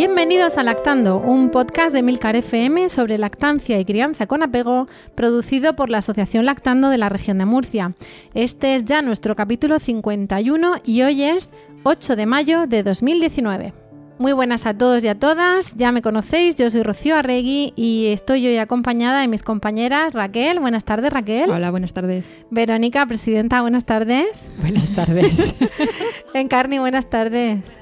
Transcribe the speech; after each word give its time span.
Bienvenidos 0.00 0.56
a 0.56 0.62
Lactando, 0.62 1.18
un 1.18 1.50
podcast 1.50 1.92
de 1.94 2.02
Milcar 2.02 2.34
FM 2.34 2.88
sobre 2.88 3.18
lactancia 3.18 3.78
y 3.78 3.84
crianza 3.84 4.26
con 4.26 4.42
apego, 4.42 4.88
producido 5.14 5.76
por 5.76 5.90
la 5.90 5.98
Asociación 5.98 6.46
Lactando 6.46 6.88
de 6.88 6.96
la 6.96 7.10
región 7.10 7.36
de 7.36 7.44
Murcia. 7.44 7.92
Este 8.32 8.76
es 8.76 8.86
ya 8.86 9.02
nuestro 9.02 9.36
capítulo 9.36 9.78
51 9.78 10.76
y 10.86 11.02
hoy 11.02 11.24
es 11.24 11.50
8 11.82 12.16
de 12.16 12.24
mayo 12.24 12.66
de 12.66 12.82
2019. 12.82 13.74
Muy 14.18 14.32
buenas 14.32 14.64
a 14.64 14.72
todos 14.72 15.04
y 15.04 15.08
a 15.08 15.18
todas, 15.18 15.76
ya 15.76 15.92
me 15.92 16.00
conocéis, 16.00 16.54
yo 16.54 16.70
soy 16.70 16.82
Rocío 16.82 17.16
Arregui 17.16 17.74
y 17.76 18.06
estoy 18.06 18.46
hoy 18.46 18.56
acompañada 18.56 19.20
de 19.20 19.28
mis 19.28 19.42
compañeras 19.42 20.14
Raquel. 20.14 20.60
Buenas 20.60 20.86
tardes, 20.86 21.12
Raquel. 21.12 21.50
Hola, 21.50 21.70
buenas 21.70 21.92
tardes. 21.92 22.34
Verónica, 22.50 23.04
presidenta, 23.04 23.60
buenas 23.60 23.84
tardes. 23.84 24.50
Buenas 24.62 24.94
tardes. 24.94 25.54
Encarni, 26.32 26.78
buenas 26.78 27.10
tardes. 27.10 27.79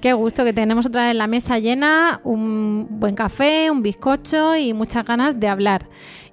Qué 0.00 0.14
gusto 0.14 0.44
que 0.44 0.54
tenemos 0.54 0.86
otra 0.86 1.08
vez 1.08 1.14
la 1.14 1.26
mesa 1.26 1.58
llena, 1.58 2.22
un 2.24 2.86
buen 2.88 3.14
café, 3.14 3.70
un 3.70 3.82
bizcocho 3.82 4.56
y 4.56 4.72
muchas 4.72 5.04
ganas 5.04 5.38
de 5.38 5.46
hablar. 5.48 5.88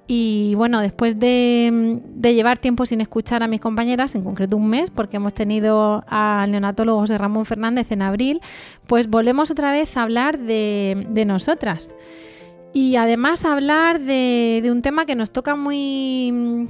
Y 0.07 0.55
bueno, 0.55 0.79
después 0.79 1.19
de, 1.19 1.99
de, 2.05 2.33
llevar 2.33 2.59
tiempo 2.59 2.85
sin 2.85 3.01
escuchar 3.01 3.43
a 3.43 3.47
mis 3.47 3.59
compañeras, 3.59 4.15
en 4.15 4.23
concreto 4.23 4.55
un 4.55 4.69
mes, 4.69 4.89
porque 4.89 5.17
hemos 5.17 5.33
tenido 5.33 6.05
al 6.07 6.49
neonatólogo 6.49 7.01
José 7.01 7.17
Ramón 7.17 7.45
Fernández 7.45 7.91
en 7.91 8.01
abril, 8.01 8.39
pues 8.87 9.09
volvemos 9.09 9.51
otra 9.51 9.73
vez 9.73 9.97
a 9.97 10.03
hablar 10.03 10.39
de, 10.39 11.05
de 11.09 11.25
nosotras. 11.25 11.93
Y 12.71 12.95
además 12.95 13.43
hablar 13.43 13.99
de, 13.99 14.61
de 14.63 14.71
un 14.71 14.81
tema 14.81 15.05
que 15.05 15.15
nos 15.15 15.31
toca 15.31 15.57
muy 15.57 16.69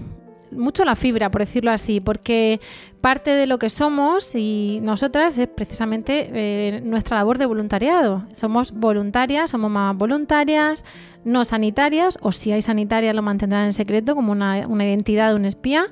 mucho 0.51 0.85
la 0.85 0.95
fibra, 0.95 1.31
por 1.31 1.41
decirlo 1.41 1.71
así, 1.71 1.99
porque 1.99 2.59
parte 3.01 3.31
de 3.31 3.47
lo 3.47 3.59
que 3.59 3.69
somos 3.69 4.33
y 4.35 4.79
nosotras 4.81 5.37
es 5.37 5.47
precisamente 5.47 6.29
eh, 6.33 6.81
nuestra 6.81 7.17
labor 7.17 7.37
de 7.37 7.45
voluntariado. 7.45 8.25
Somos 8.33 8.71
voluntarias, 8.71 9.51
somos 9.51 9.71
mamás 9.71 9.97
voluntarias, 9.97 10.83
no 11.23 11.45
sanitarias, 11.45 12.17
o 12.21 12.31
si 12.31 12.51
hay 12.51 12.61
sanitarias 12.61 13.15
lo 13.15 13.21
mantendrán 13.21 13.65
en 13.65 13.73
secreto 13.73 14.15
como 14.15 14.31
una, 14.31 14.67
una 14.67 14.85
identidad 14.85 15.29
de 15.29 15.35
un 15.35 15.45
espía, 15.45 15.87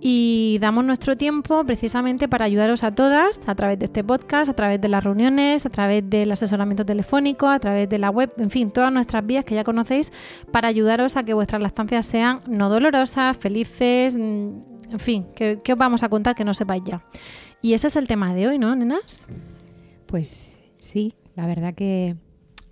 y 0.00 0.58
damos 0.60 0.84
nuestro 0.84 1.16
tiempo 1.16 1.64
precisamente 1.64 2.28
para 2.28 2.44
ayudaros 2.44 2.84
a 2.84 2.94
todas 2.94 3.40
a 3.48 3.54
través 3.54 3.78
de 3.78 3.86
este 3.86 4.04
podcast, 4.04 4.50
a 4.50 4.54
través 4.54 4.80
de 4.80 4.88
las 4.88 5.02
reuniones, 5.02 5.66
a 5.66 5.70
través 5.70 6.08
del 6.08 6.30
asesoramiento 6.30 6.84
telefónico, 6.84 7.48
a 7.48 7.58
través 7.58 7.88
de 7.88 7.98
la 7.98 8.10
web, 8.10 8.32
en 8.36 8.50
fin, 8.50 8.70
todas 8.70 8.92
nuestras 8.92 9.26
vías 9.26 9.44
que 9.44 9.54
ya 9.54 9.64
conocéis 9.64 10.12
para 10.52 10.68
ayudaros 10.68 11.16
a 11.16 11.24
que 11.24 11.34
vuestras 11.34 11.62
lactancias 11.62 12.06
sean 12.06 12.40
no 12.46 12.68
dolorosas, 12.68 13.36
felices, 13.36 14.16
en 14.90 14.98
fin, 14.98 15.26
¿qué, 15.34 15.60
os 15.68 15.78
vamos 15.78 16.02
a 16.02 16.08
contar 16.08 16.34
que 16.34 16.44
no 16.44 16.54
sepáis 16.54 16.82
ya? 16.84 17.04
Y 17.62 17.74
ese 17.74 17.88
es 17.88 17.96
el 17.96 18.06
tema 18.06 18.34
de 18.34 18.48
hoy, 18.48 18.58
¿no, 18.58 18.74
nenas? 18.76 19.26
Pues 20.06 20.60
sí, 20.78 21.14
la 21.34 21.46
verdad 21.46 21.74
que, 21.74 22.16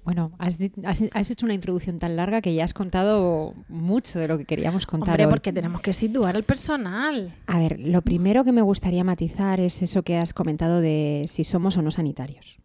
bueno, 0.05 0.33
has, 0.39 0.59
has, 0.85 1.31
hecho 1.31 1.47
una 1.47 1.55
introducción 1.55 1.99
tan 1.99 2.17
larga 2.17 2.43
que 2.43 2.55
ya 2.55 2.65
has 2.65 2.75
contado 2.75 3.55
mucho 3.69 4.19
de 4.19 4.29
lo 4.29 4.37
que 4.37 4.45
queríamos 4.45 4.87
contar. 4.87 5.15
Hombre, 5.15 5.29
porque 5.29 5.53
tenemos 5.53 5.81
que 5.81 5.95
situar 5.95 6.37
al 6.37 6.45
personal. 6.45 7.35
A 7.47 7.59
ver, 7.59 7.81
lo 7.81 8.03
primero 8.03 8.45
que 8.45 8.53
me 8.53 8.61
gustaría 8.61 9.03
matizar 9.03 9.61
es 9.61 9.81
eso 9.81 10.03
que 10.03 10.19
has 10.19 10.35
comentado 10.35 10.83
de 10.83 11.25
si 11.27 11.43
somos 11.43 11.79
o 11.79 11.83
no 11.83 11.91
sanitarios. 11.91 12.59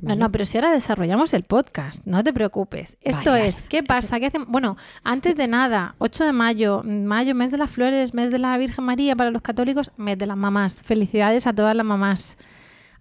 ¿Vale? 0.00 0.16
No, 0.16 0.26
no, 0.26 0.32
pero 0.32 0.44
si 0.44 0.58
ahora 0.58 0.70
desarrollamos 0.70 1.32
el 1.34 1.42
podcast, 1.42 2.06
no 2.06 2.22
te 2.22 2.32
preocupes. 2.32 2.96
Esto 3.00 3.30
vale, 3.30 3.48
es, 3.48 3.56
vale. 3.56 3.68
¿qué 3.68 3.82
pasa? 3.82 4.20
¿Qué 4.20 4.26
hacemos? 4.26 4.48
Bueno, 4.48 4.76
antes 5.02 5.34
de 5.36 5.48
nada, 5.48 5.96
8 5.98 6.24
de 6.24 6.32
mayo, 6.32 6.82
mayo, 6.84 7.34
mes 7.34 7.50
de 7.50 7.56
las 7.56 7.70
flores, 7.70 8.14
mes 8.14 8.30
de 8.30 8.38
la 8.38 8.56
Virgen 8.58 8.84
María 8.84 9.16
para 9.16 9.30
los 9.30 9.42
católicos, 9.42 9.90
mes 9.96 10.18
de 10.18 10.26
las 10.26 10.36
mamás. 10.36 10.76
Felicidades 10.76 11.46
a 11.46 11.52
todas 11.52 11.74
las 11.74 11.86
mamás, 11.86 12.36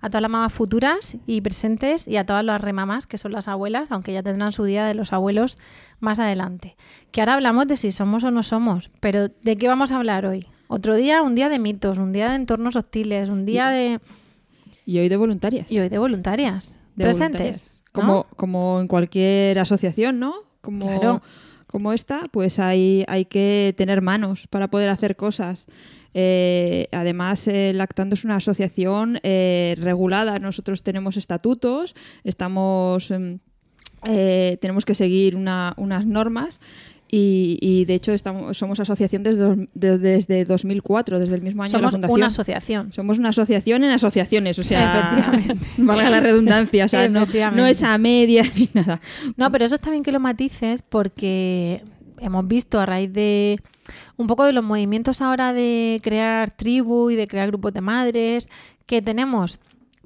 a 0.06 0.10
todas 0.10 0.22
las 0.22 0.30
mamás 0.30 0.54
futuras 0.54 1.18
y 1.26 1.42
presentes 1.42 2.08
y 2.08 2.18
a 2.18 2.28
todas 2.28 2.46
las 2.46 2.62
remamás, 2.62 3.08
que 3.08 3.18
son 3.18 3.32
las 3.32 3.48
abuelas, 3.48 3.92
aunque 3.92 4.14
ya 4.14 4.22
tendrán 4.22 4.54
su 4.54 4.64
día 4.64 4.86
de 4.86 4.94
los 4.94 5.14
abuelos 5.14 5.58
más 6.00 6.20
adelante. 6.20 6.78
Que 7.10 7.22
ahora 7.22 7.34
hablamos 7.34 7.66
de 7.66 7.76
si 7.76 7.92
somos 7.92 8.24
o 8.24 8.30
no 8.30 8.44
somos, 8.44 8.92
pero 9.00 9.30
¿de 9.30 9.58
qué 9.58 9.68
vamos 9.68 9.92
a 9.92 9.98
hablar 9.98 10.28
hoy? 10.28 10.46
Otro 10.68 10.96
día, 10.96 11.24
un 11.24 11.34
día 11.34 11.50
de 11.50 11.58
mitos, 11.58 11.98
un 11.98 12.14
día 12.14 12.30
de 12.30 12.36
entornos 12.36 12.76
hostiles, 12.76 13.30
un 13.30 13.46
día 13.46 13.70
de... 13.70 14.00
Y 14.86 15.00
hoy 15.00 15.10
de 15.10 15.18
voluntarias. 15.18 15.72
Y 15.72 15.80
hoy 15.80 15.90
de 15.90 15.98
voluntarias 15.98 16.78
presentes. 16.96 17.82
Como, 17.92 18.28
como 18.36 18.82
en 18.82 18.88
cualquier 18.88 19.58
asociación, 19.58 20.20
¿no? 20.20 20.36
Como, 20.62 20.86
claro. 20.86 21.24
como 21.66 21.94
esta, 21.94 22.28
pues 22.32 22.60
hay, 22.60 23.06
hay 23.08 23.26
que 23.26 23.74
tener 23.76 24.04
manos 24.04 24.46
para 24.46 24.68
poder 24.68 24.90
hacer 24.90 25.16
cosas. 25.16 25.66
Eh, 26.18 26.88
además, 26.94 27.46
eh, 27.50 27.74
Lactando 27.76 28.14
es 28.14 28.24
una 28.24 28.38
asociación 28.38 29.20
eh, 29.22 29.76
regulada. 29.78 30.40
Nosotros 30.40 30.82
tenemos 30.82 31.18
estatutos, 31.18 31.94
estamos, 32.24 33.12
eh, 34.06 34.58
tenemos 34.62 34.86
que 34.86 34.96
seguir 34.96 35.36
una, 35.36 35.74
unas 35.76 36.06
normas 36.06 36.62
y, 37.12 37.60
y, 37.62 37.84
de 37.84 37.96
hecho 37.96 38.14
estamos, 38.14 38.58
somos 38.58 38.80
asociación 38.80 39.24
desde, 39.24 39.68
desde 39.74 40.46
2004, 40.46 41.20
desde 41.20 41.36
el 41.36 41.42
mismo 41.42 41.64
año 41.64 41.72
somos 41.72 41.92
de 41.92 42.00
la 42.00 42.08
fundación. 42.08 42.18
una 42.18 42.28
asociación. 42.28 42.94
Somos 42.94 43.20
una 43.20 43.30
asociación 43.30 43.84
en 43.84 43.92
asociaciones, 43.92 44.58
o 44.58 44.64
sea, 44.64 45.32
valga 45.78 46.10
la 46.10 46.22
redundancia, 46.22 46.86
o 46.86 46.88
sea, 46.88 47.10
no, 47.10 47.28
no 47.54 47.68
es 47.68 47.84
a 47.84 47.98
medias 47.98 48.58
ni 48.58 48.70
nada. 48.74 49.02
No, 49.36 49.52
pero 49.52 49.66
eso 49.66 49.76
está 49.76 49.92
bien 49.92 50.02
que 50.02 50.14
lo 50.14 50.22
matices 50.22 50.82
porque 50.82 51.84
hemos 52.20 52.48
visto 52.48 52.80
a 52.80 52.86
raíz 52.86 53.12
de 53.12 53.60
un 54.18 54.28
poco 54.28 54.44
de 54.46 54.54
los 54.54 54.64
movimientos 54.64 55.22
ahora 55.22 55.54
de 55.54 56.00
crear 56.04 56.52
tribu 56.52 57.10
y 57.10 57.16
de 57.16 57.28
crear 57.28 57.48
grupos 57.48 57.74
de 57.74 57.82
madres 57.82 58.50
que 58.86 59.02
tenemos 59.02 59.60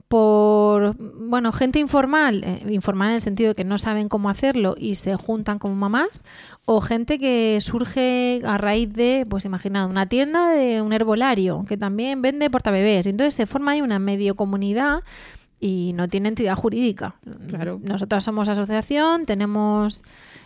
por, 0.09 0.96
bueno, 0.97 1.52
gente 1.52 1.78
informal, 1.78 2.44
eh, 2.44 2.74
informal 2.74 3.09
en 3.09 3.16
el 3.16 3.22
sentido 3.22 3.50
de 3.50 3.56
que 3.56 3.64
no 3.64 3.78
saben 3.78 4.09
cómo 4.09 4.31
hacerlo 4.31 4.75
y 4.75 4.96
se 4.96 5.16
juntan 5.16 5.59
como 5.59 5.75
mamás, 5.75 6.24
o 6.66 6.81
gente 6.81 7.20
que 7.20 7.59
surge 7.62 8.41
a 8.44 8.58
raíz 8.58 8.91
de, 8.91 9.28
pues 9.30 9.46
imaginad, 9.46 9.88
una 9.88 10.08
tienda 10.08 10.50
de 10.50 10.81
un 10.81 10.94
herbolario 10.94 11.64
que 11.68 11.78
también 11.78 12.24
vende 12.24 12.50
portabebés. 12.50 13.06
Entonces 13.06 13.36
se 13.36 13.46
forma 13.46 13.74
ahí 13.74 13.81
una 13.81 14.00
medio 14.00 14.36
comunidad 14.36 15.03
y 15.59 15.94
no 15.94 16.08
tiene 16.08 16.30
entidad 16.30 16.56
jurídica. 16.56 17.16
Claro. 17.47 17.80
Nosotras 17.84 18.24
somos 18.24 18.47
asociación, 18.50 19.25
tenemos, 19.25 20.02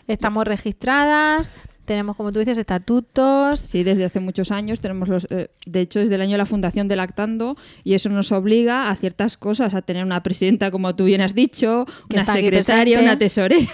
estamos 0.08 0.46
registradas, 0.46 1.52
tenemos, 1.86 2.16
como 2.16 2.32
tú 2.32 2.40
dices, 2.40 2.58
estatutos. 2.58 3.60
Sí, 3.60 3.84
desde 3.84 4.06
hace 4.06 4.20
muchos 4.20 4.52
años 4.52 4.80
tenemos 4.80 5.10
los. 5.10 5.28
Eh, 5.30 5.50
de 5.66 5.82
hecho, 5.82 6.00
desde 6.00 6.16
el 6.16 6.22
año 6.22 6.32
de 6.32 6.38
la 6.38 6.46
fundación 6.46 6.88
de 6.88 6.96
Lactando, 6.96 7.58
y 7.84 7.94
eso 7.94 8.10
nos 8.10 8.32
obliga 8.32 8.90
a 8.90 8.96
ciertas 8.96 9.38
cosas, 9.38 9.74
a 9.74 9.82
tener 9.82 10.06
una 10.06 10.24
presidenta, 10.24 10.72
como 10.72 10.96
tú 10.96 11.06
bien 11.06 11.22
has 11.22 11.36
dicho, 11.36 11.86
Que 12.10 12.18
una 12.18 12.26
secretaria, 12.26 13.00
una 13.00 13.18
tesorera. 13.18 13.68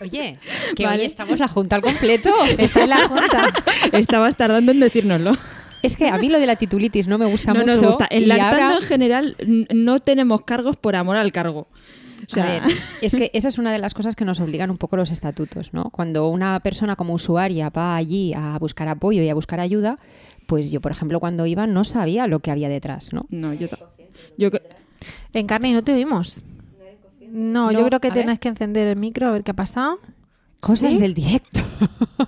Oye, 0.00 0.38
que 0.76 0.84
Vale. 0.84 1.00
hoy 1.00 1.06
estamos 1.06 1.38
la 1.40 1.48
Junta 1.48 1.76
al 1.76 1.82
completo. 1.82 2.30
Está 2.56 2.84
en 2.84 2.90
la 2.90 3.08
Junta. 3.08 3.46
Estabas 3.92 4.36
tardando 4.36 4.70
en 4.72 4.80
decírnoslo. 4.80 5.32
Es 5.82 5.96
que 5.96 6.08
a 6.08 6.18
mí 6.18 6.28
lo 6.28 6.38
de 6.38 6.46
la 6.46 6.56
titulitis 6.56 7.06
no 7.08 7.18
me 7.18 7.26
gusta 7.26 7.52
no 7.54 7.60
mucho. 7.60 7.72
nos 7.72 7.82
gusta. 7.84 8.06
En 8.10 8.28
Lactando 8.28 8.56
ahora- 8.64 8.74
en 8.76 8.82
general 8.82 9.36
no 9.74 9.98
tenemos 10.00 10.42
cargos 10.42 10.76
por 10.76 10.96
amor 10.96 11.16
al 11.16 11.32
cargo. 11.32 11.68
O 12.26 12.30
sea, 12.30 12.44
A 12.44 12.66
ver, 12.66 12.76
es 13.02 13.14
que 13.14 13.30
esa 13.32 13.48
es 13.48 13.58
una 13.58 13.72
de 13.72 13.78
las 13.78 13.94
cosas 13.94 14.16
que 14.16 14.24
nos 14.24 14.40
obligan 14.40 14.70
un 14.70 14.76
poco 14.76 14.96
los 14.96 15.10
estatutos, 15.10 15.72
¿no? 15.72 15.84
Cuando 15.90 16.28
una 16.28 16.58
persona 16.60 16.96
como 16.96 17.14
usuaria 17.14 17.70
va 17.70 17.94
allí 17.96 18.34
a 18.34 18.58
buscar 18.58 18.88
apoyo 18.88 19.22
y 19.22 19.28
a 19.28 19.34
buscar 19.34 19.60
ayuda, 19.60 19.98
pues 20.46 20.70
yo, 20.70 20.80
por 20.80 20.90
ejemplo, 20.92 21.20
cuando 21.20 21.46
iba 21.46 21.66
no 21.66 21.84
sabía 21.84 22.26
lo 22.26 22.40
que 22.40 22.50
había 22.50 22.68
detrás, 22.68 23.12
¿no? 23.12 23.26
no, 23.30 23.54
yo, 23.54 23.68
yo 24.36 24.50
En 25.32 25.46
carne 25.46 25.68
y 25.70 25.72
no 25.74 25.82
te 25.84 25.92
oímos. 25.92 26.40
No, 27.30 27.70
yo 27.70 27.80
No, 27.80 27.86
creo 27.86 28.00
que 28.00 28.10
tienes 28.10 28.26
ver. 28.34 28.38
que 28.40 28.48
encender 28.48 28.88
el 28.88 28.96
micro 28.96 29.28
a 29.28 29.30
ver 29.30 29.44
qué 29.44 29.52
ha 29.52 29.54
pasado. 29.54 29.98
Cosas 30.60 30.94
¿Sí? 30.94 30.98
del 30.98 31.14
directo. 31.14 31.60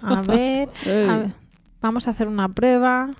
A 0.02 0.22
ver, 0.22 0.68
a 1.08 1.16
ver, 1.16 1.32
vamos 1.80 2.08
a 2.08 2.12
hacer 2.12 2.28
una 2.28 2.48
prueba. 2.48 3.10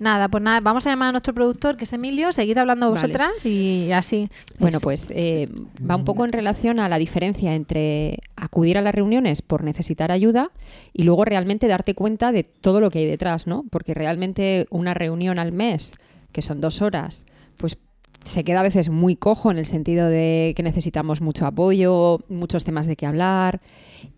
Nada, 0.00 0.28
pues 0.28 0.42
nada, 0.42 0.58
vamos 0.60 0.84
a 0.86 0.90
llamar 0.90 1.10
a 1.10 1.12
nuestro 1.12 1.32
productor, 1.34 1.76
que 1.76 1.84
es 1.84 1.92
Emilio, 1.92 2.32
seguid 2.32 2.58
hablando 2.58 2.90
Vale. 2.90 3.00
vosotras 3.00 3.46
y 3.46 3.92
así. 3.92 4.28
Bueno, 4.58 4.78
Es- 4.78 4.82
pues 4.82 5.12
eh, 5.14 5.48
va 5.88 5.94
un 5.94 6.04
poco 6.04 6.24
en 6.24 6.32
relación 6.32 6.80
a 6.80 6.88
la 6.88 6.98
diferencia 6.98 7.54
entre 7.54 8.18
acudir 8.34 8.76
a 8.76 8.82
las 8.82 8.92
reuniones 8.92 9.40
por 9.40 9.62
necesitar 9.62 10.10
ayuda 10.10 10.50
y 10.92 11.04
luego 11.04 11.24
realmente 11.24 11.68
darte 11.68 11.94
cuenta 11.94 12.32
de 12.32 12.42
todo 12.42 12.80
lo 12.80 12.90
que 12.90 12.98
hay 12.98 13.06
detrás, 13.06 13.46
¿no? 13.46 13.64
Porque 13.70 13.94
realmente 13.94 14.66
una 14.70 14.94
reunión 14.94 15.38
al 15.38 15.52
mes, 15.52 15.94
que 16.32 16.42
son 16.42 16.60
dos 16.60 16.82
horas, 16.82 17.24
pues 17.56 17.78
se 18.24 18.42
queda 18.42 18.60
a 18.60 18.64
veces 18.64 18.88
muy 18.88 19.16
cojo 19.16 19.50
en 19.50 19.58
el 19.58 19.66
sentido 19.66 20.08
de 20.08 20.54
que 20.56 20.62
necesitamos 20.62 21.20
mucho 21.20 21.46
apoyo, 21.46 22.20
muchos 22.28 22.64
temas 22.64 22.86
de 22.86 22.96
qué 22.96 23.06
hablar 23.06 23.60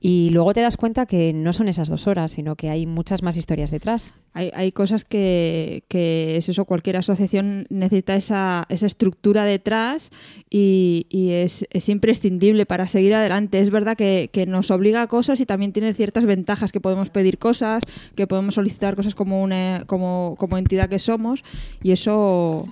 y 0.00 0.30
luego 0.30 0.54
te 0.54 0.60
das 0.60 0.76
cuenta 0.76 1.06
que 1.06 1.32
no 1.32 1.52
son 1.52 1.68
esas 1.68 1.88
dos 1.88 2.06
horas, 2.06 2.32
sino 2.32 2.56
que 2.56 2.70
hay 2.70 2.86
muchas 2.86 3.22
más 3.22 3.36
historias 3.36 3.70
detrás. 3.70 4.12
Hay, 4.32 4.50
hay 4.54 4.72
cosas 4.72 5.04
que, 5.04 5.84
que 5.88 6.36
es 6.36 6.48
eso, 6.48 6.64
cualquier 6.64 6.96
asociación 6.96 7.66
necesita 7.68 8.16
esa, 8.16 8.66
esa 8.68 8.86
estructura 8.86 9.44
detrás 9.44 10.10
y, 10.50 11.06
es, 11.10 11.66
es 11.70 11.88
imprescindible 11.88 12.66
para 12.66 12.86
seguir 12.88 13.14
adelante. 13.14 13.60
Es 13.60 13.70
verdad 13.70 13.96
que, 13.96 14.30
que 14.32 14.46
nos 14.46 14.70
obliga 14.70 15.02
a 15.02 15.06
cosas 15.06 15.40
y 15.40 15.46
también 15.46 15.72
tiene 15.72 15.94
ciertas 15.94 16.26
ventajas, 16.26 16.72
que 16.72 16.80
podemos 16.80 17.10
pedir 17.10 17.38
cosas, 17.38 17.84
que 18.14 18.26
podemos 18.26 18.54
solicitar 18.54 18.94
cosas 18.94 19.14
como, 19.14 19.42
una, 19.42 19.84
como, 19.86 20.36
como 20.38 20.58
entidad 20.58 20.88
que 20.88 20.98
somos 20.98 21.42
y 21.82 21.92
eso 21.92 22.66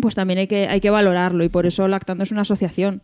pues 0.00 0.14
también 0.14 0.38
hay 0.38 0.46
que, 0.46 0.68
hay 0.68 0.80
que 0.80 0.90
valorarlo 0.90 1.44
y 1.44 1.48
por 1.48 1.66
eso 1.66 1.88
Lactando 1.88 2.24
es 2.24 2.32
una 2.32 2.42
asociación. 2.42 3.02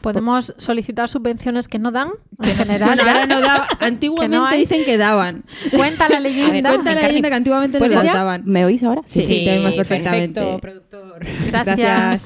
Podemos 0.00 0.54
solicitar 0.56 1.08
subvenciones 1.08 1.68
que 1.68 1.78
no 1.78 1.90
dan, 1.92 2.08
en 2.42 2.54
general. 2.56 2.88
Bueno, 2.88 3.02
ahora 3.06 3.26
no 3.26 3.40
da- 3.40 3.68
antiguamente 3.80 4.36
Que 4.36 4.42
no 4.42 4.56
dicen 4.56 4.84
que 4.84 4.96
daban. 4.96 5.44
Cuenta 5.76 6.08
la 6.08 6.20
leyenda. 6.20 6.70
Cuenta 6.70 6.94
la 6.94 7.02
leyenda 7.02 7.28
que 7.28 7.34
antiguamente 7.34 7.78
no 7.80 8.02
daban. 8.02 8.42
¿Me 8.46 8.64
oís 8.64 8.82
ahora? 8.82 9.02
Sí, 9.04 9.20
sí, 9.22 9.44
te 9.44 9.58
oímos 9.58 9.74
perfectamente. 9.74 10.40
Perfecto, 10.40 10.60
productor. 10.60 11.26
Gracias. 11.50 11.76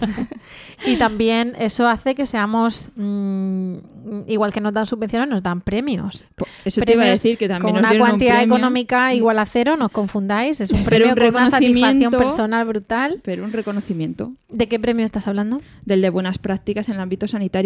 Gracias. 0.00 0.10
Y 0.86 0.96
también 0.96 1.54
eso 1.58 1.88
hace 1.88 2.14
que 2.14 2.26
seamos, 2.26 2.90
mm, 2.96 3.76
igual 4.26 4.52
que 4.52 4.60
nos 4.60 4.72
dan 4.72 4.86
subvenciones, 4.86 5.28
nos 5.28 5.42
dan 5.42 5.60
premios. 5.62 6.24
Po- 6.34 6.46
Eso 6.64 6.80
te 6.82 6.92
iba 6.92 7.02
a 7.02 7.04
Premios 7.04 7.22
decir 7.22 7.38
que 7.38 7.48
también 7.48 7.74
con 7.74 7.82
nos 7.82 7.90
una 7.90 8.02
un 8.02 8.08
cuantía 8.08 8.42
económica 8.42 9.14
igual 9.14 9.38
a 9.38 9.46
cero, 9.46 9.76
no 9.78 9.86
os 9.86 9.92
confundáis. 9.92 10.60
Es 10.60 10.72
un 10.72 10.84
premio 10.84 11.08
un 11.10 11.14
con 11.14 11.28
una 11.36 11.46
satisfacción 11.48 12.10
personal 12.10 12.66
brutal. 12.66 13.20
pero 13.22 13.44
un 13.44 13.52
reconocimiento 13.52 14.32
¿De 14.50 14.68
qué 14.68 14.78
premio 14.78 15.04
estás 15.06 15.26
hablando? 15.28 15.60
del 15.86 16.02
de 16.02 16.10
buenas 16.10 16.38
prácticas 16.38 16.88
en 16.88 16.96
el 16.96 17.00
ámbito 17.00 17.28
sanitario. 17.28 17.63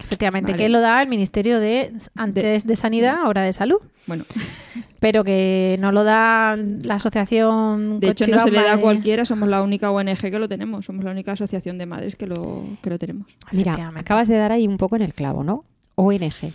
Efectivamente, 0.00 0.52
Vale. 0.52 0.62
que 0.62 0.68
lo 0.68 0.80
da 0.80 1.02
el 1.02 1.08
Ministerio 1.08 1.60
de 1.60 1.92
antes 2.16 2.66
de 2.66 2.76
Sanidad, 2.76 3.16
ahora 3.24 3.42
de 3.42 3.52
Salud, 3.52 3.78
Bueno, 4.06 4.24
pero 5.00 5.22
que 5.22 5.76
no 5.80 5.92
lo 5.92 6.02
da 6.02 6.56
la 6.56 6.94
asociación. 6.94 8.00
de 8.00 8.08
hecho 8.08 8.26
no 8.26 8.40
se 8.40 8.50
le 8.50 8.62
da 8.62 8.74
a 8.74 8.78
cualquiera, 8.78 9.24
somos 9.24 9.48
la 9.48 9.62
única 9.62 9.90
ONG 9.90 10.18
que 10.18 10.38
lo 10.38 10.48
tenemos, 10.48 10.86
somos 10.86 11.04
la 11.04 11.10
única 11.10 11.32
asociación 11.32 11.78
de 11.78 11.86
madres 11.86 12.16
que 12.16 12.26
lo, 12.26 12.64
que 12.82 12.90
lo 12.90 12.98
tenemos. 12.98 13.26
Mira, 13.52 13.90
acabas 13.94 14.28
de 14.28 14.36
dar 14.36 14.50
ahí 14.52 14.66
un 14.66 14.78
poco 14.78 14.96
en 14.96 15.02
el 15.02 15.14
clavo, 15.14 15.44
¿no? 15.44 15.64
ONG. 15.94 16.52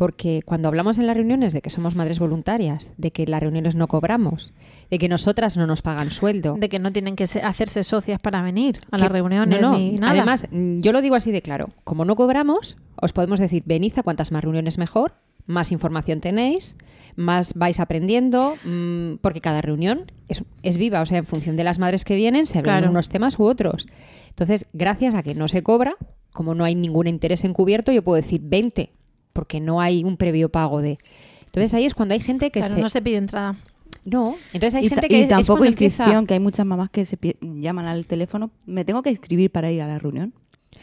Porque 0.00 0.40
cuando 0.46 0.66
hablamos 0.68 0.96
en 0.96 1.06
las 1.06 1.14
reuniones 1.14 1.52
de 1.52 1.60
que 1.60 1.68
somos 1.68 1.94
madres 1.94 2.18
voluntarias, 2.18 2.94
de 2.96 3.10
que 3.10 3.26
las 3.26 3.38
reuniones 3.42 3.74
no 3.74 3.86
cobramos, 3.86 4.54
de 4.90 4.96
que 4.96 5.10
nosotras 5.10 5.58
no 5.58 5.66
nos 5.66 5.82
pagan 5.82 6.10
sueldo. 6.10 6.56
de 6.58 6.70
que 6.70 6.78
no 6.78 6.90
tienen 6.90 7.16
que 7.16 7.26
se- 7.26 7.42
hacerse 7.42 7.84
socias 7.84 8.18
para 8.18 8.40
venir 8.40 8.78
a 8.90 8.96
que- 8.96 9.02
las 9.02 9.12
reuniones 9.12 9.60
no, 9.60 9.72
no. 9.72 9.78
ni 9.78 9.92
nada. 9.98 10.12
Además, 10.12 10.46
yo 10.50 10.92
lo 10.92 11.02
digo 11.02 11.16
así 11.16 11.32
de 11.32 11.42
claro. 11.42 11.68
Como 11.84 12.06
no 12.06 12.16
cobramos, 12.16 12.78
os 12.96 13.12
podemos 13.12 13.40
decir, 13.40 13.62
venid 13.66 13.92
a 13.98 14.02
cuantas 14.02 14.32
más 14.32 14.42
reuniones 14.42 14.78
mejor, 14.78 15.12
más 15.44 15.70
información 15.70 16.20
tenéis, 16.20 16.78
más 17.16 17.52
vais 17.52 17.78
aprendiendo, 17.78 18.54
mm, 18.64 19.16
porque 19.20 19.42
cada 19.42 19.60
reunión 19.60 20.10
es, 20.28 20.42
es 20.62 20.78
viva. 20.78 21.02
O 21.02 21.06
sea, 21.06 21.18
en 21.18 21.26
función 21.26 21.56
de 21.56 21.64
las 21.64 21.78
madres 21.78 22.06
que 22.06 22.16
vienen, 22.16 22.46
se 22.46 22.58
hablan 22.58 22.78
Claro. 22.78 22.90
unos 22.90 23.10
temas 23.10 23.38
u 23.38 23.44
otros. 23.44 23.86
Entonces, 24.30 24.64
gracias 24.72 25.14
a 25.14 25.22
que 25.22 25.34
no 25.34 25.46
se 25.46 25.62
cobra, 25.62 25.94
como 26.32 26.54
no 26.54 26.64
hay 26.64 26.74
ningún 26.74 27.06
interés 27.06 27.44
encubierto, 27.44 27.92
yo 27.92 28.02
puedo 28.02 28.16
decir 28.16 28.40
20, 28.42 28.92
porque 29.40 29.58
no 29.58 29.80
hay 29.80 30.04
un 30.04 30.18
previo 30.18 30.50
pago 30.50 30.82
de... 30.82 30.98
Entonces 31.46 31.72
ahí 31.72 31.86
es 31.86 31.94
cuando 31.94 32.12
hay 32.12 32.20
gente 32.20 32.50
que 32.50 32.60
Claro, 32.60 32.74
se... 32.74 32.80
no 32.82 32.88
se 32.90 33.00
pide 33.00 33.16
entrada. 33.16 33.56
No, 34.04 34.34
entonces 34.52 34.74
hay 34.74 34.84
y, 34.84 34.88
gente 34.90 35.08
que 35.08 35.16
y 35.16 35.20
es- 35.20 35.24
es 35.24 35.30
tampoco 35.30 35.64
empieza- 35.64 36.02
inscripción, 36.02 36.26
que 36.26 36.34
hay 36.34 36.40
muchas 36.40 36.66
mamás 36.66 36.90
que 36.90 37.06
se 37.06 37.16
llaman 37.40 37.86
al 37.86 38.04
teléfono. 38.06 38.50
Me 38.66 38.84
tengo 38.84 39.02
que 39.02 39.08
inscribir 39.10 39.50
para 39.50 39.70
ir 39.70 39.80
a 39.80 39.86
la 39.86 39.98
reunión. 39.98 40.34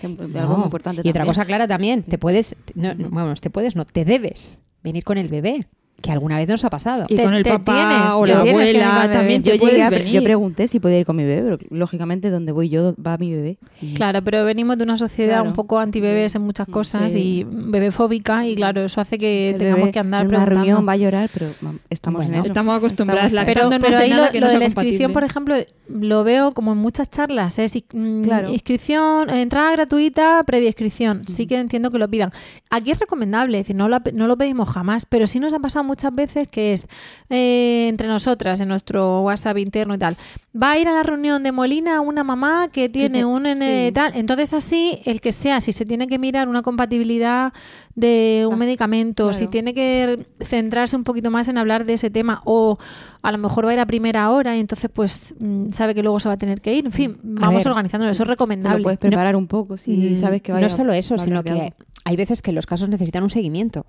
No. 0.04 0.40
algo 0.40 0.56
muy 0.58 0.64
importante 0.66 1.02
Y 1.06 1.10
otra 1.10 1.24
cosa 1.26 1.46
clara 1.46 1.68
también, 1.68 2.02
te 2.02 2.18
puedes, 2.18 2.56
no, 2.74 2.94
no, 2.96 3.10
vamos, 3.12 3.42
te 3.42 3.50
puedes, 3.52 3.76
no, 3.76 3.86
te 3.86 4.06
debes 4.06 4.62
venir 4.84 5.04
con 5.04 5.18
el 5.20 5.28
bebé, 5.28 5.66
que 6.02 6.12
alguna 6.12 6.38
vez 6.38 6.48
nos 6.48 6.64
ha 6.64 6.70
pasado. 6.70 7.06
Y 7.10 7.16
Te- 7.16 7.24
con 7.24 7.34
el 7.34 7.44
te 7.44 7.50
papá 7.50 7.74
tienes, 7.74 8.12
o 8.14 8.26
la 8.26 8.40
abuela 8.40 9.10
también 9.12 9.42
Yo, 9.44 9.54
llegué 9.56 10.12
yo 10.12 10.24
pregunté 10.24 10.68
si 10.68 10.80
podía 10.80 11.00
ir 11.00 11.06
con 11.06 11.16
mi 11.16 11.24
bebé, 11.26 11.42
pero 11.58 11.58
lógicamente 11.72 12.30
donde 12.30 12.52
voy 12.52 12.70
yo 12.70 12.94
va 13.04 13.18
mi 13.18 13.34
bebé. 13.34 13.58
Claro, 13.96 14.22
pero 14.24 14.46
venimos 14.46 14.78
de 14.78 14.84
una 14.84 14.98
sociedad 14.98 15.38
Claro. 15.38 15.50
un 15.50 15.54
poco 15.54 15.80
antibebés 15.80 16.36
en 16.36 16.44
muchas 16.44 16.68
Mm, 16.68 16.72
cosas 16.72 17.12
sí. 17.14 17.20
y 17.20 17.46
bebefóbica 17.50 18.46
y 18.48 18.56
claro, 18.56 18.82
eso 18.82 19.02
hace 19.02 19.18
que 19.18 19.50
el 19.52 19.58
tengamos 19.58 19.80
bebé 19.82 19.92
que 19.92 20.00
andar 20.00 20.22
en 20.22 20.28
una 20.28 20.36
preguntando. 20.46 20.64
reunión 20.66 20.88
va 20.88 20.92
a 20.94 20.98
llorar, 20.98 21.30
pero 21.34 21.48
estamos 21.90 22.20
Bueno, 22.20 22.34
en 22.34 22.40
eso. 22.42 22.48
Estamos 22.50 22.76
acostumbradas, 22.78 23.34
Estamos- 23.34 23.76
pero, 23.82 23.98
ahí 23.98 24.12
lo, 24.14 24.30
que 24.30 24.40
lo 24.40 24.48
no 24.48 24.54
de 24.54 24.60
la 24.60 24.66
inscripción, 24.66 25.14
por 25.14 25.24
ejemplo, 25.24 25.56
lo 25.90 26.24
veo 26.24 26.52
como 26.54 26.74
en 26.74 26.78
muchas 26.78 27.10
charlas. 27.10 27.58
Es 27.60 27.74
mm, 27.94 28.22
Claro. 28.24 28.50
inscripción, 28.50 29.30
entrada 29.30 29.72
gratuita, 29.72 30.44
previa 30.46 30.68
inscripción. 30.68 31.22
Sí 31.28 31.48
que 31.48 31.58
entiendo 31.58 31.92
que 31.92 31.98
lo 31.98 32.08
pidan. 32.10 32.32
Aquí 32.70 32.92
es 32.92 33.00
recomendable, 33.00 33.58
es 33.60 33.64
decir, 33.66 33.76
no 33.76 33.88
lo, 33.90 33.98
no 34.14 34.28
lo 34.28 34.38
pedimos 34.38 34.70
jamás, 34.70 35.06
pero 35.06 35.28
sí 35.28 35.40
nos 35.40 35.54
ha 35.54 35.60
pasado 35.60 35.84
muchas 35.88 36.14
veces 36.14 36.48
que 36.48 36.74
es 36.74 36.86
eh, 37.30 37.88
entre 37.90 38.08
nosotras, 38.08 38.62
en 38.62 38.68
nuestro 38.70 39.22
WhatsApp 39.22 39.58
interno 39.58 39.96
y 39.96 39.98
tal. 39.98 40.16
Va 40.62 40.72
a 40.72 40.78
ir 40.80 40.88
a 40.88 40.94
la 40.94 41.04
reunión 41.04 41.42
de 41.44 41.52
Molina 41.52 42.02
una 42.02 42.24
mamá 42.24 42.70
que 42.72 42.90
tiene 42.90 43.26
un 43.26 43.44
nene 43.44 43.88
sí. 43.88 43.92
tal. 43.94 44.12
Entonces, 44.16 44.54
así, 44.54 45.00
el 45.06 45.22
que 45.22 45.32
sea, 45.32 45.62
si 45.62 45.72
se 45.72 45.86
tiene 45.86 46.08
que 46.08 46.20
mirar 46.20 46.48
una 46.48 46.62
compatibilidad 46.62 47.54
de 47.96 48.46
un 48.48 48.54
Ah, 48.54 48.58
medicamento, 48.58 49.34
si 49.34 49.40
claro. 49.40 49.50
tiene 49.52 49.74
que 49.74 50.26
centrarse 50.42 50.96
un 50.96 51.04
poquito 51.04 51.32
más 51.32 51.48
en 51.48 51.58
hablar 51.58 51.86
de 51.86 51.94
ese 51.94 52.10
tema, 52.10 52.42
o 52.46 52.78
a 53.24 53.32
lo 53.32 53.38
mejor 53.40 53.66
va 53.66 53.72
a 53.72 53.74
ir 53.74 53.80
a 53.80 53.86
primera 53.88 54.30
hora 54.32 54.56
y 54.56 54.60
entonces, 54.60 54.90
pues, 54.94 55.36
mm, 55.40 55.72
sabe 55.72 55.94
que 55.96 56.04
luego 56.04 56.20
se 56.20 56.28
va 56.28 56.36
a 56.36 56.38
tener 56.38 56.62
que 56.62 56.74
ir. 56.76 56.86
En 56.86 56.92
fin, 56.92 57.18
vamos 57.24 57.64
ver, 57.64 57.68
organizándolo. 57.70 58.12
Eso 58.12 58.24
es 58.24 58.26
Te 58.26 58.30
lo 58.30 58.34
recomendable. 58.34 58.84
puedes 58.84 59.00
preparar 59.00 59.36
un 59.36 59.48
poco 59.48 59.78
si 59.78 59.92
Mm, 59.92 60.16
sabes 60.20 60.42
que 60.42 60.52
vaya 60.52 60.68
No 60.68 60.74
solo 60.74 60.94
eso, 60.94 61.16
va 61.16 61.22
a 61.22 61.26
sino 61.26 61.44
que 61.44 61.74
hay 62.06 62.16
veces 62.16 62.42
que 62.42 62.52
los 62.52 62.66
casos 62.66 62.88
necesitan 62.90 63.24
un 63.24 63.30
seguimiento, 63.30 63.86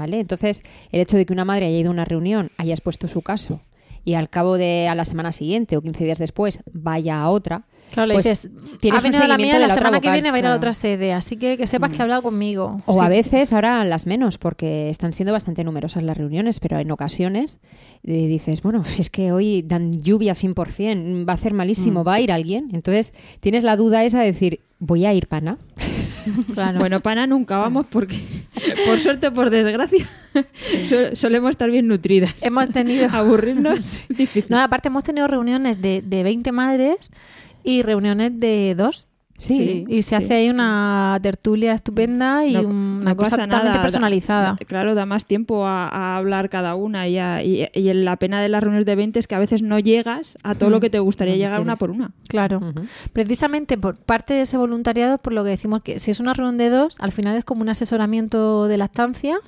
¿vale? 0.00 0.18
Entonces, 0.18 0.62
el 0.92 1.00
hecho 1.02 1.18
de 1.18 1.26
que 1.26 1.32
una 1.34 1.44
madre 1.44 1.66
haya 1.66 1.78
ido 1.78 1.90
a 1.90 1.92
una 1.92 2.06
reunión, 2.06 2.50
haya 2.56 2.72
expuesto 2.72 3.06
su 3.06 3.20
caso 3.20 3.60
y 4.02 4.14
al 4.14 4.30
cabo 4.30 4.56
de 4.56 4.88
a 4.88 4.94
la 4.94 5.04
semana 5.04 5.30
siguiente 5.30 5.76
o 5.76 5.82
15 5.82 6.04
días 6.04 6.18
después 6.18 6.60
vaya 6.72 7.20
a 7.20 7.28
otra, 7.28 7.66
Claro, 7.92 8.06
le 8.08 8.14
pues, 8.14 8.24
dices, 8.24 8.50
tienes 8.80 9.02
ha 9.02 9.06
un 9.06 9.12
venido 9.12 9.28
la 9.28 9.36
mía, 9.36 9.58
de 9.58 9.66
la, 9.66 9.74
semana 9.74 10.00
que 10.00 10.10
viene 10.10 10.30
va 10.30 10.36
a 10.36 10.38
ir 10.38 10.46
a 10.46 10.50
la 10.50 10.56
otra 10.56 10.72
sede, 10.72 11.12
así 11.12 11.36
que 11.36 11.56
que 11.56 11.66
sepas 11.66 11.90
que 11.92 11.98
ha 11.98 12.02
hablado 12.02 12.22
conmigo. 12.22 12.76
O 12.86 12.94
Sí, 12.94 13.00
a 13.00 13.04
sí. 13.04 13.08
veces 13.10 13.52
ahora 13.52 13.84
las 13.84 14.06
menos, 14.06 14.38
porque 14.38 14.88
están 14.90 15.12
siendo 15.12 15.32
bastante 15.32 15.64
numerosas 15.64 16.02
las 16.02 16.16
reuniones, 16.16 16.60
pero 16.60 16.78
en 16.78 16.90
ocasiones 16.90 17.60
eh, 18.04 18.26
dices, 18.26 18.62
bueno, 18.62 18.84
si 18.84 19.00
es 19.02 19.10
que 19.10 19.32
hoy 19.32 19.62
dan 19.62 19.92
lluvia 19.92 20.34
100%, 20.34 21.28
va 21.28 21.32
a 21.32 21.34
hacer 21.34 21.52
malísimo, 21.54 22.04
¿va 22.04 22.14
a 22.14 22.20
ir 22.20 22.32
alguien? 22.32 22.68
Entonces 22.72 23.12
tienes 23.40 23.64
la 23.64 23.76
duda 23.76 24.04
esa 24.04 24.20
de 24.20 24.26
decir, 24.26 24.60
voy 24.78 25.04
a 25.06 25.12
ir, 25.14 25.26
pana. 25.26 25.58
Claro. 26.52 26.78
Bueno, 26.80 27.00
pana 27.00 27.26
nunca 27.26 27.56
vamos 27.56 27.86
porque, 27.90 28.14
por 28.86 29.00
suerte 29.00 29.28
o 29.28 29.32
por 29.32 29.48
desgracia, 29.48 30.06
so- 30.84 31.16
solemos 31.16 31.50
estar 31.50 31.70
bien 31.70 31.88
nutridas. 31.88 32.42
Hemos 32.42 32.68
tenido... 32.68 33.08
Aburrirnos 33.10 34.02
difícil. 34.10 34.44
No, 34.50 34.60
aparte 34.60 34.88
hemos 34.88 35.02
tenido 35.02 35.26
reuniones 35.28 35.80
de, 35.80 36.02
de 36.02 36.22
20 36.22 36.52
madres 36.52 37.10
y 37.64 37.82
reuniones 37.82 38.38
de 38.38 38.74
dos. 38.76 39.06
Sí, 39.38 39.86
y 39.88 40.02
se 40.02 40.10
sí. 40.10 40.14
hace 40.16 40.34
ahí 40.34 40.50
una 40.50 41.18
tertulia 41.22 41.72
estupenda 41.72 42.44
y 42.44 42.52
No- 42.52 42.60
una 42.68 43.10
no 43.12 43.16
cosa 43.16 43.30
totalmente 43.30 43.68
nada, 43.70 43.80
personalizada. 43.80 44.44
da- 44.60 44.66
claro, 44.66 44.94
da 44.94 45.06
más 45.06 45.24
tiempo 45.24 45.66
a, 45.66 45.88
a 45.88 46.18
hablar 46.18 46.50
cada 46.50 46.74
una 46.74 47.08
y, 47.08 47.16
a- 47.16 47.42
y, 47.42 47.66
y 47.72 47.94
la 47.94 48.16
pena 48.16 48.42
de 48.42 48.50
las 48.50 48.62
reuniones 48.62 48.84
de 48.84 48.96
20 48.96 49.18
es 49.18 49.26
que 49.26 49.34
a 49.36 49.38
veces 49.38 49.62
no 49.62 49.78
llegas 49.78 50.36
a 50.42 50.54
todo 50.54 50.68
Mm. 50.68 50.72
lo 50.72 50.80
que 50.80 50.90
te 50.90 50.98
gustaría 50.98 51.36
llegar 51.36 51.58
una 51.62 51.76
por 51.76 51.90
una. 51.90 52.10
Claro. 52.28 52.60
Precisamente 53.14 53.78
por 53.78 53.96
parte 53.96 54.34
de 54.34 54.42
ese 54.42 54.58
voluntariado, 54.58 55.16
por 55.16 55.32
lo 55.32 55.42
que 55.42 55.48
decimos 55.48 55.80
que 55.80 56.00
si 56.00 56.10
es 56.10 56.20
una 56.20 56.34
reunión 56.34 56.58
de 56.58 56.68
dos, 56.68 56.96
al 57.00 57.10
final 57.12 57.34
es 57.34 57.44
como 57.46 57.62
un 57.62 57.70
asesoramiento 57.70 58.68
de 58.68 58.76
lactancia. 58.76 59.38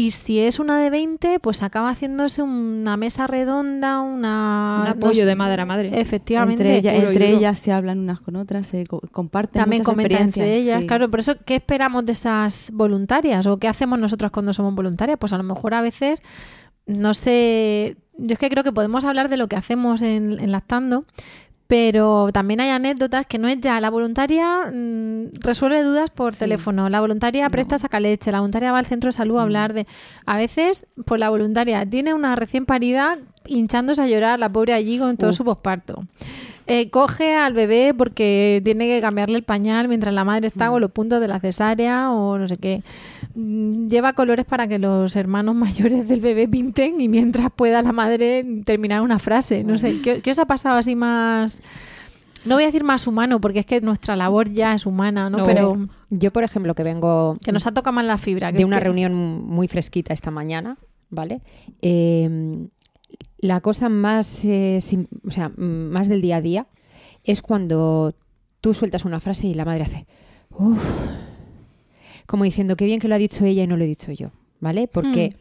Y 0.00 0.12
si 0.12 0.38
es 0.40 0.58
una 0.60 0.78
de 0.80 0.88
20, 0.88 1.40
pues 1.40 1.62
acaba 1.62 1.90
haciéndose 1.90 2.42
una 2.42 2.96
mesa 2.96 3.26
redonda, 3.26 4.00
una... 4.00 4.80
Un 4.82 4.88
apoyo 4.88 5.26
de 5.26 5.34
madre 5.34 5.60
a 5.60 5.66
madre. 5.66 6.00
Efectivamente. 6.00 6.76
Entre, 6.76 6.78
ella- 6.92 7.28
ellas 7.28 7.58
se 7.58 7.70
hablan 7.72 7.98
unas 7.98 8.20
con 8.20 8.36
otras, 8.36 8.66
se 8.66 8.86
co- 8.86 9.02
comparten 9.12 9.60
También 9.60 9.80
muchas 9.82 9.94
comentan 9.94 10.22
entre 10.22 10.54
ellas, 10.56 10.80
sí. 10.80 10.86
claro. 10.86 11.10
Por 11.10 11.20
eso, 11.20 11.34
¿qué 11.44 11.56
esperamos 11.56 12.06
de 12.06 12.12
esas 12.12 12.70
voluntarias? 12.72 13.46
¿O 13.46 13.58
qué 13.58 13.68
hacemos 13.68 13.98
nosotras 13.98 14.30
cuando 14.30 14.54
somos 14.54 14.74
voluntarias? 14.74 15.18
Pues 15.18 15.32
a 15.32 15.36
lo 15.36 15.42
mejor 15.42 15.74
a 15.74 15.82
veces, 15.82 16.22
no 16.86 17.12
sé, 17.12 17.96
yo 18.16 18.32
es 18.32 18.38
que 18.38 18.48
creo 18.48 18.64
que 18.64 18.72
podemos 18.72 19.04
hablar 19.04 19.28
de 19.28 19.36
lo 19.36 19.48
que 19.48 19.56
hacemos 19.56 20.00
en, 20.02 20.38
en 20.40 20.50
Lactando, 20.50 21.04
Pero 21.70 22.30
también 22.32 22.58
hay 22.58 22.70
anécdotas 22.70 23.26
que 23.26 23.38
no 23.38 23.46
es 23.46 23.60
ya. 23.60 23.80
La 23.80 23.90
voluntaria 23.90 24.72
mm, 24.72 25.34
resuelve 25.38 25.84
dudas 25.84 26.10
por 26.10 26.34
teléfono, 26.34 26.88
la 26.88 27.00
voluntaria 27.00 27.48
presta 27.48 27.78
saca 27.78 28.00
leche, 28.00 28.32
la 28.32 28.40
voluntaria 28.40 28.72
va 28.72 28.80
al 28.80 28.86
centro 28.86 29.06
de 29.06 29.12
salud 29.12 29.38
a 29.38 29.42
hablar 29.42 29.72
de... 29.72 29.86
A 30.26 30.36
veces, 30.36 30.84
pues 31.04 31.20
la 31.20 31.30
voluntaria 31.30 31.86
tiene 31.86 32.12
una 32.12 32.34
recién 32.34 32.66
parida 32.66 33.18
hinchándose 33.46 34.02
a 34.02 34.08
llorar, 34.08 34.40
la 34.40 34.48
pobre 34.48 34.72
allí 34.72 34.98
con 34.98 35.16
todo 35.16 35.32
su 35.32 35.44
posparto. 35.44 36.02
Eh, 36.66 36.90
coge 36.90 37.36
al 37.36 37.52
bebé 37.52 37.94
porque 37.96 38.60
tiene 38.64 38.88
que 38.88 39.00
cambiarle 39.00 39.36
el 39.36 39.44
pañal 39.44 39.86
mientras 39.86 40.12
la 40.12 40.24
madre 40.24 40.48
está 40.48 40.70
con 40.70 40.80
los 40.80 40.90
puntos 40.90 41.20
de 41.20 41.28
la 41.28 41.38
cesárea 41.38 42.10
o 42.10 42.36
no 42.36 42.48
sé 42.48 42.56
qué. 42.56 42.82
Mm, 43.34 43.88
Lleva 43.88 44.12
colores 44.14 44.44
para 44.44 44.66
que 44.68 44.78
los 44.78 45.14
hermanos 45.16 45.54
mayores 45.56 46.08
del 46.08 46.20
bebé 46.20 46.48
pinten 46.48 47.00
y 47.00 47.08
mientras 47.08 47.50
pueda 47.52 47.82
la 47.82 47.92
madre 47.92 48.42
terminar 48.64 49.02
una 49.02 49.18
frase. 49.18 49.64
No 49.64 49.78
sé, 49.78 50.00
¿qué, 50.02 50.20
qué 50.20 50.30
os 50.30 50.38
ha 50.38 50.46
pasado 50.46 50.76
así 50.78 50.96
más... 50.96 51.62
No 52.46 52.54
voy 52.54 52.62
a 52.64 52.66
decir 52.68 52.84
más 52.84 53.06
humano 53.06 53.38
porque 53.38 53.58
es 53.60 53.66
que 53.66 53.82
nuestra 53.82 54.16
labor 54.16 54.48
ya 54.48 54.74
es 54.74 54.86
humana, 54.86 55.28
¿no? 55.28 55.38
No. 55.38 55.44
Pero 55.44 55.86
Yo, 56.08 56.32
por 56.32 56.42
ejemplo, 56.42 56.74
que 56.74 56.82
vengo 56.82 57.36
que 57.44 57.52
nos 57.52 57.66
ha 57.66 57.72
tocado 57.72 57.92
más 57.94 58.04
la 58.06 58.16
fibra. 58.16 58.50
que- 58.50 58.58
de 58.58 58.64
una 58.64 58.78
que- 58.78 58.84
reunión 58.84 59.12
muy 59.14 59.68
fresquita 59.68 60.14
esta 60.14 60.30
mañana, 60.30 60.78
¿vale? 61.10 61.42
Eh, 61.82 62.66
la 63.40 63.60
cosa 63.60 63.90
más, 63.90 64.42
eh, 64.46 64.78
sim- 64.80 65.04
o 65.26 65.30
sea, 65.30 65.50
más 65.56 66.08
del 66.08 66.22
día 66.22 66.36
a 66.36 66.40
día 66.40 66.66
es 67.24 67.42
cuando 67.42 68.14
tú 68.62 68.72
sueltas 68.72 69.04
una 69.04 69.20
frase 69.20 69.46
y 69.48 69.54
la 69.54 69.66
madre 69.66 69.82
hace, 69.82 70.06
"Uf", 70.50 70.78
como 72.30 72.44
diciendo 72.44 72.76
qué 72.76 72.84
bien 72.84 73.00
que 73.00 73.08
lo 73.08 73.16
ha 73.16 73.18
dicho 73.18 73.44
ella 73.44 73.64
y 73.64 73.66
no 73.66 73.76
lo 73.76 73.82
he 73.82 73.88
dicho 73.88 74.12
yo, 74.12 74.30
¿vale? 74.60 74.86
Porque, 74.86 75.34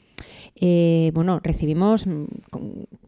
eh, 0.55 1.11
bueno, 1.13 1.39
recibimos 1.39 2.07
mm, 2.07 2.25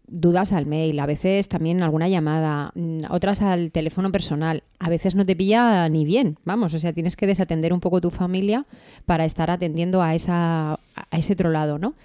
dudas 0.07 0.51
al 0.51 0.67
mail, 0.67 1.00
a 1.00 1.07
veces 1.07 1.47
también 1.47 1.81
alguna 1.81 2.07
llamada, 2.07 2.71
mm, 2.75 3.05
otras 3.09 3.41
al 3.41 3.71
teléfono 3.71 4.11
personal, 4.11 4.61
a 4.77 4.88
veces 4.88 5.15
no 5.15 5.25
te 5.25 5.35
pilla 5.35 5.89
ni 5.89 6.05
bien, 6.05 6.38
vamos, 6.45 6.75
o 6.75 6.79
sea, 6.79 6.93
tienes 6.93 7.15
que 7.15 7.25
desatender 7.25 7.73
un 7.73 7.79
poco 7.79 8.01
tu 8.01 8.11
familia 8.11 8.67
para 9.07 9.25
estar 9.25 9.50
atendiendo 9.50 10.03
a, 10.03 10.13
esa, 10.13 10.73
a 10.73 11.17
ese 11.17 11.33
otro 11.33 11.50
lado, 11.50 11.79
¿no? 11.79 11.95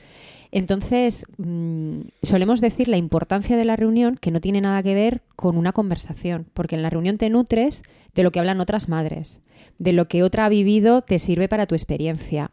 Entonces, 0.53 1.27
mm, 1.37 2.01
solemos 2.23 2.63
decir 2.63 2.89
la 2.89 2.97
importancia 2.97 3.59
de 3.59 3.67
la 3.67 3.77
reunión 3.77 4.17
que 4.17 4.31
no 4.31 4.41
tiene 4.41 4.63
nada 4.63 4.83
que 4.83 4.95
ver 4.95 5.21
con 5.37 5.59
una 5.59 5.73
conversación, 5.73 6.47
porque 6.55 6.77
en 6.77 6.81
la 6.81 6.89
reunión 6.89 7.19
te 7.19 7.29
nutres 7.29 7.83
de 8.15 8.23
lo 8.23 8.33
que 8.33 8.39
hablan 8.41 8.63
otras 8.63 8.89
madres, 8.89 9.43
de 9.79 9.93
lo 9.93 10.09
que 10.09 10.23
otra 10.23 10.45
ha 10.47 10.49
vivido 10.49 11.03
te 11.03 11.19
sirve 11.19 11.49
para 11.49 11.67
tu 11.67 11.75
experiencia. 11.75 12.51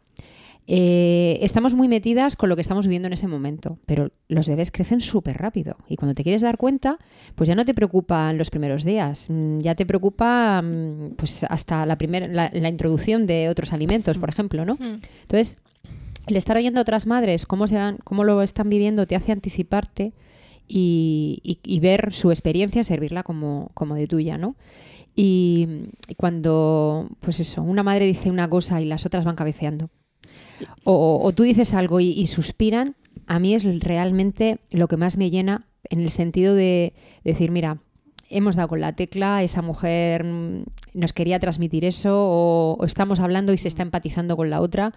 Eh, 0.66 1.38
estamos 1.42 1.74
muy 1.74 1.88
metidas 1.88 2.36
con 2.36 2.48
lo 2.48 2.54
que 2.56 2.62
estamos 2.62 2.86
viviendo 2.86 3.06
en 3.06 3.12
ese 3.12 3.28
momento, 3.28 3.78
pero 3.84 4.12
los 4.28 4.48
bebés 4.48 4.70
crecen 4.70 5.02
súper 5.02 5.36
rápido 5.36 5.76
y 5.88 5.96
cuando 5.96 6.14
te 6.14 6.22
quieres 6.22 6.40
dar 6.40 6.56
cuenta, 6.56 6.96
pues 7.34 7.48
ya 7.48 7.54
no 7.54 7.66
te 7.66 7.74
preocupan 7.74 8.38
los 8.38 8.48
primeros 8.48 8.82
días, 8.82 9.26
mm, 9.28 9.58
ya 9.60 9.74
te 9.74 9.84
preocupa 9.84 10.62
mm, 10.62 11.16
pues 11.16 11.44
hasta 11.44 11.84
la, 11.84 11.98
primera, 11.98 12.28
la, 12.28 12.50
la 12.54 12.68
introducción 12.70 13.26
de 13.26 13.50
otros 13.50 13.74
alimentos, 13.74 14.16
por 14.16 14.30
ejemplo, 14.30 14.64
¿no? 14.64 14.76
Mm. 14.76 15.00
Entonces, 15.22 15.58
el 16.28 16.36
estar 16.36 16.56
oyendo 16.56 16.80
a 16.80 16.82
otras 16.82 17.06
madres 17.06 17.44
cómo, 17.44 17.66
se 17.66 17.74
van, 17.74 17.98
cómo 18.02 18.24
lo 18.24 18.40
están 18.40 18.70
viviendo 18.70 19.06
te 19.06 19.16
hace 19.16 19.32
anticiparte 19.32 20.14
y, 20.66 21.40
y- 21.42 21.58
y 21.62 21.80
ver 21.80 22.10
su 22.14 22.30
experiencia, 22.30 22.82
servirla 22.84 23.22
como, 23.22 23.70
como 23.74 23.94
de 23.96 24.06
tuya, 24.06 24.38
¿no? 24.38 24.56
Y, 25.16 25.90
y 26.08 26.14
cuando, 26.16 27.08
pues 27.20 27.38
eso, 27.40 27.62
una 27.62 27.82
madre 27.82 28.06
dice 28.06 28.30
una 28.30 28.48
cosa 28.48 28.80
y 28.80 28.84
las 28.84 29.06
otras 29.06 29.24
van 29.24 29.36
cabeceando, 29.36 29.90
o, 30.84 31.32
tú 31.34 31.42
dices 31.42 31.74
algo 31.74 32.00
y, 32.00 32.26
suspiran, 32.26 32.96
a 33.26 33.38
mí 33.38 33.54
es 33.54 33.64
realmente 33.80 34.58
lo 34.70 34.88
que 34.88 34.96
más 34.96 35.16
me 35.16 35.30
llena 35.30 35.66
en 35.90 36.00
el 36.00 36.10
sentido 36.10 36.54
de 36.54 36.94
decir, 37.24 37.50
mira, 37.50 37.78
hemos 38.28 38.56
dado 38.56 38.68
con 38.68 38.80
la 38.80 38.94
tecla, 38.94 39.42
esa 39.42 39.62
mujer 39.62 40.24
mm, 40.24 40.64
nos 40.94 41.12
quería 41.12 41.38
transmitir 41.38 41.84
eso, 41.84 42.12
o, 42.14 42.84
estamos 42.84 43.20
hablando 43.20 43.52
y 43.52 43.58
se 43.58 43.68
está 43.68 43.82
empatizando 43.82 44.36
con 44.36 44.50
la 44.50 44.60
otra, 44.60 44.94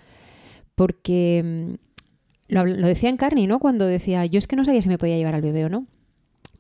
porque 0.76 1.42
mm, 1.44 2.54
lo 2.54 2.88
decía 2.88 3.10
en 3.10 3.18
Carney, 3.18 3.48
¿no? 3.48 3.60
Cuando 3.60 3.86
decía, 3.86 4.26
yo 4.26 4.40
es 4.40 4.48
que 4.48 4.56
no 4.56 4.66
sabía 4.66 4.82
si 4.82 4.90
me 4.90 4.98
podía 4.98 5.18
llevar 5.18 5.36
al 5.36 5.42
bebé 5.42 5.66
o 5.66 5.70
no. 5.70 5.86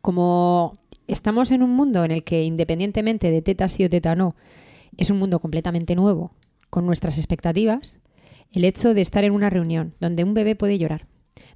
Como 0.01 0.77
estamos 1.07 1.51
en 1.51 1.63
un 1.63 1.71
mundo 1.71 2.03
en 2.03 2.11
el 2.11 2.23
que 2.23 2.43
independientemente 2.43 3.31
de 3.31 3.41
teta 3.41 3.69
sí 3.69 3.83
o 3.83 3.89
teta 3.89 4.15
no, 4.15 4.35
es 4.97 5.09
un 5.09 5.19
mundo 5.19 5.39
completamente 5.39 5.95
nuevo, 5.95 6.31
con 6.69 6.85
nuestras 6.85 7.17
expectativas, 7.17 7.99
el 8.51 8.65
hecho 8.65 8.93
de 8.93 9.01
estar 9.01 9.23
en 9.23 9.31
una 9.31 9.49
reunión 9.49 9.93
donde 9.99 10.23
un 10.23 10.33
bebé 10.33 10.55
puede 10.55 10.77
llorar, 10.77 11.05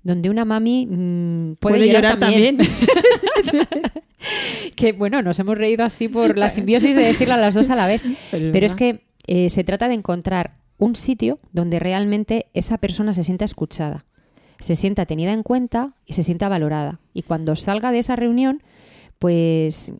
donde 0.04 0.30
una 0.30 0.46
mami 0.46 0.86
mm, 0.86 1.56
puede, 1.56 1.78
Puede 1.78 1.88
llorar, 1.88 2.16
llorar 2.16 2.20
también. 2.20 2.58
también. 2.58 3.72
que 4.76 4.94
bueno, 4.94 5.22
nos 5.22 5.40
hemos 5.40 5.58
reído 5.58 5.84
así 5.84 6.08
por 6.08 6.38
la 6.38 6.50
simbiosis 6.50 6.96
de 6.96 7.04
decirlo 7.04 7.34
a 7.34 7.38
las 7.38 7.54
dos 7.54 7.70
a 7.70 7.76
la 7.76 7.88
vez. 7.88 8.02
Pero 8.32 8.52
Pero 8.52 8.66
es 8.66 8.76
que 8.76 9.02
eh, 9.28 9.50
se 9.50 9.64
trata 9.64 9.88
de 9.88 9.96
encontrar 9.96 10.58
un 10.78 10.96
sitio 10.96 11.40
donde 11.52 11.80
realmente 11.80 12.48
esa 12.54 12.78
persona 12.78 13.14
se 13.14 13.24
sienta 13.24 13.46
escuchada, 13.46 14.06
se 14.60 14.76
sienta 14.76 15.06
tenida 15.06 15.34
en 15.34 15.44
cuenta 15.44 15.94
y 16.06 16.14
se 16.14 16.24
sienta 16.24 16.50
valorada. 16.50 17.00
Y 17.14 17.22
cuando 17.24 17.56
salga 17.56 17.92
de 17.92 18.00
esa 18.00 18.16
reunión, 18.16 18.64
pues 19.22 19.94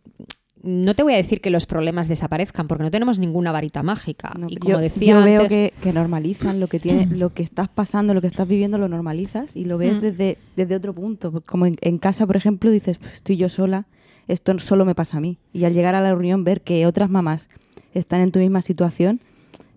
no 0.64 0.96
te 0.96 1.04
voy 1.04 1.14
a 1.14 1.18
decir 1.18 1.42
que 1.42 1.52
los 1.52 1.68
problemas 1.68 2.08
desaparezcan, 2.08 2.68
porque 2.68 2.84
no 2.84 2.90
tenemos 2.92 3.20
ninguna 3.20 3.52
varita 3.52 3.84
mágica. 3.84 4.34
No, 4.38 4.48
y 4.50 4.56
yo, 4.56 4.60
como 4.60 4.78
decía 4.80 5.14
yo 5.20 5.24
veo 5.24 5.48
que, 5.48 5.74
que 5.82 5.94
normalizan 5.94 6.60
lo 6.60 6.68
que 6.68 6.80
tiene, 6.80 7.06
lo 7.16 7.32
que 7.34 7.44
estás 7.44 7.70
pasando, 7.70 8.16
lo 8.16 8.22
que 8.22 8.28
estás 8.28 8.48
viviendo, 8.48 8.80
lo 8.80 8.88
normalizas 8.88 9.52
y 9.56 9.66
lo 9.66 9.78
ves 9.78 9.94
Mm. 9.98 10.02
desde, 10.02 10.38
desde 10.56 10.76
otro 10.76 10.94
punto. 10.94 11.32
Como 11.46 11.68
en, 11.68 11.76
en 11.82 12.00
casa, 12.00 12.26
por 12.26 12.36
ejemplo, 12.36 12.72
dices, 12.72 12.98
pues 12.98 13.14
estoy 13.14 13.38
yo 13.38 13.48
sola, 13.48 13.86
esto 14.28 14.58
solo 14.60 14.86
me 14.86 14.96
pasa 14.96 15.18
a 15.18 15.22
mí. 15.22 15.38
Y 15.54 15.66
al 15.66 15.74
llegar 15.74 15.94
a 15.94 16.02
la 16.02 16.10
reunión, 16.10 16.44
ver 16.44 16.62
que 16.62 16.86
otras 16.88 17.10
mamás 17.12 17.48
están 17.94 18.22
en 18.22 18.32
tu 18.32 18.40
misma 18.40 18.62
situación, 18.64 19.20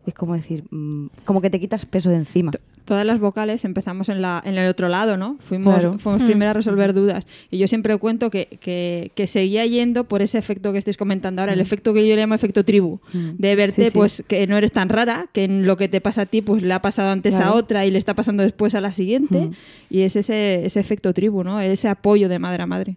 es 0.07 0.15
como 0.15 0.35
decir, 0.35 0.65
mm, 0.71 1.07
como 1.25 1.41
que 1.41 1.51
te 1.51 1.59
quitas 1.61 1.87
peso 1.87 2.11
de 2.11 2.17
encima. 2.17 2.51
todas 2.85 3.07
las 3.07 3.19
vocales 3.19 3.65
empezamos 3.65 4.11
en, 4.11 4.21
la, 4.21 4.43
en 4.45 4.59
el 4.59 4.69
otro 4.69 4.91
lado, 4.91 5.17
¿no? 5.17 5.37
Fuimos, 5.41 5.73
Claro. 5.79 5.99
fuimos 5.99 6.21
Hmm. 6.21 6.27
primero 6.27 6.51
a 6.51 6.53
resolver 6.53 6.93
dudas. 6.93 7.27
Y 7.51 7.57
yo 7.57 7.67
siempre 7.67 7.97
cuento 7.97 8.29
que, 8.29 8.47
que, 8.61 9.11
que 9.15 9.27
seguía 9.27 9.65
yendo 9.65 10.05
por 10.05 10.21
ese 10.21 10.37
efecto 10.37 10.71
que 10.71 10.77
estáis 10.77 10.99
comentando 10.99 11.41
ahora, 11.41 11.55
el 11.55 11.63
efecto 11.63 11.95
que 11.95 12.07
yo 12.07 12.15
llamo 12.15 12.35
efecto 12.35 12.63
tribu. 12.63 13.01
Mm. 13.15 13.31
De 13.39 13.57
verte, 13.57 13.85
Sí, 13.87 13.91
sí. 13.91 13.97
pues, 13.97 14.23
que 14.29 14.47
no 14.47 14.59
eres 14.59 14.71
tan 14.73 14.91
rara, 14.91 15.29
que 15.33 15.45
en 15.45 15.67
lo 15.67 15.79
que 15.79 15.89
te 15.89 16.03
pasa 16.03 16.23
a 16.23 16.27
ti, 16.27 16.43
pues 16.43 16.63
le 16.63 16.75
ha 16.75 16.83
pasado 16.83 17.11
antes 17.11 17.41
a 17.41 17.55
otra 17.55 17.87
y 17.87 17.91
le 17.91 17.97
está 17.97 18.13
pasando 18.13 18.43
después 18.43 18.75
a 18.75 18.83
la 18.83 18.93
siguiente. 18.93 19.39
Mm. 19.47 19.51
Y 19.89 20.01
es 20.03 20.17
ese, 20.17 20.67
ese 20.67 20.79
efecto 20.79 21.15
tribu, 21.15 21.43
¿no? 21.43 21.61
Ese 21.63 21.89
apoyo 21.89 22.29
de 22.29 22.39
madre 22.39 22.65
a 22.65 22.67
madre. 22.67 22.97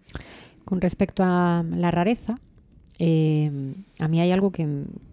Con 0.66 0.82
respecto 0.82 1.22
a 1.24 1.64
la 1.66 1.90
rareza, 1.90 2.38
eh, 2.98 3.50
a 3.98 4.08
mí 4.08 4.20
hay 4.20 4.30
algo 4.30 4.50
que, 4.50 4.66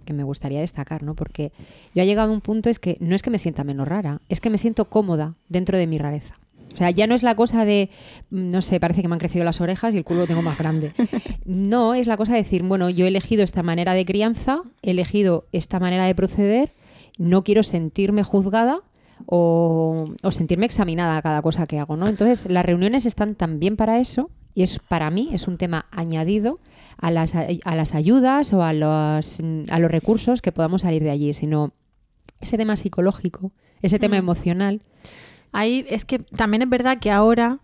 que 0.05 0.13
me 0.13 0.23
gustaría 0.23 0.59
destacar, 0.59 1.03
¿no? 1.03 1.15
Porque 1.15 1.51
yo 1.93 2.03
he 2.03 2.05
llegado 2.05 2.31
a 2.31 2.33
un 2.33 2.41
punto 2.41 2.69
es 2.69 2.79
que 2.79 2.97
no 2.99 3.15
es 3.15 3.21
que 3.21 3.29
me 3.29 3.39
sienta 3.39 3.63
menos 3.63 3.87
rara, 3.87 4.21
es 4.29 4.41
que 4.41 4.49
me 4.49 4.57
siento 4.57 4.85
cómoda 4.85 5.35
dentro 5.49 5.77
de 5.77 5.87
mi 5.87 5.97
rareza. 5.97 6.35
O 6.75 6.77
sea, 6.77 6.91
ya 6.91 7.07
no 7.07 7.15
es 7.15 7.23
la 7.23 7.35
cosa 7.35 7.63
de, 7.63 7.89
mm, 8.31 8.51
no 8.51 8.61
sé, 8.61 8.81
parece 8.81 9.01
que 9.01 9.07
me 9.07 9.15
han 9.15 9.19
crecido 9.19 9.45
las 9.45 9.61
orejas 9.61 9.93
y 9.93 9.97
el 9.97 10.03
culo 10.03 10.21
lo 10.21 10.27
tengo 10.27 10.41
más 10.41 10.57
grande. 10.57 10.91
No, 11.45 11.93
es 11.93 12.07
la 12.07 12.17
cosa 12.17 12.33
de 12.33 12.41
decir, 12.41 12.63
bueno, 12.63 12.89
yo 12.89 13.05
he 13.05 13.07
elegido 13.07 13.43
esta 13.43 13.61
manera 13.61 13.93
de 13.93 14.03
crianza, 14.03 14.61
he 14.81 14.91
elegido 14.91 15.45
esta 15.51 15.79
manera 15.79 16.05
de 16.05 16.15
proceder, 16.15 16.71
no 17.19 17.43
quiero 17.43 17.61
sentirme 17.61 18.23
juzgada 18.23 18.81
o, 19.25 20.05
o 20.23 20.31
sentirme 20.31 20.65
examinada 20.65 21.17
a 21.17 21.21
cada 21.21 21.41
cosa 21.41 21.67
que 21.67 21.79
hago, 21.79 21.95
¿no? 21.97 22.07
Entonces, 22.07 22.49
las 22.49 22.65
reuniones 22.65 23.05
están 23.05 23.35
también 23.35 23.75
para 23.77 23.99
eso 23.99 24.29
y 24.53 24.63
es 24.63 24.79
para 24.79 25.09
mí 25.11 25.29
es 25.33 25.47
un 25.47 25.57
tema 25.57 25.85
añadido 25.91 26.59
a 26.97 27.11
las, 27.11 27.33
a 27.35 27.75
las 27.75 27.93
ayudas 27.95 28.53
o 28.53 28.63
a 28.63 28.73
los, 28.73 29.41
a 29.69 29.79
los 29.79 29.91
recursos 29.91 30.41
que 30.41 30.51
podamos 30.51 30.83
salir 30.83 31.03
de 31.03 31.09
allí, 31.11 31.33
sino 31.33 31.71
ese 32.39 32.57
tema 32.57 32.75
psicológico, 32.77 33.51
ese 33.81 33.99
tema 33.99 34.15
Mm. 34.15 34.19
emocional. 34.19 34.81
Ahí 35.51 35.85
es 35.89 36.05
que 36.05 36.19
también 36.19 36.61
es 36.63 36.69
verdad 36.69 36.99
que 36.99 37.11
ahora 37.11 37.59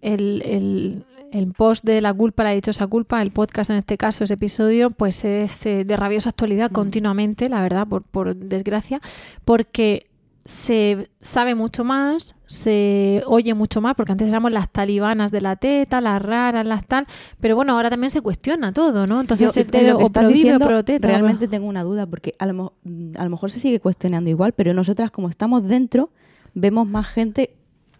el, 0.00 0.42
el- 0.44 1.04
el 1.32 1.52
post 1.52 1.84
de 1.84 2.00
la 2.00 2.14
culpa, 2.14 2.44
la 2.44 2.50
dichosa 2.52 2.86
culpa, 2.86 3.20
el 3.20 3.32
podcast 3.32 3.70
en 3.70 3.76
este 3.76 3.98
caso, 3.98 4.22
ese 4.24 4.34
episodio, 4.34 4.90
pues 4.90 5.24
es 5.24 5.66
eh, 5.66 5.84
de 5.84 5.96
rabiosa 5.96 6.30
actualidad 6.30 6.70
continuamente, 6.70 7.48
la 7.48 7.60
verdad, 7.60 7.86
por, 7.88 8.04
por 8.04 8.34
desgracia, 8.36 9.00
porque 9.44 10.05
se 10.46 11.10
sabe 11.20 11.54
mucho 11.54 11.84
más, 11.84 12.34
se 12.46 13.22
oye 13.26 13.52
mucho 13.54 13.80
más, 13.80 13.94
porque 13.94 14.12
antes 14.12 14.28
éramos 14.28 14.52
las 14.52 14.70
talibanas 14.70 15.32
de 15.32 15.40
la 15.40 15.56
teta, 15.56 16.00
las 16.00 16.22
raras, 16.22 16.64
las 16.64 16.86
tal, 16.86 17.06
pero 17.40 17.56
bueno, 17.56 17.72
ahora 17.74 17.90
también 17.90 18.10
se 18.10 18.20
cuestiona 18.22 18.72
todo, 18.72 19.06
¿no? 19.06 19.20
Entonces, 19.20 19.52
Yo, 19.52 19.60
el 19.60 19.66
tero 19.66 19.94
lo 19.94 19.98
o 19.98 20.06
estás 20.06 20.22
pro 20.24 20.28
vive 20.28 20.40
o 20.40 20.42
diciendo, 20.44 20.66
pro 20.66 20.84
teta. 20.84 21.08
Realmente 21.08 21.48
tengo 21.48 21.66
una 21.66 21.82
duda, 21.82 22.06
porque 22.06 22.34
a 22.38 22.46
lo, 22.46 22.74
a 23.18 23.24
lo 23.24 23.30
mejor 23.30 23.50
se 23.50 23.60
sigue 23.60 23.80
cuestionando 23.80 24.30
igual, 24.30 24.52
pero 24.52 24.72
nosotras 24.72 25.10
como 25.10 25.28
estamos 25.28 25.64
dentro, 25.64 26.10
vemos 26.54 26.86
más 26.86 27.06
gente 27.08 27.50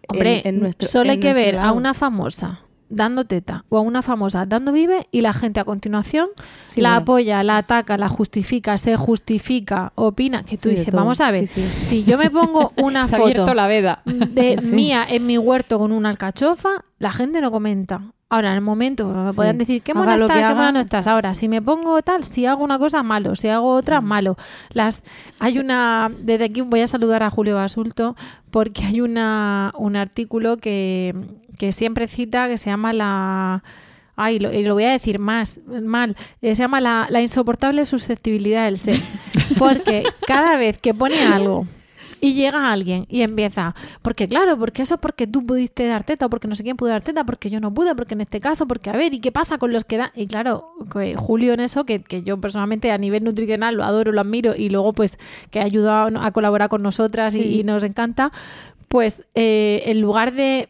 en- 0.03 0.15
Hombre, 0.15 0.41
en, 0.45 0.59
nuestro 0.61 0.87
solo 0.87 1.11
hay 1.11 1.19
que 1.19 1.33
ver 1.33 1.57
a 1.57 1.73
una 1.73 1.93
famosa 1.93 2.61
dando 2.89 3.25
teta 3.25 3.65
o 3.69 3.77
a 3.77 3.81
una 3.81 4.01
famosa 4.01 4.45
dando 4.45 4.71
vive 4.71 5.07
y 5.11 5.21
la 5.21 5.33
gente 5.33 5.59
a 5.59 5.65
continuación 5.65 6.29
Sí, 6.67 6.81
la 6.81 6.89
bueno. 6.91 7.01
apoya, 7.03 7.43
la 7.43 7.57
ataca, 7.57 7.97
la 7.97 8.09
justifica, 8.09 8.77
se 8.77 8.95
justifica, 8.95 9.91
opina, 9.95 10.43
que 10.43 10.57
tú 10.57 10.69
Sí, 10.69 10.75
dices, 10.75 10.93
vamos 10.93 11.19
a 11.21 11.31
ver, 11.31 11.47
Sí, 11.47 11.65
si 11.79 12.03
yo 12.05 12.17
me 12.17 12.29
pongo 12.29 12.71
una 12.77 13.05
Se 13.05 13.17
foto 13.17 13.53
la 13.53 13.67
veda. 13.67 14.01
de 14.05 14.57
mía 14.71 15.05
en 15.07 15.25
mi 15.25 15.37
huerto 15.37 15.79
con 15.79 15.91
una 15.91 16.09
alcachofa 16.09 16.83
la 16.99 17.11
gente 17.11 17.41
no 17.41 17.51
comenta. 17.51 18.01
Ahora, 18.29 18.49
en 18.49 18.55
el 18.55 18.61
momento, 18.61 19.07
me 19.07 19.29
Sí. 19.31 19.35
podían 19.37 19.57
decir, 19.57 19.81
qué 19.81 19.93
mona 19.93 20.15
estás, 20.15 20.31
qué 20.37 20.43
haga. 20.43 20.55
mona 20.55 20.71
no 20.73 20.79
estás. 20.81 21.07
Ahora, 21.07 21.33
si 21.33 21.47
me 21.47 21.61
pongo 21.61 22.01
tal, 22.01 22.25
si 22.25 22.45
hago 22.45 22.61
una 22.61 22.77
cosa, 22.77 23.01
malo. 23.01 23.37
Si 23.37 23.47
hago 23.47 23.69
otra, 23.73 24.01
malo. 24.01 24.35
Las, 24.73 25.01
hay 25.39 25.59
una, 25.59 26.11
desde 26.19 26.43
aquí 26.43 26.59
voy 26.59 26.81
a 26.81 26.87
saludar 26.89 27.23
a 27.23 27.29
Julio 27.29 27.55
Basulto, 27.55 28.17
porque 28.51 28.83
hay 28.83 28.99
una, 28.99 29.71
un 29.77 29.95
artículo 29.95 30.57
que, 30.57 31.15
que 31.57 31.71
siempre 31.71 32.07
cita 32.07 32.47
que 32.47 32.57
se 32.57 32.69
llama 32.69 32.93
la... 32.93 33.63
Ay, 34.15 34.39
lo, 34.39 34.51
lo 34.51 34.73
voy 34.73 34.85
a 34.85 34.91
decir 34.91 35.19
más, 35.19 35.59
mal. 35.67 36.15
Eh, 36.41 36.55
se 36.55 36.63
llama 36.63 36.81
la, 36.81 37.07
la 37.11 37.21
insoportable 37.21 37.85
susceptibilidad 37.85 38.65
del 38.65 38.79
ser. 38.79 38.99
Porque 39.59 40.03
cada 40.25 40.57
vez 40.57 40.79
que 40.79 40.93
pone 40.93 41.19
algo 41.23 41.67
y 42.21 42.33
llega 42.33 42.71
alguien 42.71 43.05
y 43.09 43.21
empieza, 43.21 43.75
porque 44.01 44.27
claro, 44.27 44.57
porque 44.57 44.81
eso 44.81 44.95
es 44.95 44.99
porque 44.99 45.27
tú 45.27 45.45
pudiste 45.45 45.85
dar 45.85 46.03
teta, 46.03 46.25
o 46.25 46.29
porque 46.29 46.47
no 46.47 46.55
sé 46.55 46.63
quién 46.63 46.77
pudo 46.77 46.89
dar 46.89 47.01
teta, 47.01 47.23
porque 47.23 47.49
yo 47.49 47.59
no 47.59 47.73
pude, 47.73 47.95
porque 47.95 48.15
en 48.15 48.21
este 48.21 48.39
caso, 48.39 48.67
porque 48.67 48.89
a 48.89 48.93
ver, 48.93 49.13
¿y 49.13 49.19
qué 49.19 49.31
pasa 49.31 49.57
con 49.57 49.71
los 49.71 49.85
que 49.85 49.97
dan? 49.97 50.11
Y 50.15 50.27
claro, 50.27 50.71
que 50.91 51.15
Julio 51.15 51.53
en 51.53 51.59
eso, 51.59 51.85
que, 51.85 52.01
que 52.01 52.23
yo 52.23 52.39
personalmente 52.39 52.91
a 52.91 52.97
nivel 52.97 53.23
nutricional 53.23 53.75
lo 53.75 53.83
adoro, 53.83 54.11
lo 54.11 54.21
admiro, 54.21 54.55
y 54.55 54.69
luego 54.69 54.93
pues 54.93 55.17
que 55.51 55.59
ha 55.59 55.63
ayudado 55.63 56.19
a 56.19 56.31
colaborar 56.31 56.69
con 56.69 56.81
nosotras 56.81 57.35
y, 57.35 57.63
nos 57.63 57.83
encanta, 57.83 58.31
pues 58.87 59.23
eh, 59.35 59.83
en 59.85 59.99
lugar 60.01 60.33
de 60.33 60.69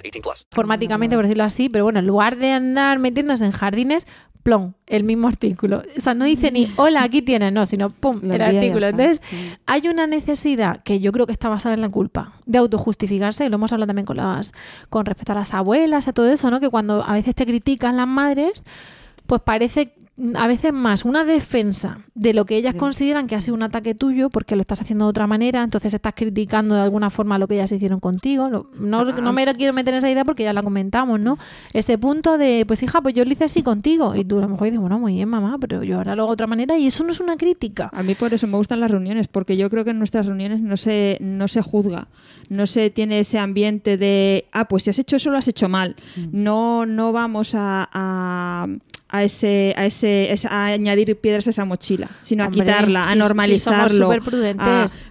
18 0.01 0.21
plus. 0.21 0.47
informáticamente, 0.51 1.15
por 1.15 1.25
decirlo 1.25 1.43
así, 1.43 1.69
pero 1.69 1.83
bueno, 1.85 1.99
en 1.99 2.07
lugar 2.07 2.37
de 2.37 2.51
andar 2.51 2.99
metiéndose 2.99 3.45
en 3.45 3.51
jardines, 3.51 4.05
plom, 4.43 4.73
el 4.87 5.03
mismo 5.03 5.27
artículo. 5.27 5.83
O 5.95 6.01
sea, 6.01 6.15
no 6.15 6.25
dice 6.25 6.51
ni 6.51 6.67
hola, 6.77 7.03
aquí 7.03 7.21
tienes, 7.21 7.53
no, 7.53 7.65
sino 7.67 7.91
pum, 7.91 8.21
Lo 8.23 8.33
el 8.33 8.41
artículo. 8.41 8.87
Entonces, 8.87 9.21
Sí. 9.29 9.51
hay 9.67 9.87
una 9.87 10.07
necesidad 10.07 10.81
que 10.83 10.99
yo 10.99 11.11
creo 11.11 11.27
que 11.27 11.31
está 11.31 11.47
basada 11.47 11.75
en 11.75 11.81
la 11.81 11.89
culpa 11.89 12.33
de 12.47 12.57
autojustificarse, 12.57 13.45
y 13.45 13.49
lo 13.49 13.55
hemos 13.55 13.71
hablado 13.71 13.87
también 13.87 14.05
con 14.07 14.17
las 14.17 14.51
con 14.89 15.05
respecto 15.05 15.33
a 15.33 15.35
las 15.35 15.53
abuelas, 15.53 16.07
a 16.07 16.13
todo 16.13 16.27
eso, 16.31 16.49
¿no? 16.49 16.59
Que 16.59 16.69
cuando 16.69 17.03
a 17.03 17.13
veces 17.13 17.35
te 17.35 17.45
critican 17.45 17.97
las 17.97 18.07
madres, 18.07 18.63
pues 19.27 19.41
parece 19.41 19.93
a 20.35 20.47
veces 20.47 20.73
más 20.73 21.05
una 21.05 21.25
defensa 21.25 21.99
de 22.13 22.33
lo 22.33 22.45
que 22.45 22.55
ellas 22.55 22.75
consideran 22.75 23.27
que 23.27 23.35
ha 23.35 23.41
sido 23.41 23.55
un 23.55 23.63
ataque 23.63 23.95
tuyo 23.95 24.29
porque 24.29 24.55
lo 24.55 24.61
estás 24.61 24.81
haciendo 24.81 25.05
de 25.05 25.09
otra 25.09 25.27
manera, 25.27 25.63
entonces 25.63 25.93
estás 25.93 26.13
criticando 26.15 26.75
de 26.75 26.81
alguna 26.81 27.09
forma 27.09 27.37
lo 27.39 27.47
que 27.47 27.55
ellas 27.55 27.71
hicieron 27.71 27.99
contigo. 27.99 28.49
No, 28.49 29.05
no 29.05 29.33
me 29.33 29.45
lo 29.45 29.53
quiero 29.55 29.73
meter 29.73 29.93
en 29.93 29.99
esa 29.99 30.09
idea 30.09 30.25
porque 30.25 30.43
ya 30.43 30.53
la 30.53 30.63
comentamos, 30.63 31.19
¿no? 31.19 31.37
Ese 31.73 31.97
punto 31.97 32.37
de, 32.37 32.65
pues 32.67 32.83
hija, 32.83 33.01
pues 33.01 33.15
yo 33.15 33.25
lo 33.25 33.31
hice 33.31 33.45
así 33.45 33.63
contigo. 33.63 34.15
Y 34.15 34.23
tú 34.25 34.37
a 34.37 34.41
lo 34.41 34.49
mejor 34.49 34.65
dices, 34.65 34.79
bueno, 34.79 34.99
muy 34.99 35.13
bien, 35.13 35.29
mamá, 35.29 35.57
pero 35.59 35.83
yo 35.83 35.97
ahora 35.97 36.15
lo 36.15 36.23
hago 36.23 36.31
de 36.31 36.33
otra 36.33 36.47
manera 36.47 36.77
y 36.77 36.87
eso 36.87 37.03
no 37.03 37.11
es 37.11 37.19
una 37.19 37.37
crítica. 37.37 37.89
A 37.93 38.03
mí 38.03 38.13
por 38.15 38.33
eso 38.33 38.47
me 38.47 38.57
gustan 38.57 38.79
las 38.79 38.91
reuniones, 38.91 39.27
porque 39.27 39.57
yo 39.57 39.69
creo 39.69 39.83
que 39.83 39.91
en 39.91 39.97
nuestras 39.97 40.25
reuniones 40.25 40.61
no 40.61 40.77
se, 40.77 41.17
no 41.19 41.47
se 41.47 41.61
juzga, 41.61 42.07
no 42.49 42.67
se 42.67 42.89
tiene 42.89 43.19
ese 43.19 43.39
ambiente 43.39 43.97
de, 43.97 44.45
ah, 44.51 44.67
pues 44.67 44.83
si 44.83 44.89
has 44.89 44.99
hecho 44.99 45.15
eso 45.15 45.31
lo 45.31 45.37
has 45.37 45.47
hecho 45.47 45.69
mal. 45.69 45.95
No, 46.31 46.85
no 46.85 47.11
vamos 47.11 47.55
a, 47.55 47.89
a, 47.91 48.67
a 49.11 49.23
ese, 49.23 49.73
a 49.77 49.85
ese, 49.85 50.33
a 50.49 50.65
añadir 50.67 51.15
piedras 51.19 51.45
a 51.47 51.49
esa 51.51 51.65
mochila, 51.65 52.07
sino 52.21 52.45
Hombre, 52.45 52.61
a 52.61 52.63
quitarla, 52.65 53.09
a 53.09 53.15
normalizarlo. 53.15 53.89
somos 53.89 54.05
superprudentes. 54.07 54.65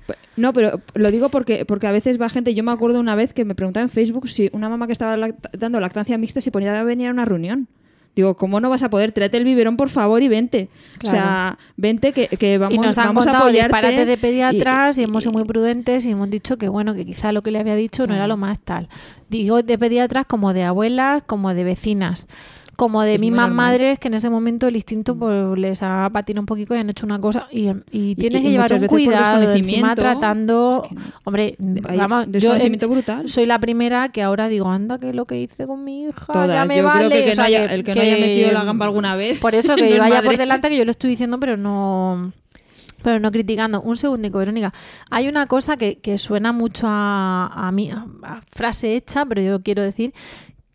a- 0.09 0.15
no, 0.37 0.53
pero 0.55 0.81
lo 0.95 1.11
digo 1.11 1.29
porque, 1.29 1.65
porque 1.67 1.87
a 1.87 1.93
veces 1.93 2.19
va 2.21 2.31
gente, 2.31 2.55
yo 2.55 2.63
me 2.65 2.73
acuerdo 2.73 2.99
una 2.99 3.15
vez 3.15 3.35
que 3.35 3.45
me 3.45 3.55
preguntaba 3.55 3.83
en 3.83 3.91
Facebook 3.91 4.29
si 4.29 4.49
una 4.53 4.69
mamá 4.71 4.87
que 4.87 4.93
estaba 4.95 5.17
lact- 5.17 5.51
dando 5.53 5.81
lactancia 5.81 6.17
mixta 6.17 6.41
se 6.41 6.51
ponía 6.51 6.79
a 6.81 6.83
venir 6.83 7.09
a 7.09 7.11
una 7.11 7.25
reunión. 7.27 7.69
Digo, 8.17 8.37
¿cómo 8.37 8.59
no 8.61 8.69
vas 8.71 8.83
a 8.83 8.91
poder? 8.91 9.13
Tráete 9.13 9.37
el 9.37 9.45
biberón, 9.45 9.77
por 9.77 9.89
favor, 9.89 10.21
y 10.23 10.29
vente. 10.29 10.69
O 11.05 11.09
sea, 11.09 11.59
vente 11.77 12.13
que, 12.13 12.27
que 12.27 12.59
vamos, 12.59 12.75
y 12.75 12.79
nos 12.79 12.99
han 12.99 13.07
vamos 13.09 13.23
a 13.25 13.31
contado 13.31 13.45
apoyarte. 13.45 13.77
disparates 13.77 14.07
de 14.09 14.17
pediatras 14.17 14.97
y, 14.99 15.03
y- 15.03 15.05
hemos 15.05 15.23
sido 15.23 15.33
muy 15.33 15.45
prudentes 15.45 16.05
y 16.05 16.11
hemos 16.11 16.29
dicho 16.29 16.57
que 16.59 16.69
bueno, 16.69 16.95
que 16.95 17.05
quizá 17.05 17.31
lo 17.33 17.43
que 17.43 17.53
le 17.53 17.61
había 17.61 17.77
dicho 17.77 18.07
no 18.09 18.15
era 18.15 18.27
lo 18.27 18.37
más 18.37 18.59
tal. 18.59 18.89
Digo 19.29 19.63
de 19.63 19.79
pediatras 19.79 20.27
como 20.27 20.53
de 20.55 20.65
abuelas, 20.65 21.23
como 21.25 21.55
de 21.55 21.63
vecinas, 21.63 22.27
como 22.81 23.03
de 23.03 23.15
Es 23.17 23.21
mismas 23.21 23.51
madres 23.51 23.99
que 23.99 24.09
en 24.09 24.15
ese 24.15 24.31
momento 24.31 24.67
el 24.67 24.75
instinto 24.75 25.15
pues, 25.15 25.59
les 25.59 25.83
ha 25.83 26.09
patinado 26.11 26.41
un 26.41 26.47
poquito 26.47 26.75
y 26.75 26.79
han 26.79 26.89
hecho 26.89 27.05
una 27.05 27.21
cosa 27.21 27.47
y, 27.53 27.69
y 27.91 28.15
tienes 28.15 28.41
y 28.41 28.45
que 28.45 28.51
llevar 28.53 28.73
un 28.73 28.87
cuidado 28.87 29.53
encima 29.53 29.95
tratando 29.95 30.81
es 30.83 30.89
que 30.89 30.95
no. 30.95 31.03
hombre 31.25 31.57
Hay 31.87 31.97
vamos 31.99 32.27
yo 32.31 32.55
brutal. 32.89 33.29
soy 33.29 33.45
la 33.45 33.59
primera 33.59 34.09
que 34.09 34.23
ahora 34.23 34.49
digo 34.49 34.69
anda 34.71 34.99
que 34.99 35.13
lo 35.13 35.27
que 35.27 35.43
hice 35.43 35.67
con 35.67 35.85
mi 35.85 36.05
hija 36.05 36.33
Todas. 36.33 36.49
ya 36.49 36.65
me 36.65 36.79
Yo 36.79 36.85
vale 36.85 37.09
creo 37.09 37.11
que 37.11 37.19
el 37.19 37.25
que, 37.25 37.31
O 37.33 37.35
sea, 37.35 37.45
no 37.45 37.47
haya, 37.49 37.65
el 37.67 37.85
que 37.85 37.95
no 37.95 38.01
haya 38.01 38.17
metido 38.17 38.53
la 38.53 38.65
gamba 38.65 38.87
alguna 38.87 39.15
vez. 39.15 39.39
por 39.39 39.55
eso 39.55 39.77
que 39.77 39.99
vaya 39.99 40.15
madre. 40.17 40.27
por 40.27 40.37
delante 40.39 40.69
que 40.71 40.77
yo 40.79 40.85
lo 40.87 40.91
estoy 40.93 41.11
diciendo, 41.11 41.39
pero 41.39 41.57
no. 41.59 42.33
Pero 43.03 43.19
no 43.19 43.31
criticando. 43.31 43.81
Un 43.81 43.97
segundico, 43.97 44.39
Verónica. 44.39 44.75
Hay 45.11 45.27
una 45.29 45.47
cosa 45.47 45.77
que, 45.79 45.99
que 46.01 46.19
suena 46.19 46.53
mucho 46.53 46.87
a, 46.87 47.47
a 47.69 47.73
mí, 47.73 47.91
a, 47.91 48.07
a 48.23 48.41
frase 48.51 48.95
hecha, 48.95 49.25
pero 49.27 49.41
yo 49.43 49.63
quiero 49.63 49.83
decir. 49.83 50.13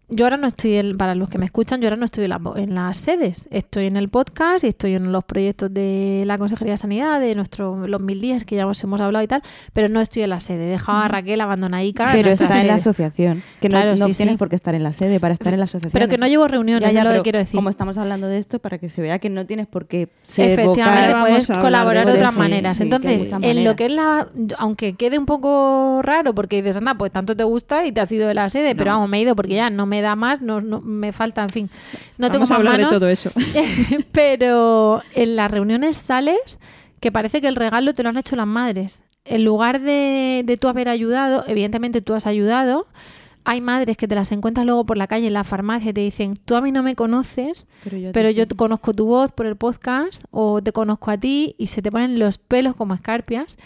Yo 0.08 0.26
ahora 0.26 0.38
no 0.38 0.46
estoy, 0.46 0.76
en- 0.76 0.98
para 0.98 1.16
los 1.16 1.30
que 1.30 1.40
me 1.40 1.46
escuchan, 1.46 1.82
yo 1.82 1.88
ahora 1.88 1.96
no 1.96 2.06
estoy 2.06 2.26
en, 2.26 2.30
la- 2.30 2.42
en 2.58 2.76
las 2.76 2.98
sedes. 2.98 3.48
Estoy 3.50 3.88
en 3.88 3.98
el 3.98 4.08
podcast 4.10 4.64
y 4.64 4.68
estoy 4.68 4.94
en 4.94 5.12
los 5.12 5.24
proyectos 5.24 5.74
de 5.74 6.24
la 6.28 6.38
Consejería 6.38 6.74
de 6.74 6.78
Sanidad, 6.78 7.20
de 7.20 7.34
nuestro, 7.34 7.88
los 7.88 8.00
mil 8.02 8.22
días 8.22 8.44
que 8.44 8.56
ya 8.56 8.68
os 8.68 8.84
hemos 8.84 9.02
hablado 9.02 9.24
y 9.24 9.28
tal, 9.28 9.42
pero 9.74 9.90
no 9.90 10.00
estoy 10.02 10.22
en 10.24 10.30
la 10.30 10.40
sede. 10.40 10.66
He 10.68 10.70
dejado 10.70 11.00
a 11.00 11.08
Raquel 11.08 11.42
abandonadica. 11.42 12.08
Pero 12.12 12.30
está 12.30 12.62
en 12.62 12.68
la 12.68 12.76
asociación. 12.76 13.42
Que 13.60 13.68
no, 13.70 13.74
Claro, 13.78 13.96
no 13.96 14.08
sí, 14.08 14.14
tienes 14.14 14.34
sí. 14.34 14.38
por 14.38 14.50
qué 14.50 14.56
estar 14.56 14.76
en 14.76 14.84
la 14.84 14.94
sede 14.94 15.20
para 15.20 15.34
estar 15.34 15.52
en 15.54 15.60
la 15.60 15.64
asociación. 15.66 15.92
Pero 15.92 16.08
que 16.08 16.20
no 16.20 16.28
llevo 16.28 16.48
reuniones, 16.48 16.88
Ya, 16.88 16.94
ya, 16.94 17.02
es 17.02 17.08
lo 17.08 17.14
que 17.16 17.22
quiero 17.24 17.40
decir. 17.40 17.56
Como 17.56 17.72
estamos 17.72 17.98
hablando 17.98 18.28
de 18.28 18.38
esto, 18.38 18.60
para 18.60 18.78
que 18.78 18.90
se 18.90 19.02
vea 19.02 19.18
que 19.18 19.32
no 19.32 19.48
tienes 19.48 19.66
por 19.66 19.88
qué 19.88 20.10
ser 20.22 20.52
Efectivamente, 20.52 21.08
vocal. 21.14 21.22
puedes 21.22 21.48
colaborar 21.48 22.06
de 22.06 22.14
otras 22.14 22.34
sí, 22.34 22.40
maneras. 22.40 22.80
Entonces, 22.80 23.28
en 23.42 23.64
lo 23.64 23.76
que 23.76 23.86
es 23.88 23.92
la. 23.92 24.28
Aunque 24.60 24.94
quede 24.94 25.18
un 25.18 25.26
poco 25.26 26.02
raro, 26.04 26.36
porque 26.36 26.58
dices, 26.62 26.78
anda, 26.78 26.94
pues 26.96 27.12
tanto 27.12 27.36
te 27.36 27.44
gusta 27.44 27.86
y 27.88 27.92
te 27.92 28.02
has 28.02 28.12
ido 28.12 28.28
de 28.28 28.36
la 28.36 28.50
sede, 28.52 28.76
pero 28.76 28.92
vamos, 28.92 29.10
me 29.10 29.18
he 29.18 29.22
ido 29.22 29.36
porque 29.36 29.56
ya 29.56 29.70
no 29.72 29.86
me 29.88 29.95
da 30.02 30.16
más, 30.16 30.42
no, 30.42 30.62
no- 30.62 30.82
me 30.82 31.12
falta, 31.14 31.42
en 31.44 31.50
fin. 31.50 31.70
No 32.18 32.28
tengo 32.32 32.46
Vamos 32.46 32.52
a 32.52 32.54
más 32.54 32.60
hablar 32.60 32.74
manos, 32.78 32.92
de 32.92 32.96
todo 33.00 33.10
eso. 33.10 33.32
pero 34.12 35.02
en 35.14 35.36
las 35.36 35.52
reuniones 35.52 35.98
sales 35.98 36.60
que 37.00 37.12
parece 37.12 37.42
que 37.42 37.48
el 37.48 37.56
regalo 37.56 37.94
te 37.94 38.04
lo 38.04 38.10
han 38.10 38.18
hecho 38.18 38.36
las 38.36 38.48
madres. 38.48 39.00
En 39.26 39.44
lugar 39.44 39.82
de, 39.82 40.44
de 40.46 40.58
tú 40.58 40.68
haber 40.68 40.90
ayudado, 40.90 41.44
evidentemente 41.48 42.02
tú 42.02 42.14
has 42.14 42.28
ayudado. 42.28 42.88
Hay 43.44 43.62
madres 43.62 43.96
que 43.98 44.08
te 44.08 44.16
las 44.16 44.32
encuentras 44.32 44.66
luego 44.66 44.86
por 44.88 44.98
la 44.98 45.06
calle, 45.06 45.28
en 45.28 45.34
la 45.34 45.44
farmacia, 45.44 45.92
y 45.92 45.94
te 45.94 46.02
dicen, 46.02 46.34
tú 46.46 46.56
a 46.56 46.62
mí 46.62 46.72
no 46.72 46.82
me 46.82 46.96
conoces, 46.96 47.68
Pero 47.84 47.98
yo, 47.98 48.12
pero 48.12 48.48
te 48.48 48.56
conozco 48.56 48.94
tu 48.94 49.06
voz 49.06 49.32
por 49.32 49.46
el 49.46 49.56
podcast 49.56 50.24
o 50.32 50.64
te 50.64 50.72
conozco 50.72 51.12
a 51.12 51.18
ti 51.20 51.54
y 51.60 51.68
se 51.68 51.84
te 51.84 51.92
ponen 51.92 52.18
los 52.18 52.40
pelos 52.40 52.76
como 52.76 52.96
escarpias 52.96 53.58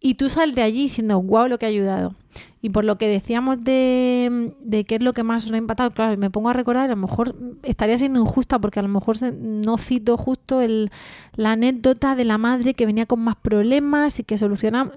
y 0.00 0.14
tú 0.14 0.28
sales 0.28 0.54
de 0.54 0.62
allí 0.62 0.82
diciendo, 0.84 1.20
wow, 1.22 1.48
lo 1.48 1.58
que 1.58 1.66
ha 1.66 1.70
ayudado. 1.70 2.14
Y 2.60 2.70
por 2.70 2.84
lo 2.84 2.98
que 2.98 3.08
decíamos 3.08 3.62
de, 3.64 4.54
de 4.60 4.84
qué 4.84 4.96
es 4.96 5.02
lo 5.02 5.12
que 5.12 5.22
más 5.22 5.46
os 5.46 5.52
ha 5.52 5.56
impactado, 5.56 5.90
claro, 5.90 6.16
me 6.18 6.30
pongo 6.30 6.50
a 6.50 6.52
recordar, 6.52 6.84
a 6.84 6.94
lo 6.94 6.96
mejor 6.96 7.34
estaría 7.62 7.96
siendo 7.96 8.20
injusta 8.20 8.58
porque 8.58 8.78
a 8.78 8.82
lo 8.82 8.88
mejor 8.88 9.16
no 9.22 9.78
cito 9.78 10.16
justo 10.16 10.60
el, 10.60 10.90
la 11.34 11.52
anécdota 11.52 12.14
de 12.14 12.24
la 12.24 12.38
madre 12.38 12.74
que 12.74 12.84
venía 12.84 13.06
con 13.06 13.20
más 13.20 13.36
problemas 13.36 14.18
y 14.20 14.24
que 14.24 14.36
solucionaba. 14.36 14.92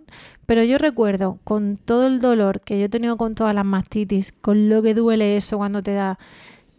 Pero 0.46 0.64
yo 0.64 0.78
recuerdo, 0.78 1.40
con 1.44 1.78
todo 1.78 2.08
el 2.08 2.20
dolor 2.20 2.62
que 2.62 2.80
yo 2.80 2.86
he 2.86 2.90
tenido 2.90 3.18
con 3.18 3.36
todas 3.36 3.56
las 3.56 3.66
mastitis, 3.66 4.34
con 4.34 4.68
lo 4.68 4.82
que 4.82 4.96
duele 4.96 5.38
eso 5.38 5.58
cuando 5.58 5.82
te 5.82 5.94
da 5.94 6.20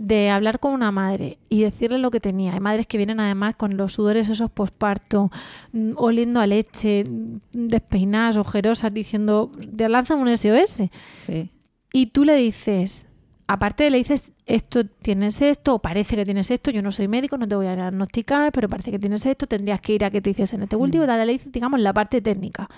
de 0.01 0.31
hablar 0.31 0.61
con 0.61 0.73
una 0.73 0.91
madre 0.91 1.37
y 1.51 1.61
decirle 1.61 1.99
lo 1.99 2.11
que 2.11 2.21
tenía. 2.21 2.55
Hay 2.55 2.61
madres 2.61 2.87
que 2.87 2.97
vienen 2.97 3.21
además 3.21 3.55
con 3.57 3.77
los 3.77 3.93
sudores 3.93 4.31
esos 4.31 4.51
posparto, 4.51 5.31
mm, 5.73 5.93
oliendo 5.97 6.41
a 6.41 6.47
leche, 6.47 7.05
mm, 7.05 7.41
despeinadas, 7.53 8.39
ojerosas, 8.39 8.95
diciendo, 8.95 9.53
te 9.77 9.87
lanzan 9.91 10.19
un 10.21 10.29
SOS. 10.29 10.89
Sí. 11.17 11.51
Y 11.93 12.07
tú 12.07 12.25
le 12.25 12.35
dices, 12.37 13.09
aparte 13.47 13.91
le 13.91 13.99
dices, 13.99 14.33
esto 14.47 14.87
tienes 14.87 15.43
esto, 15.43 15.75
o 15.75 15.79
parece 15.81 16.17
que 16.17 16.25
tienes 16.25 16.51
esto, 16.51 16.71
yo 16.71 16.81
no 16.81 16.93
soy 16.93 17.07
médico, 17.07 17.37
no 17.37 17.47
te 17.47 17.55
voy 17.55 17.67
a 17.67 17.77
diagnosticar, 17.77 18.53
pero 18.53 18.71
parece 18.71 18.91
que 18.91 18.99
tienes 18.99 19.27
esto, 19.27 19.47
tendrías 19.47 19.83
que 19.83 19.93
ir 19.93 20.07
a 20.07 20.11
que 20.11 20.23
te 20.23 20.31
hiciesen 20.31 20.63
este 20.63 20.77
último, 20.77 21.05
tal, 21.05 21.27
le 21.27 21.35
dices, 21.35 21.53
digamos, 21.53 21.79
la 21.79 21.93
parte 21.93 22.23
técnica. 22.23 22.71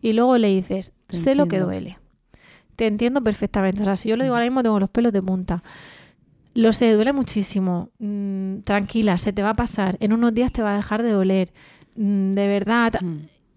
Y 0.00 0.12
luego 0.12 0.38
le 0.38 0.46
dices, 0.46 0.92
Te 1.08 1.16
sé 1.16 1.34
lo 1.34 1.48
que 1.48 1.58
duele. 1.58 1.98
Te 2.76 2.86
entiendo 2.86 3.20
perfectamente. 3.20 3.82
O 3.82 3.84
sea, 3.84 3.96
si 3.96 4.08
yo 4.08 4.16
lo 4.16 4.22
digo 4.22 4.36
ahora 4.36 4.46
mismo, 4.46 4.62
tengo 4.62 4.78
los 4.78 4.90
pelos 4.90 5.12
de 5.12 5.20
punta. 5.20 5.64
Lo 6.60 6.72
sé, 6.72 6.92
duele 6.92 7.12
muchísimo. 7.12 7.90
Mm, 8.00 8.60
tranquila, 8.64 9.16
se 9.16 9.32
te 9.32 9.42
va 9.42 9.50
a 9.50 9.56
pasar. 9.56 9.96
En 10.00 10.12
unos 10.12 10.34
días 10.34 10.52
te 10.52 10.60
va 10.62 10.72
a 10.74 10.76
dejar 10.76 11.02
de 11.04 11.10
doler. 11.12 11.52
Mm, 11.94 12.30
de 12.32 12.48
verdad. 12.48 12.94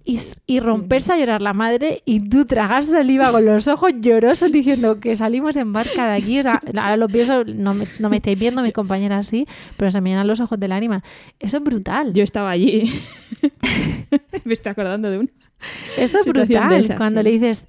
Y, 0.04 0.16
s- 0.18 0.36
y 0.46 0.60
romperse 0.60 1.14
a 1.14 1.18
llorar 1.18 1.42
la 1.42 1.54
madre 1.54 2.02
y 2.06 2.28
tú 2.30 2.46
tragar 2.46 2.86
saliva 2.86 3.32
con 3.32 3.46
los 3.46 3.68
ojos 3.68 3.92
llorosos 4.02 4.52
diciendo 4.52 5.00
que 5.00 5.16
salimos 5.16 5.56
en 5.58 5.74
barca 5.74 6.08
de 6.12 6.18
aquí. 6.18 6.40
O 6.40 6.44
sea, 6.44 6.62
ahora 6.80 6.96
lo 6.98 7.08
pienso, 7.08 7.44
no 7.44 7.74
me, 7.74 7.88
no 8.00 8.10
me 8.10 8.18
estáis 8.18 8.38
viendo, 8.40 8.62
mis 8.62 8.74
compañeras 8.74 9.28
sí, 9.28 9.48
pero 9.78 9.90
se 9.90 10.00
me 10.02 10.10
llenan 10.12 10.28
los 10.28 10.40
ojos 10.40 10.60
de 10.60 10.68
lágrimas. 10.68 11.02
Eso 11.40 11.58
es 11.58 11.64
brutal. 11.64 12.14
Yo 12.14 12.24
estaba 12.24 12.52
allí. 12.52 12.92
Me 14.46 14.54
estoy 14.54 14.72
acordando 14.72 15.10
de 15.10 15.20
un. 15.20 15.32
Eso 15.98 16.20
es 16.20 16.26
brutal. 16.28 16.74
esas, 16.74 16.98
cuando 16.98 17.22
sí. 17.22 17.24
le 17.26 17.32
dices, 17.32 17.66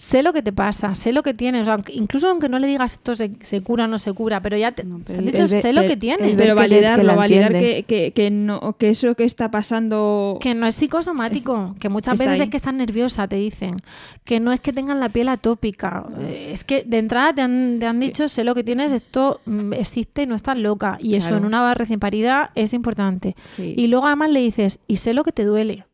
sé 0.00 0.22
lo 0.22 0.32
que 0.32 0.40
te 0.40 0.50
pasa, 0.50 0.94
sé 0.94 1.12
lo 1.12 1.22
que 1.22 1.34
tienes. 1.34 1.62
O 1.62 1.64
sea, 1.66 1.78
incluso 1.92 2.30
aunque 2.30 2.48
no 2.48 2.58
le 2.58 2.66
digas 2.66 2.94
esto 2.94 3.14
se, 3.14 3.32
se 3.42 3.60
cura 3.60 3.84
o 3.84 3.86
no 3.86 3.98
se 3.98 4.10
cura, 4.14 4.40
pero 4.40 4.56
ya 4.56 4.72
te, 4.72 4.82
te 5.04 5.14
han 5.18 5.26
dicho, 5.26 5.42
el 5.42 5.48
sé 5.50 5.74
lo 5.74 5.82
que 5.82 5.94
tienes. 5.98 6.34
Pero 6.38 6.54
validarlo, 6.54 7.14
validar 7.16 7.52
que, 7.52 7.82
que, 7.82 8.12
que, 8.12 8.30
no, 8.30 8.76
que 8.78 8.88
eso 8.88 9.14
que 9.14 9.24
está 9.24 9.50
pasando. 9.50 10.38
Que 10.40 10.54
no 10.54 10.66
es 10.66 10.74
psicosomático, 10.76 11.74
que 11.78 11.90
muchas 11.90 12.18
veces 12.18 12.34
ahí. 12.34 12.40
es 12.44 12.48
que 12.48 12.56
estás 12.56 12.72
nerviosa, 12.72 13.28
te 13.28 13.36
dicen. 13.36 13.76
Que 14.24 14.40
no 14.40 14.52
es 14.52 14.60
que 14.60 14.72
tengan 14.72 15.00
la 15.00 15.10
piel 15.10 15.28
atópica. 15.28 16.06
eh, 16.20 16.48
Es 16.52 16.64
que 16.64 16.82
de 16.82 16.96
entrada 16.96 17.34
te 17.34 17.42
han, 17.42 17.76
te 17.78 17.84
han 17.86 18.00
dicho, 18.00 18.26
sé 18.30 18.42
lo 18.42 18.54
que 18.54 18.64
tienes, 18.64 18.92
esto 18.92 19.42
mm, 19.44 19.74
existe 19.74 20.22
y 20.22 20.26
no 20.26 20.34
estás 20.34 20.56
loca. 20.56 20.96
Y 20.98 21.16
eso 21.16 21.36
en 21.36 21.44
una 21.44 21.74
recién 21.74 22.00
parida 22.00 22.52
es 22.54 22.72
importante. 22.72 23.36
Sí. 23.44 23.74
Y 23.76 23.88
luego 23.88 24.06
además 24.06 24.30
le 24.30 24.40
dices, 24.40 24.78
y 24.86 24.96
sé 24.96 25.12
lo 25.12 25.24
que 25.24 25.32
te 25.32 25.44
duele. 25.44 25.84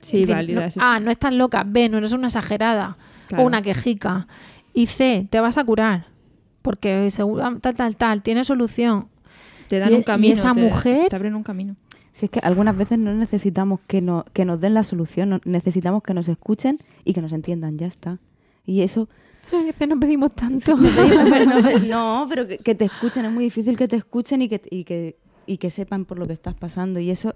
Sí, 0.00 0.24
válidas. 0.24 0.76
no- 0.78 0.82
ah, 0.82 0.98
no 0.98 1.10
estás 1.10 1.34
loca, 1.34 1.62
ve, 1.66 1.90
no 1.90 1.98
eres 1.98 2.12
una 2.12 2.28
exagerada 2.28 2.96
Claro. 3.28 3.44
o 3.44 3.46
una 3.46 3.62
quejica. 3.62 4.26
Y 4.72 4.86
C, 4.86 5.26
te 5.30 5.40
vas 5.40 5.56
a 5.58 5.64
curar. 5.64 6.06
Porque 6.62 7.10
seguro, 7.10 7.58
tal, 7.60 7.74
tal, 7.74 7.96
tal, 7.96 8.22
tiene 8.22 8.44
solución. 8.44 9.08
te 9.68 9.78
dan 9.78 9.90
y- 9.92 9.94
un 9.96 10.00
y 10.00 10.04
camino. 10.04 10.32
esa 10.34 10.52
te- 10.54 10.60
mujer- 10.62 11.08
Te 11.08 11.16
abren 11.16 11.34
un 11.34 11.42
camino. 11.42 11.76
Si 12.12 12.26
es 12.26 12.30
que 12.30 12.38
algunas 12.40 12.76
veces 12.76 12.98
no 12.98 13.12
necesitamos 13.12 13.80
que, 13.88 14.00
no, 14.00 14.24
que 14.32 14.44
nos 14.44 14.60
den 14.60 14.74
la 14.74 14.82
solución, 14.84 15.30
no- 15.30 15.40
necesitamos 15.44 16.02
que 16.02 16.14
nos 16.14 16.28
escuchen 16.28 16.78
y 17.04 17.12
que 17.12 17.20
nos 17.20 17.32
entiendan, 17.32 17.76
ya 17.76 17.86
está. 17.86 18.18
Y 18.66 18.82
eso, 18.82 19.08
A 19.52 19.56
veces 19.64 19.88
no 19.88 19.98
pedimos 19.98 20.32
tanto. 20.34 20.76
no, 21.88 22.26
pero 22.28 22.46
que, 22.46 22.58
que 22.58 22.74
te 22.74 22.84
escuchen, 22.86 23.24
es 23.24 23.32
muy 23.32 23.44
difícil 23.44 23.76
que 23.76 23.88
te 23.88 23.96
escuchen 23.96 24.42
y 24.42 24.48
que, 24.48 24.62
y 24.70 24.84
que, 24.84 25.16
y 25.46 25.58
que 25.58 25.70
sepan 25.70 26.04
por 26.04 26.18
lo 26.18 26.26
que 26.26 26.32
estás 26.32 26.54
pasando. 26.54 27.00
Y 27.00 27.10
eso 27.10 27.34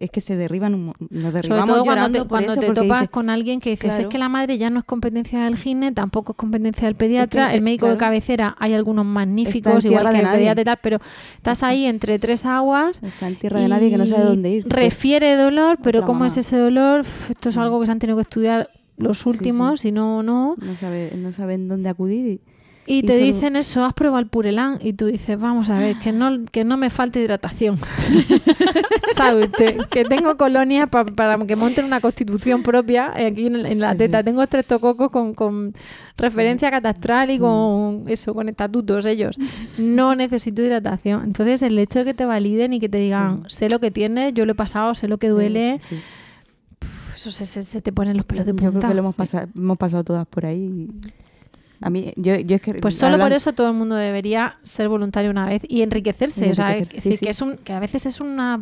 es 0.00 0.10
que 0.10 0.20
se 0.20 0.36
derriban, 0.36 0.74
un 0.74 0.86
nos 0.86 0.96
Sobre 0.98 1.32
derribamos 1.32 1.68
todo 1.68 1.84
cuando 1.84 2.10
te, 2.10 2.18
por 2.18 2.28
cuando 2.28 2.52
eso, 2.52 2.60
te 2.60 2.66
porque 2.66 2.80
topas 2.82 3.00
dices, 3.00 3.10
con 3.10 3.30
alguien 3.30 3.60
que 3.60 3.70
dices, 3.70 3.90
Claro. 3.90 4.02
es 4.02 4.08
que 4.08 4.18
la 4.18 4.28
madre 4.28 4.58
ya 4.58 4.70
no 4.70 4.78
es 4.80 4.84
competencia 4.84 5.44
del 5.44 5.56
gine, 5.56 5.92
tampoco 5.92 6.32
es 6.32 6.36
competencia 6.36 6.86
del 6.86 6.96
pediatra, 6.96 7.44
Es 7.46 7.50
que, 7.50 7.56
el 7.58 7.62
médico 7.62 7.86
de 7.88 7.96
cabecera, 7.96 8.56
hay 8.58 8.74
algunos 8.74 9.04
magníficos, 9.04 9.84
igual 9.84 10.10
que 10.10 10.18
el 10.18 10.24
nadie. 10.24 10.38
pediatra 10.38 10.62
y 10.62 10.64
tal, 10.64 10.78
pero 10.82 10.98
estás 11.36 11.62
ahí 11.62 11.84
entre 11.86 12.18
tres 12.18 12.44
aguas. 12.44 13.00
Está 13.02 13.28
en 13.28 13.36
tierra 13.36 13.60
de 13.60 13.68
nadie 13.68 13.90
que 13.90 13.98
no 13.98 14.06
sabe 14.06 14.24
dónde 14.24 14.50
ir. 14.50 14.68
Refiere 14.68 15.36
dolor, 15.36 15.78
pero 15.82 16.00
¿cómo 16.02 16.20
mamá. 16.20 16.26
es 16.28 16.36
ese 16.38 16.56
dolor? 16.56 17.00
Uf, 17.00 17.30
esto 17.30 17.50
es 17.50 17.56
algo 17.56 17.78
que 17.80 17.86
se 17.86 17.92
han 17.92 17.98
tenido 17.98 18.16
que 18.16 18.22
estudiar 18.22 18.70
los 18.96 19.26
últimos, 19.26 19.84
y 19.84 19.92
no, 19.92 20.24
no. 20.24 20.56
no, 20.60 20.76
sabe, 20.76 21.12
no 21.16 21.30
saben 21.32 21.68
dónde 21.68 21.88
acudir. 21.88 22.26
Y, 22.26 22.40
Y 22.90 23.02
te 23.02 23.18
dicen 23.18 23.54
eso, 23.56 23.84
has 23.84 23.92
probado 23.92 24.20
el 24.20 24.28
Purelán 24.28 24.78
y 24.80 24.94
tú 24.94 25.06
dices, 25.06 25.38
vamos 25.38 25.68
a 25.68 25.78
ver, 25.78 25.98
que 25.98 26.10
no, 26.10 26.44
que 26.50 26.64
no 26.64 26.76
me 26.78 26.88
falte 26.90 27.20
hidratación. 27.20 27.76
Que 29.90 30.04
tengo 30.04 30.36
colonias 30.36 30.88
pa- 30.88 31.04
para 31.04 31.36
que 31.46 31.56
monten 31.56 31.84
una 31.84 32.00
constitución 32.00 32.62
propia 32.62 33.12
eh, 33.16 33.26
aquí 33.26 33.46
en, 33.46 33.56
en 33.66 33.80
la 33.80 33.94
teta. 33.94 34.22
Tengo 34.22 34.42
estreptococos 34.42 35.10
con, 35.10 35.34
con 35.34 35.74
referencia 36.16 36.70
catastral 36.70 37.30
y 37.30 37.38
con 37.38 38.04
eso, 38.06 38.34
con 38.34 38.48
estatutos 38.48 39.04
ellos. 39.06 39.36
No 39.76 40.14
necesito 40.14 40.62
hidratación. 40.62 41.24
Entonces 41.24 41.62
el 41.62 41.78
hecho 41.78 42.00
de 42.00 42.04
que 42.06 42.14
te 42.14 42.24
validen 42.24 42.72
y 42.72 42.80
que 42.80 42.88
te 42.88 42.98
digan, 42.98 43.44
sé 43.48 43.68
lo 43.68 43.80
que 43.80 43.90
tienes, 43.90 44.34
yo 44.34 44.46
lo 44.46 44.52
he 44.52 44.56
pasado, 44.56 44.94
sé 44.94 45.08
lo 45.08 45.18
que 45.18 45.28
duele, 45.28 45.80
eso 47.14 47.30
se, 47.30 47.44
se- 47.44 47.62
se 47.62 47.82
te 47.82 47.92
ponen 47.92 48.16
los 48.16 48.24
pelos 48.26 48.46
de 48.46 48.52
Yo 48.52 48.56
punta. 48.56 48.78
creo 48.78 48.88
que 48.90 48.94
lo 48.94 49.00
hemos, 49.00 49.14
Sí. 49.14 49.18
pasado, 49.18 49.48
hemos 49.54 49.76
pasado 49.78 50.04
todas 50.04 50.26
por 50.26 50.46
ahí. 50.46 50.58
y 50.58 50.90
A 51.80 51.90
mí, 51.90 52.12
yo, 52.16 52.34
yo 52.36 52.56
es 52.56 52.62
que 52.62 52.74
Pues 52.74 52.96
solo 52.96 53.18
por 53.18 53.32
eso 53.32 53.52
todo 53.52 53.68
el 53.68 53.74
mundo 53.74 53.94
debería 53.94 54.58
ser 54.62 54.88
voluntario 54.88 55.30
una 55.30 55.46
vez 55.46 55.62
y 55.68 55.82
enriquecerse. 55.82 56.50
O 56.50 56.54
sea, 56.54 56.72
sí, 56.74 56.84
decir, 56.84 57.12
sí. 57.12 57.18
que, 57.18 57.30
es 57.30 57.40
un, 57.40 57.56
que 57.58 57.72
a 57.72 57.80
veces 57.80 58.06
es 58.06 58.20
una, 58.20 58.60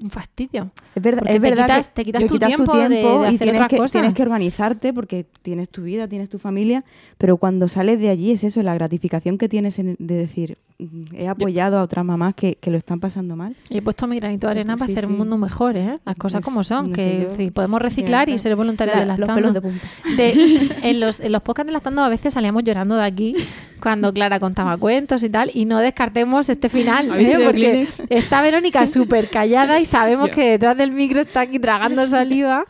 un 0.00 0.10
fastidio. 0.10 0.70
Es 0.94 1.02
verdad, 1.02 1.20
Porque 1.20 1.32
es 1.34 1.40
te 1.42 1.50
verdad 1.50 1.64
quitas- 1.66 1.88
que 1.88 1.92
te 1.94 2.04
quitas 2.04 2.22
te 2.22 2.28
tu 2.28 2.34
quitas 2.34 2.48
tiempo 2.48 2.76
de- 2.76 2.88
de 2.88 3.00
y 3.02 3.04
hacer 3.06 3.38
tienes 3.38 3.54
otras 3.54 3.68
que, 3.68 3.76
cosas. 3.76 3.92
tienes 3.92 4.14
que 4.14 4.22
organizarte 4.22 4.92
porque 4.92 5.26
tienes 5.42 5.68
tu 5.70 5.82
vida, 5.82 6.08
tienes 6.08 6.28
tu 6.28 6.38
familia, 6.38 6.84
pero 7.18 7.36
cuando 7.36 7.68
sales 7.68 7.98
de 8.00 8.10
allí 8.10 8.30
es 8.32 8.44
eso, 8.44 8.62
la 8.62 8.74
gratificación 8.74 9.38
que 9.38 9.48
tienes 9.48 9.78
en- 9.78 9.96
de 9.98 10.14
decir, 10.14 10.58
"Mm, 10.78 11.02
he 11.16 11.28
apoyado 11.28 11.78
a 11.78 11.82
otras 11.82 12.04
mamás 12.04 12.34
que, 12.34 12.56
que 12.56 12.70
lo 12.70 12.78
están 12.78 13.00
pasando 13.00 13.36
mal. 13.36 13.54
He 13.70 13.80
puesto 13.82 14.06
mi 14.06 14.16
granito 14.18 14.46
de 14.46 14.52
arena 14.52 14.76
para 14.76 14.90
hacer 14.90 15.04
sí. 15.04 15.10
un 15.10 15.18
mundo 15.18 15.38
mejor, 15.38 15.76
¿eh? 15.76 15.98
Las 16.04 16.16
cosas 16.16 16.40
Pues, 16.40 16.44
como 16.44 16.64
son, 16.64 16.90
no 16.90 16.92
que 16.96 17.28
yo. 17.30 17.36
sí, 17.36 17.50
podemos 17.50 17.80
reciclar 17.80 18.28
y 18.28 18.38
ser 18.38 18.56
voluntarios 18.56 18.96
la- 18.96 19.00
de 19.02 19.06
los 19.06 19.18
lactando. 19.18 19.40
pelos 19.40 19.54
de 19.54 19.60
punta. 19.60 19.86
De- 20.16 20.32
en, 20.90 21.00
los, 21.00 21.20
en 21.20 21.32
los 21.32 21.42
podcasts 21.42 21.66
de 21.68 21.72
lactando 21.72 22.02
a 22.02 22.08
veces 22.08 22.34
salíamos 22.34 22.62
llorando 22.64 22.96
de 22.96 23.04
aquí 23.04 23.34
cuando 23.80 24.12
Clara 24.14 24.40
contaba 24.40 24.76
cuentos 24.78 25.22
y 25.24 25.28
tal, 25.28 25.50
y 25.52 25.66
no 25.66 25.78
descartemos 25.78 26.48
este 26.48 26.68
final, 26.70 27.10
¿Habéis 27.12 27.28
¿eh? 27.28 27.38
porque 27.44 27.86
está 28.08 28.40
Verónica 28.42 28.86
súper 28.86 29.28
callada 29.28 29.78
y 29.78 29.83
sabemos 29.84 30.28
que 30.30 30.50
detrás 30.50 30.76
del 30.76 30.92
micro 30.92 31.20
está 31.20 31.42
aquí 31.42 31.58
tragando 31.58 32.06
saliva 32.08 32.64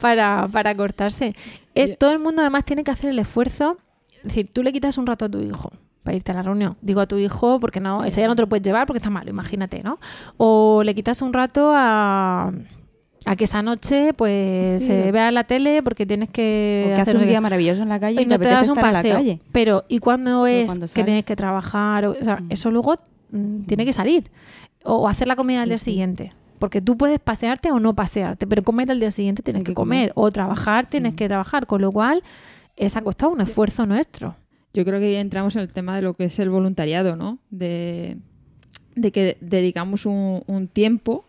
para, 0.00 0.48
para 0.50 0.74
cortarse. 0.74 1.34
Eh, 1.74 1.96
todo 1.96 2.12
el 2.12 2.18
mundo 2.18 2.42
además 2.42 2.64
tiene 2.64 2.82
que 2.84 2.90
hacer 2.90 3.10
el 3.10 3.18
esfuerzo, 3.18 3.78
es 4.18 4.24
decir, 4.24 4.50
tú 4.52 4.62
le 4.62 4.72
quitas 4.72 4.98
un 4.98 5.06
rato 5.06 5.26
a 5.26 5.28
tu 5.28 5.40
hijo 5.40 5.70
para 6.02 6.16
irte 6.16 6.32
a 6.32 6.34
la 6.34 6.42
reunión. 6.42 6.76
Digo 6.80 7.00
a 7.00 7.06
tu 7.06 7.18
hijo 7.18 7.60
porque 7.60 7.80
no, 7.80 8.04
ese 8.04 8.20
ya 8.20 8.26
no 8.28 8.34
te 8.34 8.42
lo 8.42 8.48
puedes 8.48 8.64
llevar 8.64 8.86
porque 8.86 8.98
está 8.98 9.10
malo, 9.10 9.30
imagínate, 9.30 9.82
¿no? 9.82 9.98
O 10.36 10.82
le 10.84 10.94
quitas 10.94 11.22
un 11.22 11.32
rato 11.32 11.72
a, 11.76 12.50
a 13.26 13.36
que 13.36 13.44
esa 13.44 13.62
noche 13.62 14.12
pues 14.14 14.82
Sí. 14.82 14.88
se 14.88 15.12
vea 15.12 15.30
la 15.30 15.44
tele 15.44 15.82
porque 15.82 16.06
tienes 16.06 16.30
que 16.30 16.82
Porque 16.86 16.92
hace 16.94 17.02
hacer 17.02 17.14
un 17.16 17.20
no 17.20 17.26
sé 17.26 17.30
día 17.30 17.40
maravilloso 17.40 17.82
en 17.82 17.88
la 17.90 18.00
calle 18.00 18.22
y, 18.22 18.24
te 18.24 18.30
no 18.30 18.38
te 18.38 18.48
das 18.48 18.68
un 18.68 18.76
paseo. 18.76 19.20
Pero 19.52 19.84
¿y 19.88 19.98
cuando 19.98 20.46
es 20.46 20.66
cuando 20.66 20.86
que 20.88 21.04
tienes 21.04 21.24
que 21.24 21.36
trabajar? 21.36 22.06
O, 22.06 22.10
o 22.12 22.14
sea, 22.14 22.36
Mm. 22.40 22.46
eso 22.50 22.70
luego 22.70 22.96
mm, 23.30 23.64
tiene 23.66 23.84
que 23.84 23.92
salir. 23.92 24.30
O, 24.84 24.94
o 24.94 25.08
hacer 25.08 25.28
la 25.28 25.36
comida 25.36 25.62
al 25.62 25.68
día 25.68 25.78
siguiente. 25.78 26.32
Porque 26.58 26.80
tú 26.80 26.96
puedes 26.96 27.20
pasearte 27.20 27.70
o 27.70 27.78
no 27.80 27.94
pasearte, 27.94 28.46
pero 28.46 28.62
comer 28.62 28.90
al 28.90 29.00
día 29.00 29.10
siguiente 29.10 29.42
tienes 29.42 29.62
que, 29.62 29.70
que 29.70 29.74
comer. 29.74 30.10
comer. 30.10 30.12
O 30.16 30.30
trabajar 30.32 30.88
tienes 30.88 31.14
Mm. 31.14 31.16
que 31.16 31.28
trabajar. 31.28 31.66
Con 31.66 31.80
lo 31.80 31.92
cual, 31.92 32.22
es 32.76 32.96
ha 32.96 33.02
costado 33.02 33.32
un 33.32 33.40
esfuerzo 33.40 33.86
nuestro. 33.86 34.36
Yo 34.74 34.84
creo 34.84 35.00
que 35.00 35.06
ahí 35.06 35.14
entramos 35.16 35.56
en 35.56 35.62
el 35.62 35.72
tema 35.72 35.96
de 35.96 36.02
lo 36.02 36.14
que 36.14 36.24
es 36.24 36.38
el 36.38 36.50
voluntariado, 36.50 37.16
¿no? 37.16 37.38
De, 37.50 38.18
de 38.94 39.12
que 39.12 39.36
dedicamos 39.40 40.06
un, 40.06 40.42
un 40.46 40.68
tiempo 40.68 41.24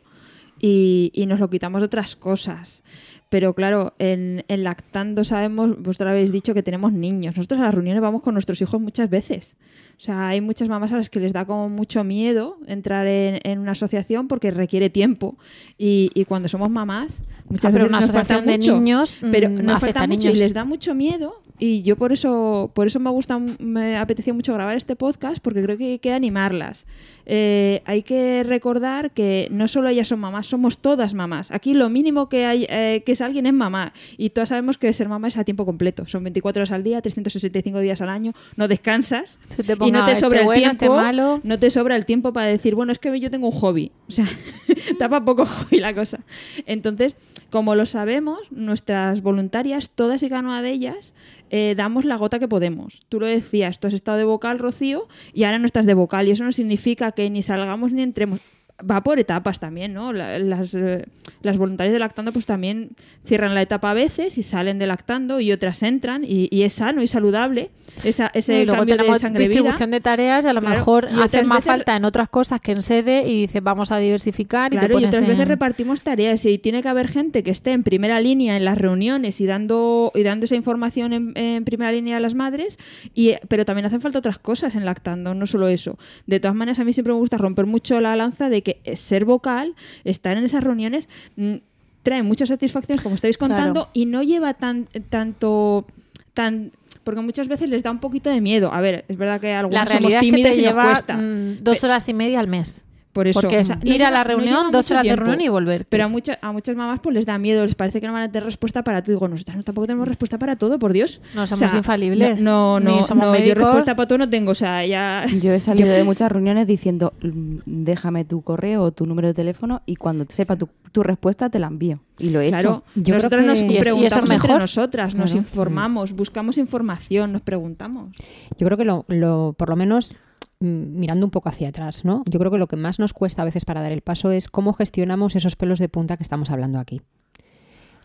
y, 0.60 1.12
y 1.14 1.26
nos 1.26 1.40
lo 1.40 1.50
quitamos 1.50 1.82
de 1.82 1.86
otras 1.86 2.16
cosas. 2.16 2.84
Pero 3.30 3.54
claro, 3.54 3.94
en, 4.00 4.44
en 4.48 4.64
lactando 4.64 5.24
sabemos, 5.24 5.82
vosotros 5.82 6.10
habéis 6.10 6.32
dicho 6.32 6.54
que 6.54 6.64
tenemos 6.64 6.92
niños. 6.92 7.38
Nosotros 7.38 7.60
a 7.62 7.64
las 7.64 7.74
reuniones 7.76 8.02
vamos 8.02 8.22
con 8.22 8.34
nuestros 8.34 8.62
hijos 8.62 8.82
muchas 8.82 9.10
veces. 9.10 9.56
O 10.00 10.02
sea, 10.02 10.30
hay 10.30 10.40
muchas 10.40 10.70
mamás 10.70 10.94
a 10.94 10.98
las 10.98 11.10
que 11.10 11.20
les 11.20 11.34
da 11.34 11.44
como 11.46 11.68
mucho 11.68 12.06
miedo 12.06 12.56
entrar 12.68 13.06
en, 13.06 13.42
en 13.44 13.60
una 13.60 13.74
asociación 13.74 14.30
porque 14.30 14.50
requiere 14.50 14.90
tiempo. 14.90 15.36
Y, 15.78 16.10
y 16.14 16.24
cuando 16.24 16.48
somos 16.48 16.70
mamás, 16.70 17.22
muchas 17.50 17.66
Ah, 17.66 17.74
pero 17.74 17.84
veces 17.84 17.90
una 17.90 17.98
nos 18.00 18.06
falta 18.06 18.22
asociación 18.22 18.46
de 18.48 18.58
mucho. 18.58 18.76
niños, 18.80 19.20
pero 19.30 19.50
mm, 19.50 19.56
nos 19.56 19.64
no 19.66 19.80
falta 19.82 20.08
mucho 20.08 20.20
niños. 20.20 20.38
y 20.38 20.40
les 20.42 20.54
da 20.54 20.64
mucho 20.64 20.96
miedo. 20.96 21.42
Y 21.62 21.82
yo 21.82 21.98
por 21.98 22.14
eso, 22.14 22.72
por 22.74 22.88
eso 22.88 23.02
me 23.02 23.10
gusta, 23.10 23.38
me 23.38 23.98
apetecía 23.98 24.34
mucho 24.34 24.54
grabar 24.54 24.78
este 24.78 24.96
podcast, 24.96 25.40
porque 25.42 25.62
creo 25.62 25.78
que 25.78 25.84
hay 25.92 26.00
que 26.00 26.14
animarlas. 26.14 26.86
Eh, 27.32 27.84
hay 27.86 28.02
que 28.02 28.42
recordar 28.44 29.12
que 29.12 29.50
no 29.52 29.68
solo 29.68 29.88
ellas 29.90 30.08
son 30.08 30.20
mamás, 30.20 30.48
somos 30.48 30.80
todas 30.80 31.14
mamás. 31.14 31.52
Aquí 31.52 31.76
lo 31.76 31.88
mínimo 31.88 32.28
que 32.28 32.48
hay 32.48 32.66
eh, 32.68 33.04
que 33.06 33.12
es 33.12 33.22
alguien 33.22 33.46
es 33.46 33.54
mamá. 33.54 33.94
Y 34.18 34.32
todas 34.32 34.50
sabemos 34.50 34.80
que 34.80 34.92
ser 34.94 35.08
mamá 35.10 35.28
es 35.28 35.38
a 35.38 35.44
tiempo 35.44 35.64
completo. 35.64 36.08
Son 36.08 36.24
24 36.24 36.62
horas 36.62 36.72
al 36.72 36.84
día, 36.84 37.04
365 37.04 37.82
días 37.82 38.02
al 38.02 38.10
año. 38.10 38.32
No 38.56 38.68
descansas 38.68 39.38
y 39.60 39.92
no 39.92 40.06
te 40.06 40.14
este 40.14 40.22
sobra 40.22 40.40
el 40.40 40.46
bueno, 40.46 40.66
este 40.66 40.78
tiempo. 40.78 40.96
malo. 40.96 41.40
No 41.44 41.60
te 41.60 41.70
sobra 41.70 41.96
el 41.96 42.08
tiempo 42.08 42.34
para 42.34 42.48
decir, 42.48 42.74
bueno, 42.74 42.92
es 42.92 42.98
que 42.98 43.20
yo 43.20 43.30
tengo 43.30 43.48
un 43.48 43.54
hobby. 43.54 43.92
O 44.08 44.12
sea, 44.12 44.26
tapa 44.98 45.24
poco 45.24 45.46
hobby 45.46 45.80
la 45.80 45.94
cosa. 45.94 46.22
Entonces, 46.66 47.16
como 47.52 47.76
lo 47.76 47.86
sabemos, 47.86 48.52
nuestras 48.52 49.22
voluntarias, 49.22 49.92
todas 49.92 50.24
y 50.24 50.30
cada 50.30 50.42
una 50.42 50.64
de 50.64 50.72
ellas, 50.72 51.14
eh, 51.52 51.74
damos 51.76 52.06
la 52.06 52.16
gota 52.16 52.40
que 52.40 52.48
podemos. 52.48 53.04
Tú 53.10 53.20
lo 53.20 53.26
decías, 53.26 53.80
tú 53.80 53.88
has 53.88 53.94
estado 53.94 54.18
de 54.18 54.24
vocal, 54.24 54.60
Rocío, 54.60 55.08
y 55.34 55.44
ahora 55.44 55.58
no 55.58 55.66
estás 55.66 55.86
de 55.86 55.96
vocal. 55.96 56.28
Y 56.28 56.32
eso 56.32 56.44
no 56.44 56.52
significa 56.52 57.12
que 57.12 57.19
ni 57.28 57.44
salgamos 57.44 57.92
ni 57.92 58.04
entremos. 58.04 58.40
Va 58.90 59.02
por 59.04 59.20
etapas 59.20 59.60
también, 59.60 59.94
¿no? 59.94 60.14
La- 60.14 60.40
Las, 60.40 60.74
eh, 60.74 61.06
las 61.42 61.58
voluntarias 61.58 61.94
de 61.94 62.00
lactando 62.00 62.32
pues 62.32 62.46
también 62.46 62.92
cierran 63.26 63.54
la 63.54 63.62
etapa 63.62 63.92
a 63.92 63.94
veces 63.94 64.38
y 64.38 64.44
salen 64.44 64.80
de 64.80 64.88
lactando 64.88 65.40
y 65.40 65.52
otras 65.52 65.84
entran 65.84 66.24
y, 66.24 66.48
y 66.52 66.64
es 66.64 66.74
sano 66.74 67.02
y 67.02 67.08
saludable 67.08 67.70
esa, 68.04 68.32
ese 68.34 68.62
y 68.62 68.66
luego 68.66 68.80
cambio 68.80 68.96
de 68.96 69.00
tenemos 69.00 69.20
sangre 69.22 69.40
vida. 69.48 69.50
distribución 69.50 69.92
de 69.92 70.00
tareas 70.02 70.46
y 70.46 70.48
a 70.48 70.54
lo 70.54 70.62
Claro, 70.62 70.76
mejor 70.78 71.04
y 71.06 71.14
otras 71.14 71.26
hace 71.26 71.44
más 71.44 71.58
veces- 71.60 71.66
falta 71.66 71.96
en 71.96 72.06
otras 72.06 72.30
cosas 72.30 72.62
que 72.62 72.72
en 72.72 72.82
sede 72.82 73.28
y 73.28 73.42
dices 73.42 73.62
vamos 73.62 73.92
a 73.92 73.98
diversificar 73.98 74.74
y 74.74 74.78
te 74.78 74.80
Claro, 74.80 74.94
y 74.94 74.96
pones 74.96 75.08
otras 75.10 75.28
veces 75.28 75.42
en- 75.44 75.48
repartimos 75.50 76.02
tareas 76.02 76.46
y 76.46 76.58
tiene 76.58 76.82
que 76.82 76.88
haber 76.90 77.08
gente 77.10 77.44
que 77.44 77.52
esté 77.52 77.72
en 77.72 77.84
primera 77.84 78.20
línea 78.22 78.56
en 78.58 78.66
las 78.66 78.78
reuniones 78.78 79.40
y 79.42 79.46
dando, 79.46 80.12
y 80.16 80.24
dando 80.24 80.46
esa 80.46 80.56
información 80.56 81.14
en, 81.14 81.38
en 81.38 81.66
primera 81.66 81.92
línea 81.92 82.18
a 82.18 82.20
las 82.20 82.34
madres, 82.36 82.78
y, 83.14 83.34
pero 83.48 83.66
también 83.66 83.86
hacen 83.86 84.02
falta 84.02 84.20
otras 84.20 84.40
cosas 84.40 84.76
en 84.76 84.86
lactando, 84.86 85.34
no 85.36 85.46
solo 85.46 85.68
eso. 85.68 85.98
De 86.28 86.40
todas 86.40 86.56
maneras, 86.56 86.80
a 86.80 86.84
mí 86.86 86.94
siempre 86.94 87.14
me 87.14 87.20
gusta 87.20 87.38
romper 87.38 87.66
mucho 87.66 88.00
la 88.02 88.16
lanza 88.16 88.50
de 88.50 88.62
que 88.62 88.69
ser 88.94 89.26
vocal, 89.26 89.76
estar 90.04 90.38
en 90.38 90.44
esas 90.44 90.64
reuniones, 90.64 91.08
mm, 91.36 91.56
trae 92.04 92.24
muchas 92.24 92.50
satisfacciones, 92.50 93.02
como 93.04 93.16
estáis 93.16 93.38
contando, 93.38 93.74
Claro. 93.86 93.90
y 93.94 94.06
no 94.06 94.24
lleva 94.24 94.54
tan, 94.54 94.88
tanto... 95.10 95.86
tan 96.34 96.72
porque 97.04 97.22
muchas 97.22 97.48
veces 97.48 97.70
les 97.70 97.82
da 97.82 97.90
un 97.92 98.00
poquito 98.00 98.30
de 98.30 98.40
miedo. 98.40 98.72
A 98.72 98.82
ver, 98.82 99.04
es 99.08 99.18
verdad 99.18 99.42
que 99.42 99.48
la 99.52 99.60
algunos 99.62 99.90
somos 99.90 100.14
es 100.14 100.20
que 100.20 100.32
te 100.32 100.40
y 100.40 100.44
nos 100.44 100.56
lleva 100.58 100.84
cuesta. 100.84 101.18
mm, 101.18 101.58
dos 101.62 101.84
horas 101.84 102.08
y 102.08 102.14
media 102.14 102.40
al 102.40 102.48
mes. 102.48 102.84
Por 103.12 103.28
eso, 103.28 103.42
Porque 103.42 103.60
es 103.60 103.70
no 103.70 103.76
ir 103.84 104.04
a 104.04 104.12
la 104.12 104.24
reunión, 104.24 104.72
dos 104.72 104.92
horas 104.92 105.04
de 105.04 105.16
reunión 105.16 105.42
y 105.42 105.50
volver. 105.50 105.86
Pero 105.90 106.04
a, 106.06 106.08
muchas 106.08 106.38
a 106.42 106.52
muchas 106.52 106.76
mamás 106.76 107.00
pues 107.02 107.16
les 107.16 107.26
da 107.26 107.40
miedo, 107.40 107.66
les 107.66 107.74
parece 107.74 108.00
que 108.00 108.06
no 108.06 108.14
van 108.14 108.22
a 108.24 108.32
tener 108.32 108.46
respuesta 108.46 108.84
para 108.84 109.02
todo. 109.02 109.14
Digo, 109.16 109.28
nosotras 109.28 109.58
no, 109.58 109.64
tampoco 109.64 109.88
tenemos 109.88 110.08
respuesta 110.08 110.38
para 110.38 110.56
todo, 110.58 110.78
por 110.78 110.94
Dios. 110.94 111.20
No 111.34 111.48
somos 111.48 111.74
infalibles, 111.74 112.40
No, 112.40 112.80
no, 112.80 112.92
ni 112.92 112.98
no, 113.00 113.04
somos 113.04 113.26
no, 113.26 113.36
yo 113.44 113.56
respuesta 113.56 113.96
para 113.96 114.08
todo 114.08 114.20
no 114.20 114.30
tengo, 114.30 114.52
o 114.52 114.56
sea, 114.56 114.86
ya... 114.86 115.26
Yo 115.42 115.52
he 115.54 115.60
salido 115.60 115.90
de 115.90 116.04
muchas 116.04 116.32
reuniones 116.32 116.68
diciendo, 116.68 117.14
"Mm, 117.24 117.58
déjame 117.66 118.26
tu 118.26 118.42
correo 118.44 118.84
o 118.84 118.92
tu 118.92 119.06
número 119.08 119.28
de 119.28 119.34
teléfono 119.34 119.82
y 119.88 119.96
cuando 119.96 120.26
sepa 120.30 120.56
tu, 120.56 120.70
tu 120.92 121.02
respuesta 121.02 121.50
te 121.50 121.58
la 121.58 121.68
envío. 121.68 122.00
Y 122.20 122.30
lo 122.30 122.42
he 122.42 122.50
Claro, 122.50 122.84
hecho. 122.94 123.02
Yo 123.02 123.16
nosotras 123.16 123.40
creo 123.42 123.48
nos 123.50 123.64
que- 123.64 123.74
y 123.74 123.78
es 123.78 123.84
preguntamos 123.84 124.30
entre 124.32 124.48
mejor. 124.50 124.62
nosotras, 124.62 125.16
nos 125.16 125.32
Claro. 125.32 125.40
informamos, 125.48 126.14
buscamos 126.14 126.58
información, 126.60 127.32
nos 127.34 127.42
preguntamos. 127.42 128.16
Yo 128.58 128.68
creo 128.68 128.78
que 128.78 128.86
lo, 128.86 129.06
lo- 129.08 129.56
por 129.58 129.70
lo 129.70 129.76
menos 129.76 130.14
mirando 130.60 131.26
un 131.26 131.32
poco 131.32 131.50
hacia 131.50 131.70
atrás, 131.70 132.04
¿no? 132.04 132.24
Yo 132.26 132.40
creo 132.40 132.52
que 132.52 132.58
lo 132.58 132.68
que 132.68 132.76
más 132.76 133.00
nos 133.00 133.14
cuesta 133.14 133.42
a 133.42 133.46
veces 133.46 133.66
para 133.66 133.82
dar 133.82 133.92
el 133.92 134.02
paso 134.02 134.32
es 134.32 134.48
cómo 134.50 134.74
gestionamos 134.74 135.36
esos 135.36 135.56
pelos 135.56 135.80
de 135.80 135.90
punta 135.90 136.18
que 136.18 136.24
estamos 136.24 136.52
hablando 136.52 136.80
aquí. 136.80 137.02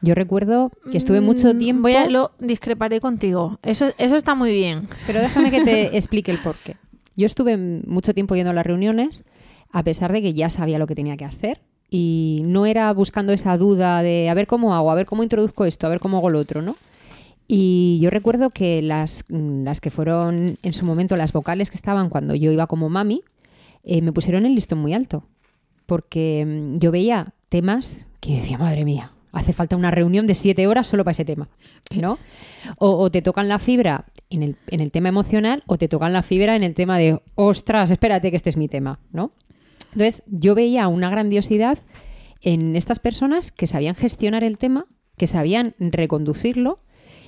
Yo 0.03 0.14
recuerdo 0.14 0.71
que 0.90 0.99
estuve 0.99 1.21
mucho 1.21 1.55
Mm, 1.55 1.59
tiempo. 1.59 1.83
Voy 1.83 1.95
a, 1.95 2.09
lo 2.09 2.33
discreparé 2.38 3.01
contigo. 3.01 3.59
Eso, 3.62 3.87
eso 3.99 4.17
está 4.17 4.35
muy 4.35 4.53
bien. 4.53 4.87
Pero 5.07 5.21
déjame 5.21 5.51
que 5.51 5.64
te 5.64 5.97
explique 5.97 6.31
el 6.31 6.38
porqué. 6.38 6.77
Yo 7.17 7.27
estuve 7.27 7.57
mucho 7.57 8.12
tiempo 8.12 8.35
yendo 8.35 8.51
a 8.51 8.55
las 8.55 8.67
reuniones, 8.67 9.25
a 9.73 9.83
pesar 9.83 10.12
de 10.12 10.21
que 10.21 10.35
ya 10.35 10.51
sabía 10.51 10.79
lo 10.79 10.87
que 10.87 10.95
tenía 10.95 11.17
que 11.17 11.25
hacer. 11.25 11.61
Y 11.90 12.43
no 12.45 12.67
era 12.67 12.93
buscando 12.93 13.33
esa 13.33 13.57
duda 13.57 14.03
de 14.03 14.29
a 14.29 14.35
ver 14.35 14.47
cómo 14.47 14.75
hago, 14.75 14.90
a 14.90 14.95
ver 14.95 15.07
cómo 15.07 15.23
introduzco 15.23 15.64
esto, 15.64 15.87
a 15.87 15.90
ver 15.90 16.01
cómo 16.01 16.19
hago 16.19 16.31
lo 16.31 16.38
otro, 16.40 16.61
¿no? 16.61 16.77
Y 17.46 17.98
yo 18.00 18.11
recuerdo 18.11 18.50
que 18.50 18.80
las, 18.83 19.24
mm, 19.28 19.64
las 19.64 19.80
que 19.80 19.90
fueron 19.90 20.57
en 20.62 20.72
su 20.72 20.85
momento 20.85 21.16
las 21.16 21.33
vocales 21.33 21.70
que 21.70 21.76
estaban 21.76 22.09
cuando 22.09 22.35
yo 22.35 22.50
iba 22.50 22.66
como 22.66 22.88
mami, 22.88 23.22
eh, 23.83 24.00
me 24.02 24.12
pusieron 24.12 24.46
el 24.46 24.54
listón 24.54 24.78
muy 24.78 24.94
alto. 24.94 25.24
Porque 25.87 26.44
mm, 26.46 26.78
yo 26.78 26.90
veía 26.90 27.35
temas 27.48 28.07
que 28.20 28.37
decía, 28.37 28.57
madre 28.57 28.85
mía, 28.85 29.12
hace 29.33 29.52
falta 29.52 29.76
una 29.76 29.90
reunión 29.90 30.26
de 30.26 30.35
siete 30.35 30.66
horas 30.66 30.87
solo 30.87 31.04
para 31.04 31.12
ese 31.12 31.24
tema, 31.24 31.48
¿no? 31.94 32.18
O, 32.78 32.98
o 32.98 33.11
te 33.11 33.20
tocan 33.20 33.48
la 33.48 33.59
fibra 33.59 34.07
en 34.30 34.42
el, 34.42 34.57
en 34.68 34.80
el 34.80 34.90
tema 34.90 35.11
emocional 35.11 35.62
o 35.66 35.76
te 35.76 35.88
tocan 35.88 36.12
la 36.12 36.22
fibra 36.22 36.57
en 36.57 36.62
el 36.62 36.74
tema 36.74 36.98
de, 36.98 37.20
ostras, 37.35 37.90
espérate 37.90 38.30
que 38.30 38.37
este 38.37 38.50
es 38.50 38.57
mi 38.57 38.68
tema, 38.68 39.00
¿no? 39.12 39.33
Entonces 39.92 40.22
yo 40.26 40.54
veía 40.54 40.88
una 40.88 41.11
grandiosidad 41.11 41.78
en 42.40 42.74
estas 42.76 42.98
personas 42.98 43.52
que 43.52 43.66
sabían 43.66 43.94
gestionar 43.94 44.44
el 44.44 44.59
tema, 44.59 44.87
que 45.16 45.26
sabían 45.26 45.74
reconducirlo 45.78 46.78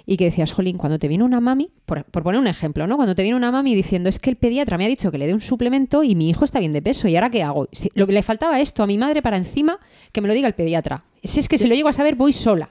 y 0.08 0.16
que 0.16 0.24
decías, 0.26 0.52
jolín, 0.52 0.78
cuando 0.78 0.98
te 1.00 1.08
viene 1.08 1.24
una 1.24 1.40
mami, 1.40 1.70
por, 1.84 2.04
por 2.04 2.22
poner 2.22 2.40
un 2.40 2.46
ejemplo, 2.46 2.86
¿no? 2.86 2.94
Cuando 2.96 3.14
te 3.16 3.22
viene 3.22 3.36
una 3.36 3.50
mami 3.50 3.74
diciendo, 3.74 4.08
es 4.08 4.18
que 4.20 4.30
el 4.30 4.36
pediatra 4.36 4.78
me 4.78 4.84
ha 4.84 4.88
dicho 4.88 5.10
que 5.10 5.18
le 5.18 5.26
dé 5.26 5.34
un 5.34 5.40
suplemento 5.40 6.04
y 6.04 6.14
mi 6.14 6.30
hijo 6.30 6.44
está 6.44 6.60
bien 6.60 6.72
de 6.72 6.80
peso, 6.80 7.08
¿y 7.08 7.16
ahora 7.16 7.30
qué 7.30 7.42
hago? 7.42 7.68
Si- 7.72 7.90
lo 7.94 8.06
que 8.06 8.12
le 8.12 8.22
faltaba 8.22 8.60
esto 8.60 8.82
a 8.82 8.86
mi 8.86 8.98
madre 8.98 9.20
para 9.20 9.36
encima 9.36 9.78
que 10.12 10.20
me 10.20 10.28
lo 10.28 10.34
diga 10.34 10.46
el 10.46 10.54
pediatra. 10.54 11.04
Si 11.24 11.40
es 11.40 11.48
que 11.48 11.58
si 11.58 11.66
lo 11.66 11.74
llego 11.74 11.88
a 11.88 11.92
saber, 11.92 12.14
voy 12.14 12.32
sola. 12.32 12.70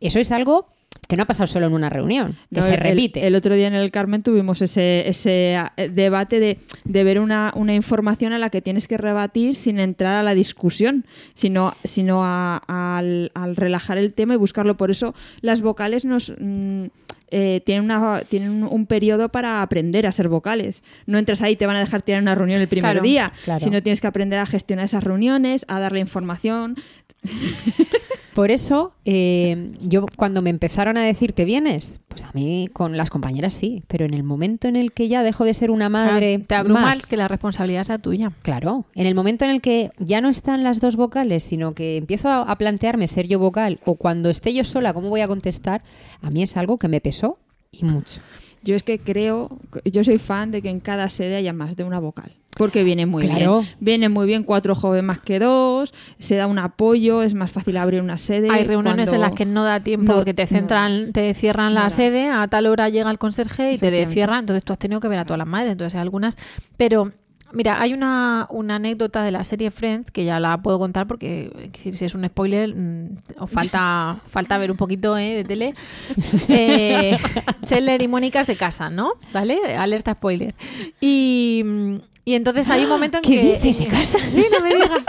Eso 0.00 0.18
es 0.18 0.30
algo 0.32 0.66
que 1.10 1.16
no 1.16 1.24
ha 1.24 1.26
pasado 1.26 1.46
solo 1.46 1.66
en 1.66 1.74
una 1.74 1.90
reunión, 1.90 2.36
que 2.54 2.60
No, 2.60 2.62
se 2.62 2.72
el- 2.74 2.80
repite. 2.80 3.26
El, 3.26 3.34
otro 3.34 3.54
día 3.54 3.66
en 3.66 3.74
el 3.74 3.90
Carmen 3.90 4.22
tuvimos 4.22 4.62
ese, 4.62 5.06
ese 5.08 5.56
eh, 5.76 5.88
debate 5.90 6.40
de, 6.40 6.58
de 6.84 7.04
ver 7.04 7.20
una, 7.20 7.52
una 7.54 7.74
información 7.74 8.32
a 8.32 8.38
la 8.38 8.48
que 8.48 8.62
tienes 8.62 8.88
que 8.88 8.96
rebatir 8.96 9.54
sin 9.56 9.78
entrar 9.78 10.14
a 10.16 10.22
la 10.22 10.34
discusión, 10.34 11.04
sino, 11.34 11.74
sino 11.84 12.24
a- 12.24 12.62
al, 12.66 13.30
al 13.34 13.56
relajar 13.56 13.98
el 13.98 14.14
tema 14.14 14.34
y 14.34 14.36
buscarlo. 14.38 14.76
Por 14.78 14.90
eso 14.90 15.14
las 15.42 15.60
vocales 15.60 16.04
nos... 16.06 16.32
mm, 16.38 16.84
eh, 17.32 17.62
tienen, 17.64 17.84
una, 17.84 18.22
tienen 18.28 18.50
un, 18.50 18.64
un 18.64 18.86
periodo 18.86 19.28
para 19.28 19.62
aprender 19.62 20.04
a 20.04 20.10
ser 20.10 20.28
vocales. 20.28 20.82
No 21.06 21.16
entras 21.16 21.42
ahí 21.42 21.52
y 21.52 21.56
te 21.56 21.64
van 21.64 21.76
a 21.76 21.78
dejar 21.78 22.02
tirar 22.02 22.20
una 22.22 22.34
reunión 22.34 22.60
el 22.60 22.66
primer 22.66 22.90
Claro, 22.94 23.04
día, 23.06 23.32
claro. 23.44 23.60
sino 23.60 23.80
tienes 23.84 24.00
que 24.00 24.08
aprender 24.08 24.40
a 24.40 24.46
gestionar 24.46 24.84
esas 24.86 25.04
reuniones, 25.04 25.64
a 25.68 25.78
darle 25.78 26.00
información. 26.00 26.74
Por 28.34 28.50
eso, 28.50 28.92
eh, 29.04 29.72
yo 29.80 30.06
cuando 30.16 30.40
me 30.40 30.50
empezaron 30.50 30.96
a 30.96 31.02
decir, 31.02 31.32
¿te 31.32 31.44
vienes? 31.44 32.00
Pues 32.08 32.22
a 32.22 32.30
mí 32.32 32.68
con 32.72 32.96
las 32.96 33.10
compañeras 33.10 33.54
sí, 33.54 33.82
pero 33.88 34.04
en 34.04 34.14
el 34.14 34.22
momento 34.22 34.68
en 34.68 34.76
el 34.76 34.92
que 34.92 35.08
ya 35.08 35.22
dejo 35.22 35.44
de 35.44 35.54
ser 35.54 35.70
una 35.70 35.88
madre 35.88 36.38
te 36.38 36.54
abruma 36.54 36.82
más, 36.82 37.06
que 37.06 37.16
la 37.16 37.28
responsabilidad 37.28 37.84
sea 37.84 37.98
tuya. 37.98 38.32
Claro, 38.42 38.84
en 38.94 39.06
el 39.06 39.14
momento 39.14 39.44
en 39.44 39.50
el 39.50 39.60
que 39.60 39.90
ya 39.98 40.20
no 40.20 40.28
están 40.28 40.62
las 40.62 40.80
dos 40.80 40.96
vocales, 40.96 41.42
sino 41.42 41.74
que 41.74 41.96
empiezo 41.96 42.28
a, 42.28 42.42
a 42.42 42.56
plantearme 42.56 43.08
ser 43.08 43.26
yo 43.26 43.38
vocal 43.38 43.78
o 43.84 43.96
cuando 43.96 44.30
esté 44.30 44.54
yo 44.54 44.64
sola, 44.64 44.94
¿cómo 44.94 45.08
voy 45.08 45.22
a 45.22 45.28
contestar? 45.28 45.82
A 46.22 46.30
mí 46.30 46.42
es 46.42 46.56
algo 46.56 46.78
que 46.78 46.88
me 46.88 47.00
pesó 47.00 47.38
y 47.72 47.84
mucho. 47.84 48.20
Yo 48.62 48.76
es 48.76 48.82
que 48.82 48.98
creo, 48.98 49.58
yo 49.84 50.04
soy 50.04 50.18
fan 50.18 50.50
de 50.50 50.60
que 50.62 50.68
en 50.68 50.80
cada 50.80 51.08
sede 51.08 51.36
haya 51.36 51.52
más 51.52 51.76
de 51.76 51.84
una 51.84 51.98
vocal. 51.98 52.32
Porque 52.56 52.82
viene 52.84 53.06
muy 53.06 53.22
Claro. 53.22 53.60
bien. 53.60 53.74
Viene 53.80 54.08
muy 54.08 54.26
bien 54.26 54.42
cuatro 54.42 54.74
jóvenes 54.74 55.04
más 55.04 55.20
que 55.20 55.38
dos, 55.38 55.94
se 56.18 56.36
da 56.36 56.46
un 56.46 56.58
apoyo, 56.58 57.22
es 57.22 57.32
más 57.34 57.50
fácil 57.52 57.76
abrir 57.76 58.02
una 58.02 58.18
sede. 58.18 58.50
Hay 58.50 58.64
reuniones 58.64 59.12
en 59.12 59.20
las 59.20 59.32
que 59.32 59.46
no 59.46 59.64
da 59.64 59.80
tiempo 59.80 60.12
no- 60.12 60.18
porque 60.18 60.34
te 60.34 60.46
centran, 60.46 61.12
te 61.12 61.32
cierran 61.34 61.74
la 61.74 61.84
No 61.84 61.90
sede, 61.90 62.28
a 62.28 62.48
tal 62.48 62.66
hora 62.66 62.88
llega 62.88 63.10
el 63.10 63.18
conserje 63.18 63.72
y 63.72 63.78
te 63.78 64.06
cierran, 64.06 64.40
entonces 64.40 64.64
tú 64.64 64.72
has 64.72 64.78
tenido 64.78 65.00
que 65.00 65.08
ver 65.08 65.20
a 65.20 65.24
todas 65.24 65.38
las 65.38 65.46
madres, 65.46 65.72
entonces 65.72 65.94
hay 65.94 66.02
algunas, 66.02 66.36
pero 66.76 67.12
mira, 67.52 67.80
hay 67.80 67.92
una, 67.94 68.46
una 68.50 68.76
anécdota 68.76 69.22
de 69.24 69.30
la 69.32 69.42
serie 69.44 69.70
Friends 69.70 70.10
que 70.10 70.24
ya 70.24 70.38
la 70.40 70.60
puedo 70.62 70.78
contar 70.78 71.06
porque 71.06 71.50
es 71.56 71.72
decir, 71.72 71.96
si 71.96 72.04
es 72.04 72.14
un 72.14 72.24
spoiler 72.26 72.74
mm, 72.74 73.08
os 73.38 73.50
falta 73.50 74.18
falta 74.28 74.58
ver 74.58 74.70
un 74.70 74.76
poquito 74.76 75.16
eh, 75.16 75.36
de 75.36 75.44
tele. 75.44 75.74
Eh, 76.48 77.16
Chandler 77.64 78.02
y 78.02 78.08
Mónica 78.08 78.42
se 78.44 78.56
casan, 78.56 78.96
¿no? 78.96 79.12
¿Vale? 79.32 79.58
Alerta 79.78 80.12
spoiler. 80.14 80.54
Y, 81.00 81.62
mm, 81.64 81.96
y 82.24 82.34
entonces 82.34 82.68
hay 82.70 82.84
un 82.84 82.90
momento 82.90 83.18
en 83.18 83.22
¿Qué 83.22 83.36
que 83.36 83.58
dices? 83.64 83.76
¿Se 83.84 83.86
casan? 83.86 84.26
Sí, 84.26 84.46
no 84.52 84.60
me 84.60 84.74
digas. 84.74 85.04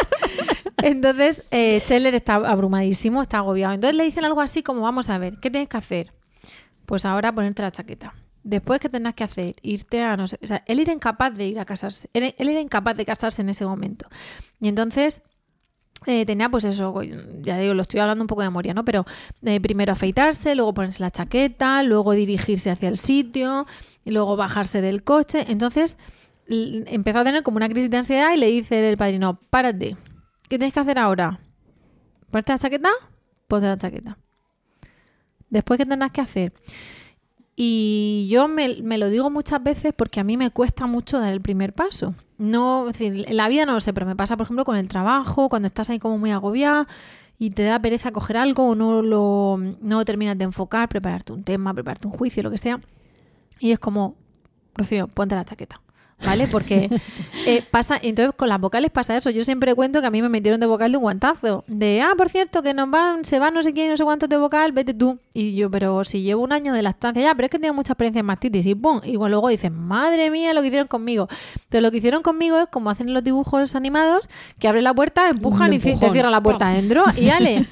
Entonces, 0.77 1.43
eh, 1.51 1.79
Scheller 1.79 2.15
está 2.15 2.35
abrumadísimo, 2.35 3.21
está 3.21 3.37
agobiado. 3.37 3.73
Entonces 3.73 3.95
le 3.95 4.03
dicen 4.03 4.25
algo 4.25 4.41
así 4.41 4.63
como, 4.63 4.81
vamos 4.81 5.09
a 5.09 5.17
ver, 5.17 5.37
¿qué 5.39 5.51
tienes 5.51 5.69
que 5.69 5.77
hacer? 5.77 6.13
Pues 6.85 7.05
ahora 7.05 7.33
ponerte 7.33 7.61
la 7.61 7.71
chaqueta. 7.71 8.15
Después, 8.43 8.79
¿qué 8.79 8.89
tendrás 8.89 9.13
que 9.13 9.23
hacer? 9.23 9.55
Irte 9.61 10.01
a 10.01 10.17
no 10.17 10.27
sé... 10.27 10.39
O 10.41 10.47
sea, 10.47 10.63
él 10.65 10.79
era 10.79 10.91
incapaz 10.91 11.35
de 11.35 11.47
ir 11.47 11.59
a 11.59 11.65
casarse. 11.65 12.09
Él, 12.13 12.33
él 12.37 12.49
era 12.49 12.59
incapaz 12.59 12.97
de 12.97 13.05
casarse 13.05 13.43
en 13.43 13.49
ese 13.49 13.65
momento. 13.65 14.07
Y 14.59 14.67
entonces... 14.67 15.21
eh, 16.07 16.25
tenía 16.25 16.49
pues 16.49 16.63
eso, 16.63 17.03
ya 17.43 17.59
digo, 17.59 17.75
lo 17.75 17.83
estoy 17.83 17.99
hablando 17.99 18.23
un 18.23 18.27
poco 18.27 18.41
de 18.41 18.47
memoria, 18.47 18.73
¿no? 18.73 18.83
Pero 18.83 19.05
eh, 19.43 19.61
primero 19.61 19.93
afeitarse, 19.93 20.55
luego 20.55 20.73
ponerse 20.73 21.03
la 21.03 21.11
chaqueta, 21.11 21.83
luego 21.83 22.13
dirigirse 22.13 22.71
hacia 22.71 22.89
el 22.89 22.97
sitio, 22.97 23.67
y 24.03 24.09
luego 24.09 24.35
bajarse 24.35 24.81
del 24.81 25.03
coche. 25.03 25.45
Entonces 25.47 25.97
empezó 26.47 27.19
a 27.19 27.23
tener 27.23 27.43
como 27.43 27.57
una 27.57 27.69
crisis 27.69 27.89
de 27.89 27.97
ansiedad 27.97 28.33
y 28.33 28.37
le 28.37 28.47
dice 28.47 28.89
el 28.89 28.97
padrino, 28.97 29.39
párate, 29.49 29.95
¿qué 30.49 30.57
tienes 30.57 30.73
que 30.73 30.79
hacer 30.79 30.99
ahora? 30.99 31.39
¿Ponerte 32.29 32.51
la 32.53 32.59
chaqueta? 32.59 32.89
Ponte 33.47 33.67
la 33.67 33.77
chaqueta. 33.77 34.17
Después, 35.49 35.77
¿qué 35.77 35.85
tendrás 35.85 36.11
que 36.11 36.21
hacer? 36.21 36.53
Y 37.55 38.27
yo 38.31 38.47
me, 38.47 38.69
lo 38.97 39.09
digo 39.09 39.29
muchas 39.29 39.61
veces 39.61 39.93
porque 39.95 40.19
a 40.19 40.23
mí 40.23 40.37
me 40.37 40.49
cuesta 40.49 40.87
mucho 40.87 41.19
dar 41.19 41.33
el 41.33 41.41
primer 41.41 41.73
paso. 41.73 42.15
No, 42.37 42.87
en 42.97 43.35
la 43.35 43.49
vida 43.49 43.65
no 43.65 43.73
lo 43.73 43.79
sé, 43.81 43.93
pero 43.93 44.05
me 44.05 44.15
pasa, 44.15 44.35
por 44.35 44.45
ejemplo, 44.45 44.65
con 44.65 44.77
el 44.77 44.87
trabajo, 44.87 45.49
cuando 45.49 45.67
estás 45.67 45.89
ahí 45.89 45.99
como 45.99 46.17
muy 46.17 46.31
agobiada 46.31 46.87
y 47.37 47.51
te 47.51 47.63
da 47.63 47.79
pereza 47.79 48.11
coger 48.11 48.37
algo 48.37 48.69
o 48.69 48.75
no 48.75 49.01
lo, 49.01 49.59
no 49.81 50.05
terminas 50.05 50.37
de 50.37 50.45
enfocar, 50.45 50.89
prepararte 50.89 51.33
un 51.33 51.43
tema, 51.43 51.73
prepararte 51.73 52.07
un 52.07 52.13
juicio, 52.13 52.41
lo 52.41 52.49
que 52.49 52.57
sea. 52.57 52.79
Y 53.59 53.71
es 53.71 53.79
como, 53.79 54.15
Rocío, 54.73 55.07
ponte 55.07 55.35
la 55.35 55.45
chaqueta. 55.45 55.80
¿Vale? 56.25 56.47
Porque 56.47 56.89
eh, 57.45 57.63
pasa, 57.71 57.99
entonces 58.01 58.33
con 58.35 58.49
las 58.49 58.59
vocales 58.59 58.91
pasa 58.91 59.17
eso. 59.17 59.29
Yo 59.29 59.43
siempre 59.43 59.73
cuento 59.75 60.01
que 60.01 60.07
a 60.07 60.11
mí 60.11 60.21
me 60.21 60.29
metieron 60.29 60.59
de 60.59 60.67
vocal 60.67 60.91
de 60.91 60.97
un 60.97 61.03
guantazo. 61.03 61.63
De, 61.67 62.01
ah, 62.01 62.13
por 62.17 62.29
cierto, 62.29 62.61
que 62.61 62.73
nos 62.73 62.89
van, 62.89 63.25
se 63.25 63.39
van 63.39 63.53
no 63.53 63.63
sé 63.63 63.73
quién, 63.73 63.89
no 63.89 63.97
sé 63.97 64.03
cuántos 64.03 64.29
de 64.29 64.37
vocal, 64.37 64.71
vete 64.71 64.93
tú. 64.93 65.19
Y 65.33 65.55
yo, 65.55 65.69
pero 65.71 66.03
si 66.03 66.21
llevo 66.21 66.43
un 66.43 66.53
año 66.53 66.73
de 66.73 66.81
lactancia, 66.81 67.21
ya, 67.21 67.35
pero 67.35 67.45
es 67.45 67.51
que 67.51 67.59
tengo 67.59 67.73
mucha 67.73 67.93
experiencia 67.93 68.19
en 68.19 68.25
mastitis. 68.25 68.65
Y 68.65 68.75
pum, 68.75 69.01
igual 69.03 69.31
luego 69.31 69.47
dicen, 69.49 69.73
madre 69.73 70.29
mía, 70.29 70.53
lo 70.53 70.61
que 70.61 70.67
hicieron 70.67 70.87
conmigo. 70.87 71.27
Pero 71.69 71.81
lo 71.81 71.91
que 71.91 71.97
hicieron 71.97 72.21
conmigo 72.21 72.57
es 72.59 72.67
como 72.67 72.89
hacen 72.89 73.07
en 73.07 73.13
los 73.13 73.23
dibujos 73.23 73.75
animados, 73.75 74.29
que 74.59 74.67
abre 74.67 74.81
la 74.81 74.93
puerta, 74.93 75.29
empujan 75.29 75.73
y 75.73 75.79
te 75.79 75.91
empujón. 75.91 76.13
cierra 76.13 76.29
la 76.29 76.41
puerta 76.41 76.65
Pam. 76.65 76.73
adentro 76.73 77.03
y 77.17 77.29
ale. 77.29 77.65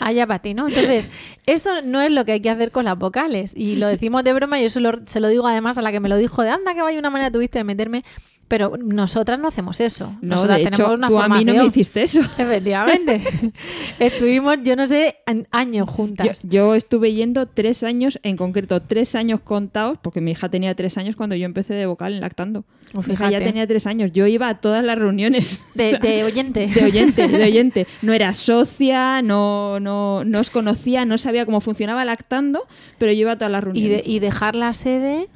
Allá 0.00 0.26
para 0.26 0.40
ti, 0.40 0.54
¿no? 0.54 0.68
Entonces, 0.68 1.08
eso 1.46 1.82
no 1.82 2.00
es 2.00 2.10
lo 2.10 2.24
que 2.24 2.32
hay 2.32 2.40
que 2.40 2.50
hacer 2.50 2.70
con 2.72 2.84
las 2.84 2.98
vocales. 2.98 3.52
Y 3.54 3.76
lo 3.76 3.86
decimos 3.86 4.24
de 4.24 4.32
broma 4.32 4.60
y 4.60 4.68
se 4.68 4.80
lo, 4.80 4.92
se 5.06 5.20
lo 5.20 5.28
digo 5.28 5.46
además 5.46 5.78
a 5.78 5.82
la 5.82 5.92
que 5.92 6.00
me 6.00 6.08
lo 6.08 6.16
dijo 6.16 6.42
de 6.42 6.50
anda 6.50 6.74
que 6.74 6.82
vaya 6.82 6.98
una 6.98 7.10
manera 7.10 7.30
tuviste 7.30 7.58
de 7.58 7.64
meterme. 7.64 8.04
Pero 8.50 8.72
nosotras 8.76 9.38
no 9.38 9.46
hacemos 9.46 9.78
eso. 9.80 10.12
No, 10.20 10.34
Nosotras 10.34 10.58
de 10.58 10.64
tenemos 10.64 10.80
hecho, 10.88 10.94
una 10.94 11.06
tú 11.06 11.20
a 11.20 11.28
mí 11.28 11.44
no 11.44 11.52
me 11.52 11.58
formación. 11.60 11.66
hiciste 11.68 12.02
eso. 12.02 12.20
Efectivamente. 12.36 13.22
Estuvimos, 14.00 14.56
yo 14.64 14.74
no 14.76 14.86
sé, 14.88 15.18
años 15.52 15.88
juntas. 15.88 16.40
yo 16.42 16.74
estuve 16.74 17.12
yendo 17.14 17.46
tres 17.46 17.82
años, 17.84 18.18
en 18.24 18.36
concreto 18.36 18.80
tres 18.80 19.14
años 19.14 19.40
contados, 19.40 19.98
porque 20.02 20.20
mi 20.20 20.32
hija 20.32 20.48
tenía 20.48 20.74
tres 20.74 20.98
años 20.98 21.14
cuando 21.14 21.36
yo 21.36 21.44
empecé 21.46 21.74
de 21.74 21.86
vocal 21.86 22.12
en 22.14 22.20
lactando. 22.22 22.64
Oh, 22.94 23.02
mi 23.06 23.12
hija 23.14 23.30
ya 23.30 23.38
tenía 23.38 23.66
tres 23.68 23.86
años. 23.86 24.10
Yo 24.12 24.26
iba 24.26 24.48
a 24.48 24.60
todas 24.60 24.82
las 24.84 24.98
reuniones. 24.98 25.62
De, 25.74 25.98
de 25.98 26.24
oyente. 26.24 26.66
De 26.66 26.84
oyente, 26.84 27.28
de 27.28 27.44
oyente. 27.44 27.86
No 28.02 28.12
era 28.12 28.34
socia, 28.34 29.22
no, 29.22 29.78
no, 29.78 30.24
no 30.24 30.40
os 30.40 30.50
conocía, 30.50 31.04
no 31.04 31.16
sabía 31.18 31.46
cómo 31.46 31.60
funcionaba 31.60 32.04
lactando, 32.04 32.66
pero 32.98 33.12
yo 33.12 33.20
iba 33.20 33.32
a 33.32 33.36
todas 33.38 33.52
las 33.52 33.62
Y, 33.62 33.64
reuniones. 33.64 34.04
de- 34.04 34.10
y 34.10 34.18
dejar 34.18 34.56
la 34.56 34.72
sede, 34.72 35.28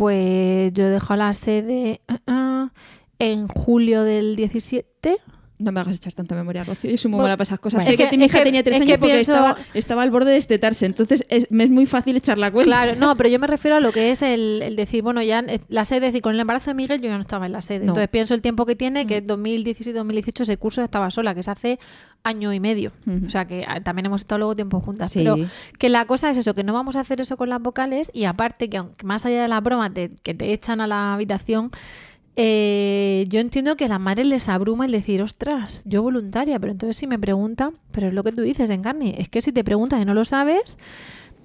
pues 0.00 0.72
yo 0.72 0.88
dejo 0.88 1.14
la 1.14 1.34
sede 1.34 2.00
ah, 2.08 2.20
ah, 2.26 2.68
en 3.18 3.48
julio 3.48 4.02
del 4.02 4.34
17. 4.34 5.18
No 5.60 5.72
me 5.72 5.80
hagas 5.80 5.94
echar 5.96 6.12
tanta 6.14 6.34
memoria, 6.34 6.64
Rocío. 6.64 6.90
Yo 6.90 6.96
soy 6.98 7.10
muy 7.10 7.16
Bueno, 7.18 7.26
mala 7.28 7.36
para 7.36 7.44
esas 7.48 7.60
cosas. 7.60 7.78
bueno. 7.84 7.86
sé 7.96 8.02
Es 8.02 8.10
que, 8.10 8.16
mi 8.16 8.24
es 8.24 8.30
hija 8.30 8.38
que- 8.38 8.44
tenía 8.44 8.62
tres 8.62 8.76
es 8.76 8.80
años 8.82 8.92
que 8.94 8.98
porque 8.98 9.12
pienso- 9.14 9.32
estaba, 9.34 9.56
estaba 9.74 10.02
al 10.02 10.10
borde 10.10 10.30
de 10.30 10.36
destetarse. 10.36 10.86
Entonces 10.86 11.24
es- 11.28 11.46
me 11.50 11.64
es 11.64 11.70
muy 11.70 11.86
fácil 11.86 12.16
echar 12.16 12.38
la 12.38 12.50
cuenta. 12.50 12.66
Claro, 12.74 12.98
no, 12.98 13.14
pero 13.18 13.28
yo 13.28 13.38
me 13.38 13.46
refiero 13.46 13.76
a 13.76 13.80
lo 13.80 13.92
que 13.92 14.10
es 14.10 14.22
el, 14.22 14.62
el 14.62 14.74
decir, 14.76 15.02
bueno, 15.02 15.22
ya 15.22 15.40
eh, 15.40 15.60
la 15.68 15.84
sede, 15.84 16.06
es 16.06 16.12
decir, 16.12 16.22
con 16.22 16.34
el 16.34 16.40
embarazo 16.40 16.70
de 16.70 16.74
Miguel 16.74 17.00
yo 17.00 17.08
ya 17.08 17.16
no 17.16 17.20
estaba 17.22 17.46
en 17.46 17.52
la 17.52 17.60
sede. 17.60 17.80
No. 17.80 17.92
Entonces 17.92 18.08
pienso 18.08 18.34
el 18.34 18.40
tiempo 18.42 18.64
que 18.66 18.74
tiene, 18.74 19.04
Mm. 19.04 19.06
que 19.06 19.20
2017-2018 19.20 20.42
ese 20.42 20.56
curso 20.56 20.82
estaba 20.82 21.10
sola, 21.10 21.34
que 21.34 21.40
es 21.40 21.48
hace 21.48 21.78
año 22.22 22.52
y 22.52 22.60
medio. 22.60 22.92
O 23.26 23.28
sea 23.30 23.46
que 23.46 23.64
ah, 23.66 23.80
también 23.80 24.06
hemos 24.06 24.22
estado 24.22 24.38
luego 24.38 24.56
tiempo 24.56 24.80
juntas. 24.80 25.12
Sí. 25.12 25.18
Pero 25.20 25.36
que 25.78 25.88
la 25.88 26.06
cosa 26.06 26.30
es 26.30 26.38
eso, 26.38 26.54
que 26.54 26.64
no 26.64 26.72
vamos 26.72 26.96
a 26.96 27.00
hacer 27.00 27.20
eso 27.20 27.36
con 27.36 27.48
las 27.48 27.60
vocales 27.60 28.10
y 28.14 28.24
aparte 28.24 28.68
que 28.68 28.76
aunque 28.78 29.06
más 29.06 29.24
allá 29.26 29.42
de 29.42 29.48
la 29.48 29.60
broma 29.60 29.92
te- 29.92 30.10
que 30.22 30.34
te 30.34 30.52
echan 30.52 30.80
a 30.80 30.86
la 30.86 31.14
habitación, 31.14 31.70
eh, 32.36 33.26
yo 33.28 33.40
entiendo 33.40 33.76
que 33.76 33.84
a 33.84 33.88
las 33.88 34.00
madres 34.00 34.26
les 34.26 34.48
abruma 34.48 34.86
el 34.86 34.92
decir, 34.92 35.20
ostras, 35.22 35.82
yo 35.84 36.02
voluntaria, 36.02 36.58
pero 36.58 36.72
entonces 36.72 36.96
si 36.96 37.06
me 37.06 37.18
preguntan, 37.18 37.74
pero 37.92 38.08
es 38.08 38.14
lo 38.14 38.22
que 38.24 38.32
tú 38.32 38.42
dices, 38.42 38.70
Encarni, 38.70 39.14
es 39.18 39.28
que 39.28 39.42
si 39.42 39.52
te 39.52 39.64
preguntas 39.64 40.00
y 40.00 40.04
no 40.04 40.14
lo 40.14 40.24
sabes, 40.24 40.76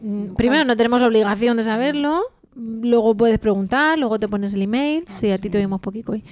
mm, 0.02 0.36
primero 0.36 0.63
no 0.65 0.76
tenemos 0.78 1.04
obligación 1.04 1.58
de 1.58 1.63
saberlo, 1.63 2.21
mm, 2.56 2.84
luego 2.86 3.15
puedes 3.15 3.39
preguntar, 3.39 3.98
luego 4.00 4.19
te 4.19 4.28
pones 4.28 4.54
el 4.54 4.62
email, 4.62 5.04
sí, 5.12 5.32
a 5.32 5.38
ti 5.39 5.50
te 5.50 5.58
oímos 5.58 5.82
poquito 5.82 6.13
hoy. 6.13 6.24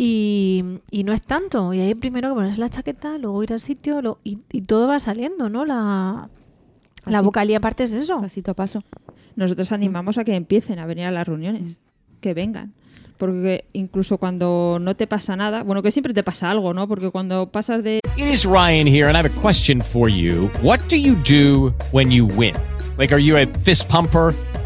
Y, 0.00 0.62
y 0.92 1.02
no 1.02 1.12
es 1.12 1.22
tanto, 1.22 1.74
y 1.74 1.80
ahí 1.80 1.94
primero 1.96 2.28
que 2.28 2.34
ponerse 2.36 2.60
la 2.60 2.68
chaqueta, 2.70 3.18
luego 3.18 3.42
ir 3.42 3.52
al 3.52 3.60
sitio, 3.60 4.00
lo- 4.00 4.18
y, 4.22 4.38
y 4.52 4.62
todo 4.62 4.86
va 4.86 5.00
saliendo, 5.00 5.48
¿no? 5.48 5.64
La, 5.64 6.28
la 7.04 7.20
vocalía 7.20 7.56
aparte 7.56 7.82
es 7.82 7.92
eso. 7.94 8.20
Pasito 8.20 8.52
a 8.52 8.54
paso. 8.54 8.78
Nosotros 9.34 9.72
animamos 9.72 10.16
a 10.16 10.22
que 10.24 10.34
empiecen 10.36 10.78
a 10.78 10.86
venir 10.86 11.06
a 11.06 11.10
las 11.10 11.26
reuniones, 11.26 11.78
que 12.20 12.32
vengan. 12.32 12.74
Porque 13.18 13.64
incluso 13.72 14.18
cuando 14.18 14.78
no 14.80 14.96
te 14.96 15.06
pasa 15.06 15.36
nada, 15.36 15.64
bueno, 15.64 15.82
que 15.82 15.90
siempre 15.90 16.14
te 16.14 16.22
pasa 16.22 16.50
algo, 16.50 16.72
¿no? 16.72 16.88
Porque 16.88 17.10
cuando 17.10 17.50
pasas 17.50 17.82
de 17.82 18.00
It 18.16 18.26
is 18.26 18.44
Ryan 18.44 18.86
here, 18.86 19.08
and 19.08 19.16
I 19.16 19.20
have 19.20 19.26
a 19.26 19.40
question 19.40 19.82
for 19.82 20.08
you. 20.08 20.48
What 20.62 20.80
do 20.88 20.96
you 20.96 21.16
do 21.24 21.74
when 21.92 22.10
you 22.10 22.26
win? 22.26 22.54
Like, 22.96 23.12
are 23.12 23.20
you 23.20 23.36
a 23.36 23.46
fist 23.64 23.88
pumper? 23.88 24.32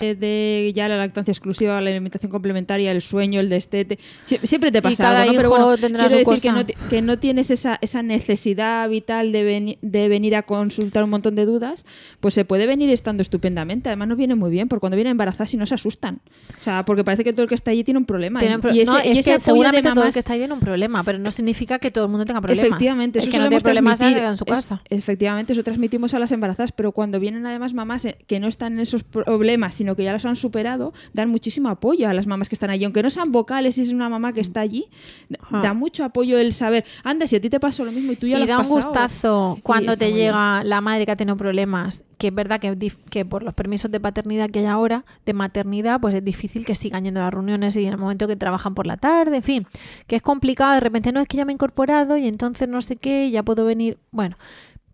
De 0.00 0.72
ya 0.74 0.88
la 0.88 0.96
lactancia 0.96 1.30
exclusiva, 1.32 1.80
la 1.80 1.90
alimentación 1.90 2.30
complementaria, 2.32 2.90
el 2.90 3.02
sueño, 3.02 3.40
el 3.40 3.48
destete. 3.48 3.98
Sie- 4.26 4.40
Siempre 4.42 4.72
te 4.72 4.80
pasa 4.80 5.20
algo, 5.22 5.32
¿no? 5.32 5.36
Pero 5.36 5.50
bueno, 5.50 5.76
quiero 5.76 6.02
decir 6.08 6.18
que 6.18 6.24
cosa. 6.24 6.52
no, 6.52 6.66
ti- 6.66 6.74
que 6.88 7.02
no 7.02 7.18
tienes 7.18 7.50
esa, 7.50 7.78
esa 7.82 8.02
necesidad 8.02 8.88
vital 8.88 9.32
de, 9.32 9.44
veni- 9.44 9.78
de 9.82 10.08
venir 10.08 10.34
a 10.34 10.42
consultar 10.44 11.04
un 11.04 11.10
montón 11.10 11.34
de 11.34 11.44
dudas, 11.44 11.84
pues 12.20 12.32
se 12.34 12.44
puede 12.46 12.66
venir 12.66 12.88
estando 12.90 13.20
estupendamente. 13.20 13.90
Además 13.90 14.08
nos 14.08 14.18
viene 14.18 14.34
muy 14.34 14.50
bien, 14.50 14.66
porque 14.68 14.80
cuando 14.80 14.96
vienen 14.96 15.12
embarazadas 15.12 15.52
y 15.52 15.56
no 15.58 15.66
se 15.66 15.74
asustan. 15.74 16.20
O 16.58 16.62
sea, 16.64 16.84
porque 16.86 17.04
parece 17.04 17.22
que 17.22 17.32
todo 17.32 17.42
el 17.42 17.48
que 17.48 17.54
está 17.54 17.70
allí 17.70 17.84
tiene 17.84 17.98
un 17.98 18.06
problema. 18.06 18.40
Tienen 18.40 18.60
pro- 18.60 18.72
y 18.74 18.80
ese, 18.80 18.90
no, 18.90 18.98
y 18.98 19.08
es 19.08 19.18
ese 19.18 19.34
que 19.34 19.40
seguramente 19.40 19.82
todo 19.90 19.92
el 19.92 19.98
mamás- 20.08 20.14
que 20.14 20.20
está 20.20 20.32
ahí 20.32 20.38
tiene 20.40 20.54
un 20.54 20.60
problema, 20.60 21.04
pero 21.04 21.18
no 21.18 21.30
significa 21.30 21.78
que 21.78 21.90
todo 21.90 22.04
el 22.06 22.10
mundo 22.10 22.24
tenga 22.24 22.40
problemas. 22.40 22.64
Efectivamente, 22.64 23.18
es 23.18 23.24
eso 23.26 23.32
que 23.32 23.38
no 23.38 23.48
tiene 23.50 23.60
problemas 23.62 24.00
en 24.00 24.36
su 24.38 24.44
Es- 24.46 24.50
casa. 24.52 24.82
efectivamente, 24.88 25.52
eso 25.52 25.62
transmitimos 25.62 26.14
a 26.14 26.18
las 26.18 26.32
embarazadas, 26.32 26.72
pero 26.72 26.92
cuando 26.92 27.20
vienen 27.20 27.44
además 27.46 27.74
mamás 27.74 28.06
eh, 28.06 28.16
que 28.26 28.40
no 28.40 28.48
están 28.48 28.72
en 28.74 28.80
esos 28.80 29.04
problemas, 29.04 29.74
sino 29.82 29.96
que 29.96 30.04
ya 30.04 30.12
los 30.12 30.24
han 30.24 30.36
superado, 30.36 30.92
dan 31.12 31.28
muchísimo 31.28 31.68
apoyo 31.68 32.08
a 32.08 32.14
las 32.14 32.26
mamás 32.28 32.48
que 32.48 32.54
están 32.54 32.70
allí. 32.70 32.84
Aunque 32.84 33.02
no 33.02 33.10
sean 33.10 33.32
vocales, 33.32 33.74
si 33.74 33.80
es 33.82 33.92
una 33.92 34.08
mamá 34.08 34.32
que 34.32 34.40
está 34.40 34.60
allí, 34.60 34.86
da- 35.28 35.38
Ajá. 35.42 35.60
da 35.60 35.74
mucho 35.74 36.04
apoyo 36.04 36.38
el 36.38 36.52
saber, 36.52 36.84
anda, 37.02 37.26
si 37.26 37.34
a 37.36 37.40
ti 37.40 37.50
te 37.50 37.58
pasó 37.58 37.84
lo 37.84 37.90
mismo 37.92 38.12
y 38.12 38.16
tú 38.16 38.26
ya 38.28 38.38
lo 38.38 38.40
y 38.40 38.42
has 38.44 38.48
da 38.48 38.58
un 38.58 38.64
pasado". 38.68 38.84
gustazo 38.90 39.54
Y 39.58 39.62
cuando 39.62 39.96
te 39.96 40.06
bien. 40.06 40.16
llega 40.18 40.62
la 40.64 40.80
madre 40.80 41.04
que 41.04 41.12
ha 41.12 41.16
tenido 41.16 41.36
problemas, 41.36 42.04
que 42.18 42.28
es 42.28 42.34
verdad 42.34 42.60
que, 42.60 42.76
que 43.10 43.24
por 43.24 43.42
los 43.42 43.54
permisos 43.54 43.90
de 43.90 43.98
paternidad 43.98 44.48
que 44.50 44.60
hay 44.60 44.66
ahora, 44.66 45.04
de 45.26 45.32
maternidad, 45.32 46.00
pues 46.00 46.14
es 46.14 46.24
difícil 46.24 46.64
que 46.64 46.76
sigan 46.76 47.04
yendo 47.04 47.18
a 47.20 47.24
las 47.24 47.34
reuniones 47.34 47.74
y 47.76 47.84
en 47.84 47.92
el 47.92 47.98
momento 47.98 48.28
que 48.28 48.36
trabajan 48.36 48.74
por 48.76 48.86
la 48.86 48.96
tarde, 48.96 49.36
en 49.38 49.42
fin, 49.42 49.66
que 50.06 50.14
es 50.16 50.22
complicado, 50.22 50.74
de 50.74 50.80
repente 50.80 51.10
no 51.12 51.18
es 51.20 51.26
que 51.26 51.36
ya 51.38 51.44
me 51.44 51.50
he 51.52 51.54
incorporado 51.54 52.16
y 52.16 52.28
entonces 52.28 52.68
no 52.68 52.80
sé 52.82 52.94
qué, 52.96 53.30
ya 53.32 53.42
puedo 53.42 53.64
venir. 53.64 53.98
Bueno, 54.12 54.36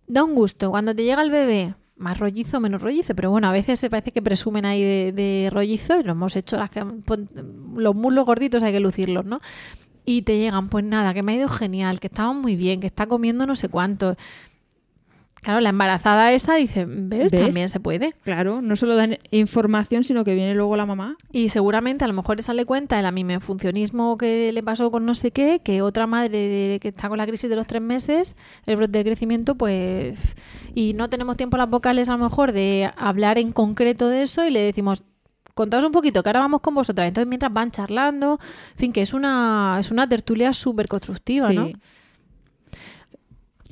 da 0.06 0.24
un 0.24 0.34
gusto. 0.34 0.70
Cuando 0.70 0.94
te 0.94 1.04
llega 1.04 1.20
el 1.20 1.30
bebé, 1.30 1.74
más 1.98 2.18
rollizo, 2.18 2.60
menos 2.60 2.80
rollizo, 2.80 3.14
pero 3.14 3.30
bueno, 3.30 3.48
a 3.48 3.52
veces 3.52 3.80
se 3.80 3.90
parece 3.90 4.12
que 4.12 4.22
presumen 4.22 4.64
ahí 4.64 4.82
de, 4.82 5.12
de 5.12 5.50
rollizo 5.50 6.00
y 6.00 6.04
lo 6.04 6.12
hemos 6.12 6.36
hecho, 6.36 6.56
las 6.56 6.70
que, 6.70 6.84
los 7.76 7.94
muslos 7.94 8.24
gorditos 8.24 8.62
hay 8.62 8.72
que 8.72 8.80
lucirlos, 8.80 9.24
¿no? 9.24 9.40
Y 10.04 10.22
te 10.22 10.38
llegan, 10.38 10.70
pues 10.70 10.84
nada, 10.84 11.12
que 11.12 11.22
me 11.22 11.32
ha 11.32 11.36
ido 11.36 11.48
genial, 11.48 12.00
que 12.00 12.06
estaba 12.06 12.32
muy 12.32 12.56
bien, 12.56 12.80
que 12.80 12.86
está 12.86 13.06
comiendo 13.06 13.46
no 13.46 13.56
sé 13.56 13.68
cuánto. 13.68 14.16
Claro, 15.42 15.60
la 15.60 15.70
embarazada 15.70 16.32
esa 16.32 16.54
dice, 16.56 16.84
¿ves? 16.86 17.30
¿Ves? 17.30 17.40
También 17.40 17.68
se 17.68 17.80
puede. 17.80 18.12
Claro, 18.22 18.60
no 18.60 18.76
solo 18.76 18.96
dan 18.96 19.18
información, 19.30 20.04
sino 20.04 20.24
que 20.24 20.34
viene 20.34 20.54
luego 20.54 20.76
la 20.76 20.84
mamá. 20.84 21.16
Y 21.32 21.48
seguramente 21.50 22.04
a 22.04 22.08
lo 22.08 22.14
mejor 22.14 22.40
esa 22.40 22.54
le 22.54 22.64
cuenta 22.64 22.98
el 22.98 23.06
amimefuncionismo 23.06 24.18
que 24.18 24.52
le 24.52 24.62
pasó 24.62 24.90
con 24.90 25.06
no 25.06 25.14
sé 25.14 25.30
qué, 25.30 25.60
que 25.62 25.82
otra 25.82 26.06
madre 26.06 26.78
que 26.80 26.88
está 26.88 27.08
con 27.08 27.18
la 27.18 27.26
crisis 27.26 27.48
de 27.48 27.56
los 27.56 27.66
tres 27.66 27.82
meses, 27.82 28.34
el 28.66 28.76
brote 28.76 28.98
de 28.98 29.04
crecimiento, 29.04 29.54
pues... 29.54 30.18
Y 30.74 30.94
no 30.94 31.08
tenemos 31.08 31.36
tiempo 31.36 31.56
las 31.56 31.70
vocales 31.70 32.08
a 32.08 32.12
lo 32.16 32.24
mejor 32.24 32.52
de 32.52 32.90
hablar 32.96 33.38
en 33.38 33.52
concreto 33.52 34.08
de 34.08 34.22
eso 34.22 34.46
y 34.46 34.50
le 34.50 34.60
decimos, 34.60 35.02
contaos 35.54 35.84
un 35.84 35.92
poquito, 35.92 36.22
que 36.22 36.28
ahora 36.28 36.40
vamos 36.40 36.60
con 36.60 36.74
vosotras. 36.74 37.08
Entonces, 37.08 37.28
mientras 37.28 37.52
van 37.52 37.70
charlando, 37.70 38.38
en 38.72 38.78
fin, 38.78 38.92
que 38.92 39.02
es 39.02 39.12
una, 39.12 39.76
es 39.80 39.90
una 39.90 40.08
tertulia 40.08 40.52
súper 40.52 40.86
constructiva, 40.88 41.52
¿no? 41.52 41.66
Sí. 41.66 41.72
Di. 41.72 41.80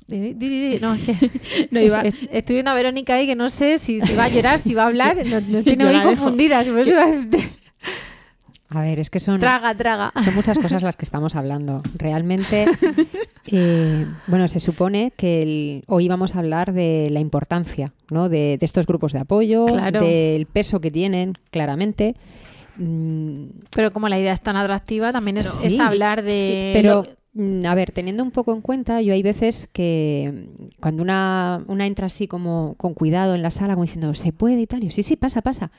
No, 0.08 0.94
es 0.94 1.00
que 1.02 1.30
No, 1.70 1.80
iba- 1.80 2.02
es- 2.02 2.14
es- 2.22 2.28
estoy 2.32 2.54
viendo 2.54 2.70
a 2.70 2.74
Verónica 2.74 3.14
ahí 3.14 3.26
que 3.26 3.34
no 3.36 3.48
sé 3.50 3.78
si, 3.78 4.00
si 4.00 4.14
va 4.14 4.24
a 4.24 4.28
llorar, 4.28 4.60
si 4.60 4.74
va 4.74 4.84
a 4.84 4.86
hablar. 4.86 5.16
No, 5.26 5.40
no 5.40 5.58
estoy 5.58 5.76
muy 5.76 6.00
confundida. 6.02 6.62
A 8.68 8.82
ver, 8.82 8.98
es 8.98 9.10
que 9.10 9.20
son... 9.20 9.38
traga, 9.38 9.74
traga. 9.76 10.12
Son 10.24 10.34
muchas 10.34 10.58
cosas 10.58 10.82
las 10.82 10.96
que 10.96 11.04
estamos 11.04 11.36
hablando. 11.36 11.82
Realmente, 11.96 12.66
eh, 13.46 14.06
bueno, 14.26 14.48
se 14.48 14.58
supone 14.58 15.12
que 15.16 15.42
el- 15.42 15.84
hoy 15.86 16.08
vamos 16.08 16.34
a 16.34 16.40
hablar 16.40 16.72
de 16.72 17.08
la 17.10 17.20
importancia 17.20 17.92
¿no? 18.10 18.28
de, 18.28 18.56
de 18.58 18.64
estos 18.66 18.86
grupos 18.86 19.12
de 19.12 19.20
apoyo, 19.20 19.66
Claro. 19.66 20.00
del 20.00 20.46
peso 20.46 20.80
que 20.80 20.90
tienen, 20.90 21.34
claramente. 21.52 22.16
Mm, 22.76 23.46
Pero 23.74 23.92
como 23.92 24.08
la 24.08 24.18
idea 24.18 24.32
es 24.32 24.40
tan 24.42 24.56
atractiva, 24.56 25.12
también 25.12 25.36
es, 25.38 25.46
Sí. 25.46 25.68
es 25.68 25.78
hablar 25.78 26.22
de... 26.22 26.72
Pero, 26.74 27.02
lo- 27.04 27.08
a 27.66 27.74
ver, 27.74 27.92
teniendo 27.92 28.22
un 28.22 28.30
poco 28.30 28.52
en 28.52 28.60
cuenta, 28.60 29.02
yo 29.02 29.12
hay 29.12 29.22
veces 29.22 29.68
que 29.72 30.32
mm, 30.32 30.64
cuando 30.80 31.02
una, 31.02 31.64
una 31.68 31.86
entra 31.86 32.06
así 32.06 32.28
como 32.28 32.74
con 32.76 32.94
cuidado 32.94 33.34
en 33.34 33.42
la 33.42 33.50
sala, 33.50 33.74
como 33.74 33.84
diciendo, 33.84 34.14
se 34.14 34.32
puede 34.32 34.60
y 34.60 34.66
tal, 34.66 34.82
y 34.82 34.86
yo, 34.86 34.92
sí, 34.92 35.02
sí, 35.02 35.16
pasa, 35.16 35.42
pasa. 35.42 35.70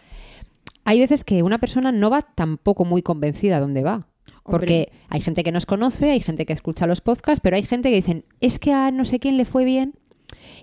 Hay 0.86 1.00
veces 1.00 1.24
que 1.24 1.44
una 1.44 1.58
persona 1.58 1.92
no 1.92 2.10
va 2.10 2.22
tampoco 2.22 2.86
muy 2.86 3.02
convencida 3.02 3.58
a 3.58 3.60
dónde 3.60 3.84
va. 3.84 4.08
Porque 4.44 4.92
hay 5.10 5.20
gente 5.20 5.44
que 5.44 5.52
nos 5.52 5.66
conoce, 5.66 6.12
hay 6.12 6.22
gente 6.22 6.46
que 6.46 6.54
escucha 6.54 6.88
los 6.88 7.02
podcasts, 7.02 7.42
pero 7.42 7.58
hay 7.58 7.64
gente 7.64 7.90
que 7.90 7.96
dicen, 7.96 8.24
es 8.40 8.60
que 8.60 8.72
a 8.72 8.92
no 8.92 9.04
sé 9.04 9.20
quién 9.20 9.36
le 9.36 9.44
fue 9.44 9.66
bien, 9.66 9.94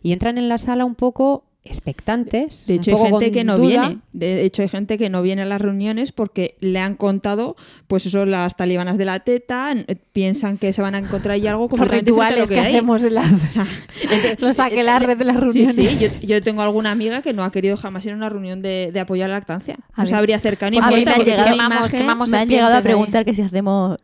y 0.02 0.12
entran 0.12 0.38
en 0.38 0.48
la 0.48 0.56
sala 0.56 0.86
un 0.86 0.94
poco 0.94 1.44
expectantes. 1.64 2.66
De 2.66 2.74
un 2.74 2.80
hecho, 2.80 2.96
hay 3.04 3.10
gente 3.10 3.32
que 3.32 3.44
no 3.44 3.56
duda. 3.56 3.68
viene. 3.88 3.98
De 4.12 4.44
hecho, 4.44 4.62
hay 4.62 4.68
gente 4.68 4.98
que 4.98 5.08
no 5.10 5.22
viene 5.22 5.42
a 5.42 5.44
las 5.44 5.60
reuniones 5.60 6.12
porque 6.12 6.56
le 6.60 6.78
han 6.78 6.94
contado, 6.96 7.56
pues 7.86 8.06
eso, 8.06 8.24
las 8.26 8.56
talibanas 8.56 8.98
de 8.98 9.04
la 9.04 9.20
teta, 9.20 9.72
eh, 9.72 9.96
piensan 10.12 10.58
que 10.58 10.72
se 10.72 10.82
van 10.82 10.94
a 10.94 10.98
encontrar 10.98 11.32
ahí 11.34 11.46
algo 11.46 11.62
los 11.62 11.70
completamente 11.70 12.10
diferente 12.10 12.34
a 12.34 12.36
lo 12.38 12.42
rituales 12.44 12.50
que, 12.50 12.60
hay. 12.68 12.74
hacemos 12.74 13.04
en 13.04 13.14
las... 13.14 14.38
los 14.40 14.58
aquelarres 14.58 15.18
de 15.18 15.24
las 15.24 15.36
Sí, 15.36 15.64
reuniones. 15.64 15.74
sí, 15.74 15.98
yo, 15.98 16.08
yo 16.26 16.42
tengo 16.42 16.62
alguna 16.62 16.90
amiga 16.92 17.22
que 17.22 17.32
no 17.32 17.44
ha 17.44 17.50
querido 17.52 17.76
jamás 17.76 18.04
ir 18.06 18.12
a 18.12 18.16
una 18.16 18.28
reunión 18.28 18.62
de, 18.62 18.90
de 18.92 19.00
apoyo 19.00 19.24
a 19.24 19.28
la 19.28 19.34
lactancia. 19.34 19.78
A 19.94 20.02
No 20.02 20.06
se 20.06 20.14
habría 20.14 20.36
acercado 20.36 20.70
ni 20.70 20.78
A 20.78 20.82
mí 20.88 21.04
me 21.04 21.10
han 21.12 21.18
llegado- 21.20 21.24
tiene 21.24 21.42
quemamos- 21.44 21.78
imagen- 21.92 21.98
quemamos 21.98 22.30
Me 22.30 22.38
han 22.38 22.48
llegado 22.48 22.76
a 22.76 22.82
preguntar 22.82 23.24
que 23.24 23.34
si 23.34 23.42
hacemos 23.42 23.98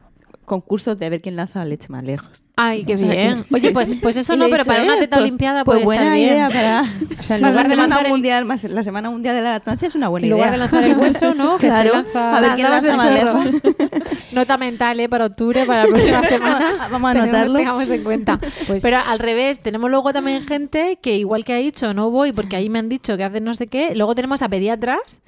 concursos 0.51 0.99
de 0.99 1.09
ver 1.09 1.23
quién 1.23 1.37
lanza 1.37 1.61
la 1.61 1.65
leche 1.67 1.87
más 1.91 2.03
lejos. 2.03 2.43
Ay, 2.57 2.85
qué 2.85 2.97
bien. 2.97 3.45
Oye, 3.55 3.71
pues, 3.71 3.95
pues 4.03 4.17
eso 4.17 4.35
no, 4.37 4.49
pero 4.51 4.65
para 4.65 4.83
una 4.83 4.97
eh, 4.97 5.01
teta 5.01 5.17
pues- 5.17 5.23
olimpiada 5.23 5.63
pues 5.65 5.77
puede 5.77 5.85
buena 5.87 6.03
estar 6.03 6.17
bien. 6.17 6.33
idea 6.35 6.49
para 6.49 6.83
O 7.21 7.23
sea, 7.23 7.37
en 7.37 7.43
lugar 7.43 7.55
la 7.55 7.63
de 7.63 7.69
semana 7.71 8.01
el- 8.01 8.09
mundial, 8.09 8.45
más 8.45 8.65
la 8.65 8.83
semana 8.85 9.09
mundial 9.11 9.37
de 9.37 9.43
la 9.43 9.51
lactancia 9.53 9.87
es 9.89 9.95
una 9.95 10.09
buena 10.09 10.27
En 10.27 10.33
idea. 10.33 10.37
lugar 10.37 10.51
de 10.53 10.59
lanzar 10.59 10.83
el 10.83 10.99
hueso, 10.99 11.35
¿no? 11.35 11.57
Que 11.59 11.67
se 11.71 11.81
claro, 11.83 11.93
lanza- 11.93 12.37
a 12.37 12.41
ver 12.41 12.55
quién 12.57 12.71
lanza 12.71 12.97
más 12.97 13.15
lejos. 13.15 13.63
Nota 14.33 14.59
mental, 14.59 14.99
¿eh? 15.01 15.09
Para 15.09 15.27
octubre, 15.27 15.65
para 15.67 15.85
la 15.85 15.89
próxima 15.89 16.25
semana. 16.25 16.89
Vamos 16.91 17.15
a 17.17 17.23
anotarlo. 17.23 17.59
Tengamos 17.59 17.91
en 17.91 18.03
cuenta. 18.03 18.39
Pues- 18.67 18.83
Pero 18.83 18.99
al 18.99 19.19
revés, 19.21 19.61
tenemos 19.61 19.89
luego 19.89 20.13
también 20.13 20.45
gente 20.47 20.99
que, 21.01 21.17
igual 21.17 21.45
que 21.45 21.53
ha 21.53 21.57
dicho, 21.57 21.95
no 21.95 22.11
voy 22.11 22.33
porque 22.33 22.57
ahí 22.57 22.69
me 22.69 22.79
han 22.81 22.89
dicho 22.89 23.17
que 23.17 23.23
hacen 23.25 23.45
no 23.45 23.55
sé 23.55 23.69
qué. 23.69 23.95
Luego 23.95 24.15
tenemos 24.17 24.43
a 24.43 24.49
pediatras 24.49 25.21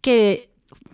que, 0.00 0.50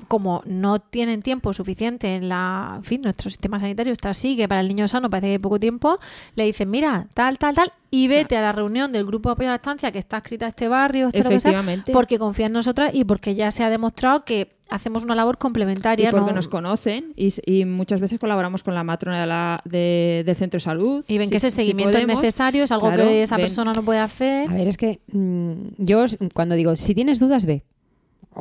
como 0.08 0.42
no 0.46 0.78
tienen 0.80 1.22
tiempo 1.22 1.52
suficiente 1.52 2.14
en 2.16 2.28
la. 2.28 2.74
En 2.78 2.84
fin, 2.84 3.02
nuestro 3.02 3.30
sistema 3.30 3.60
sanitario 3.60 3.92
está 3.92 4.10
así, 4.10 4.36
que 4.36 4.48
para 4.48 4.60
el 4.62 4.68
niño 4.68 4.88
sano 4.88 5.08
parece 5.10 5.26
que 5.28 5.32
hay 5.34 5.38
poco 5.38 5.60
tiempo. 5.60 5.98
Le 6.34 6.44
dicen, 6.44 6.70
mira, 6.70 7.06
tal, 7.14 7.38
tal, 7.38 7.54
tal, 7.54 7.72
y 7.90 8.08
vete 8.08 8.36
a 8.36 8.42
la 8.42 8.52
reunión 8.52 8.90
del 8.90 9.04
grupo 9.06 9.28
de 9.28 9.32
apoyo 9.34 9.48
a 9.48 9.52
la 9.52 9.56
estancia 9.56 9.92
que 9.92 9.98
está 9.98 10.16
escrita 10.18 10.46
a 10.46 10.48
este 10.48 10.66
barrio, 10.68 11.08
esto, 11.08 11.18
lo 11.22 11.28
que 11.30 11.40
sea, 11.40 11.50
Efectivamente. 11.52 11.92
porque 11.92 12.18
confía 12.18 12.46
en 12.46 12.52
nosotras 12.52 12.90
y 12.94 13.04
porque 13.04 13.34
ya 13.34 13.50
se 13.50 13.62
ha 13.64 13.70
demostrado 13.70 14.24
que 14.24 14.56
hacemos 14.70 15.02
una 15.04 15.14
labor 15.14 15.36
Y 15.36 15.40
complementaria. 15.40 16.10
porque 16.10 16.26
¿no? 16.30 16.36
nos 16.36 16.48
conocen 16.48 17.12
y, 17.16 17.32
y 17.46 17.64
muchas 17.64 18.00
veces 18.00 18.18
colaboramos 18.18 18.62
con 18.62 18.74
la 18.74 18.84
matrona 18.84 19.20
de 19.20 19.26
la, 19.26 19.60
de- 19.64 20.22
del 20.26 20.34
centro 20.36 20.56
de 20.58 20.62
salud. 20.62 21.04
Y 21.08 21.16
ven 21.18 21.28
Si- 21.28 21.30
que 21.30 21.36
ese 21.38 21.50
si 21.50 21.56
seguimiento 21.56 21.92
podemos. 21.92 22.16
es 22.16 22.20
necesario, 22.22 22.64
es 22.64 22.72
algo 22.72 22.88
Claro, 22.88 23.04
que 23.04 23.22
esa 23.22 23.36
ven. 23.36 23.44
persona 23.44 23.72
no 23.72 23.82
puede 23.82 24.00
hacer. 24.00 24.48
A 24.50 24.52
ver, 24.52 24.68
es 24.68 24.76
que 24.76 25.00
mm, 25.12 25.52
yo 25.78 26.04
cuando 26.34 26.54
digo, 26.54 26.76
si 26.76 26.94
tienes 26.94 27.18
dudas, 27.18 27.46
ve. 27.46 27.64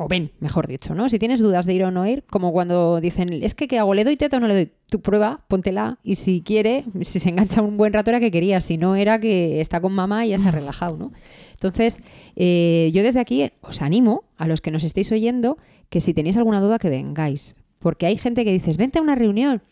O 0.00 0.06
ven, 0.06 0.30
mejor 0.38 0.68
dicho, 0.68 0.94
¿no? 0.94 1.08
Si 1.08 1.18
tienes 1.18 1.40
dudas 1.40 1.66
de 1.66 1.74
ir 1.74 1.82
o 1.82 1.90
no 1.90 2.06
ir, 2.06 2.22
como 2.30 2.52
cuando 2.52 3.00
dicen, 3.00 3.32
es 3.32 3.56
que 3.56 3.66
¿qué 3.66 3.80
hago? 3.80 3.94
¿Le 3.94 4.04
doy 4.04 4.16
teta 4.16 4.36
o 4.36 4.40
no 4.40 4.46
le 4.46 4.54
doy? 4.54 4.72
Tu 4.88 5.00
prueba, 5.00 5.44
póntela 5.48 5.98
y 6.04 6.14
si 6.14 6.40
quiere, 6.40 6.84
si 7.02 7.18
se 7.18 7.28
engancha 7.30 7.62
un 7.62 7.76
buen 7.76 7.92
rato 7.92 8.10
era 8.10 8.20
que 8.20 8.30
quería, 8.30 8.60
si 8.60 8.76
no 8.76 8.94
era 8.94 9.18
que 9.18 9.60
está 9.60 9.80
con 9.80 9.92
mamá 9.92 10.24
y 10.24 10.28
ya 10.28 10.38
se 10.38 10.46
ha 10.46 10.52
relajado, 10.52 10.96
¿no? 10.96 11.12
Entonces, 11.50 11.98
eh, 12.36 12.92
yo 12.94 13.02
desde 13.02 13.18
aquí 13.18 13.50
os 13.60 13.82
animo 13.82 14.22
a 14.36 14.46
los 14.46 14.60
que 14.60 14.70
nos 14.70 14.84
estéis 14.84 15.10
oyendo 15.10 15.58
que 15.90 16.00
si 16.00 16.14
tenéis 16.14 16.36
alguna 16.36 16.60
duda 16.60 16.78
que 16.78 16.90
vengáis, 16.90 17.56
porque 17.80 18.06
hay 18.06 18.16
gente 18.16 18.44
que 18.44 18.52
dices, 18.52 18.76
vente 18.76 19.00
a 19.00 19.02
una 19.02 19.16
reunión. 19.16 19.62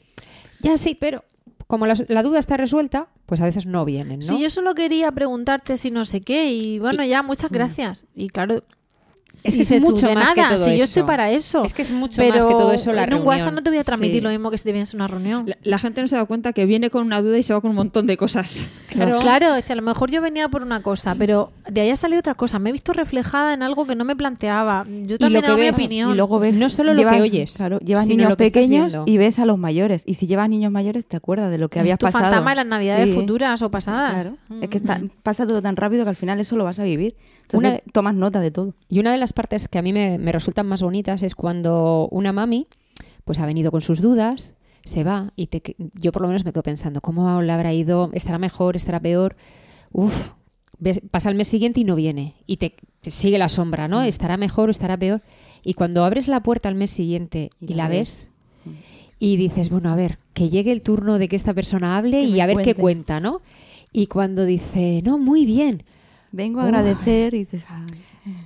Ya 0.60 0.76
sí, 0.76 0.96
pero 0.98 1.22
como 1.68 1.86
la, 1.86 1.94
la 2.08 2.24
duda 2.24 2.40
está 2.40 2.56
resuelta, 2.56 3.08
pues 3.26 3.40
a 3.40 3.44
veces 3.44 3.66
no 3.66 3.84
vienen, 3.84 4.18
¿no? 4.18 4.26
Si 4.26 4.40
yo 4.40 4.50
solo 4.50 4.74
quería 4.74 5.12
preguntarte 5.12 5.76
si 5.76 5.92
no 5.92 6.04
sé 6.04 6.20
qué, 6.22 6.50
y 6.50 6.80
bueno, 6.80 7.04
ya, 7.04 7.22
muchas 7.22 7.50
gracias. 7.50 8.06
Y 8.16 8.28
claro. 8.28 8.64
Es 9.46 9.56
que 9.56 9.62
es 9.76 9.80
mucho 9.82 10.06
de 10.08 10.14
más 10.14 10.32
que 10.32 10.40
nada, 10.40 10.56
todo 10.56 10.64
si 10.64 10.70
yo 10.72 10.76
eso. 10.76 10.84
estoy 10.84 11.02
para 11.04 11.30
eso. 11.30 11.64
Es 11.64 11.72
que 11.74 11.82
es 11.82 11.90
mucho 11.90 12.16
pero 12.16 12.34
más 12.34 12.44
que 12.44 12.52
todo 12.52 12.72
eso 12.72 12.92
la 12.92 13.04
en 13.04 13.08
un 13.08 13.10
reunión. 13.20 13.28
WhatsApp 13.28 13.54
no 13.54 13.62
te 13.62 13.70
voy 13.70 13.78
a 13.78 13.84
transmitir 13.84 14.16
Sí. 14.16 14.20
lo 14.22 14.30
mismo 14.30 14.50
que 14.50 14.58
si 14.58 14.64
te 14.64 14.72
vienes 14.72 14.92
a 14.92 14.96
una 14.96 15.06
reunión. 15.06 15.46
La, 15.46 15.56
la 15.62 15.78
gente 15.78 16.00
no 16.02 16.08
se 16.08 16.16
da 16.16 16.24
cuenta 16.24 16.52
que 16.52 16.66
viene 16.66 16.90
con 16.90 17.06
una 17.06 17.22
duda 17.22 17.38
y 17.38 17.42
se 17.42 17.52
va 17.54 17.60
con 17.60 17.70
un 17.70 17.76
montón 17.76 18.06
de 18.06 18.16
cosas. 18.16 18.68
Claro, 18.96 19.18
claro 19.18 19.54
es 19.56 19.64
que 19.66 19.74
a 19.74 19.76
lo 19.76 19.82
mejor 19.82 20.10
yo 20.10 20.22
venía 20.22 20.48
por 20.48 20.62
una 20.62 20.80
cosa, 20.80 21.14
pero 21.18 21.52
de 21.70 21.82
ahí 21.82 21.90
ha 21.90 21.96
salido 21.96 22.20
otra 22.20 22.32
cosa. 22.34 22.58
Me 22.58 22.70
he 22.70 22.72
visto 22.72 22.94
reflejada 22.94 23.52
en 23.52 23.62
algo 23.62 23.86
que 23.86 23.94
no 23.94 24.06
me 24.06 24.16
planteaba. 24.16 24.86
Yo 24.88 25.18
también 25.18 25.32
lo 25.32 25.38
he 25.38 25.42
dado 25.42 25.56
que 25.56 25.62
mi 25.64 25.68
opinión. 25.68 26.10
Y 26.12 26.14
luego 26.14 26.38
ves, 26.38 26.54
No 26.56 26.70
solo 26.70 26.94
lo 26.94 27.00
llevas- 27.02 27.16
que 27.16 27.20
oyes, 27.22 27.52
claro, 27.58 27.78
llevas 27.80 28.06
niños 28.06 28.30
que 28.30 28.36
pequeños 28.36 28.96
y 29.04 29.18
ves 29.18 29.38
a 29.38 29.44
los 29.44 29.58
mayores. 29.58 30.02
Y 30.06 30.14
si 30.14 30.26
llevas 30.26 30.48
niños 30.48 30.72
mayores, 30.72 31.04
te 31.04 31.14
acuerdas 31.16 31.50
de 31.50 31.58
lo 31.58 31.68
que 31.68 31.78
Es 31.78 31.82
habías 31.82 31.98
tu 31.98 32.06
pasado. 32.06 32.24
fantasma 32.24 32.50
de 32.52 32.56
las 32.56 32.66
navidades 32.66 33.08
Sí. 33.08 33.12
futuras 33.14 33.60
o 33.60 33.70
pasadas. 33.70 34.14
Claro, 34.14 34.36
es 34.62 34.66
Mm. 34.68 34.70
que 34.70 34.76
está- 34.78 35.00
pasa 35.22 35.46
todo 35.46 35.60
tan 35.60 35.76
rápido 35.76 36.04
que 36.04 36.10
al 36.10 36.16
final 36.16 36.40
eso 36.40 36.56
lo 36.56 36.64
vas 36.64 36.78
a 36.78 36.84
vivir. 36.84 37.14
Entonces 37.46 37.58
Una 37.58 37.70
de- 37.76 37.82
tomas 37.92 38.14
nota 38.14 38.40
de 38.40 38.50
todo. 38.50 38.74
Y 38.88 38.98
una 39.00 39.12
de 39.12 39.18
las 39.18 39.32
partes 39.32 39.68
que 39.68 39.78
a 39.78 39.82
mí 39.82 39.92
me, 39.92 40.18
me 40.18 40.32
resultan 40.32 40.66
más 40.66 40.82
bonitas 40.82 41.22
es 41.22 41.34
cuando 41.34 42.08
una 42.10 42.32
mami 42.32 42.66
pues 43.24 43.38
ha 43.40 43.46
venido 43.46 43.70
con 43.70 43.80
sus 43.80 44.00
dudas, 44.00 44.54
se 44.84 45.02
va 45.04 45.32
y 45.36 45.46
te, 45.48 45.62
yo 45.94 46.12
por 46.12 46.22
lo 46.22 46.28
menos 46.28 46.44
me 46.44 46.52
quedo 46.52 46.62
pensando, 46.62 47.00
¿cómo 47.00 47.42
le 47.42 47.52
habrá 47.52 47.72
ido? 47.72 48.10
¿Estará 48.12 48.38
mejor? 48.38 48.76
¿Estará 48.76 49.00
peor? 49.00 49.36
Uf, 49.92 50.32
ves- 50.78 51.00
pasa 51.10 51.28
el 51.28 51.34
mes 51.36 51.48
siguiente 51.48 51.80
y 51.80 51.84
no 51.84 51.94
viene 51.96 52.34
y 52.46 52.56
te, 52.58 52.74
te 53.00 53.10
sigue 53.10 53.38
la 53.38 53.48
sombra, 53.48 53.88
Mm. 53.88 53.90
¿no? 53.90 54.02
¿Estará 54.02 54.36
mejor 54.36 54.68
o 54.68 54.70
estará 54.70 54.96
peor? 54.96 55.22
Y 55.64 55.74
cuando 55.74 56.04
abres 56.04 56.28
la 56.28 56.40
puerta 56.42 56.68
al 56.68 56.74
mes 56.76 56.90
siguiente 56.90 57.50
y, 57.60 57.74
la 57.74 57.88
ves 57.88 58.28
y 59.18 59.36
dices, 59.36 59.70
bueno, 59.70 59.90
a 59.92 59.96
ver, 59.96 60.18
que 60.34 60.48
llegue 60.50 60.70
el 60.72 60.82
turno 60.82 61.18
de 61.18 61.28
que 61.28 61.36
esta 61.36 61.54
persona 61.54 61.96
hable 61.96 62.20
Que 62.20 62.26
y 62.26 62.40
a 62.40 62.46
ver 62.46 62.58
qué 62.58 62.74
cuenta, 62.74 63.18
¿no? 63.18 63.40
Y 63.92 64.06
cuando 64.08 64.44
dice, 64.44 65.00
no, 65.04 65.18
muy 65.18 65.46
bien, 65.46 65.82
Vengo 66.36 66.60
a 66.60 66.64
Uf. 66.64 66.68
agradecer 66.68 67.34
y 67.34 67.38
dices, 67.40 67.64
"Ay". 67.68 67.84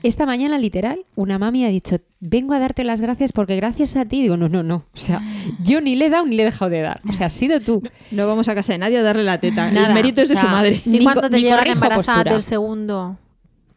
esta 0.03 0.27
mañana, 0.27 0.59
literal, 0.59 1.01
una 1.17 1.39
mami 1.39 1.65
ha 1.65 1.69
dicho, 1.69 1.97
vengo 2.21 2.53
a 2.55 2.59
darte 2.59 2.85
las 2.85 3.01
gracias 3.01 3.33
porque 3.33 3.57
gracias 3.57 3.97
a 3.97 4.05
ti, 4.05 4.21
digo, 4.23 4.37
no, 4.37 4.49
no, 4.49 4.63
no. 4.63 4.85
O 4.95 4.97
sea, 4.97 5.21
yo 5.63 5.81
ni 5.81 5.97
le 5.97 6.07
he 6.07 6.11
dado 6.11 6.27
ni 6.27 6.37
le 6.37 6.43
he 6.43 6.45
dejado 6.45 6.71
de 6.71 6.83
dar. 6.83 7.01
O 7.09 7.13
sea, 7.13 7.27
has 7.27 7.33
sido 7.33 7.61
tú. 7.61 7.83
No 8.11 8.27
vamos 8.27 8.49
a 8.49 8.55
casa 8.55 8.73
de 8.75 8.79
nadie 8.79 8.99
a 8.99 9.03
darle 9.03 9.25
la 9.25 9.39
teta. 9.39 9.71
Nada, 9.71 9.89
el 9.89 9.95
mérito 9.95 10.21
es 10.23 10.29
de 10.29 10.35
o 10.35 10.37
sea, 10.37 10.47
su 10.49 10.55
madre. 10.55 10.81
Y 10.85 10.91
Ni 10.91 11.03
cuando 11.05 11.29
te 11.31 11.41
llegan 11.41 11.79
postura. 11.95 12.25
del 12.33 12.43
segundo 12.43 13.17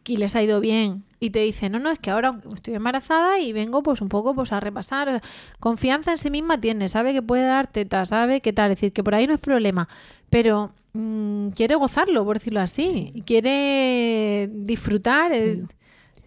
y 0.06 0.16
les 0.18 0.36
ha 0.36 0.42
ido 0.42 0.60
bien 0.60 1.02
y 1.20 1.30
te 1.30 1.38
dicen, 1.40 1.72
no, 1.72 1.78
no, 1.78 1.90
es 1.90 1.98
que 1.98 2.10
ahora 2.10 2.38
estoy 2.52 2.74
embarazada 2.74 3.40
y 3.40 3.54
vengo 3.54 3.82
pues 3.82 4.02
un 4.02 4.08
poco 4.08 4.34
pues 4.34 4.52
a 4.52 4.60
repasar. 4.60 5.22
Confianza 5.58 6.10
en 6.10 6.18
sí 6.18 6.30
misma 6.30 6.60
tiene, 6.60 6.88
sabe 6.88 7.14
que 7.14 7.22
puede 7.22 7.44
dar 7.44 7.68
teta, 7.68 8.04
sabe 8.04 8.42
qué 8.42 8.52
tal, 8.52 8.70
es 8.72 8.76
decir, 8.76 8.92
que 8.92 9.02
por 9.02 9.14
ahí 9.14 9.26
no 9.26 9.32
es 9.32 9.40
problema, 9.40 9.88
pero 10.34 10.72
mm, 10.94 11.50
quiere 11.50 11.76
gozarlo, 11.76 12.24
por 12.24 12.38
decirlo 12.38 12.58
así, 12.60 13.22
quiere 13.24 14.48
disfrutar. 14.52 15.30
eh. 15.32 15.62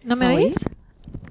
¿No 0.02 0.16
me 0.16 0.28
¿Me 0.28 0.34
oís? 0.36 0.56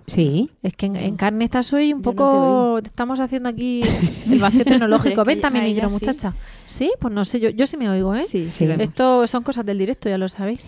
Sí. 0.06 0.52
Es 0.62 0.74
que 0.74 0.86
en, 0.86 0.96
en 0.96 1.16
carne 1.16 1.44
estás 1.46 1.74
hoy 1.74 1.92
un 1.92 2.04
Yo 2.04 2.12
no 2.12 2.12
te 2.12 2.18
poco. 2.18 2.80
te 2.84 2.88
estamos 2.90 3.20
haciendo 3.20 3.50
aquí 3.50 3.82
el 4.30 4.38
vacío 4.38 4.64
tecnológico. 4.64 5.26
Ven 5.26 5.42
también, 5.42 5.66
micro, 5.66 5.90
sí. 5.90 5.94
muchacha. 5.96 6.36
Sí, 6.68 6.92
pues 7.00 7.12
no 7.12 7.26
sé, 7.26 7.40
yo, 7.40 7.50
yo 7.50 7.66
sí 7.66 7.78
me 7.78 7.90
oigo, 7.90 8.14
¿eh? 8.14 8.24
Sí, 8.24 8.52
sí. 8.52 8.66
Esto 8.78 9.26
son 9.26 9.42
cosas 9.42 9.66
del 9.66 9.80
directo, 9.80 10.08
ya 10.08 10.20
lo 10.20 10.30
sabéis. 10.30 10.64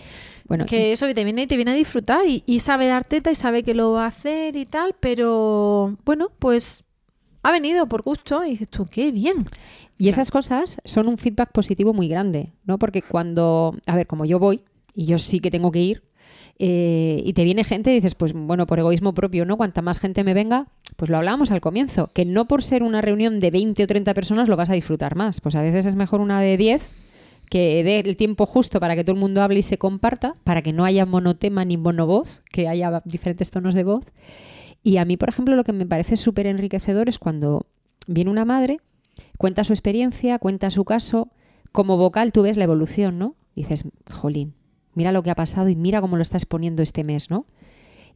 Bueno, 0.48 0.66
Que 0.66 0.90
eso 0.92 1.06
que 1.06 1.14
te 1.14 1.22
viene 1.22 1.42
y 1.42 1.46
te 1.46 1.54
viene 1.54 1.70
a 1.70 1.74
disfrutar 1.74 2.26
y, 2.26 2.42
y 2.44 2.58
sabe 2.58 2.88
dar 2.88 3.04
teta 3.04 3.30
y 3.30 3.36
sabe 3.36 3.62
que 3.62 3.72
lo 3.72 3.92
va 3.92 4.04
a 4.06 4.08
hacer 4.08 4.56
y 4.56 4.66
tal, 4.66 4.96
pero 4.98 5.96
bueno, 6.04 6.32
pues 6.40 6.82
ha 7.44 7.52
venido 7.52 7.86
por 7.86 8.02
gusto 8.02 8.44
y 8.44 8.50
dices 8.50 8.68
tú, 8.68 8.84
qué 8.86 9.12
bien. 9.12 9.46
Y 10.00 10.08
esas 10.08 10.30
cosas 10.30 10.78
son 10.86 11.08
un 11.08 11.18
feedback 11.18 11.52
positivo 11.52 11.92
muy 11.92 12.08
grande, 12.08 12.54
¿no? 12.64 12.78
Porque 12.78 13.02
cuando, 13.02 13.76
a 13.86 13.94
ver, 13.94 14.06
como 14.06 14.24
yo 14.24 14.38
voy, 14.38 14.62
y 14.94 15.04
yo 15.04 15.18
sí 15.18 15.40
que 15.40 15.50
tengo 15.50 15.70
que 15.70 15.80
ir, 15.80 16.04
eh, 16.58 17.22
y 17.22 17.34
te 17.34 17.44
viene 17.44 17.64
gente 17.64 17.90
y 17.90 17.96
dices, 17.96 18.14
pues 18.14 18.32
bueno, 18.32 18.66
por 18.66 18.78
egoísmo 18.78 19.12
propio, 19.12 19.44
¿no? 19.44 19.58
Cuanta 19.58 19.82
más 19.82 19.98
gente 19.98 20.24
me 20.24 20.32
venga, 20.32 20.68
pues 20.96 21.10
lo 21.10 21.18
hablábamos 21.18 21.50
al 21.50 21.60
comienzo, 21.60 22.08
que 22.14 22.24
no 22.24 22.48
por 22.48 22.62
ser 22.62 22.82
una 22.82 23.02
reunión 23.02 23.40
de 23.40 23.50
20 23.50 23.84
o 23.84 23.86
30 23.86 24.14
personas 24.14 24.48
lo 24.48 24.56
vas 24.56 24.70
a 24.70 24.72
disfrutar 24.72 25.16
más. 25.16 25.42
Pues 25.42 25.54
a 25.54 25.60
veces 25.60 25.84
es 25.84 25.94
mejor 25.94 26.22
una 26.22 26.40
de 26.40 26.56
10 26.56 26.90
que 27.50 27.84
dé 27.84 27.98
el 28.00 28.16
tiempo 28.16 28.46
justo 28.46 28.80
para 28.80 28.96
que 28.96 29.04
todo 29.04 29.12
el 29.12 29.20
mundo 29.20 29.42
hable 29.42 29.58
y 29.58 29.62
se 29.62 29.76
comparta, 29.76 30.32
para 30.44 30.62
que 30.62 30.72
no 30.72 30.86
haya 30.86 31.04
monotema 31.04 31.66
ni 31.66 31.76
monovoz, 31.76 32.40
que 32.50 32.68
haya 32.68 33.02
diferentes 33.04 33.50
tonos 33.50 33.74
de 33.74 33.84
voz. 33.84 34.06
Y 34.82 34.96
a 34.96 35.04
mí, 35.04 35.18
por 35.18 35.28
ejemplo, 35.28 35.56
lo 35.56 35.64
que 35.64 35.74
me 35.74 35.84
parece 35.84 36.16
súper 36.16 36.46
enriquecedor 36.46 37.10
es 37.10 37.18
cuando 37.18 37.66
viene 38.06 38.30
una 38.30 38.46
madre, 38.46 38.80
cuenta 39.40 39.64
su 39.64 39.72
experiencia, 39.72 40.38
cuenta 40.38 40.68
su 40.68 40.84
caso, 40.84 41.30
como 41.72 41.96
vocal 41.96 42.30
tú 42.30 42.42
ves 42.42 42.58
la 42.58 42.64
evolución, 42.64 43.18
¿no? 43.18 43.36
Dices, 43.56 43.86
jolín, 44.10 44.52
mira 44.92 45.12
lo 45.12 45.22
que 45.22 45.30
ha 45.30 45.34
pasado 45.34 45.70
y 45.70 45.76
mira 45.76 46.02
cómo 46.02 46.16
lo 46.16 46.22
está 46.22 46.36
exponiendo 46.36 46.82
este 46.82 47.04
mes, 47.04 47.30
¿no? 47.30 47.46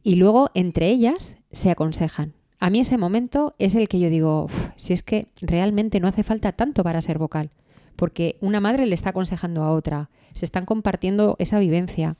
Y 0.03 0.17
luego, 0.17 0.51
entre 0.53 0.87
ellas, 0.91 1.37
se 1.51 1.71
aconsejan. 1.71 2.33
A 2.59 2.69
mí 2.69 2.79
ese 2.79 2.99
momento 2.99 3.55
es 3.57 3.73
el 3.73 3.87
que 3.87 3.99
yo 3.99 4.11
digo, 4.11 4.43
"Uf, 4.45 4.69
si 4.75 4.93
es 4.93 5.01
que 5.01 5.27
realmente 5.41 5.99
no 5.99 6.07
hace 6.07 6.21
falta 6.21 6.51
tanto 6.51 6.83
para 6.83 7.01
ser 7.01 7.17
vocal, 7.17 7.49
porque 7.95 8.37
una 8.39 8.59
madre 8.59 8.85
le 8.85 8.93
está 8.93 9.09
aconsejando 9.09 9.63
a 9.63 9.71
otra, 9.71 10.11
se 10.35 10.45
están 10.45 10.65
compartiendo 10.67 11.37
esa 11.39 11.57
vivencia. 11.57 12.17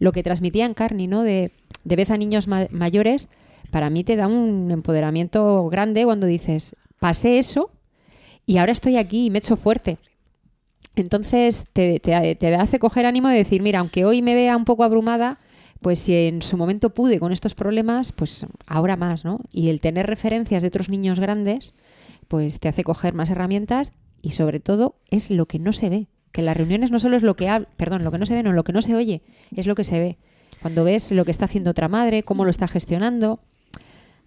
Lo 0.00 0.10
que 0.10 0.24
transmitía 0.24 0.66
en 0.66 0.74
Carni, 0.74 1.06
¿no? 1.06 1.22
De, 1.22 1.52
de 1.84 2.06
a 2.10 2.16
niños 2.16 2.48
ma- 2.48 2.66
mayores, 2.72 3.28
para 3.70 3.88
mí 3.88 4.02
te 4.02 4.16
da 4.16 4.26
un 4.26 4.72
empoderamiento 4.72 5.68
grande 5.68 6.04
cuando 6.04 6.26
dices, 6.26 6.74
pasé 6.98 7.38
eso 7.38 7.70
y 8.48 8.56
ahora 8.58 8.72
estoy 8.72 8.96
aquí 8.96 9.26
y 9.26 9.30
me 9.30 9.38
echo 9.38 9.56
fuerte. 9.56 9.98
Entonces 10.96 11.66
te, 11.72 12.00
te- 12.00 12.34
te 12.34 12.54
hace 12.56 12.78
coger 12.78 13.06
ánimo 13.06 13.28
de 13.28 13.36
decir, 13.36 13.62
mira, 13.62 13.78
aunque 13.78 14.04
hoy 14.04 14.22
me 14.22 14.34
vea 14.34 14.56
un 14.56 14.64
poco 14.64 14.82
abrumada, 14.82 15.38
pues 15.80 16.00
si 16.00 16.14
en 16.14 16.42
su 16.42 16.56
momento 16.56 16.90
pude 16.90 17.20
con 17.20 17.30
estos 17.32 17.54
problemas, 17.54 18.10
pues 18.10 18.46
ahora 18.66 18.96
más, 18.96 19.24
¿no? 19.24 19.40
Y 19.52 19.68
el 19.68 19.80
tener 19.80 20.06
referencias 20.06 20.62
de 20.62 20.68
otros 20.68 20.88
niños 20.88 21.20
grandes, 21.20 21.72
pues 22.26 22.58
te 22.58 22.68
hace 22.68 22.82
coger 22.82 23.14
más 23.14 23.30
herramientas 23.30 23.92
y 24.22 24.32
sobre 24.32 24.58
todo 24.58 24.96
es 25.08 25.30
lo 25.30 25.46
que 25.46 25.60
no 25.60 25.72
se 25.72 25.88
ve. 25.90 26.06
Que 26.32 26.42
las 26.42 26.56
reuniones 26.56 26.90
no 26.90 26.98
solo 26.98 27.16
es 27.16 27.22
lo 27.22 27.36
que 27.36 27.48
habla, 27.48 27.68
perdón, 27.76 28.02
lo 28.02 28.10
que 28.10 28.18
no 28.18 28.26
se 28.26 28.34
ve, 28.34 28.42
no, 28.42 28.52
lo 28.52 28.64
que 28.64 28.72
no 28.72 28.82
se 28.82 28.94
oye, 28.96 29.22
es 29.54 29.66
lo 29.66 29.74
que 29.76 29.84
se 29.84 30.00
ve. 30.00 30.18
Cuando 30.60 30.82
ves 30.82 31.12
lo 31.12 31.24
que 31.24 31.30
está 31.30 31.44
haciendo 31.44 31.70
otra 31.70 31.86
madre, 31.88 32.24
cómo 32.24 32.44
lo 32.44 32.50
está 32.50 32.66
gestionando. 32.66 33.40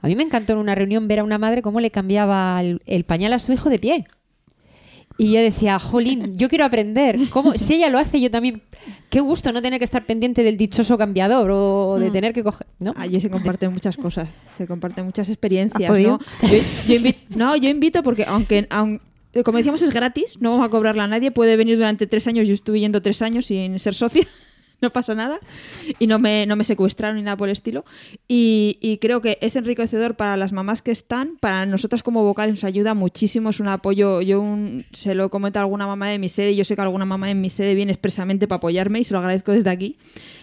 A 0.01 0.07
mí 0.07 0.15
me 0.15 0.23
encantó 0.23 0.53
en 0.53 0.59
una 0.59 0.75
reunión 0.75 1.07
ver 1.07 1.19
a 1.19 1.23
una 1.23 1.37
madre 1.37 1.61
cómo 1.61 1.79
le 1.79 1.91
cambiaba 1.91 2.59
el, 2.61 2.81
el 2.85 3.03
pañal 3.03 3.33
a 3.33 3.39
su 3.39 3.53
hijo 3.53 3.69
de 3.69 3.79
pie. 3.79 4.05
Y 5.17 5.33
yo 5.33 5.39
decía, 5.41 5.77
jolín, 5.77 6.35
yo 6.37 6.49
quiero 6.49 6.65
aprender. 6.65 7.17
¿Cómo? 7.29 7.53
Si 7.55 7.75
ella 7.75 7.89
lo 7.89 7.99
hace, 7.99 8.19
yo 8.19 8.31
también. 8.31 8.63
Qué 9.09 9.19
gusto 9.19 9.51
no 9.51 9.61
tener 9.61 9.77
que 9.77 9.83
estar 9.83 10.05
pendiente 10.05 10.41
del 10.43 10.57
dichoso 10.57 10.97
cambiador 10.97 11.51
o 11.51 11.99
de 11.99 12.09
Mm. 12.09 12.13
tener 12.13 12.33
que 12.33 12.43
coger. 12.43 12.65
¿no? 12.79 12.93
Allí 12.97 13.21
se 13.21 13.29
comparten 13.29 13.71
muchas 13.71 13.97
cosas, 13.97 14.29
se 14.57 14.65
comparten 14.65 15.05
muchas 15.05 15.29
experiencias. 15.29 15.91
¿no? 15.91 15.97
Yo, 15.99 16.19
yo 16.87 16.95
invito, 16.95 17.19
no, 17.35 17.55
yo 17.55 17.69
invito 17.69 18.01
porque 18.01 18.23
aunque, 18.25 18.67
aun- 18.69 18.99
como 19.45 19.57
decíamos, 19.59 19.81
es 19.83 19.93
gratis, 19.93 20.37
no 20.41 20.49
vamos 20.51 20.65
a 20.65 20.69
cobrarla 20.69 21.03
a 21.03 21.07
nadie, 21.07 21.29
puede 21.29 21.55
venir 21.57 21.75
durante 21.77 22.07
tres 22.07 22.25
años, 22.27 22.47
yo 22.47 22.53
estuve 22.55 22.79
yendo 22.79 23.01
tres 23.01 23.21
años 23.21 23.45
sin 23.45 23.77
ser 23.77 23.93
socia. 23.93 24.23
No 24.81 24.89
pasa 24.89 25.13
nada 25.13 25.39
y 25.99 26.07
no 26.07 26.17
me, 26.17 26.45
no 26.47 26.55
me 26.55 26.63
secuestraron 26.63 27.17
ni 27.17 27.21
nada 27.21 27.37
por 27.37 27.47
el 27.49 27.53
estilo. 27.53 27.85
Y, 28.27 28.77
y 28.81 28.97
creo 28.97 29.21
que 29.21 29.37
es 29.41 29.55
enriquecedor 29.55 30.15
para 30.15 30.37
las 30.37 30.53
mamás 30.53 30.81
que 30.81 30.91
están, 30.91 31.37
para 31.39 31.65
nosotras 31.67 32.01
como 32.03 32.23
vocales 32.23 32.55
nos 32.55 32.63
ayuda 32.63 32.93
muchísimo, 32.95 33.51
es 33.51 33.59
un 33.59 33.67
apoyo. 33.67 34.21
Yo 34.21 34.41
un- 34.41 34.85
se 34.91 35.13
lo 35.13 35.29
comento 35.29 35.59
a 35.59 35.61
alguna 35.61 35.85
mamá 35.85 36.09
de 36.09 36.17
mi 36.19 36.29
sede 36.29 36.51
y 36.51 36.55
yo 36.55 36.63
sé 36.65 36.75
que 36.75 36.81
alguna 36.81 37.05
mamá 37.05 37.29
en 37.29 37.41
mi 37.41 37.49
sede 37.49 37.75
viene 37.75 37.91
expresamente 37.91 38.47
para 38.47 38.57
apoyarme 38.57 38.99
y 38.99 39.03
se 39.03 39.13
lo 39.13 39.19
agradezco 39.19 39.51
desde 39.51 39.69
aquí. 39.69 39.97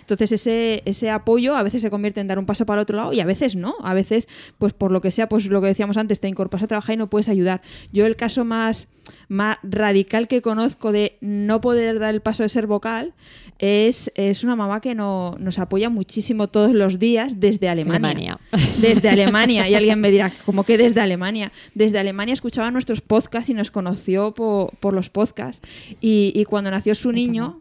Entonces 0.09 0.32
ese, 0.32 0.82
ese 0.86 1.11
apoyo 1.11 1.54
a 1.54 1.62
veces 1.62 1.82
se 1.82 1.90
convierte 1.90 2.20
en 2.22 2.28
dar 2.28 2.38
un 2.38 2.46
paso 2.46 2.64
para 2.64 2.80
el 2.80 2.82
otro 2.84 2.96
lado 2.96 3.12
y 3.12 3.20
a 3.20 3.26
veces 3.26 3.56
no. 3.56 3.74
A 3.82 3.92
veces, 3.92 4.26
pues 4.56 4.72
por 4.72 4.90
lo 4.90 5.02
que 5.02 5.11
sea, 5.11 5.28
pues 5.28 5.44
lo 5.46 5.61
que 5.61 5.66
decíamos 5.66 5.98
antes, 5.98 6.18
te 6.20 6.28
incorporas 6.28 6.62
a 6.64 6.66
trabajar 6.66 6.94
y 6.94 6.96
no 6.96 7.11
puedes 7.11 7.28
ayudar. 7.28 7.61
Yo 7.92 8.06
el 8.06 8.16
caso 8.16 8.44
más, 8.46 8.88
más 9.28 9.59
radical 9.62 10.26
que 10.28 10.40
conozco 10.40 10.92
de 10.92 11.18
no 11.20 11.61
poder 11.61 11.98
dar 11.98 12.14
el 12.14 12.22
paso 12.22 12.42
de 12.42 12.48
ser 12.48 12.66
vocal 12.66 13.12
es, 13.59 14.11
es 14.14 14.44
una 14.44 14.56
mamá 14.56 14.80
que 14.80 14.94
no, 14.94 15.34
nos 15.38 15.59
apoya 15.59 15.90
muchísimo 15.90 16.46
todos 16.46 16.72
los 16.72 16.98
días 16.98 17.38
desde 17.40 17.68
Alemania. 17.68 17.98
Alemania. 18.09 18.38
Desde 18.80 19.09
Alemania. 19.11 19.68
Y 19.68 19.74
alguien 19.74 20.00
me 20.00 20.11
dirá, 20.11 20.32
¿cómo 20.46 20.64
que 20.64 20.78
desde 20.78 21.00
Alemania? 21.00 21.50
Desde 21.74 21.98
Alemania 21.98 22.32
escuchaba 22.32 22.70
nuestros 22.70 23.00
podcasts 23.00 23.50
y 23.50 23.54
nos 23.54 23.70
conoció 23.72 24.32
po- 24.32 24.72
por, 24.80 24.94
los 24.94 25.11
podcasts. 25.11 25.61
Y, 26.00 26.32
y 26.34 26.44
cuando 26.44 26.70
nació 26.70 26.94
su 26.94 27.11
niño, 27.12 27.61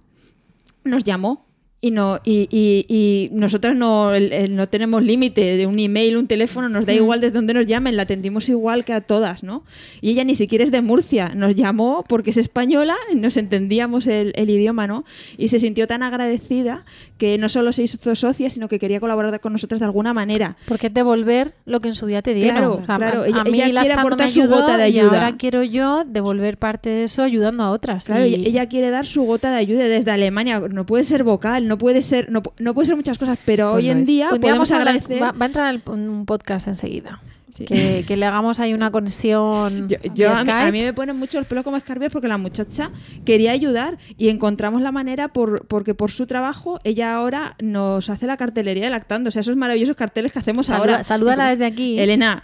nos 0.83 1.03
llamó. 1.03 1.46
Y, 1.80 1.91
no, 1.91 2.19
y, 2.23 2.47
y, 2.49 2.86
y 2.89 3.30
nosotros 3.34 3.75
no, 3.75 4.11
el- 4.15 4.34
el- 4.34 4.55
no 4.55 4.65
tenemos 4.65 5.03
límite 5.03 5.57
de 5.57 5.67
un 5.67 5.78
email, 5.78 6.17
un 6.17 6.25
teléfono, 6.25 6.69
nos 6.69 6.88
da 6.88 6.93
igual 6.93 7.21
desde 7.21 7.36
donde 7.36 7.53
nos 7.53 7.67
llamen, 7.67 7.95
la 7.95 8.01
atendimos 8.03 8.49
igual 8.49 8.84
que 8.84 8.93
a 8.93 9.01
todas, 9.01 9.43
¿no? 9.43 9.63
Y 10.01 10.09
ella 10.09 10.23
ni 10.23 10.34
siquiera 10.34 10.63
es 10.63 10.71
de 10.71 10.82
Murcia, 10.82 11.34
nos 11.36 11.53
llamó 11.53 12.03
porque 12.09 12.32
es 12.32 12.38
española, 12.38 12.95
y 13.13 13.15
nos 13.15 13.38
entendíamos 13.38 14.07
el, 14.07 14.34
el 14.36 14.49
idioma, 14.49 14.88
¿no? 14.88 15.05
Y 15.38 15.49
se 15.49 15.59
sintió 15.59 15.86
tan 15.86 16.01
agradecida 16.01 16.84
que 17.19 17.38
no 17.38 17.47
solo 17.47 17.71
se 17.71 17.84
hizo 17.84 18.15
socia, 18.15 18.49
sino 18.49 18.67
que 18.69 18.80
quería 18.80 18.99
colaborar 18.99 19.39
con 19.39 19.53
nosotros 19.53 19.80
de 19.80 19.86
alguna 19.86 20.15
manera. 20.15 20.57
Porque 20.67 20.88
es 20.88 20.93
devolver 20.95 21.53
lo 21.67 21.80
que 21.80 21.89
en 21.89 21.95
su 21.95 22.07
día 22.07 22.23
te 22.23 22.34
dieron. 22.34 22.55
Claro, 22.55 22.73
O 22.82 22.86
sea, 22.88 22.95
claro. 22.95 23.21
A, 23.21 23.28
Ella- 23.28 23.41
a 23.41 23.43
mí 23.43 23.61
ella 23.61 23.82
quiere 23.82 23.93
aportar 23.93 24.25
me 24.25 24.32
su 24.34 24.41
ayudó 24.41 24.61
gota 24.61 24.78
de 24.78 24.89
Y 24.89 24.99
ayuda. 24.99 25.25
ahora 25.25 25.38
quiero 25.38 25.61
yo 25.61 26.03
devolver 26.05 26.57
parte 26.57 26.89
de 26.89 27.03
eso 27.03 27.21
ayudando 27.23 27.61
a 27.61 27.69
otras. 27.69 28.05
Claro, 28.05 28.25
Y- 28.25 28.34
ella 28.47 28.67
quiere 28.67 28.89
dar 28.89 29.05
su 29.05 29.21
gota 29.23 29.51
de 29.51 29.57
ayuda 29.57 29.84
desde 29.84 30.09
Alemania. 30.09 30.59
No 30.59 30.84
puede 30.88 31.03
ser 31.03 31.23
vocal, 31.23 31.66
no 31.68 31.78
puede 31.78 32.01
ser, 32.01 32.32
no, 32.32 32.41
no 32.57 32.74
puede 32.74 32.88
ser 32.88 32.95
muchas 32.95 33.18
cosas, 33.18 33.38
pero 33.45 33.72
Pues 33.74 33.84
hoy 33.84 33.91
no 33.91 33.99
en 33.99 34.05
día 34.05 34.30
día 34.30 34.30
podemos 34.30 34.51
vamos 34.53 34.72
a 34.72 34.76
hablar- 34.78 34.95
agradecer. 34.95 35.22
va, 35.22 35.32
va 35.34 35.45
a 35.45 35.47
entrar 35.47 35.76
en 35.76 36.09
un 36.09 36.26
podcast 36.26 36.68
enseguida. 36.68 37.20
Sí. 37.53 37.65
Que, 37.65 38.03
que 38.07 38.18
le 38.18 38.26
hagamos 38.28 38.59
ahí 38.59 38.76
una 38.76 38.91
conexión. 38.91 39.88
Yo, 40.13 40.30
a, 40.32 40.36
mí, 40.36 40.41
Skype. 40.41 40.51
a 40.51 40.72
mí 40.72 40.84
me 40.84 40.93
pone 40.93 41.13
mucho 41.13 41.39
el 41.39 41.45
pelo 41.45 41.63
como 41.63 41.76
escarbias 41.76 42.11
porque 42.11 42.28
la 42.28 42.38
muchacha 42.38 42.91
quería 43.26 43.51
ayudar 43.51 43.97
y 44.15 44.30
encontramos 44.30 44.82
la 44.84 44.91
manera 44.91 45.30
por, 45.30 45.65
porque 45.65 45.95
por 45.95 46.11
su 46.11 46.28
trabajo 46.28 46.80
ella 46.84 47.15
ahora 47.15 47.55
nos 47.59 48.11
hace 48.11 48.28
la 48.28 48.38
cartelería 48.38 48.84
de 48.84 48.89
lactando. 48.91 49.30
O 49.30 49.32
sea, 49.32 49.39
esos 49.39 49.55
maravillosos 49.55 49.95
carteles 49.95 50.32
que 50.32 50.38
hacemos 50.39 50.68
Saluda- 50.68 50.91
ahora. 50.91 51.03
salúdala 51.03 51.49
desde 51.49 51.65
aquí. 51.65 51.99
Elena. 51.99 52.43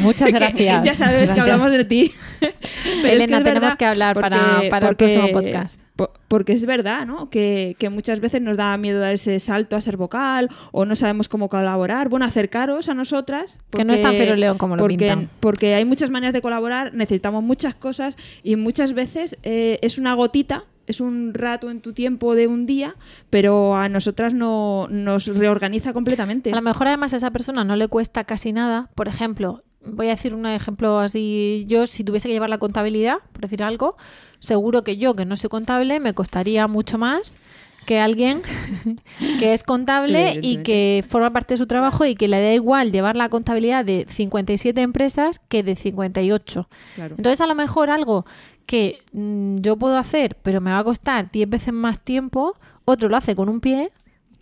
Muchas 0.00 0.26
que- 0.32 0.32
gracias. 0.38 0.84
ya 0.84 0.94
sabes 0.94 1.32
que 1.32 1.40
hablamos 1.40 1.70
de 1.70 1.84
ti. 1.84 2.10
Pero 2.40 2.52
es 3.08 3.12
Elena, 3.12 3.38
es 3.38 3.44
tenemos 3.44 3.74
que 3.74 3.84
hablar 3.84 4.14
para- 4.18 4.62
para 4.70 4.88
el 4.88 4.96
próximo 4.96 5.28
podcast. 5.30 5.78
Po- 6.06 6.12
Porque 6.28 6.52
es 6.52 6.66
verdad, 6.66 7.06
¿no? 7.06 7.30
Que, 7.30 7.76
que 7.78 7.90
muchas 7.90 8.20
veces 8.20 8.40
nos 8.42 8.56
da 8.56 8.76
miedo 8.76 9.00
dar 9.00 9.14
ese 9.14 9.38
salto 9.40 9.76
a 9.76 9.80
ser 9.80 9.96
vocal 9.96 10.48
o 10.70 10.84
no 10.84 10.94
sabemos 10.94 11.28
cómo 11.28 11.48
colaborar. 11.48 12.08
Bueno, 12.08 12.24
acercaros 12.26 12.88
a 12.88 12.94
nosotras. 12.94 13.58
Que 13.70 13.84
no 13.84 13.92
es 13.92 14.02
tan 14.02 14.12
León 14.40 14.58
como 14.58 14.76
lo 14.76 14.82
porque, 14.82 14.96
pintan. 14.96 15.28
Porque 15.40 15.74
hay 15.74 15.84
muchas 15.84 16.10
maneras 16.10 16.32
de 16.32 16.40
colaborar, 16.42 16.94
necesitamos 16.94 17.42
muchas 17.42 17.74
cosas 17.74 18.16
y 18.42 18.56
muchas 18.56 18.92
veces 18.94 19.36
eh, 19.42 19.78
es 19.82 19.98
una 19.98 20.14
gotita. 20.14 20.64
Es 20.84 21.00
un 21.00 21.32
rato 21.32 21.70
en 21.70 21.80
tu 21.80 21.92
tiempo 21.92 22.34
de 22.34 22.48
un 22.48 22.66
día, 22.66 22.96
pero 23.30 23.76
a 23.76 23.88
nosotras 23.88 24.34
no, 24.34 24.88
nos 24.90 25.26
reorganiza 25.28 25.92
completamente. 25.92 26.50
A 26.50 26.56
lo 26.56 26.60
mejor 26.62 26.88
además 26.88 27.14
a 27.14 27.18
esa 27.18 27.30
persona 27.30 27.62
no 27.62 27.76
le 27.76 27.86
cuesta 27.86 28.24
casi 28.24 28.52
nada. 28.52 28.90
Por 28.96 29.06
ejemplo, 29.06 29.62
voy 29.84 30.06
a 30.06 30.10
decir 30.10 30.34
un 30.34 30.46
ejemplo 30.46 30.98
así, 30.98 31.64
yo 31.68 31.86
si 31.86 32.04
tuviese 32.04 32.28
que 32.28 32.34
llevar 32.34 32.50
la 32.50 32.58
contabilidad, 32.58 33.16
por 33.32 33.42
decir 33.42 33.62
algo, 33.62 33.96
seguro 34.38 34.84
que 34.84 34.96
yo, 34.96 35.14
que 35.14 35.24
no 35.24 35.36
soy 35.36 35.50
contable, 35.50 36.00
me 36.00 36.14
costaría 36.14 36.66
mucho 36.66 36.98
más 36.98 37.34
que 37.86 37.98
alguien 37.98 38.42
que 39.38 39.52
es 39.52 39.64
contable 39.64 40.38
y 40.40 40.58
que 40.58 41.04
forma 41.08 41.32
parte 41.32 41.54
de 41.54 41.58
su 41.58 41.66
trabajo 41.66 42.04
y 42.04 42.14
que 42.14 42.28
le 42.28 42.40
da 42.40 42.52
igual 42.52 42.92
llevar 42.92 43.16
la 43.16 43.28
contabilidad 43.28 43.84
de 43.84 44.06
57 44.08 44.80
empresas 44.80 45.40
que 45.48 45.62
de 45.62 45.74
58. 45.74 46.68
Claro. 46.94 47.14
Entonces, 47.16 47.40
a 47.40 47.46
lo 47.46 47.54
mejor 47.54 47.90
algo 47.90 48.24
que 48.66 49.00
mm, 49.12 49.58
yo 49.58 49.76
puedo 49.76 49.96
hacer, 49.96 50.36
pero 50.42 50.60
me 50.60 50.70
va 50.70 50.78
a 50.78 50.84
costar 50.84 51.30
10 51.30 51.48
veces 51.48 51.72
más 51.72 51.98
tiempo, 51.98 52.54
otro 52.84 53.08
lo 53.08 53.16
hace 53.16 53.34
con 53.34 53.48
un 53.48 53.60
pie 53.60 53.90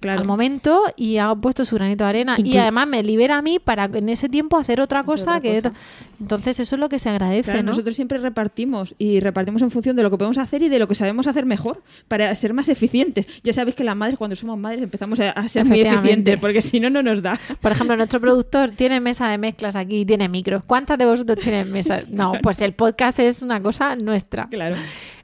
Claro. 0.00 0.20
al 0.20 0.26
momento 0.26 0.82
y 0.96 1.18
ha 1.18 1.34
puesto 1.34 1.66
su 1.66 1.76
granito 1.76 2.04
de 2.04 2.10
arena. 2.10 2.36
Y 2.42 2.56
además 2.56 2.88
me 2.88 3.02
libera 3.02 3.36
a 3.36 3.42
mí 3.42 3.58
para 3.58 3.84
en 3.84 4.08
ese 4.08 4.30
tiempo 4.30 4.56
hacer 4.56 4.80
otra 4.80 5.04
cosa. 5.04 5.36
otra 5.36 5.40
que 5.40 5.56
cosa. 5.56 5.74
Entonces, 6.20 6.60
eso 6.60 6.76
es 6.76 6.80
lo 6.80 6.88
que 6.88 6.98
se 6.98 7.08
agradece, 7.08 7.50
Claro, 7.50 7.64
¿no? 7.64 7.70
Nosotros 7.70 7.96
siempre 7.96 8.18
repartimos 8.18 8.94
y 8.98 9.20
repartimos 9.20 9.62
en 9.62 9.70
función 9.70 9.96
de 9.96 10.02
lo 10.02 10.10
que 10.10 10.18
podemos 10.18 10.36
hacer 10.38 10.62
y 10.62 10.68
de 10.68 10.78
lo 10.78 10.86
que 10.86 10.94
sabemos 10.94 11.26
hacer 11.26 11.46
mejor 11.46 11.82
para 12.08 12.34
ser 12.34 12.52
más 12.52 12.68
eficientes. 12.68 13.26
Ya 13.42 13.52
sabéis 13.52 13.74
que 13.74 13.84
las 13.84 13.96
madres, 13.96 14.18
cuando 14.18 14.36
somos 14.36 14.58
madres, 14.58 14.82
empezamos 14.82 15.18
a, 15.20 15.30
a 15.30 15.48
ser 15.48 15.64
muy 15.64 15.80
eficientes 15.80 16.38
porque 16.38 16.60
si 16.60 16.78
no, 16.80 16.90
no 16.90 17.02
nos 17.02 17.22
da. 17.22 17.38
Por 17.60 17.72
ejemplo, 17.72 17.96
nuestro 17.96 18.20
productor 18.20 18.70
tiene 18.70 19.00
mesa 19.00 19.28
de 19.28 19.38
mezclas 19.38 19.76
aquí, 19.76 20.04
tiene 20.04 20.28
micros. 20.28 20.62
¿Cuántas 20.66 20.98
de 20.98 21.06
vosotros 21.06 21.38
tienen 21.38 21.72
mesas? 21.72 22.08
No, 22.08 22.32
pues 22.42 22.60
el 22.60 22.74
podcast 22.74 23.18
es 23.18 23.42
una 23.42 23.60
cosa 23.60 23.96
nuestra. 23.96 24.48
Claro. 24.48 24.76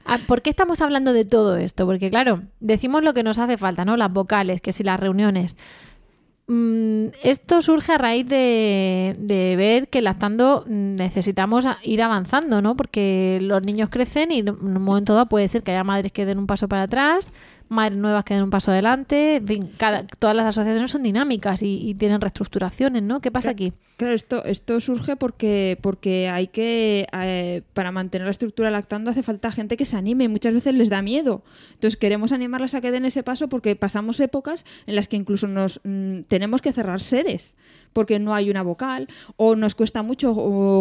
Ah, 0.09 0.19
¿Por 0.25 0.41
qué 0.41 0.49
estamos 0.49 0.81
hablando 0.81 1.11
de 1.11 1.25
todo 1.25 1.57
esto? 1.57 1.85
Porque, 1.85 2.09
claro, 2.09 2.43
decimos 2.61 3.03
lo 3.03 3.13
que 3.13 3.23
nos 3.23 3.39
hace 3.39 3.57
falta, 3.57 3.83
¿no? 3.83 3.97
Las 3.97 4.11
vocales, 4.11 4.61
que 4.61 4.71
si 4.71 4.83
las 4.83 4.99
reuniones. 4.99 5.57
Mm, 6.47 7.07
esto 7.23 7.61
surge 7.61 7.91
a 7.91 7.97
raíz 7.97 8.25
de, 8.25 9.13
ver 9.57 9.89
que 9.89 10.01
lactando 10.01 10.63
mm, 10.65 10.95
necesitamos 10.95 11.67
ir 11.83 12.01
avanzando, 12.01 12.61
¿no? 12.61 12.77
Porque 12.77 13.39
los 13.41 13.63
niños 13.63 13.89
crecen 13.89 14.31
y 14.31 14.39
en 14.39 14.49
un 14.51 14.81
momento 14.81 15.13
dado 15.13 15.27
puede 15.27 15.49
ser 15.49 15.61
que 15.61 15.71
haya 15.71 15.83
madres 15.83 16.13
que 16.13 16.25
den 16.25 16.37
un 16.37 16.47
paso 16.47 16.69
para 16.69 16.83
atrás, 16.83 17.27
madres 17.69 17.97
nuevas 17.97 18.23
que 18.23 18.33
den 18.33 18.43
un 18.43 18.49
paso 18.49 18.71
adelante. 18.71 19.37
En 19.37 19.47
fin, 19.47 19.69
cada, 19.77 20.05
todas 20.05 20.35
las 20.35 20.47
asociaciones 20.47 20.91
son 20.91 21.03
dinámicas 21.03 21.61
y, 21.61 21.89
y 21.89 21.95
tienen 21.95 22.21
reestructuraciones, 22.21 23.03
¿no? 23.03 23.21
¿Qué 23.21 23.31
pasa 23.31 23.51
aquí? 23.51 23.73
Claro, 23.97 24.13
esto, 24.13 24.43
esto 24.45 24.79
surge 24.79 25.15
porque, 25.15 25.77
porque 25.81 26.29
hay 26.29 26.47
que, 26.47 27.07
eh, 27.11 27.61
para 27.73 27.91
mantener 27.91 28.25
la 28.25 28.31
estructura 28.31 28.69
lactando 28.69 29.09
hace 29.09 29.23
falta 29.23 29.51
gente 29.51 29.77
que 29.77 29.85
se 29.85 29.97
anime 29.97 30.27
muchas 30.29 30.53
veces 30.53 30.75
les 30.75 30.89
da 30.89 31.01
miedo. 31.01 31.43
Entonces 31.73 31.97
queremos 31.97 32.31
animarlas 32.31 32.75
a 32.75 32.81
que 32.81 32.91
den 32.91 33.05
ese 33.05 33.23
paso 33.23 33.49
porque 33.49 33.75
pasamos 33.75 34.19
épocas 34.19 34.65
en 34.85 34.95
las 34.95 35.07
que 35.07 35.17
incluso 35.17 35.47
nos 35.47 35.81
mm, 35.83 36.21
tenemos 36.27 36.61
que 36.61 36.73
cerrar 36.73 37.01
sedes 37.01 37.55
porque 37.93 38.19
no 38.19 38.33
hay 38.33 38.49
una 38.49 38.63
vocal, 38.63 39.07
o 39.35 39.55
nos 39.55 39.75
cuesta 39.75 40.03
mucho 40.03 40.33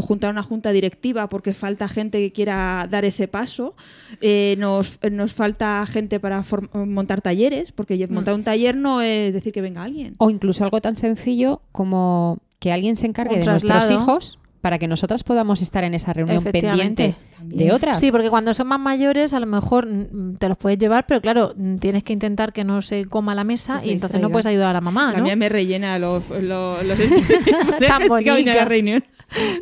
juntar 0.02 0.30
una 0.30 0.42
junta 0.42 0.72
directiva 0.72 1.28
porque 1.28 1.54
falta 1.54 1.88
gente 1.88 2.18
que 2.18 2.32
quiera 2.32 2.86
dar 2.90 3.04
ese 3.04 3.28
paso, 3.28 3.74
eh, 4.20 4.57
nos, 4.59 4.98
nos 5.11 5.32
falta 5.32 5.84
gente 5.86 6.20
para 6.20 6.44
montar 6.72 7.20
talleres, 7.20 7.72
porque 7.72 8.07
montar 8.09 8.34
un 8.34 8.44
taller 8.44 8.76
no 8.76 9.02
es 9.02 9.32
decir 9.32 9.52
que 9.52 9.61
venga 9.61 9.82
alguien. 9.82 10.14
O 10.18 10.30
incluso 10.30 10.64
algo 10.64 10.80
tan 10.80 10.96
sencillo 10.96 11.61
como 11.72 12.38
que 12.59 12.72
alguien 12.72 12.96
se 12.96 13.07
encargue 13.07 13.38
de 13.38 13.46
nuestros 13.46 13.90
hijos 13.90 14.38
para 14.66 14.80
que 14.80 14.88
nosotras 14.88 15.22
podamos 15.22 15.62
estar 15.62 15.84
en 15.84 15.94
esa 15.94 16.12
reunión 16.12 16.42
pendiente 16.42 17.14
de 17.40 17.70
otras. 17.70 18.00
Sí, 18.00 18.10
porque 18.10 18.30
cuando 18.30 18.52
son 18.52 18.66
más 18.66 18.80
mayores 18.80 19.32
a 19.32 19.38
lo 19.38 19.46
mejor 19.46 19.86
mm, 19.86 20.38
te 20.38 20.48
los 20.48 20.56
puedes 20.56 20.76
llevar, 20.76 21.06
pero 21.06 21.20
claro, 21.20 21.52
mm, 21.56 21.76
tienes 21.76 22.02
que 22.02 22.12
intentar 22.12 22.52
que 22.52 22.64
no 22.64 22.82
se 22.82 23.04
coma 23.04 23.36
la 23.36 23.44
mesa 23.44 23.80
y 23.84 23.92
entonces 23.92 24.20
no 24.20 24.28
puedes 24.30 24.46
ayudar 24.46 24.70
a 24.70 24.72
la 24.72 24.80
mamá, 24.80 25.12
La 25.12 25.18
¿no? 25.18 25.22
mía 25.24 25.36
me 25.36 25.48
rellena 25.48 26.00
los, 26.00 26.28
los, 26.30 26.84
los 26.84 26.98
Tan 27.78 28.08
que 28.08 28.08
viene 28.08 28.08
a 28.08 28.08
bonita. 28.08 28.54
la 28.56 28.64
reunión. 28.64 29.04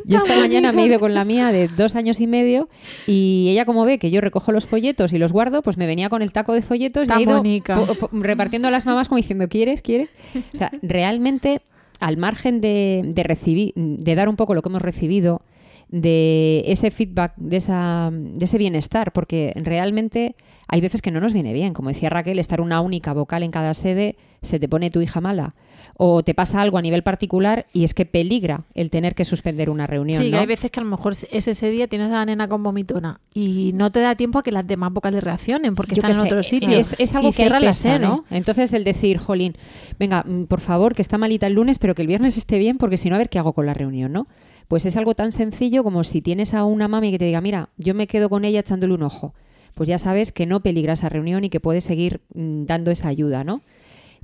Yo 0.05 0.17
esta 0.17 0.39
mañana 0.39 0.71
me 0.71 0.81
he 0.81 0.85
ido 0.87 0.99
con 0.99 1.13
la 1.13 1.23
mía 1.23 1.51
de 1.51 1.67
dos 1.67 1.95
años 1.95 2.19
y 2.19 2.25
medio 2.25 2.67
y 3.05 3.47
ella 3.51 3.65
como 3.65 3.85
ve 3.85 3.99
que 3.99 4.09
yo 4.09 4.21
recojo 4.21 4.51
los 4.51 4.65
folletos 4.65 5.13
y 5.13 5.19
los 5.19 5.31
guardo, 5.31 5.61
pues 5.61 5.77
me 5.77 5.85
venía 5.85 6.09
con 6.09 6.23
el 6.23 6.31
taco 6.31 6.53
de 6.53 6.63
folletos 6.63 7.07
y 7.07 7.11
ha 7.11 7.21
ido 7.21 7.37
bonica. 7.37 7.75
po- 7.75 7.93
po- 7.93 8.09
repartiendo 8.11 8.67
a 8.69 8.71
las 8.71 8.87
mamás 8.87 9.07
como 9.07 9.17
diciendo, 9.17 9.47
¿quieres? 9.49 9.83
¿Quieres? 9.83 10.09
O 10.53 10.57
sea, 10.57 10.71
realmente 10.81 11.61
al 12.05 12.17
margen 12.17 12.61
de, 12.61 13.01
de 13.03 13.23
recibir, 13.23 13.73
de 13.75 14.13
dar 14.13 14.29
un 14.29 14.35
poco 14.35 14.53
lo 14.53 14.61
que 14.61 14.69
hemos 14.69 14.83
recibido, 14.83 15.41
de 15.89 16.63
ese 16.67 16.91
feedback, 16.91 17.33
de, 17.35 17.57
esa, 17.57 18.11
de 18.13 18.45
ese 18.45 18.59
bienestar, 18.59 19.11
porque 19.11 19.53
realmente 19.55 20.35
hay 20.67 20.81
veces 20.81 21.01
que 21.01 21.09
no 21.09 21.19
nos 21.19 21.33
viene 21.33 21.51
bien. 21.51 21.73
Como 21.73 21.89
decía 21.89 22.11
Raquel, 22.11 22.37
estar 22.37 22.61
una 22.61 22.79
única 22.81 23.11
vocal 23.13 23.41
en 23.41 23.49
cada 23.49 23.73
sede, 23.73 24.17
se 24.43 24.59
te 24.59 24.69
pone 24.69 24.91
tu 24.91 25.01
hija 25.01 25.19
mala. 25.19 25.55
O 25.97 26.23
te 26.23 26.33
pasa 26.33 26.61
algo 26.61 26.77
a 26.77 26.81
nivel 26.81 27.03
particular 27.03 27.65
y 27.71 27.85
es 27.85 27.93
que 27.93 28.05
peligra 28.05 28.65
el 28.73 28.89
tener 28.89 29.15
que 29.15 29.23
suspender 29.23 29.69
una 29.69 29.85
reunión. 29.85 30.21
Sí, 30.21 30.29
¿no? 30.29 30.39
hay 30.39 30.45
veces 30.45 30.69
que 30.69 30.81
a 30.81 30.83
lo 30.83 30.89
mejor 30.89 31.13
es 31.13 31.47
ese 31.47 31.69
día 31.69 31.87
tienes 31.87 32.09
a 32.11 32.15
la 32.15 32.25
nena 32.25 32.49
con 32.49 32.63
vomitona 32.63 33.21
y 33.33 33.71
no 33.75 33.91
te 33.91 34.01
da 34.01 34.15
tiempo 34.15 34.39
a 34.39 34.43
que 34.43 34.51
las 34.51 34.67
demás 34.67 34.91
vocales 34.91 35.23
reaccionen 35.23 35.73
porque 35.73 35.95
Yo 35.95 36.01
están 36.01 36.11
en 36.11 36.17
sé, 36.17 36.23
otro 36.23 36.43
sitio. 36.43 36.77
Es, 36.77 36.95
es 36.99 37.15
algo 37.15 37.29
Y 37.29 37.31
que 37.31 37.43
ahí 37.43 37.47
cierran 37.47 37.63
la 37.63 37.69
pesa, 37.69 37.93
sede. 37.93 37.99
¿no? 37.99 38.25
Entonces 38.29 38.73
el 38.73 38.83
decir, 38.83 39.17
jolín, 39.17 39.55
venga, 39.97 40.23
mm, 40.27 40.45
por 40.45 40.59
favor, 40.59 40.95
que 40.95 41.01
está 41.01 41.17
malita 41.17 41.47
el 41.47 41.53
lunes, 41.53 41.79
pero 41.79 41.95
que 41.95 42.01
el 42.01 42.09
viernes 42.09 42.37
esté 42.37 42.57
bien, 42.59 42.77
porque 42.77 42.97
si 42.97 43.09
no, 43.09 43.15
a 43.15 43.19
ver 43.19 43.29
qué 43.29 43.39
hago 43.39 43.53
con 43.53 43.65
la 43.65 43.73
reunión, 43.73 44.11
¿no? 44.11 44.27
Pues 44.67 44.85
es 44.85 44.97
algo 44.97 45.13
tan 45.13 45.31
sencillo 45.31 45.83
como 45.83 46.03
si 46.03 46.21
tienes 46.21 46.53
a 46.53 46.65
una 46.65 46.87
mami 46.87 47.11
que 47.11 47.19
te 47.19 47.25
diga, 47.25 47.39
mira, 47.39 47.69
yo 47.77 47.93
me 47.93 48.07
quedo 48.07 48.29
con 48.29 48.43
ella 48.43 48.59
echándole 48.59 48.93
un 48.95 49.03
ojo. 49.03 49.33
Pues 49.75 49.87
ya 49.87 49.99
sabes 49.99 50.31
que 50.31 50.45
no 50.45 50.61
peligra 50.61 50.93
esa 50.93 51.09
reunión 51.09 51.43
y 51.43 51.49
que 51.49 51.59
puedes 51.59 51.83
seguir 51.83 52.21
mm, 52.33 52.65
dando 52.65 52.91
esa 52.91 53.07
ayuda, 53.09 53.43
¿no? 53.43 53.61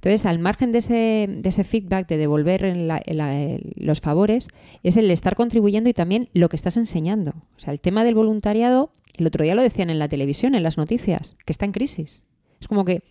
Entonces, 0.04 0.26
al 0.26 0.40
margen 0.40 0.72
de 0.72 0.80
ese, 0.80 1.28
de 1.30 1.48
ese 1.50 1.64
feedback, 1.64 2.08
de 2.08 2.18
devolver 2.18 2.66
en 2.66 2.88
la- 2.88 3.02
en 3.06 3.18
la- 3.18 3.60
los 3.76 4.02
favores, 4.02 4.48
es 4.82 4.98
el 4.98 5.12
estar 5.12 5.36
contribuyendo 5.36 5.92
y 5.92 5.94
también 5.94 6.28
lo 6.34 6.50
que 6.50 6.56
estás 6.56 6.76
enseñando. 6.78 7.34
O 7.56 7.60
sea, 7.60 7.72
el 7.72 7.80
tema 7.82 8.04
del 8.04 8.16
voluntariado, 8.16 8.92
el 9.18 9.28
otro 9.28 9.44
día 9.44 9.54
lo 9.54 9.62
decían 9.62 9.92
en 9.92 10.00
la 10.00 10.10
televisión, 10.10 10.56
en 10.56 10.64
las 10.64 10.78
noticias, 10.78 11.38
que 11.46 11.54
está 11.54 11.66
en 11.66 11.72
crisis. 11.72 12.24
Es 12.60 12.68
como 12.68 12.84
que 12.84 13.04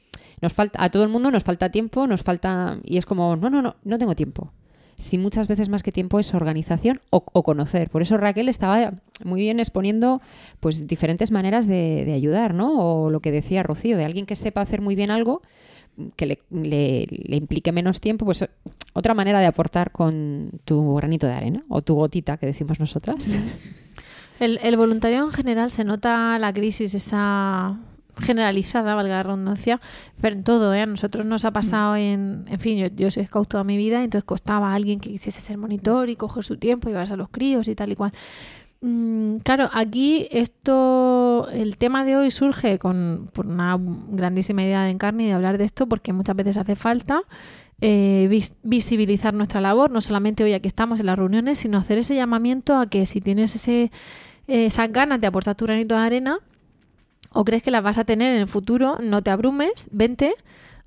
nos 0.43 0.53
falta, 0.53 0.83
a 0.83 0.91
todo 0.91 1.05
el 1.05 1.11
mundo 1.11 1.31
nos 1.31 1.45
falta 1.45 1.71
tiempo, 1.71 2.09
nos 2.09 2.23
falta, 2.23 2.81
y 2.85 2.97
es 2.97 3.07
como, 3.07 3.37
no, 3.37 3.51
no, 3.51 3.63
no, 3.63 3.77
no 3.85 3.99
tengo 3.99 4.17
tiempo. 4.17 4.53
Si 4.97 5.17
muchas 5.17 5.47
veces 5.49 5.69
más 5.69 5.83
que 5.85 5.93
tiempo 5.93 6.19
es 6.19 6.35
organización 6.35 7.01
o, 7.11 7.25
o 7.33 7.43
conocer. 7.43 7.89
Por 7.89 8.03
eso 8.03 8.17
Raquel 8.19 8.49
estaba 8.49 8.95
muy 9.25 9.41
bien 9.41 9.59
exponiendo 9.61 10.21
pues 10.59 10.87
diferentes 10.89 11.31
maneras 11.31 11.67
de, 11.67 12.05
de 12.05 12.13
ayudar, 12.15 12.53
¿no? 12.53 12.79
O 13.05 13.11
lo 13.11 13.21
que 13.21 13.31
decía 13.33 13.63
Rocío, 13.63 13.97
de 13.97 14.05
alguien 14.05 14.27
que 14.27 14.37
sepa 14.37 14.61
hacer 14.61 14.83
muy 14.83 14.95
bien 14.97 15.11
algo, 15.11 15.41
que 16.17 16.27
le, 16.27 16.39
le- 16.51 17.07
le 17.11 17.37
implique 17.37 17.73
menos 17.73 18.01
tiempo, 18.01 18.25
pues 18.25 18.47
otra 18.93 19.15
manera 19.15 19.41
de 19.41 19.47
aportar 19.47 19.91
con 19.93 20.51
tu 20.65 20.95
granito 20.97 21.27
de 21.27 21.35
arena 21.35 21.65
o 21.69 21.83
tu 21.83 21.95
gotita 21.95 22.37
que 22.39 22.47
decimos 22.47 22.81
nosotras. 22.81 23.29
El, 24.41 24.59
el 24.63 24.77
voluntariado 24.79 25.27
en 25.27 25.33
general 25.35 25.71
se 25.71 25.85
nota 25.85 26.39
la 26.39 26.51
crisis 26.55 26.95
esa 26.95 27.79
generalizada, 28.23 28.95
valga 28.95 29.17
la 29.17 29.23
redundancia, 29.23 29.81
pero 30.23 30.35
en 30.35 30.45
todo, 30.45 30.73
¿eh? 30.75 30.81
A 30.81 30.87
nosotros 30.87 31.27
nos 31.27 31.45
ha 31.45 31.53
pasado 31.53 31.95
en, 31.97 32.45
en 32.49 32.59
fin, 32.59 32.79
yo, 32.79 32.87
yo 32.89 33.11
soy 33.11 33.27
scout 33.27 33.49
toda 33.51 33.65
mi 33.65 33.77
vida, 33.77 34.03
entonces 34.03 34.25
costaba 34.25 34.73
a 34.73 34.75
alguien 34.75 34.99
que 34.99 35.11
quisiese 35.11 35.43
ser 35.43 35.59
monitor 35.59 36.09
y 36.09 36.17
coger 36.17 36.43
su 36.43 36.57
tiempo 36.57 36.89
y 36.89 36.93
llevarse 36.93 37.13
a 37.13 37.17
los 37.17 37.29
críos 37.29 37.69
y 37.69 37.75
tal 37.75 37.93
y 37.93 37.97
cual. 37.97 38.13
Mm, 38.83 39.39
claro, 39.39 39.69
aquí 39.75 40.27
esto, 40.31 41.49
el 41.53 41.77
tema 41.77 42.05
de 42.07 42.17
hoy 42.17 42.31
surge 42.31 42.79
con 42.79 43.29
por 43.35 43.47
una 43.47 43.77
grandísima 43.79 44.63
idea 44.63 44.85
de 44.85 44.91
Encarni 44.91 45.27
de 45.27 45.33
hablar 45.35 45.59
de 45.59 45.65
esto, 45.65 45.87
porque 45.87 46.15
muchas 46.15 46.35
veces 46.35 46.57
hace 46.57 46.77
falta 46.77 47.23
eh, 47.83 48.27
vis- 48.31 48.55
visibilizar 48.63 49.35
nuestra 49.35 49.61
labor, 49.61 49.91
no 49.91 50.01
solamente 50.01 50.45
hoy 50.45 50.55
aquí 50.55 50.67
estamos 50.69 50.99
en 51.01 51.07
las 51.07 51.19
reuniones, 51.19 51.59
sino 51.59 51.77
hacer 51.79 51.99
ese 51.99 52.15
llamamiento 52.15 52.77
a 52.79 52.87
que 52.87 53.05
si 53.05 53.21
tienes 53.21 53.55
ese, 53.55 53.91
esas 54.47 54.91
ganas 54.93 55.21
de 55.21 55.27
aportar 55.27 55.57
tu 55.57 55.67
granito 55.67 55.95
de 55.97 56.01
arena 56.03 56.39
o 57.33 57.45
crees 57.45 57.63
que 57.63 57.71
las 57.71 57.83
vas 57.83 57.99
a 57.99 58.05
tener 58.05 58.35
en 58.35 58.41
el 58.41 58.49
futuro, 58.49 58.99
no 59.03 59.23
te 59.23 59.31
abrumes, 59.31 59.87
vente. 59.91 60.35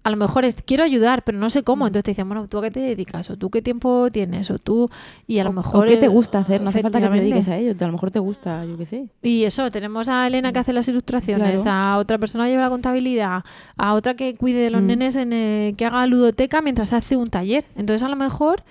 A 0.06 0.10
lo 0.10 0.18
mejor 0.18 0.43
es, 0.43 0.56
quiero 0.66 0.84
ayudar, 0.84 1.24
pero 1.24 1.38
no 1.38 1.49
sé 1.49 1.62
Mm. 1.62 1.64
cómo. 1.64 1.88
Entonces 1.88 2.04
te 2.04 2.12
dicen, 2.12 2.28
bueno, 2.28 2.47
¿tú 2.49 2.58
a 2.58 2.62
qué 2.64 2.72
te 2.72 2.80
dedicas? 2.82 3.30
¿O 3.30 3.38
tú 3.38 3.49
qué 3.49 3.62
tiempo 3.62 4.10
tienes? 4.12 4.51
¿O 4.51 4.60
tú? 4.60 4.89
Y 5.28 5.39
a 5.39 5.43
lo 5.45 5.51
O- 5.51 5.54
mejor... 5.54 5.86
¿O 5.86 5.89
qué 5.89 5.95
te 5.97 6.06
el- 6.08 6.12
gusta 6.12 6.39
hacer? 6.39 6.62
No 6.62 6.70
hace 6.70 6.82
falta 6.82 6.99
que 6.99 7.08
te 7.08 7.14
dediques 7.14 7.47
a 7.47 7.56
ello. 7.58 7.74
A 7.80 7.86
lo 7.86 7.91
mejor 7.93 8.12
te 8.12 8.20
gusta, 8.20 8.66
yo 8.66 8.78
qué 8.78 8.86
sé. 8.86 9.08
Y 9.22 9.45
eso, 9.45 9.72
tenemos 9.72 10.10
a 10.10 10.28
Elena 10.28 10.51
que 10.51 10.60
hace 10.60 10.74
las 10.74 10.88
ilustraciones, 10.89 11.62
Claro. 11.64 11.95
a 11.95 11.97
otra 11.99 12.18
persona 12.18 12.43
que 12.45 12.51
lleva 12.51 12.64
la 12.64 12.70
contabilidad, 12.70 13.43
a 13.78 13.93
otra 13.93 14.16
que 14.16 14.36
cuide 14.36 14.60
de 14.60 14.72
los 14.72 14.82
Mm. 14.82 14.88
nenes, 14.88 15.16
en, 15.16 15.32
eh, 15.32 15.74
que 15.78 15.86
haga 15.86 16.06
ludoteca 16.06 16.62
mientras 16.62 16.91
hace 16.91 17.16
un 17.16 17.30
taller. 17.30 17.64
Entonces, 17.76 18.04
a 18.04 18.10
lo 18.10 18.16
mejor 18.18 18.64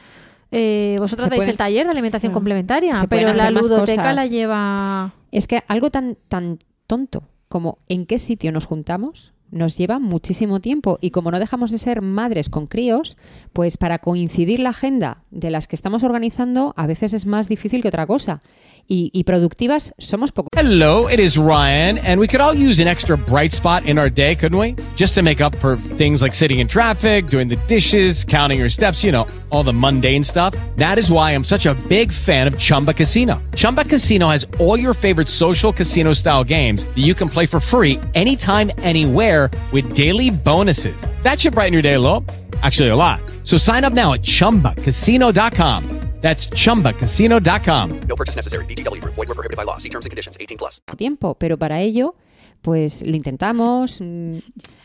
eh, 0.55 0.97
vosotros 0.99 1.31
dais 1.31 1.49
el 1.49 1.57
taller 1.57 1.87
de 1.87 1.93
alimentación 1.93 2.29
Claro. 2.31 2.35
complementaria, 2.41 3.07
pero 3.09 3.33
la 3.33 3.51
ludoteca 3.51 4.13
la 4.13 4.27
lleva... 4.27 5.15
Es 5.31 5.47
que 5.47 5.63
algo 5.67 5.91
tan, 5.91 6.19
tan 6.29 6.59
tonto 6.87 7.23
como 7.49 7.79
en 7.89 8.05
qué 8.05 8.19
sitio 8.19 8.53
nos 8.53 8.67
juntamos 8.67 9.33
nos 9.53 9.77
lleva 9.77 10.01
muchísimo 10.01 10.59
tiempo 10.61 10.99
y 11.01 11.11
como 11.11 11.31
no 11.31 11.39
dejamos 11.39 11.71
de 11.71 11.79
ser 11.79 12.03
madres 12.03 12.49
con 12.49 12.67
críos, 12.67 13.17
pues 13.53 13.77
para 13.77 13.99
coincidir 13.99 14.59
la 14.59 14.71
agenda 14.71 15.23
de 15.31 15.51
las 15.51 15.69
que 15.69 15.77
estamos 15.77 16.03
organizando 16.03 16.75
a 16.77 16.87
veces 16.87 17.13
es 17.13 17.27
más 17.27 17.49
difícil 17.49 17.83
que 17.83 17.89
otra 17.89 18.07
cosa. 18.07 18.43
Y, 18.89 19.11
y 19.15 19.23
productivas 19.23 19.95
somos 19.99 20.33
poco. 20.33 20.49
Hello, 20.57 21.09
it 21.09 21.21
is 21.21 21.37
Ryan, 21.37 21.99
and 21.99 22.19
we 22.19 22.27
could 22.27 22.41
all 22.41 22.53
use 22.53 22.83
an 22.83 22.89
extra 22.89 23.17
bright 23.17 23.53
spot 23.53 23.87
in 23.87 23.97
our 23.97 24.11
day, 24.11 24.35
couldn't 24.35 24.59
we? 24.59 24.75
Just 24.97 25.15
to 25.15 25.23
make 25.23 25.41
up 25.41 25.55
for 25.61 25.77
things 25.77 26.21
like 26.21 26.35
sitting 26.35 26.59
in 26.59 26.67
traffic, 26.67 27.29
doing 27.29 27.49
the 27.49 27.57
dishes, 27.69 28.25
counting 28.25 28.59
your 28.59 28.69
steps, 28.69 29.05
you 29.05 29.13
know, 29.13 29.29
all 29.51 29.63
the 29.63 29.73
mundane 29.73 30.25
stuff. 30.25 30.57
That 30.77 30.99
is 30.99 31.13
why 31.13 31.31
I'm 31.31 31.45
such 31.45 31.67
a 31.67 31.75
big 31.89 32.11
fan 32.11 32.49
of 32.49 32.59
Chumba 32.59 32.93
Casino. 32.93 33.41
Chumba 33.55 33.85
Casino 33.85 34.29
has 34.29 34.47
all 34.59 34.77
your 34.77 34.95
favorite 34.95 35.29
social 35.29 35.73
casino 35.73 36.13
style 36.13 36.43
games 36.43 36.85
that 36.85 36.99
you 36.99 37.15
can 37.15 37.29
play 37.29 37.47
for 37.47 37.61
free 37.61 38.01
anytime, 38.15 38.73
anywhere 38.79 39.42
with 39.73 39.95
daily 39.95 40.31
bonuses. 40.31 40.95
That 41.23 41.41
should 41.41 41.55
brighten 41.55 41.73
your 41.73 41.83
day 41.83 41.95
a 41.95 42.01
little. 42.01 42.25
Actually, 42.63 42.91
a 42.91 42.97
lot. 42.97 43.21
So 43.45 43.57
sign 43.57 43.85
up 43.85 43.93
now 43.93 44.13
at 44.13 44.23
chumbacasino.com. 44.23 45.85
That's 46.21 46.47
chumbacasino.com. 46.51 48.01
No 48.09 48.15
purchase 48.17 48.37
necessary. 48.37 48.65
VGW 48.67 49.01
Group. 49.01 49.15
Void 49.15 49.29
were 49.29 49.35
prohibited 49.35 49.57
by 49.57 49.65
law. 49.65 49.79
See 49.79 49.89
terms 49.89 50.07
and 50.07 50.11
conditions. 50.13 50.37
18 50.39 50.57
plus. 50.57 50.81
tiempo, 50.97 51.35
pero 51.35 51.59
para 51.59 51.81
ello, 51.81 52.15
pues 52.63 53.03
lo 53.03 53.17
intentamos. 53.17 54.01
Mm, 54.01 54.39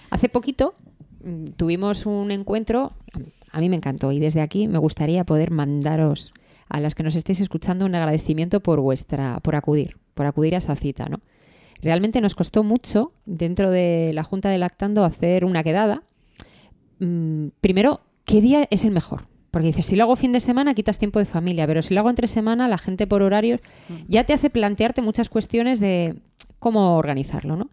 Hace 0.10 0.30
poquito 0.30 0.74
mm, 1.24 1.46
tuvimos 1.58 2.06
un 2.06 2.32
encuentro, 2.32 2.94
a 3.52 3.60
mí 3.60 3.70
me 3.70 3.76
encantó 3.76 4.12
y 4.12 4.20
desde 4.20 4.42
aquí 4.42 4.68
me 4.68 4.80
gustaría 4.80 5.26
poder 5.26 5.52
mandaros 5.52 6.34
a 6.70 6.80
las 6.80 6.96
que 6.96 7.04
nos 7.04 7.16
estéis 7.16 7.42
escuchando 7.42 7.86
un 7.86 7.94
agradecimiento 7.94 8.60
por 8.62 8.80
vuestra, 8.80 9.40
por 9.42 9.56
acudir, 9.56 9.98
por 10.16 10.26
acudir 10.26 10.56
a 10.56 10.60
esa 10.60 10.76
cita, 10.76 11.06
¿no? 11.10 11.20
Realmente 11.82 12.22
nos 12.22 12.36
costó 12.36 12.64
mucho 12.64 13.12
dentro 13.26 13.70
de 13.70 14.12
la 14.14 14.24
Junta 14.24 14.50
de 14.50 14.58
Lactando 14.58 15.04
hacer 15.04 15.46
una 15.46 15.64
quedada. 15.64 16.04
Mm, 17.00 17.48
primero, 17.62 18.02
¿qué 18.26 18.42
día 18.42 18.68
es 18.72 18.84
el 18.84 18.92
mejor? 18.92 19.28
Porque 19.52 19.68
dices, 19.68 19.86
si 19.86 19.96
lo 19.96 20.04
hago 20.04 20.16
fin 20.16 20.34
de 20.34 20.40
semana, 20.40 20.74
quitas 20.74 20.98
tiempo 20.98 21.20
de 21.20 21.26
familia, 21.26 21.66
pero 21.68 21.82
si 21.82 21.94
lo 21.94 22.02
hago 22.02 22.10
entre 22.10 22.28
semana, 22.28 22.68
la 22.68 22.78
gente 22.78 23.08
por 23.08 23.22
horarios 23.22 23.62
ya 24.08 24.24
te 24.26 24.34
hace 24.34 24.50
plantearte 24.50 25.02
muchas 25.02 25.30
cuestiones 25.30 25.80
de 25.80 26.16
cómo 26.60 26.98
organizarlo, 26.98 27.56
¿no? 27.56 27.70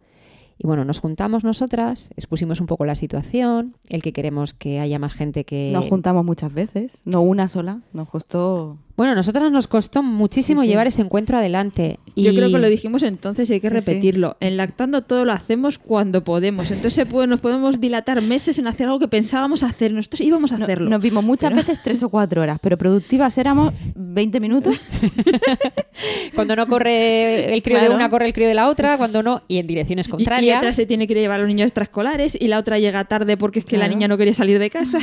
Y 0.57 0.66
bueno, 0.66 0.84
nos 0.84 1.00
juntamos 1.00 1.42
nosotras, 1.42 2.12
expusimos 2.16 2.61
un 2.61 2.66
poco 2.66 2.84
la 2.84 2.94
situación, 2.94 3.76
el 3.88 4.02
que 4.02 4.12
queremos 4.12 4.55
que 4.55 4.78
haya 4.78 5.00
más 5.00 5.12
gente 5.12 5.44
que... 5.44 5.70
Nos 5.72 5.86
juntamos 5.86 6.24
muchas 6.24 6.52
veces, 6.55 6.98
no 7.05 7.22
una 7.22 7.48
sola. 7.48 7.80
Nos 7.92 8.09
costó. 8.09 8.78
Bueno, 8.97 9.12
a 9.12 9.14
nosotras 9.16 9.51
nos 9.51 9.66
costó 9.66 10.05
muchísimo 10.05 10.61
Sí, 10.61 10.66
sí. 10.66 10.70
llevar 10.70 10.86
ese 10.86 11.03
encuentro 11.03 11.36
adelante. 11.36 11.99
Yo 12.14 12.30
y- 12.30 12.36
creo 12.36 12.53
que 12.53 12.59
lo 12.59 12.68
dijimos 12.68 13.03
entonces 13.03 13.51
y 13.51 13.55
hay 13.55 13.61
que 13.61 13.68
Sí, 13.68 13.74
sí. 13.74 13.80
repetirlo. 13.80 14.36
En 14.38 14.57
lactando 14.57 15.03
todo 15.03 15.24
lo 15.24 15.32
hacemos 15.32 15.78
cuando 15.78 16.22
podemos. 16.22 16.70
Entonces 16.70 17.05
nos 17.26 17.40
podemos 17.40 17.80
dilatar 17.80 18.22
meses 18.22 18.59
en 18.61 18.68
hacer 18.68 18.86
algo 18.86 19.01
que 19.01 19.09
pensábamos 19.09 19.64
hacer. 19.64 19.92
Nosotros 19.92 20.20
íbamos 20.20 20.53
a 20.53 20.59
No- 20.59 20.64
hacerlo. 20.64 20.88
Nos 20.90 21.01
vimos 21.03 21.24
muchas 21.24 21.51
Pero- 21.51 21.57
veces 21.62 21.80
tres 21.82 22.03
o 22.05 22.09
cuatro 22.09 22.40
horas, 22.42 22.59
pero 22.62 22.78
productivas 22.78 23.36
éramos 23.36 23.74
20 23.97 24.38
minutos. 24.38 24.76
Cuando 26.34 26.55
no 26.57 26.66
corre 26.66 27.53
el 27.53 27.62
crío 27.62 27.80
de 27.80 27.88
una, 27.90 28.09
corre 28.09 28.26
el 28.26 28.32
crío 28.32 28.49
de 28.49 28.55
la 28.55 28.68
otra, 28.68 28.97
cuando 28.97 29.22
no, 29.22 29.42
y 29.49 29.59
en 29.59 29.66
direcciones 29.66 30.07
Y- 30.07 30.11
Y, 30.11 30.12
contrarias. 30.12 30.59
otra 30.59 30.72
se 30.72 30.86
tiene 30.86 31.07
que 31.07 31.14
llevar 31.14 31.38
a 31.40 31.42
los 31.42 31.49
niños 31.49 31.66
extraescolares 31.66 32.36
y 32.40 32.49
la 32.49 32.59
otra 32.59 32.78
llega 32.78 33.05
tarde 33.05 33.36
porque 33.36 33.59
es 33.61 33.64
que 33.64 33.76
la 33.76 33.88
niña 33.88 34.07
no 34.09 34.16
quería 34.18 34.34
salir 34.34 34.59
de 34.59 34.70
casa. 34.70 34.99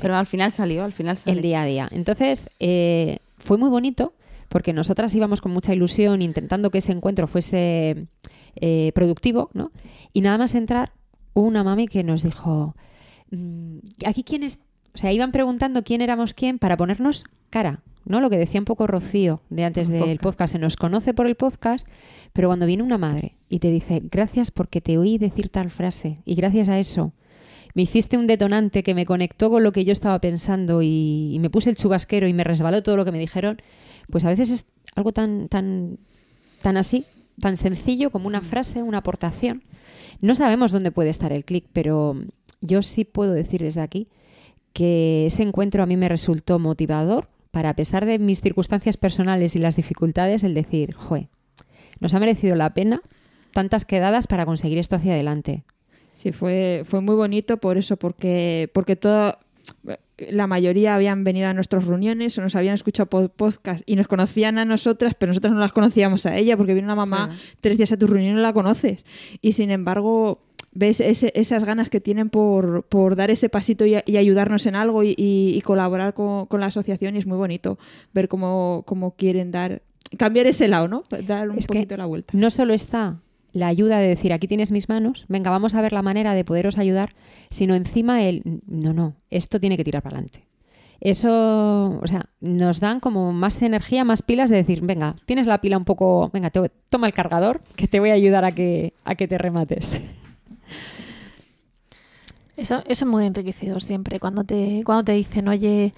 Pero 0.00 0.16
al 0.16 0.26
final 0.26 0.52
salió, 0.52 0.84
al 0.84 0.92
final 0.92 1.16
salió. 1.16 1.36
el 1.36 1.42
día 1.42 1.62
a 1.62 1.66
día. 1.66 1.88
Entonces, 1.90 2.46
eh, 2.60 3.18
fue 3.42 3.58
muy 3.58 3.68
bonito 3.68 4.14
porque 4.48 4.72
nosotras 4.72 5.14
íbamos 5.14 5.40
con 5.40 5.52
mucha 5.52 5.74
ilusión 5.74 6.20
intentando 6.22 6.70
que 6.70 6.78
ese 6.78 6.92
encuentro 6.92 7.26
fuese 7.26 8.06
eh, 8.56 8.92
productivo, 8.94 9.50
¿no? 9.54 9.72
Y 10.12 10.20
nada 10.20 10.38
más 10.38 10.54
entrar, 10.54 10.92
hubo 11.32 11.46
una 11.46 11.64
mami 11.64 11.88
que 11.88 12.04
nos 12.04 12.22
dijo, 12.22 12.76
mm, 13.30 13.78
aquí 14.06 14.24
quién 14.24 14.42
es, 14.42 14.60
o 14.94 14.98
sea, 14.98 15.10
iban 15.10 15.32
preguntando 15.32 15.82
quién 15.82 16.02
éramos 16.02 16.34
quién 16.34 16.58
para 16.58 16.76
ponernos 16.76 17.24
cara, 17.48 17.82
¿no? 18.04 18.20
Lo 18.20 18.28
que 18.28 18.36
decía 18.36 18.60
un 18.60 18.66
poco 18.66 18.86
Rocío 18.86 19.40
de 19.48 19.64
antes 19.64 19.88
del 19.88 20.18
podcast, 20.18 20.52
se 20.52 20.58
nos 20.58 20.76
conoce 20.76 21.14
por 21.14 21.26
el 21.26 21.34
podcast, 21.34 21.88
pero 22.34 22.48
cuando 22.48 22.66
viene 22.66 22.82
una 22.82 22.98
madre 22.98 23.36
y 23.48 23.58
te 23.58 23.70
dice, 23.70 24.02
gracias 24.04 24.50
porque 24.50 24.82
te 24.82 24.98
oí 24.98 25.16
decir 25.16 25.48
tal 25.48 25.70
frase 25.70 26.18
y 26.26 26.34
gracias 26.34 26.68
a 26.68 26.78
eso 26.78 27.14
me 27.74 27.82
hiciste 27.82 28.16
un 28.16 28.26
detonante 28.26 28.82
que 28.82 28.94
me 28.94 29.06
conectó 29.06 29.50
con 29.50 29.62
lo 29.62 29.72
que 29.72 29.84
yo 29.84 29.92
estaba 29.92 30.20
pensando 30.20 30.82
y, 30.82 31.36
me 31.40 31.50
puse 31.50 31.70
el 31.70 31.76
chubasquero 31.76 32.26
y 32.26 32.32
me 32.32 32.44
resbaló 32.44 32.82
todo 32.82 32.96
lo 32.96 33.04
que 33.04 33.12
me 33.12 33.18
dijeron, 33.18 33.62
pues 34.10 34.24
a 34.24 34.28
veces 34.28 34.50
es 34.50 34.66
algo 34.94 35.12
tan, 35.12 35.48
tan, 35.48 35.98
tan 36.60 36.76
así, 36.76 37.04
tan 37.40 37.56
sencillo 37.56 38.10
como 38.10 38.26
una 38.26 38.42
frase, 38.42 38.82
una 38.82 38.98
aportación. 38.98 39.62
No 40.20 40.34
sabemos 40.34 40.72
dónde 40.72 40.90
puede 40.90 41.10
estar 41.10 41.32
el 41.32 41.44
clic, 41.44 41.64
pero 41.72 42.16
yo 42.60 42.82
sí 42.82 43.04
puedo 43.04 43.32
decir 43.32 43.62
desde 43.62 43.80
aquí 43.80 44.08
que 44.72 45.26
ese 45.26 45.42
encuentro 45.42 45.82
a 45.82 45.86
mí 45.86 45.96
me 45.96 46.08
resultó 46.08 46.58
motivador 46.58 47.28
para, 47.50 47.70
a 47.70 47.76
pesar 47.76 48.06
de 48.06 48.18
mis 48.18 48.40
circunstancias 48.40 48.96
personales 48.96 49.56
y 49.56 49.58
las 49.58 49.76
dificultades, 49.76 50.44
el 50.44 50.54
decir, 50.54 50.94
jue, 50.94 51.28
nos 52.00 52.14
ha 52.14 52.20
merecido 52.20 52.56
la 52.56 52.72
pena 52.72 53.02
tantas 53.52 53.84
quedadas 53.84 54.26
para 54.26 54.46
conseguir 54.46 54.78
esto 54.78 54.96
hacia 54.96 55.12
adelante. 55.12 55.64
Sí, 56.12 56.32
fue, 56.32 56.82
fue 56.84 57.00
muy 57.00 57.14
bonito 57.14 57.56
por 57.56 57.78
eso, 57.78 57.96
porque, 57.96 58.70
porque 58.74 58.96
todo, 58.96 59.38
la 60.18 60.46
mayoría 60.46 60.94
habían 60.94 61.24
venido 61.24 61.48
a 61.48 61.54
nuestras 61.54 61.86
reuniones 61.86 62.36
o 62.38 62.42
nos 62.42 62.54
habían 62.54 62.74
escuchado 62.74 63.08
podcast 63.28 63.82
y 63.86 63.96
nos 63.96 64.08
conocían 64.08 64.58
a 64.58 64.64
nosotras, 64.64 65.14
pero 65.14 65.30
nosotras 65.30 65.52
no 65.52 65.60
las 65.60 65.72
conocíamos 65.72 66.26
a 66.26 66.36
ella, 66.36 66.56
porque 66.56 66.74
viene 66.74 66.86
una 66.86 66.94
mamá 66.94 67.26
Claro. 67.28 67.40
tres 67.60 67.76
días 67.78 67.92
a 67.92 67.96
tu 67.96 68.06
reunión 68.06 68.32
y 68.32 68.36
no 68.36 68.42
la 68.42 68.52
conoces. 68.52 69.04
Y 69.40 69.52
sin 69.52 69.70
embargo, 69.70 70.42
ves 70.72 71.00
ese- 71.00 71.32
esas 71.34 71.64
ganas 71.64 71.90
que 71.90 72.00
tienen 72.00 72.30
por, 72.30 72.84
por 72.84 73.16
dar 73.16 73.30
ese 73.30 73.48
pasito 73.48 73.84
y, 73.86 73.96
y 74.06 74.16
ayudarnos 74.16 74.64
en 74.66 74.76
algo 74.76 75.02
y, 75.02 75.10
y- 75.16 75.54
y 75.56 75.60
colaborar 75.62 76.14
con, 76.14 76.46
con 76.46 76.60
la 76.60 76.66
asociación 76.66 77.16
y 77.16 77.18
es 77.18 77.26
muy 77.26 77.36
bonito 77.36 77.78
ver 78.12 78.28
cómo, 78.28 78.84
cómo 78.86 79.16
quieren 79.16 79.50
dar, 79.50 79.82
cambiar 80.18 80.46
ese 80.46 80.68
lado, 80.68 80.88
¿no? 80.88 81.02
Dar 81.26 81.50
un 81.50 81.58
Es 81.58 81.66
poquito 81.66 81.96
la 81.96 82.06
vuelta. 82.06 82.32
No 82.36 82.50
solo 82.50 82.74
está 82.74 83.20
la 83.52 83.66
ayuda 83.66 83.98
de 83.98 84.08
decir, 84.08 84.32
aquí 84.32 84.48
tienes 84.48 84.72
mis 84.72 84.88
manos, 84.88 85.26
venga, 85.28 85.50
vamos 85.50 85.74
a 85.74 85.82
ver 85.82 85.92
la 85.92 86.02
manera 86.02 86.34
de 86.34 86.44
poderos 86.44 86.78
ayudar, 86.78 87.14
sino 87.50 87.74
encima 87.74 88.22
el, 88.22 88.60
no, 88.66 88.92
no, 88.92 89.14
esto 89.30 89.60
tiene 89.60 89.76
que 89.76 89.84
tirar 89.84 90.02
para 90.02 90.16
adelante. 90.16 90.46
Eso, 91.00 91.98
o 92.00 92.06
sea, 92.06 92.26
nos 92.40 92.78
dan 92.78 93.00
como 93.00 93.32
más 93.32 93.60
energía, 93.62 94.04
más 94.04 94.22
pilas 94.22 94.50
de 94.50 94.56
decir, 94.56 94.82
venga, 94.82 95.16
tienes 95.26 95.46
la 95.48 95.60
pila 95.60 95.76
un 95.76 95.84
poco, 95.84 96.30
venga, 96.32 96.50
toma 96.88 97.08
el 97.08 97.12
cargador, 97.12 97.60
que 97.74 97.88
te 97.88 97.98
voy 97.98 98.10
a 98.10 98.14
ayudar 98.14 98.44
a 98.44 98.52
que, 98.52 98.94
a 99.04 99.16
que 99.16 99.26
te 99.26 99.36
remates. 99.36 100.00
Eso, 102.54 102.80
eso 102.86 103.04
es 103.04 103.06
muy 103.06 103.24
enriquecedor 103.24 103.82
siempre, 103.82 104.20
cuando 104.20 104.44
te, 104.44 104.82
cuando 104.84 105.04
te 105.04 105.12
dicen, 105.12 105.48
oye, 105.48 105.94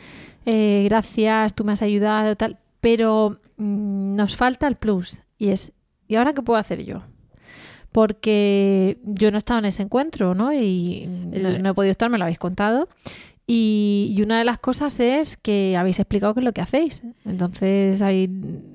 eh, 0.46 0.84
gracias, 0.88 1.52
tú 1.52 1.64
me 1.64 1.72
has 1.72 1.82
ayudado, 1.82 2.36
tal, 2.36 2.58
pero 2.80 3.38
mm, 3.56 4.14
nos 4.14 4.36
falta 4.36 4.68
el 4.68 4.76
plus 4.76 5.20
y 5.36 5.48
es, 5.48 5.72
¿y 6.06 6.14
ahora 6.14 6.32
qué 6.32 6.42
puedo 6.42 6.58
hacer 6.58 6.84
yo? 6.84 7.02
Porque 7.94 8.98
yo 9.04 9.30
no 9.30 9.36
he 9.36 9.38
estado 9.38 9.60
en 9.60 9.66
ese 9.66 9.84
encuentro, 9.84 10.34
¿no? 10.34 10.52
Y 10.52 11.06
no 11.06 11.70
he 11.70 11.74
podido 11.74 11.92
estar, 11.92 12.10
me 12.10 12.18
lo 12.18 12.24
habéis 12.24 12.40
contado. 12.40 12.88
Y, 13.46 14.12
y 14.16 14.22
una 14.22 14.36
de 14.36 14.44
las 14.44 14.58
cosas 14.58 14.98
es 14.98 15.36
que 15.36 15.76
habéis 15.76 16.00
explicado 16.00 16.34
qué 16.34 16.40
es 16.40 16.44
lo 16.44 16.52
que 16.52 16.60
hacéis. 16.60 17.02
Entonces 17.24 18.02
ahí 18.02 18.28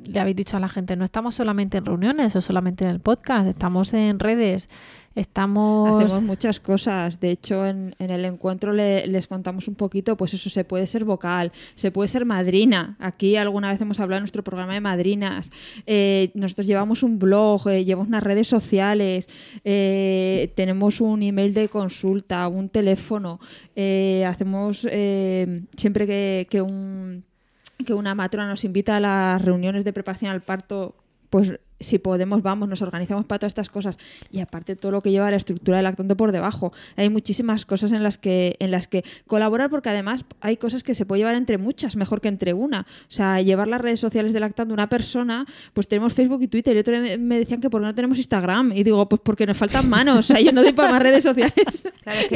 le 0.05 0.21
habéis 0.21 0.37
dicho 0.37 0.55
a 0.55 0.61
la 0.61 0.69
gente, 0.69 0.95
no 0.95 1.03
estamos 1.03 1.35
solamente 1.35 1.79
en 1.79 1.85
reuniones 1.85 2.33
o 2.37 2.41
solamente 2.41 2.85
en 2.85 2.91
el 2.91 3.01
podcast, 3.01 3.45
estamos 3.45 3.93
en 3.93 4.19
redes, 4.19 4.69
estamos... 5.19 6.03
Hacemos 6.03 6.23
muchas 6.23 6.59
cosas. 6.59 7.19
De 7.19 7.31
hecho, 7.31 7.65
en, 7.65 7.93
el 7.99 8.25
encuentro 8.25 8.73
le- 8.73 9.05
les 9.07 9.27
contamos 9.27 9.67
un 9.67 9.75
poquito, 9.75 10.15
pues 10.17 10.33
eso, 10.33 10.49
se 10.49 10.63
puede 10.63 10.87
ser 10.87 11.05
vocal, 11.05 11.51
se 11.75 11.91
puede 11.91 12.07
ser 12.09 12.25
madrina. 12.25 12.95
Aquí 12.99 13.35
alguna 13.35 13.71
vez 13.71 13.81
hemos 13.81 13.99
hablado 13.99 14.17
en 14.17 14.23
nuestro 14.23 14.43
programa 14.43 14.73
de 14.73 14.81
madrinas. 14.81 15.51
Eh, 15.85 16.31
nosotros 16.33 16.67
llevamos 16.67 17.03
un 17.03 17.19
blog, 17.19 17.67
eh, 17.67 17.85
llevamos 17.85 18.07
unas 18.07 18.23
redes 18.23 18.47
sociales, 18.47 19.27
eh, 19.63 20.51
tenemos 20.55 21.01
un 21.01 21.21
email 21.23 21.53
de 21.53 21.67
consulta, 21.69 22.47
un 22.47 22.69
teléfono. 22.69 23.39
hacemos 24.27 24.79
siempre 24.79 26.07
que, 26.07 26.47
que 26.49 26.61
un 26.61 27.23
que 27.85 27.93
una 27.93 28.13
matrona 28.13 28.49
nos 28.49 28.65
invita 28.65 28.97
a 28.97 28.99
las 28.99 29.41
reuniones 29.41 29.85
de 29.85 29.93
preparación 29.93 30.31
al 30.31 30.41
parto, 30.41 30.95
pues 31.29 31.57
si 31.79 31.99
podemos, 31.99 32.41
vamos, 32.41 32.67
nos 32.69 32.81
organizamos 32.81 33.25
para 33.25 33.39
todas 33.39 33.51
estas 33.51 33.69
cosas. 33.69 33.97
Y 34.31 34.39
aparte 34.39 34.75
todo 34.75 34.91
lo 34.91 35.01
que 35.01 35.11
lleva 35.11 35.29
la 35.31 35.37
estructura 35.37 35.77
del 35.77 35.83
lactante 35.85 36.15
por 36.15 36.31
debajo. 36.31 36.71
Hay 36.95 37.09
muchísimas 37.09 37.65
cosas 37.65 37.91
en 37.91 38.03
las 38.03 38.17
que, 38.17 38.55
en 38.59 38.71
las 38.71 38.87
que 38.87 39.03
colaborar, 39.27 39.69
porque 39.69 39.89
además 39.89 40.25
hay 40.41 40.57
cosas 40.57 40.83
que 40.83 40.95
se 40.95 41.05
puede 41.05 41.19
llevar 41.21 41.35
entre 41.35 41.57
muchas, 41.57 41.95
mejor 41.95 42.21
que 42.21 42.27
entre 42.27 42.53
una. 42.53 42.81
O 42.81 43.11
sea, 43.11 43.41
llevar 43.41 43.67
las 43.67 43.81
redes 43.81 43.99
sociales 43.99 44.33
de 44.33 44.39
lactando 44.39 44.73
una 44.73 44.89
persona, 44.89 45.45
pues 45.73 45.87
tenemos 45.87 46.13
Facebook 46.13 46.41
y 46.43 46.47
Twitter. 46.47 46.75
Y 46.75 46.79
otro 46.79 46.93
me, 46.99 47.39
decían 47.39 47.61
que 47.61 47.69
por 47.69 47.81
qué 47.81 47.87
no 47.87 47.95
tenemos 47.95 48.17
Instagram. 48.17 48.71
Y 48.73 48.83
digo, 48.83 49.07
pues 49.07 49.21
porque 49.23 49.45
nos 49.45 49.57
faltan 49.57 49.87
manos. 49.89 50.17
O 50.17 50.23
sea, 50.23 50.39
yo 50.41 50.51
no 50.51 50.61
doy 50.63 50.73
para 50.73 50.91
más 50.91 51.01
redes 51.01 51.23
sociales. 51.23 51.53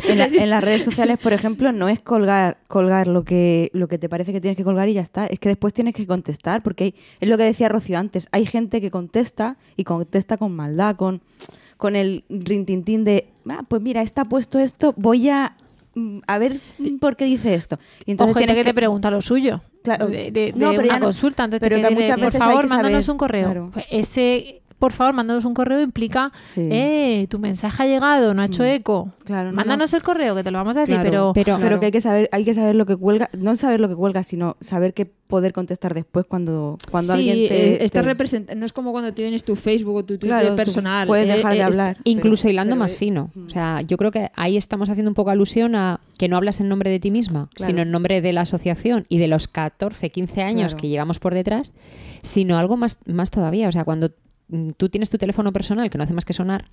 En, 0.07 0.19
la- 0.19 0.25
en 0.25 0.49
las 0.51 0.63
redes 0.63 0.83
sociales, 0.83 1.17
por 1.17 1.33
ejemplo, 1.33 1.71
no 1.71 1.89
es 1.89 1.99
colgar, 1.99 2.57
colgar 2.67 3.07
lo 3.07 3.23
que, 3.23 3.71
lo 3.73 3.87
que 3.87 3.97
te 3.97 4.07
parece 4.07 4.31
que 4.31 4.39
tienes 4.39 4.55
que 4.55 4.63
colgar 4.63 4.87
y 4.87 4.93
ya 4.93 5.01
está. 5.01 5.25
Es 5.25 5.39
que 5.39 5.49
después 5.49 5.73
tienes 5.73 5.95
que 5.95 6.05
contestar, 6.05 6.61
porque 6.61 6.93
es 7.19 7.27
lo 7.27 7.37
que 7.37 7.43
decía 7.43 7.69
Rocío 7.69 7.97
antes. 7.97 8.27
Hay 8.31 8.45
gente 8.45 8.81
que 8.81 8.91
contesta 8.91 9.32
y 9.75 9.83
contesta 9.83 10.37
con 10.37 10.55
maldad, 10.55 10.95
con, 10.95 11.21
con 11.77 11.95
el 11.95 12.23
rintintín 12.29 13.03
de, 13.03 13.27
ah, 13.49 13.63
pues 13.67 13.81
mira, 13.81 14.01
está 14.01 14.25
puesto 14.25 14.59
esto, 14.59 14.93
voy 14.97 15.29
a, 15.29 15.55
mm, 15.95 16.19
a 16.27 16.37
ver 16.37 16.59
mm, 16.79 16.97
por 16.97 17.15
qué 17.15 17.25
dice 17.25 17.53
esto. 17.55 17.77
Y 18.05 18.11
O 18.11 18.13
entonces 18.13 18.35
gente 18.35 18.47
tienes 18.53 18.63
que 18.63 18.69
te 18.69 18.73
pregunta 18.73 19.11
lo 19.11 19.21
suyo. 19.21 19.61
Claro. 19.83 20.07
De, 20.07 20.31
de- 20.31 20.53
No, 20.55 20.69
de 20.71 20.77
pero 20.77 20.87
ya 20.87 20.93
una 20.93 20.99
no- 20.99 21.05
consulta. 21.07 21.43
Entonces 21.43 21.67
pero 21.67 21.75
te 21.75 21.81
que 21.81 21.87
que 21.89 21.93
muchas 22.01 22.15
por 22.15 22.25
veces 22.25 22.41
hay 22.41 22.47
favor, 22.47 22.67
mándanos 22.69 23.07
un 23.09 23.17
correo. 23.17 23.45
claro. 23.45 23.69
Pues 23.73 23.85
Ese, 23.91 24.61
por 24.83 24.91
favor, 24.91 25.13
mándanos 25.13 25.45
un 25.45 25.53
correo 25.53 25.79
implica, 25.81 26.33
eh, 26.57 27.25
tu 27.29 27.39
mensaje 27.39 27.83
ha 27.83 27.85
llegado, 27.87 28.33
no 28.33 28.41
ha 28.41 28.47
hecho 28.47 28.65
eco. 28.65 29.05
Mm. 29.05 29.23
Claro, 29.23 29.49
no, 29.51 29.55
mándanos 29.55 29.93
el 29.93 30.03
correo, 30.03 30.35
que 30.35 30.43
te 30.43 30.51
lo 30.51 30.57
vamos 30.57 30.75
a 30.75 30.81
decir, 30.81 30.95
Claro, 30.95 31.31
pero... 31.33 31.57
pero 31.61 31.79
que 31.79 31.85
hay 31.85 31.91
que 31.93 32.01
saber, 32.01 32.27
hay 32.33 32.43
que 32.43 32.53
saber 32.53 32.75
lo 32.75 32.85
que 32.85 32.97
cuelga, 32.97 33.29
no 33.31 33.55
saber 33.55 33.79
lo 33.79 33.87
que 33.87 33.95
cuelga, 33.95 34.23
sino 34.23 34.57
saber 34.59 34.93
que 34.93 35.05
poder 35.05 35.53
contestar 35.53 35.93
después 35.93 36.25
cuando, 36.27 36.77
cuando 36.91 37.13
Sí, 37.13 37.19
alguien 37.29 37.47
te, 37.47 37.55
eh, 37.75 37.83
estás 37.85 38.03
te- 38.05 38.13
represent- 38.13 38.55
no 38.57 38.65
es 38.65 38.73
como 38.73 38.91
cuando 38.91 39.13
tienes 39.13 39.45
tu 39.45 39.55
Facebook 39.55 39.95
o 39.95 40.03
tu 40.03 40.17
Twitter 40.17 40.53
personal. 40.53 41.07
puedes 41.07 41.29
eh, 41.29 41.37
dejar 41.37 41.53
de 41.53 41.59
eh, 41.59 41.63
hablar. 41.63 41.97
Incluso 42.03 42.43
pero- 42.43 42.51
hilando 42.51 42.71
pero, 42.71 42.79
más 42.79 42.91
eh, 42.91 42.97
fino. 42.97 43.31
O 43.45 43.49
sea, 43.49 43.79
yo 43.83 43.95
creo 43.95 44.11
que 44.11 44.31
ahí 44.35 44.57
estamos 44.57 44.89
haciendo 44.89 45.09
un 45.11 45.15
poco 45.15 45.29
alusión 45.29 45.75
a 45.75 46.01
que 46.17 46.27
no 46.27 46.35
hablas 46.35 46.59
en 46.59 46.67
nombre 46.67 46.89
de 46.91 46.99
ti 46.99 47.09
misma, 47.09 47.47
Claro. 47.53 47.69
sino 47.71 47.81
en 47.83 47.89
nombre 47.91 48.21
de 48.21 48.33
la 48.33 48.41
asociación 48.41 49.05
y 49.07 49.17
de 49.19 49.29
los 49.29 49.47
14, 49.47 50.09
15 50.09 50.41
años 50.43 50.73
Claro. 50.73 50.81
que 50.81 50.89
llevamos 50.89 51.19
por 51.19 51.33
detrás, 51.33 51.73
sino 52.21 52.57
algo 52.57 52.75
más, 52.75 52.99
más 53.05 53.31
todavía. 53.31 53.69
O 53.69 53.71
sea, 53.71 53.85
cuando 53.85 54.09
mm, 54.09 54.11
tú 54.77 54.89
tienes 54.89 55.09
tu 55.09 55.17
teléfono 55.17 55.51
personal 55.53 55.89
que 55.89 55.97
no 55.97 56.03
hace 56.03 56.13
más 56.13 56.25
que 56.25 56.33
sonar, 56.33 56.69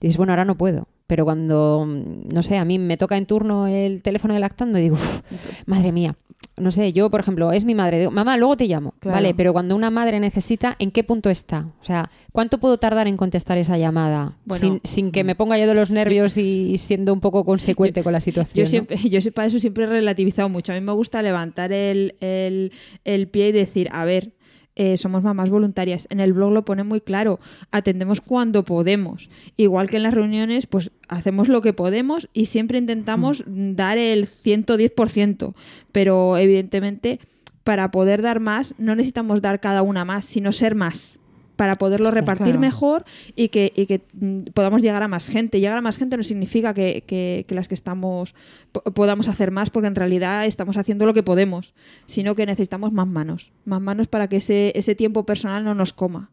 dices, 0.00 0.16
bueno, 0.16 0.32
ahora 0.32 0.44
no 0.44 0.56
puedo. 0.56 0.88
Pero 1.06 1.24
cuando, 1.24 1.84
mm, 1.86 2.28
no 2.32 2.42
sé, 2.42 2.56
a 2.58 2.64
mí 2.64 2.78
me 2.78 2.96
toca 2.96 3.16
en 3.16 3.26
turno 3.26 3.66
el 3.66 4.02
teléfono 4.02 4.34
de 4.34 4.40
lactando 4.40 4.78
y 4.78 4.82
digo, 4.82 4.94
"Uf, 4.96 5.20
madre 5.66 5.92
mía. 5.92 6.16
No 6.56 6.70
sé, 6.70 6.92
yo, 6.92 7.08
por 7.08 7.20
ejemplo, 7.20 7.50
es 7.52 7.64
mi 7.64 7.74
madre. 7.74 7.98
Digo, 7.98 8.10
mamá, 8.10 8.36
luego 8.36 8.56
te 8.56 8.66
llamo. 8.66 8.94
Claro. 9.00 9.14
Vale, 9.16 9.32
pero 9.34 9.52
cuando 9.54 9.74
una 9.74 9.90
madre 9.90 10.20
necesita, 10.20 10.76
¿en 10.78 10.90
qué 10.90 11.02
punto 11.02 11.30
está? 11.30 11.66
O 11.80 11.84
sea, 11.84 12.10
¿cuánto 12.30 12.58
puedo 12.58 12.78
tardar 12.78 13.08
en 13.08 13.16
contestar 13.16 13.56
esa 13.58 13.78
llamada 13.78 14.36
Bueno. 14.44 14.60
sin, 14.60 14.80
sin 14.84 15.12
que 15.12 15.24
me 15.24 15.34
ponga 15.34 15.56
yo 15.58 15.66
de 15.66 15.74
los 15.74 15.90
nervios 15.90 16.36
y 16.36 16.76
siendo 16.78 17.12
un 17.14 17.20
poco 17.20 17.44
consecuente 17.44 18.02
con 18.02 18.12
la 18.12 18.20
situación? 18.20 18.56
Yo 18.56 18.64
¿no? 18.64 18.70
siempre, 18.70 18.96
yo 19.08 19.32
para 19.32 19.46
eso 19.46 19.58
siempre 19.60 19.84
he 19.84 19.86
relativizado 19.86 20.48
mucho. 20.50 20.72
A 20.72 20.74
mí 20.74 20.80
me 20.82 20.92
gusta 20.92 21.22
levantar 21.22 21.72
el, 21.72 22.16
el- 22.20 22.72
el 23.04 23.28
pie 23.28 23.48
y 23.48 23.52
decir, 23.52 23.88
a 23.92 24.04
ver, 24.04 24.32
eh, 24.74 24.96
somos 24.96 25.22
mamás 25.22 25.50
voluntarias. 25.50 26.06
En 26.10 26.20
el 26.20 26.32
blog 26.32 26.52
lo 26.52 26.64
pone 26.64 26.84
muy 26.84 27.00
claro. 27.00 27.40
Atendemos 27.70 28.20
cuando 28.20 28.64
podemos. 28.64 29.30
Igual 29.56 29.88
que 29.88 29.98
en 29.98 30.02
las 30.04 30.14
reuniones, 30.14 30.66
pues 30.66 30.90
hacemos 31.08 31.48
lo 31.48 31.60
que 31.60 31.72
podemos 31.72 32.28
y 32.32 32.46
siempre 32.46 32.78
intentamos 32.78 33.44
dar 33.46 33.98
el 33.98 34.28
110%. 34.28 35.54
Pero 35.92 36.38
evidentemente, 36.38 37.20
para 37.64 37.90
poder 37.90 38.22
dar 38.22 38.40
más, 38.40 38.74
no 38.78 38.94
necesitamos 38.94 39.42
dar 39.42 39.60
cada 39.60 39.82
una 39.82 40.04
más, 40.04 40.24
sino 40.24 40.52
ser 40.52 40.74
más 40.74 41.20
para 41.56 41.76
poderlo 41.76 42.10
Sí, 42.10 42.14
repartir 42.16 42.44
claro. 42.46 42.60
mejor 42.60 43.04
y 43.36 43.48
que, 43.48 43.72
y 43.76 43.86
que 43.86 44.00
mm, 44.14 44.50
podamos 44.54 44.82
llegar 44.82 45.02
a 45.02 45.08
más 45.08 45.28
gente. 45.28 45.60
Llegar 45.60 45.76
a 45.76 45.80
más 45.82 45.96
gente 45.96 46.16
no 46.16 46.22
significa 46.22 46.74
que, 46.74 47.04
que- 47.06 47.44
que 47.46 47.54
las 47.54 47.68
que 47.68 47.74
estamos 47.74 48.34
po- 48.72 48.82
podamos 48.82 49.28
hacer 49.28 49.50
más, 49.50 49.70
porque 49.70 49.88
en 49.88 49.94
realidad 49.94 50.46
estamos 50.46 50.76
haciendo 50.76 51.06
lo 51.06 51.14
que 51.14 51.22
podemos, 51.22 51.74
sino 52.06 52.34
que 52.34 52.46
necesitamos 52.46 52.92
más 52.92 53.06
manos. 53.06 53.52
Más 53.64 53.80
manos 53.80 54.08
para 54.08 54.28
que 54.28 54.36
ese, 54.36 54.72
ese 54.74 54.94
tiempo 54.94 55.24
personal 55.26 55.64
no 55.64 55.74
nos 55.74 55.92
coma. 55.92 56.30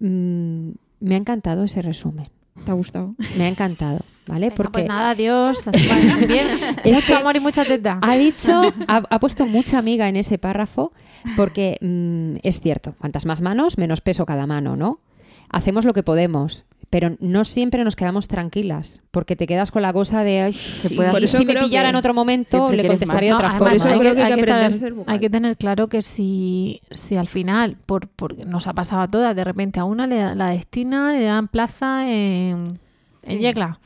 Mm, 0.00 0.70
me 1.00 1.14
ha 1.14 1.18
encantado 1.18 1.64
ese 1.64 1.82
resumen. 1.82 2.26
¿Te 2.64 2.70
ha 2.70 2.74
gustado? 2.74 3.14
Me 3.36 3.44
ha 3.44 3.48
encantado. 3.48 4.00
¿vale? 4.26 4.46
Venga, 4.46 4.56
Porque 4.56 4.72
pues 4.72 4.86
nada, 4.86 5.10
adiós. 5.10 5.64
Vale, 5.64 6.26
Bien. 6.26 6.46
Es 6.84 6.94
Mucho 6.94 7.16
amor 7.16 7.36
y 7.36 7.40
mucha 7.40 7.64
teta. 7.64 7.98
ha 8.02 8.16
dicho, 8.16 8.52
ha, 8.88 9.02
ha 9.08 9.18
puesto 9.20 9.46
mucha 9.46 9.78
amiga 9.78 10.08
en 10.08 10.16
ese 10.16 10.38
párrafo, 10.38 10.92
porque 11.36 11.78
mm, 11.80 12.36
es 12.46 12.60
cierto, 12.60 12.94
cuantas 12.98 13.26
más 13.26 13.40
manos, 13.40 13.78
menos 13.78 14.00
peso 14.00 14.26
cada 14.26 14.46
mano, 14.46 14.76
¿no? 14.76 15.00
Hacemos 15.48 15.84
lo 15.84 15.92
que 15.92 16.02
podemos, 16.02 16.64
pero 16.92 17.16
no 17.20 17.46
siempre 17.46 17.84
nos 17.84 17.96
quedamos 17.96 18.28
tranquilas, 18.28 19.00
porque 19.12 19.34
te 19.34 19.46
quedas 19.46 19.70
con 19.70 19.80
la 19.80 19.94
cosa 19.94 20.24
de, 20.24 20.42
"Ay, 20.42 20.52
si, 20.52 20.94
puede- 20.94 21.10
Por 21.10 21.24
eso 21.24 21.38
si 21.38 21.46
me 21.46 21.54
pillara 21.54 21.88
en 21.88 21.96
otro 21.96 22.12
momento, 22.12 22.70
le 22.70 22.86
contestaría 22.86 23.28
de 23.28 23.30
No, 23.30 23.36
otra 23.36 23.48
además, 23.48 23.58
forma. 23.58 23.70
Por 23.70 23.76
eso 23.76 23.88
hay, 23.88 23.98
creo 23.98 24.14
que, 24.14 24.22
hay 24.22 24.40
tener, 24.42 24.58
a 24.64 24.70
ser 24.72 24.92
vocal. 24.92 25.14
hay 25.14 25.18
que 25.18 25.30
tener 25.30 25.56
claro 25.56 25.88
que 25.88 26.02
si, 26.02 26.82
si 26.90 27.16
al 27.16 27.28
final, 27.28 27.78
por, 27.86 28.08
porque 28.08 28.44
nos 28.44 28.66
ha 28.66 28.74
pasado 28.74 29.00
a 29.00 29.08
todas, 29.08 29.34
de 29.34 29.42
repente 29.42 29.80
a 29.80 29.84
una 29.84 30.06
le, 30.06 30.34
la 30.34 30.48
destina, 30.50 31.12
le 31.14 31.24
dan 31.24 31.48
plaza 31.48 32.06
en, 32.12 32.78
en 33.22 33.38
Yecla 33.40 33.80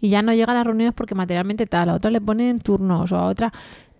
y 0.00 0.08
ya 0.08 0.22
no 0.22 0.32
llega 0.34 0.50
a 0.50 0.56
las 0.56 0.66
reuniones 0.66 0.94
porque 0.94 1.14
materialmente 1.14 1.64
tal, 1.66 1.90
a 1.90 1.94
otra 1.94 2.10
le 2.10 2.20
ponen 2.20 2.58
turnos 2.58 3.12
o 3.12 3.18
a 3.18 3.26
otra 3.26 3.52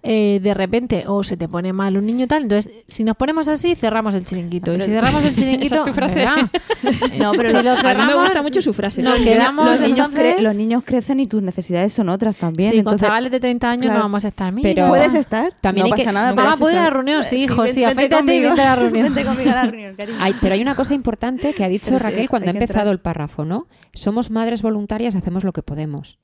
eh, 0.02 0.40
de 0.42 0.54
repente 0.54 1.04
o 1.06 1.24
se 1.24 1.36
te 1.36 1.48
pone 1.48 1.72
mal 1.72 1.96
un 1.96 2.06
niño 2.06 2.24
y 2.24 2.28
tal. 2.28 2.44
Entonces, 2.44 2.72
si 2.86 3.04
nos 3.04 3.16
ponemos 3.16 3.48
así, 3.48 3.74
cerramos 3.74 4.14
el 4.14 4.24
chiringuito. 4.24 4.74
Y 4.74 4.80
si 4.80 4.86
cerramos 4.86 5.24
el 5.24 5.34
chiringuito, 5.34 5.64
Esa 5.74 5.76
es 5.76 5.84
tu 5.84 5.92
frase. 5.92 6.20
¿verdad? 6.20 6.50
No, 7.18 7.32
pero 7.32 7.48
Si 7.50 7.56
lo- 7.56 7.62
lo 7.62 7.70
a 7.70 7.74
mí 7.74 7.82
me 7.82 7.88
cerramos, 7.88 8.22
gusta 8.22 8.42
mucho 8.42 8.62
su 8.62 8.72
frase. 8.72 9.02
nos 9.02 9.16
quedamos 9.18 9.66
los, 9.66 9.80
niños 9.80 9.98
entonces- 10.08 10.36
cre- 10.36 10.40
los 10.42 10.56
niños 10.56 10.82
crecen 10.84 11.20
y 11.20 11.26
tus 11.26 11.42
necesidades 11.42 11.92
son 11.92 12.08
otras 12.08 12.36
también. 12.36 12.70
Sí, 12.70 12.76
con 12.78 12.92
entonces, 12.94 13.06
chavales 13.06 13.30
de 13.32 13.40
30 13.40 13.70
años 13.70 13.82
claro. 13.86 13.98
no 13.98 14.04
vamos 14.04 14.24
a 14.24 14.28
estar. 14.28 14.52
Mira, 14.52 14.68
Pero- 14.74 14.88
¿Puedes 14.88 15.14
estar? 15.14 15.52
También 15.60 15.88
no 15.88 15.94
hay 15.94 15.98
que- 16.00 16.04
pasa 16.04 16.12
nada. 16.12 16.34
Mamá, 16.34 16.50
pero 16.50 16.58
¿puedo 16.60 16.72
ir 16.72 16.78
a 16.78 16.84
la 16.84 16.90
reunión? 16.90 17.24
Sí, 17.24 17.36
hijo, 17.44 17.66
sí, 17.66 17.84
afeítate 17.84 18.34
y 18.36 18.40
vente 18.40 18.60
a 18.62 18.64
la 18.64 18.76
reunión. 18.76 19.04
Vente 19.12 19.24
conmigo 19.24 19.50
a 19.50 19.54
la 19.54 19.62
reunión, 19.64 19.94
cariño. 19.96 20.18
Hay- 20.20 20.34
pero 20.40 20.54
hay 20.54 20.62
una 20.62 20.74
cosa 20.74 20.94
importante 20.94 21.52
que 21.54 21.64
ha 21.64 21.68
dicho 21.68 21.98
Raquel 21.98 22.28
cuando 22.28 22.48
ha 22.48 22.52
empezado 22.52 22.78
entrar. 22.80 22.92
el 22.94 23.00
párrafo, 23.00 23.44
¿no? 23.44 23.66
Somos 23.94 24.30
madres 24.30 24.62
voluntarias, 24.62 25.16
hacemos 25.16 25.44
lo 25.44 25.52
que 25.52 25.62
podemos. 25.62 26.18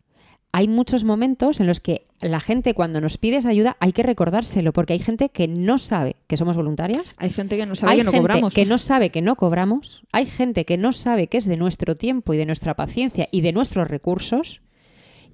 Hay 0.56 0.68
muchos 0.68 1.02
momentos 1.02 1.58
en 1.58 1.66
los 1.66 1.80
que 1.80 2.02
la 2.20 2.38
gente 2.38 2.74
cuando 2.74 3.00
nos 3.00 3.18
pide 3.18 3.38
esa 3.38 3.48
ayuda 3.48 3.76
hay 3.80 3.92
que 3.92 4.04
recordárselo, 4.04 4.72
porque 4.72 4.92
hay 4.92 5.00
gente 5.00 5.28
que 5.28 5.48
no 5.48 5.78
sabe 5.78 6.14
que 6.28 6.36
somos 6.36 6.56
voluntarias. 6.56 7.16
Hay 7.18 7.30
gente 7.30 7.56
que 7.56 7.66
no 7.66 7.74
sabe 7.74 7.90
hay 7.90 7.98
que 7.98 8.04
no 8.04 8.12
gente 8.12 8.22
cobramos. 8.22 8.54
que 8.54 8.64
no 8.64 8.78
sabe 8.78 9.10
que 9.10 9.20
no 9.20 9.34
cobramos, 9.34 10.04
hay 10.12 10.26
gente 10.26 10.64
que 10.64 10.76
no 10.76 10.92
sabe 10.92 11.26
que 11.26 11.38
es 11.38 11.46
de 11.46 11.56
nuestro 11.56 11.96
tiempo 11.96 12.34
y 12.34 12.36
de 12.36 12.46
nuestra 12.46 12.74
paciencia 12.74 13.28
y 13.32 13.40
de 13.40 13.52
nuestros 13.52 13.88
recursos 13.88 14.60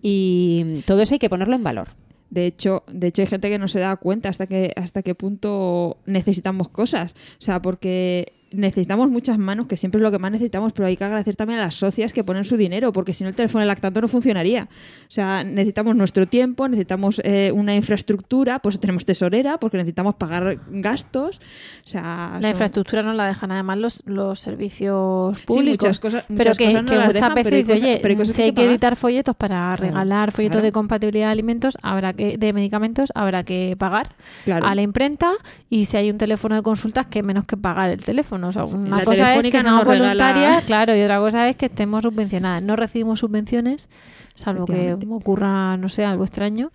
y 0.00 0.80
todo 0.86 1.02
eso 1.02 1.12
hay 1.12 1.18
que 1.18 1.28
ponerlo 1.28 1.54
en 1.54 1.64
valor. 1.64 1.90
De 2.30 2.46
hecho, 2.46 2.84
de 2.90 3.08
hecho 3.08 3.20
hay 3.20 3.28
gente 3.28 3.50
que 3.50 3.58
no 3.58 3.68
se 3.68 3.78
da 3.78 3.94
cuenta 3.96 4.30
hasta 4.30 4.46
que 4.46 4.72
hasta 4.74 5.02
qué 5.02 5.14
punto 5.14 5.98
necesitamos 6.06 6.70
cosas. 6.70 7.14
O 7.38 7.42
sea, 7.42 7.60
porque 7.60 8.32
necesitamos 8.52 9.10
muchas 9.10 9.38
manos, 9.38 9.66
que 9.66 9.76
siempre 9.76 9.98
es 9.98 10.02
lo 10.02 10.10
que 10.10 10.18
más 10.18 10.30
necesitamos, 10.32 10.72
pero 10.72 10.86
hay 10.86 10.96
que 10.96 11.04
agradecer 11.04 11.36
también 11.36 11.60
a 11.60 11.62
las 11.62 11.74
socias 11.74 12.12
que 12.12 12.24
ponen 12.24 12.44
su 12.44 12.56
dinero, 12.56 12.92
porque 12.92 13.12
si 13.12 13.22
no 13.24 13.30
el 13.30 13.36
teléfono 13.36 13.60
del 13.60 13.68
lactante 13.68 14.00
no 14.00 14.08
funcionaría. 14.08 14.64
O 15.02 15.10
sea, 15.10 15.44
necesitamos 15.44 15.94
nuestro 15.96 16.26
tiempo, 16.26 16.66
necesitamos 16.68 17.20
eh, 17.24 17.52
una 17.54 17.74
infraestructura, 17.76 18.58
pues 18.58 18.80
tenemos 18.80 19.04
tesorera, 19.04 19.58
porque 19.58 19.76
necesitamos 19.76 20.16
pagar 20.16 20.58
gastos. 20.70 21.40
O 21.84 21.88
sea, 21.88 22.30
La 22.34 22.40
son- 22.40 22.50
infraestructura 22.50 23.02
no 23.02 23.12
la 23.14 23.26
dejan 23.26 23.52
además 23.52 23.78
los, 23.78 24.02
los 24.06 24.38
servicios 24.40 25.38
Sí, 25.38 25.44
públicos. 25.46 25.84
muchas 25.86 25.98
cosas- 25.98 26.24
pero 26.28 26.52
que, 26.54 26.64
cosas 26.66 26.82
no 26.82 26.88
que 26.90 26.96
muchas 26.96 27.14
dejan, 27.14 27.34
veces 27.34 27.50
pero 27.52 27.66
cosas- 27.66 27.82
oye, 27.82 28.32
si 28.32 28.42
hay 28.42 28.48
que 28.48 28.54
que 28.54 28.56
pagar". 28.62 28.70
editar 28.70 28.96
folletos 28.96 29.36
para 29.36 29.76
regalar 29.76 30.32
folletos 30.32 30.54
claro. 30.56 30.64
de 30.66 30.72
compatibilidad 30.72 31.26
de 31.26 31.32
alimentos, 31.32 31.78
habrá 31.82 32.12
que 32.12 32.36
de 32.36 32.52
medicamentos, 32.52 33.10
habrá 33.14 33.44
que 33.44 33.76
pagar 33.78 34.14
Claro. 34.44 34.66
a 34.66 34.74
la 34.74 34.82
imprenta 34.82 35.32
y 35.68 35.84
si 35.84 35.96
hay 35.96 36.10
un 36.10 36.18
teléfono 36.18 36.54
de 36.56 36.62
consultas, 36.62 37.06
que 37.06 37.22
menos 37.22 37.44
que 37.46 37.56
pagar 37.56 37.90
el 37.90 38.02
teléfono. 38.02 38.39
Una 38.48 38.98
La 38.98 39.04
cosa 39.04 39.34
es 39.36 39.42
que 39.46 39.58
no 39.58 39.62
seamos 39.62 39.84
voluntarias, 39.84 40.64
claro, 40.64 40.96
y 40.96 41.02
otra 41.02 41.18
cosa 41.18 41.48
es 41.48 41.56
que 41.56 41.66
estemos 41.66 42.02
subvencionadas. 42.02 42.62
No 42.62 42.76
recibimos 42.76 43.20
subvenciones, 43.20 43.88
salvo 44.34 44.66
que 44.66 44.96
ocurra, 45.10 45.76
no 45.76 45.88
sé, 45.88 46.04
algo 46.04 46.24
extraño. 46.24 46.72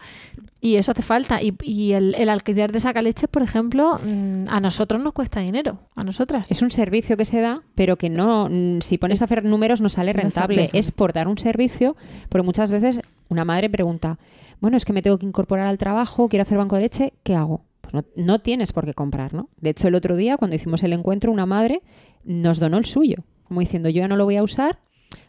Y 0.62 0.78
eso 0.78 0.92
hace 0.94 1.04
falta. 1.04 1.44
Y, 1.44 1.54
y 1.62 1.94
el, 1.94 2.16
el 2.16 2.28
alquiler 2.28 2.72
de 2.72 2.80
sacaleches, 2.80 3.30
por 3.30 3.44
ejemplo, 3.44 4.00
mm, 4.04 4.46
a 4.50 4.60
nosotros 4.60 5.00
nos 5.00 5.14
cuesta 5.14 5.40
dinero. 5.42 5.78
A 5.96 6.04
nosotras. 6.04 6.50
Es 6.50 6.64
un 6.64 6.72
servicio 6.72 7.18
que 7.18 7.26
se 7.26 7.40
da, 7.40 7.62
pero 7.76 7.98
que 7.98 8.10
no, 8.10 8.48
mm, 8.50 8.82
si 8.82 8.98
pones 8.98 9.22
a 9.22 9.26
hacer 9.26 9.44
números 9.44 9.82
no 9.82 9.90
sale 9.90 10.12
No 10.12 10.14
sale 10.14 10.24
rentable. 10.24 10.56
rentable. 10.58 10.80
es 10.80 10.92
por 10.92 11.14
dar 11.14 11.28
un 11.28 11.38
servicio, 11.38 11.96
pero 12.30 12.44
muchas 12.44 12.72
veces 12.72 13.02
una 13.30 13.46
madre 13.46 13.70
pregunta, 13.70 14.18
bueno, 14.60 14.78
es 14.78 14.86
que 14.86 14.94
me 14.94 15.04
tengo 15.04 15.20
que 15.20 15.26
incorporar 15.28 15.68
al 15.68 15.78
trabajo, 15.78 16.30
quiero 16.30 16.42
hacer 16.44 16.58
banco 16.58 16.78
de 16.78 16.82
leche, 16.84 17.14
¿qué 17.24 17.36
hago? 17.36 17.62
Pues 17.90 17.94
no, 17.94 18.04
no 18.16 18.40
tienes 18.40 18.74
por 18.74 18.86
qué 18.86 18.94
comprar, 18.94 19.34
¿no? 19.34 19.50
De 19.58 19.70
hecho, 19.72 19.88
el 19.88 19.96
otro 19.96 20.16
día, 20.16 20.38
cuando 20.38 20.56
hicimos 20.56 20.84
el 20.84 20.94
encuentro, 20.94 21.32
una 21.32 21.46
madre 21.46 21.82
nos 22.24 22.60
donó 22.60 22.78
el 22.78 22.86
suyo, 22.86 23.18
como 23.44 23.60
diciendo, 23.60 23.90
yo 23.90 24.02
ya 24.02 24.08
no 24.08 24.18
lo 24.18 24.26
voy 24.26 24.38
a 24.38 24.44
usar, 24.44 24.80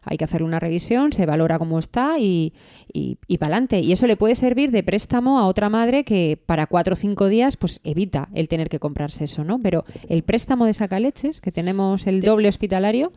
hay 0.02 0.16
que 0.16 0.24
hacerle 0.24 0.46
una 0.46 0.61
revisión, 0.61 1.12
se 1.12 1.26
valora 1.26 1.59
cómo 1.59 1.78
está 1.78 2.18
y, 2.18 2.52
y, 2.92 3.16
para 3.38 3.54
adelante. 3.54 3.80
Y 3.80 3.92
eso 3.92 4.07
le 4.07 4.16
puede 4.16 4.36
servir 4.36 4.70
de 4.70 4.82
préstamo 4.82 5.38
a 5.38 5.46
otra 5.46 5.68
madre 5.68 6.04
que 6.04 6.38
para 6.46 6.66
cuatro 6.66 6.94
o 6.94 6.96
cinco 6.96 7.28
días 7.28 7.57
pues 7.57 7.80
evita 7.84 8.28
el 8.34 8.48
tener 8.48 8.68
que 8.68 8.78
comprarse 8.78 9.24
eso, 9.24 9.44
¿no? 9.44 9.61
Pero 9.61 9.84
el 10.09 10.22
préstamo 10.22 10.64
de 10.64 10.72
sacaleches, 10.72 11.40
que 11.40 11.52
tenemos 11.52 12.07
el 12.07 12.20
doble 12.20 12.48
hospitalario, 12.48 13.12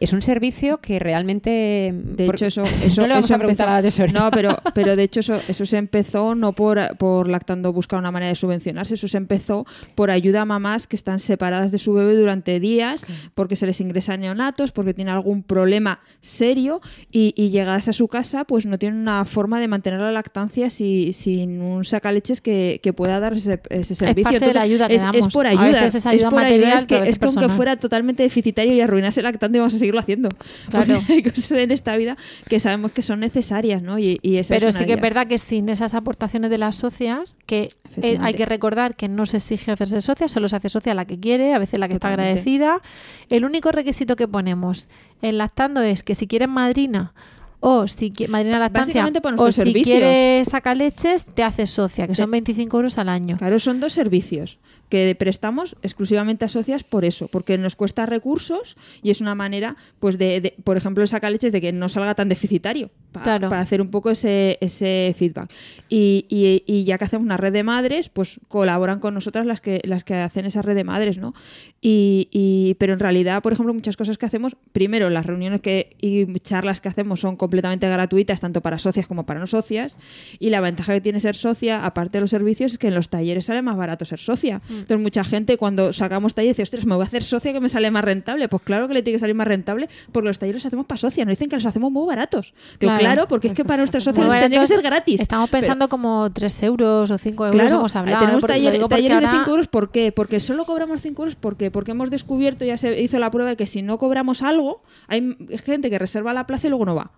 es 0.00 0.12
un 0.12 0.22
servicio 0.22 0.78
que 0.78 0.98
realmente... 0.98 1.92
De 1.94 2.26
por- 2.26 2.34
hecho, 2.34 2.46
eso, 2.46 2.64
eso, 2.84 3.02
no 3.02 3.06
le 3.06 3.14
vamos 3.14 3.26
eso 3.26 3.34
a 3.34 3.38
preguntar 3.38 3.66
empezó- 3.66 3.70
a 3.70 3.76
la 3.76 3.82
tesorera. 3.82 4.20
No, 4.20 4.30
pero, 4.30 4.56
pero 4.74 4.96
de 4.96 5.02
hecho 5.02 5.20
eso, 5.20 5.40
eso 5.48 5.66
se 5.66 5.76
empezó 5.76 6.34
no 6.34 6.52
por, 6.54 6.96
por 6.96 7.28
lactando 7.28 7.72
buscar 7.72 7.98
una 7.98 8.10
manera 8.10 8.30
de 8.30 8.34
subvencionarse, 8.34 8.94
eso 8.94 9.08
se 9.08 9.16
empezó 9.18 9.66
por 9.94 10.10
ayuda 10.10 10.40
a 10.42 10.44
mamás 10.44 10.86
que 10.86 10.96
están 10.96 11.18
separadas 11.18 11.70
de 11.72 11.78
su 11.78 11.92
bebé 11.92 12.14
durante 12.16 12.58
días 12.60 13.04
porque 13.34 13.56
se 13.56 13.66
les 13.66 13.80
ingresa 13.80 14.16
neonatos, 14.16 14.72
porque 14.72 14.94
tienen 14.94 15.14
algún 15.14 15.42
problema 15.42 16.00
serio 16.20 16.80
y, 17.12 17.32
y 17.36 17.50
llegadas 17.50 17.88
a 17.88 17.92
su 17.92 18.08
casa 18.08 18.44
pues 18.44 18.66
no 18.66 18.78
tienen 18.78 18.98
una 19.00 19.24
forma 19.24 19.60
de 19.60 19.68
mantener 19.68 20.00
la 20.00 20.12
lactancia 20.12 20.70
si- 20.70 21.12
sin 21.12 21.60
un 21.60 21.84
sacaleches 21.84 22.40
que, 22.40 22.80
que 22.82 22.92
pueda 22.92 23.20
dar 23.20 23.34
ese, 23.34 23.60
ese 23.70 23.94
servicio. 23.94 24.30
parte 24.32 24.46
de 24.46 24.54
la 24.54 24.62
ayuda 24.62 24.88
que 24.88 24.94
es, 24.94 25.02
damos. 25.02 25.26
es 25.26 25.32
por 25.32 25.46
A 25.46 25.50
ayuda. 25.50 25.80
veces 25.82 25.94
es 25.96 26.06
ayuda 26.06 26.30
por 26.30 26.40
material, 26.42 26.78
es 26.78 26.84
que, 26.84 26.94
a 26.96 27.04
es 27.06 27.18
que 27.18 27.26
aunque 27.26 27.48
fuera 27.48 27.76
totalmente 27.76 28.22
deficitario 28.22 28.72
y 28.74 28.80
arruinase 28.80 29.20
el 29.20 29.24
lactante 29.24 29.58
vamos 29.58 29.74
a 29.74 29.78
seguirlo 29.90 30.00
haciendo. 30.00 30.28
Claro. 30.68 30.94
Porque 30.96 31.12
hay 31.12 31.22
cosas 31.22 31.52
en 31.52 31.70
esta 31.70 31.96
vida 31.96 32.16
que 32.48 32.60
sabemos 32.60 32.92
que 32.92 33.02
son 33.02 33.20
necesarias, 33.20 33.82
¿no? 33.82 33.98
Y, 33.98 34.18
y 34.22 34.36
esa 34.36 34.54
Pero 34.54 34.68
es 34.68 34.74
sí 34.74 34.78
una 34.78 34.86
que 34.86 34.92
de 34.92 34.96
es 34.96 35.02
verdad 35.02 35.26
que 35.26 35.38
sin 35.38 35.68
esas 35.68 35.94
aportaciones 35.94 36.50
de 36.50 36.58
las 36.58 36.76
socias, 36.76 37.34
que 37.46 37.68
eh, 38.02 38.18
hay 38.20 38.34
que 38.34 38.46
recordar 38.46 38.96
que 38.96 39.08
no 39.08 39.26
se 39.26 39.38
exige 39.38 39.72
hacerse 39.72 40.00
socia, 40.00 40.28
solo 40.28 40.48
se 40.48 40.56
hace 40.56 40.68
socia 40.68 40.94
la 40.94 41.04
que 41.04 41.18
quiere, 41.18 41.54
a 41.54 41.58
veces 41.58 41.80
la 41.80 41.88
que 41.88 41.94
está 41.94 42.08
agradecida. 42.08 42.80
El 43.28 43.44
único 43.44 43.72
requisito 43.72 44.16
que 44.16 44.28
ponemos 44.28 44.88
en 45.22 45.38
lactando 45.38 45.82
es 45.82 46.02
que 46.02 46.14
si 46.14 46.26
quieres 46.26 46.48
madrina 46.48 47.12
o 47.60 47.86
si 47.86 48.10
qui- 48.10 48.26
madrina 48.26 48.58
lactancia 48.58 49.06
o 49.36 49.46
si 49.52 49.52
servicios. 49.52 49.84
quieres 49.84 50.48
sacar 50.48 50.76
leches, 50.76 51.24
te 51.26 51.42
haces 51.42 51.70
socia, 51.70 52.06
que 52.08 52.14
son 52.14 52.30
25 52.30 52.76
euros 52.76 52.96
al 52.98 53.08
año. 53.10 53.36
Claro, 53.36 53.58
son 53.58 53.80
dos 53.80 53.92
servicios 53.92 54.58
que 54.88 55.14
prestamos 55.18 55.76
exclusivamente 55.82 56.44
a 56.44 56.48
socias 56.48 56.82
por 56.84 57.04
eso, 57.04 57.28
porque 57.28 57.58
nos 57.58 57.76
cuesta 57.76 58.06
recursos 58.06 58.76
y 59.02 59.10
es 59.10 59.20
una 59.20 59.34
manera, 59.34 59.76
pues, 60.00 60.16
de, 60.18 60.40
de- 60.40 60.54
por 60.64 60.76
ejemplo, 60.76 61.02
el 61.02 61.08
sacaleches 61.08 61.52
de 61.52 61.60
que 61.60 61.72
no 61.72 61.88
salga 61.88 62.14
tan 62.14 62.28
deficitario, 62.28 62.90
pa- 63.12 63.22
Claro. 63.22 63.48
para 63.48 63.60
hacer 63.62 63.80
un 63.80 63.90
poco 63.90 64.10
ese, 64.10 64.58
ese 64.60 65.14
feedback. 65.16 65.50
Y, 65.88 66.26
y- 66.28 66.62
y 66.66 66.84
ya 66.84 66.98
que 66.98 67.04
hacemos 67.04 67.24
una 67.24 67.36
red 67.36 67.52
de 67.52 67.62
madres, 67.62 68.08
pues 68.08 68.40
colaboran 68.48 69.00
con 69.00 69.14
nosotras 69.14 69.46
las 69.46 69.60
que, 69.60 69.80
las 69.84 70.04
que 70.04 70.14
hacen 70.14 70.46
esa 70.46 70.62
red 70.62 70.74
de 70.74 70.84
madres, 70.84 71.18
¿no? 71.18 71.34
Y, 71.80 72.28
y- 72.30 72.74
pero 72.78 72.92
en 72.92 72.98
realidad, 73.00 73.42
por 73.42 73.52
ejemplo, 73.52 73.72
muchas 73.74 73.96
cosas 73.96 74.18
que 74.18 74.26
hacemos, 74.26 74.56
primero, 74.72 75.10
las 75.10 75.26
reuniones 75.26 75.60
que, 75.60 75.96
y 76.00 76.26
charlas 76.40 76.80
que 76.80 76.88
hacemos 76.88 77.20
son 77.20 77.36
completamente 77.36 77.88
gratuitas, 77.88 78.40
tanto 78.40 78.60
para 78.60 78.78
socias 78.78 79.06
como 79.06 79.24
para 79.26 79.40
no 79.40 79.46
socias, 79.46 79.96
y 80.38 80.50
la 80.50 80.60
ventaja 80.60 80.92
que 80.92 81.00
tiene 81.00 81.20
ser 81.20 81.36
socia, 81.36 81.84
aparte 81.84 82.18
de 82.18 82.22
los 82.22 82.30
servicios, 82.30 82.72
es 82.72 82.78
que 82.78 82.88
en 82.88 82.94
los 82.94 83.08
talleres 83.08 83.46
sale 83.46 83.62
más 83.62 83.76
barato 83.76 84.04
ser 84.04 84.18
socia. 84.20 84.60
Entonces, 84.68 84.98
mucha 85.00 85.24
gente 85.24 85.56
cuando 85.56 85.92
sacamos 85.92 86.34
talleres 86.34 86.56
dice, 86.56 86.62
ostras, 86.62 86.86
me 86.86 86.94
voy 86.94 87.02
a 87.04 87.06
hacer 87.06 87.22
socia 87.22 87.52
que 87.52 87.60
me 87.60 87.68
sale 87.68 87.90
más 87.90 88.04
rentable. 88.04 88.48
Pues 88.48 88.62
claro 88.62 88.88
que 88.88 88.94
le 88.94 89.02
tiene 89.02 89.16
que 89.16 89.20
salir 89.20 89.34
más 89.34 89.46
rentable, 89.48 89.88
porque 90.12 90.28
los 90.28 90.38
talleres 90.38 90.62
los 90.62 90.66
hacemos 90.66 90.86
para 90.86 90.98
socia, 90.98 91.24
nos 91.24 91.32
dicen 91.32 91.48
que 91.48 91.56
los 91.56 91.66
hacemos 91.66 91.90
muy 91.90 92.06
baratos. 92.06 92.54
Digo, 92.78 92.92
Claro. 92.92 92.99
Claro, 93.00 93.28
porque 93.28 93.48
es 93.48 93.54
que 93.54 93.64
para 93.64 93.78
nuestras 93.78 94.04
socias 94.04 94.24
Muy 94.24 94.34
les 94.34 94.42
tendría 94.42 94.60
que 94.60 94.66
ser 94.66 94.82
gratis. 94.82 95.20
Estamos 95.20 95.50
Pero- 95.50 95.60
pensando 95.60 95.88
como 95.88 96.30
3 96.32 96.62
euros 96.62 97.10
o 97.10 97.18
5 97.18 97.46
euros, 97.46 97.60
Claro, 97.60 97.78
hemos 97.78 97.96
hablado. 97.96 98.20
tenemos 98.20 98.44
¿eh? 98.44 98.46
Taller- 98.46 98.72
digo 98.72 98.88
talleres 98.88 99.18
de 99.20 99.26
ahora- 99.26 99.38
5 99.38 99.50
euros, 99.50 99.68
¿por 99.68 99.90
qué? 99.90 100.12
Porque 100.12 100.40
solo 100.40 100.64
cobramos 100.64 101.00
5 101.02 101.22
euros, 101.22 101.34
¿por 101.36 101.56
qué? 101.56 101.70
Porque 101.70 101.90
hemos 101.90 102.10
descubierto, 102.10 102.64
ya 102.64 102.76
se 102.78 103.00
hizo 103.00 103.18
la 103.18 103.30
prueba 103.30 103.50
de 103.50 103.56
que 103.56 103.66
si 103.66 103.82
no 103.82 103.98
cobramos 103.98 104.42
algo, 104.42 104.82
hay 105.08 105.36
gente 105.64 105.90
que 105.90 105.98
reserva 105.98 106.32
la 106.32 106.46
plaza 106.46 106.66
y 106.66 106.70
luego 106.70 106.84
no 106.84 106.94
va. 106.94 107.10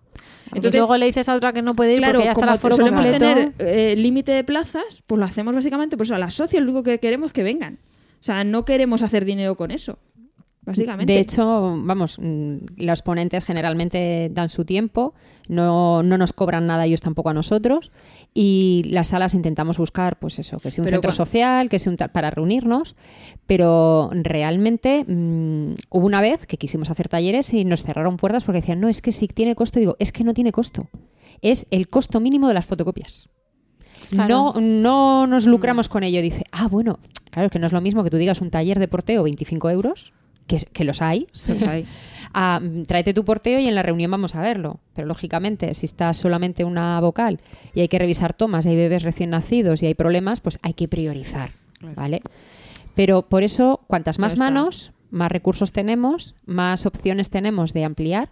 Entonces, 0.47 0.75
luego 0.81 0.97
le 0.97 1.07
dices 1.07 1.29
a 1.29 1.35
otra 1.35 1.53
que 1.53 1.63
no 1.63 1.75
puede 1.75 1.93
ir 1.95 1.99
claro, 1.99 2.15
porque 2.15 2.25
ya 2.27 2.31
está 2.33 2.41
como 2.41 2.53
el 2.53 2.57
aforo 2.59 2.77
solemos 2.77 3.01
completo. 3.07 3.25
tener 3.25 3.53
eh, 3.59 3.95
límite 3.97 4.33
de 4.33 4.45
plazas, 4.45 5.03
pues 5.07 5.19
lo 5.19 5.25
hacemos 5.25 5.55
básicamente 5.55 5.97
por 5.97 6.05
eso. 6.05 6.15
A 6.15 6.19
las 6.19 6.35
socias 6.35 6.63
lo 6.63 6.71
único 6.71 6.83
que 6.83 6.99
queremos 7.01 7.29
es 7.29 7.33
que 7.33 7.43
vengan. 7.43 7.79
O 8.21 8.25
sea, 8.25 8.45
no 8.45 8.65
queremos 8.65 9.03
hacer 9.03 9.25
dinero 9.25 9.57
con 9.57 9.71
eso. 9.71 9.99
Básicamente. 10.73 11.13
De 11.13 11.21
hecho, 11.21 11.77
vamos, 11.79 12.19
mm, 12.21 12.57
los 12.77 13.03
ponentes 13.03 13.45
generalmente 13.45 14.31
dan 14.33 14.49
su 14.49 14.65
tiempo, 14.65 15.15
no, 15.49 16.03
no 16.03 16.19
nos 16.19 16.33
cobran 16.33 16.67
nada 16.67 16.87
ellos 16.87 17.01
tampoco 17.01 17.31
a 17.31 17.35
nosotros 17.35 17.93
y 18.35 18.85
las 18.87 19.09
salas 19.09 19.35
intentamos 19.35 19.79
buscar, 19.79 20.19
pues 20.19 20.39
eso, 20.39 20.59
que 20.59 20.71
sea 20.71 20.83
un 20.83 20.87
Pero 20.87 20.97
centro 20.97 21.13
social, 21.13 21.69
que 21.69 21.79
sea 21.79 21.91
un 21.91 21.97
tal 21.97 22.11
para 22.11 22.31
reunirnos, 22.31 22.97
pero 23.47 24.11
realmente 24.13 25.05
mm, 25.07 25.75
hubo 25.91 26.07
una 26.07 26.21
vez 26.21 26.47
que 26.47 26.57
quisimos 26.57 26.91
hacer 26.91 27.09
talleres 27.09 27.53
y 27.53 27.65
nos 27.65 27.83
cerraron 27.83 28.17
puertas 28.17 28.45
porque 28.45 28.61
decían, 28.61 28.81
no, 28.81 28.89
es 28.89 29.03
que 29.03 29.13
sí 29.13 29.29
tiene 29.29 29.55
costo, 29.55 29.79
digo, 29.79 29.97
es 29.99 30.13
que 30.13 30.25
no 30.25 30.35
tiene 30.35 30.53
costo. 30.53 30.89
es 31.41 31.67
el 31.71 31.89
costo 31.89 32.21
mínimo 32.21 32.49
de 32.49 32.55
las 32.55 32.67
fotocopias. 32.67 33.29
Claro. 34.11 34.53
No, 34.55 34.61
no 34.61 35.27
nos 35.27 35.47
lucramos 35.47 35.89
con 35.89 36.05
ello. 36.05 36.23
Dice, 36.23 36.45
ah, 36.53 36.69
bueno, 36.69 36.99
claro, 37.31 37.47
es 37.47 37.53
que 37.53 37.59
no 37.59 37.67
es 37.67 37.73
lo 37.73 37.81
mismo 37.81 38.05
que 38.05 38.11
tú 38.11 38.17
digas 38.17 38.41
un 38.41 38.51
taller 38.51 38.79
de 38.79 38.89
porteo 38.89 39.23
25 39.23 39.71
euros, 39.71 40.13
que, 40.47 40.85
los 40.85 41.03
hay. 41.03 41.27
Los 41.49 41.63
hay. 41.63 41.87
a, 42.33 42.61
mm, 42.63 42.85
tráete 42.85 43.15
tu 43.15 43.25
porteo 43.25 43.59
y 43.61 43.69
en 43.69 43.75
la 43.75 43.83
reunión 43.83 44.11
vamos 44.11 44.35
a 44.35 44.41
verlo. 44.41 44.81
Pero 44.95 45.07
lógicamente, 45.07 45.75
si 45.75 45.87
está 45.87 46.13
solamente 46.15 46.65
una 46.65 47.01
vocal 47.01 47.41
y 47.75 47.81
hay 47.81 47.89
que 47.89 47.99
revisar 47.99 48.35
tomas 48.35 48.67
y 48.67 48.71
hay 48.71 48.77
bebés 48.77 49.03
recién 49.03 49.31
nacidos 49.31 49.83
y 49.83 49.87
hay 49.87 49.95
problemas, 49.95 50.41
pues 50.41 50.59
hay 50.63 50.75
que 50.75 50.89
priorizar, 50.89 51.53
¿vale? 51.81 52.23
Pero 52.95 53.23
por 53.23 53.43
eso, 53.43 53.81
cuantas 53.89 54.19
más 54.19 54.37
manos, 54.37 54.93
más 55.11 55.31
recursos 55.31 55.73
tenemos, 55.73 56.35
más 56.47 56.87
opciones 56.87 57.31
tenemos 57.31 57.73
de 57.73 57.85
ampliar. 57.85 58.31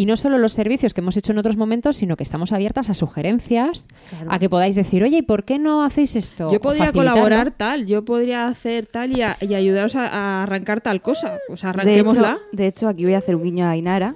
Y 0.00 0.06
no 0.06 0.16
solo 0.16 0.38
los 0.38 0.52
servicios 0.52 0.94
que 0.94 1.00
hemos 1.00 1.16
hecho 1.16 1.32
en 1.32 1.38
otros 1.38 1.56
momentos, 1.56 1.96
sino 1.96 2.16
que 2.16 2.22
estamos 2.22 2.52
abiertas 2.52 2.88
a 2.88 2.94
sugerencias, 2.94 3.88
a 4.28 4.38
que 4.38 4.48
podáis 4.48 4.76
decir, 4.76 5.02
oye, 5.02 5.18
¿y 5.18 5.22
por 5.22 5.42
qué 5.44 5.58
no 5.58 5.82
hacéis 5.82 6.14
esto? 6.14 6.52
Yo 6.52 6.60
podría 6.60 6.92
colaborar 6.92 7.50
tal, 7.50 7.84
yo 7.84 8.04
podría 8.04 8.46
hacer 8.46 8.86
tal 8.86 9.10
y, 9.18 9.22
a- 9.22 9.36
y 9.40 9.54
ayudaros 9.54 9.96
a, 9.96 10.06
a 10.06 10.42
arrancar 10.44 10.80
tal 10.80 11.02
cosa. 11.02 11.38
Pues 11.48 11.62
De 11.62 11.68
hecho, 11.68 11.68
arranquémosla. 11.80 12.38
de 12.52 12.66
hecho, 12.68 12.86
aquí 12.88 13.04
voy 13.06 13.14
a 13.14 13.18
hacer 13.18 13.34
un 13.34 13.42
guiño 13.42 13.66
a 13.66 13.70
Ainara. 13.70 14.14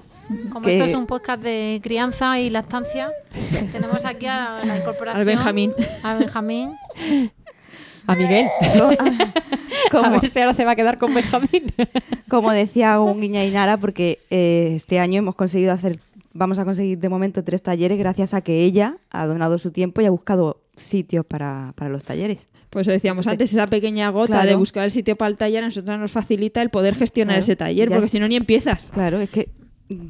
Como 0.53 0.65
que- 0.65 0.75
esto 0.75 0.85
es 0.85 0.95
un 0.95 1.07
podcast 1.07 1.43
de 1.43 1.81
crianza 1.83 2.39
y 2.39 2.49
lactancia, 2.49 3.11
tenemos 3.73 4.05
aquí 4.05 4.27
a 4.27 4.61
la 4.65 4.79
incorporación. 4.79 5.19
Al 5.19 5.25
Benjamín. 5.27 5.75
A 6.05 6.15
Benjamín. 6.15 6.71
A 8.07 8.15
Miguel. 8.17 8.47
Como- 9.91 10.05
a 10.07 10.11
ver 10.11 10.29
si 10.29 10.39
ahora 10.39 10.53
se 10.53 10.65
va 10.65 10.73
a 10.73 10.77
quedar 10.77 10.99
con 10.99 11.15
Benjamín. 11.15 11.73
Como 12.29 12.51
decía 12.53 12.99
un 13.01 13.21
guiño 13.21 13.39
a 13.39 13.43
Ainara, 13.43 13.77
porque 13.77 14.19
eh, 14.31 14.73
este 14.77 14.99
año 14.99 15.19
hemos 15.19 15.35
conseguido 15.35 15.73
hacer, 15.73 15.99
vamos 16.33 16.59
a 16.59 16.65
conseguir 16.65 16.99
de 16.99 17.09
momento 17.11 17.45
tres 17.45 17.63
talleres 17.63 17.99
gracias 17.99 18.33
a 18.35 18.41
que 18.41 18.63
ella 18.65 18.97
ha 19.11 19.27
donado 19.27 19.59
su 19.59 19.71
tiempo 19.71 20.01
y 20.01 20.07
ha 20.07 20.11
buscado 20.11 20.63
sitios 20.77 21.27
para, 21.27 21.73
para 21.77 21.91
los 21.91 22.03
talleres. 22.05 22.49
Pues 22.71 22.87
eso 22.87 22.93
decíamos 22.93 23.27
antes, 23.27 23.53
esa 23.53 23.67
pequeña 23.67 24.09
gota 24.09 24.33
Claro. 24.33 24.49
de 24.49 24.55
buscar 24.55 24.85
el 24.85 24.91
sitio 24.91 25.15
para 25.17 25.29
el 25.29 25.37
taller 25.37 25.63
a 25.63 25.67
nosotros 25.67 25.99
nos 26.01 26.11
facilita 26.11 26.63
el 26.63 26.71
poder 26.71 26.95
gestionar 26.95 27.35
Claro. 27.35 27.45
ese 27.45 27.57
taller, 27.57 27.91
porque 27.91 28.09
si 28.09 28.19
no 28.19 28.27
ni 28.29 28.37
empiezas. 28.37 28.91
Claro, 28.95 29.21
es 29.21 29.29
que 29.29 29.51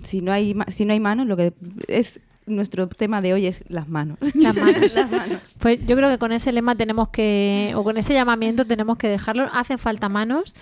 si 0.04 0.20
no 0.20 0.32
hay 0.32 0.54
ma- 0.54 0.66
si 0.68 0.84
no 0.84 0.92
hay 0.92 1.00
manos, 1.00 1.26
lo 1.26 1.36
que 1.36 1.52
es 1.88 2.20
nuestro 2.46 2.88
tema 2.88 3.20
de 3.20 3.34
hoy 3.34 3.46
es 3.46 3.64
las 3.68 3.88
manos. 3.88 4.18
Las 4.34 4.54
manos. 4.56 5.54
Pues 5.58 5.78
yo 5.86 5.96
creo 5.96 6.10
que 6.10 6.18
con 6.18 6.32
ese 6.32 6.52
lema 6.52 6.74
tenemos 6.74 7.08
que, 7.08 7.72
o 7.76 7.84
con 7.84 7.96
ese 7.96 8.14
llamamiento 8.14 8.66
tenemos 8.66 8.98
que 8.98 9.08
dejarlo. 9.08 9.48
Hacen 9.52 9.78
falta 9.78 10.08
manos. 10.08 10.54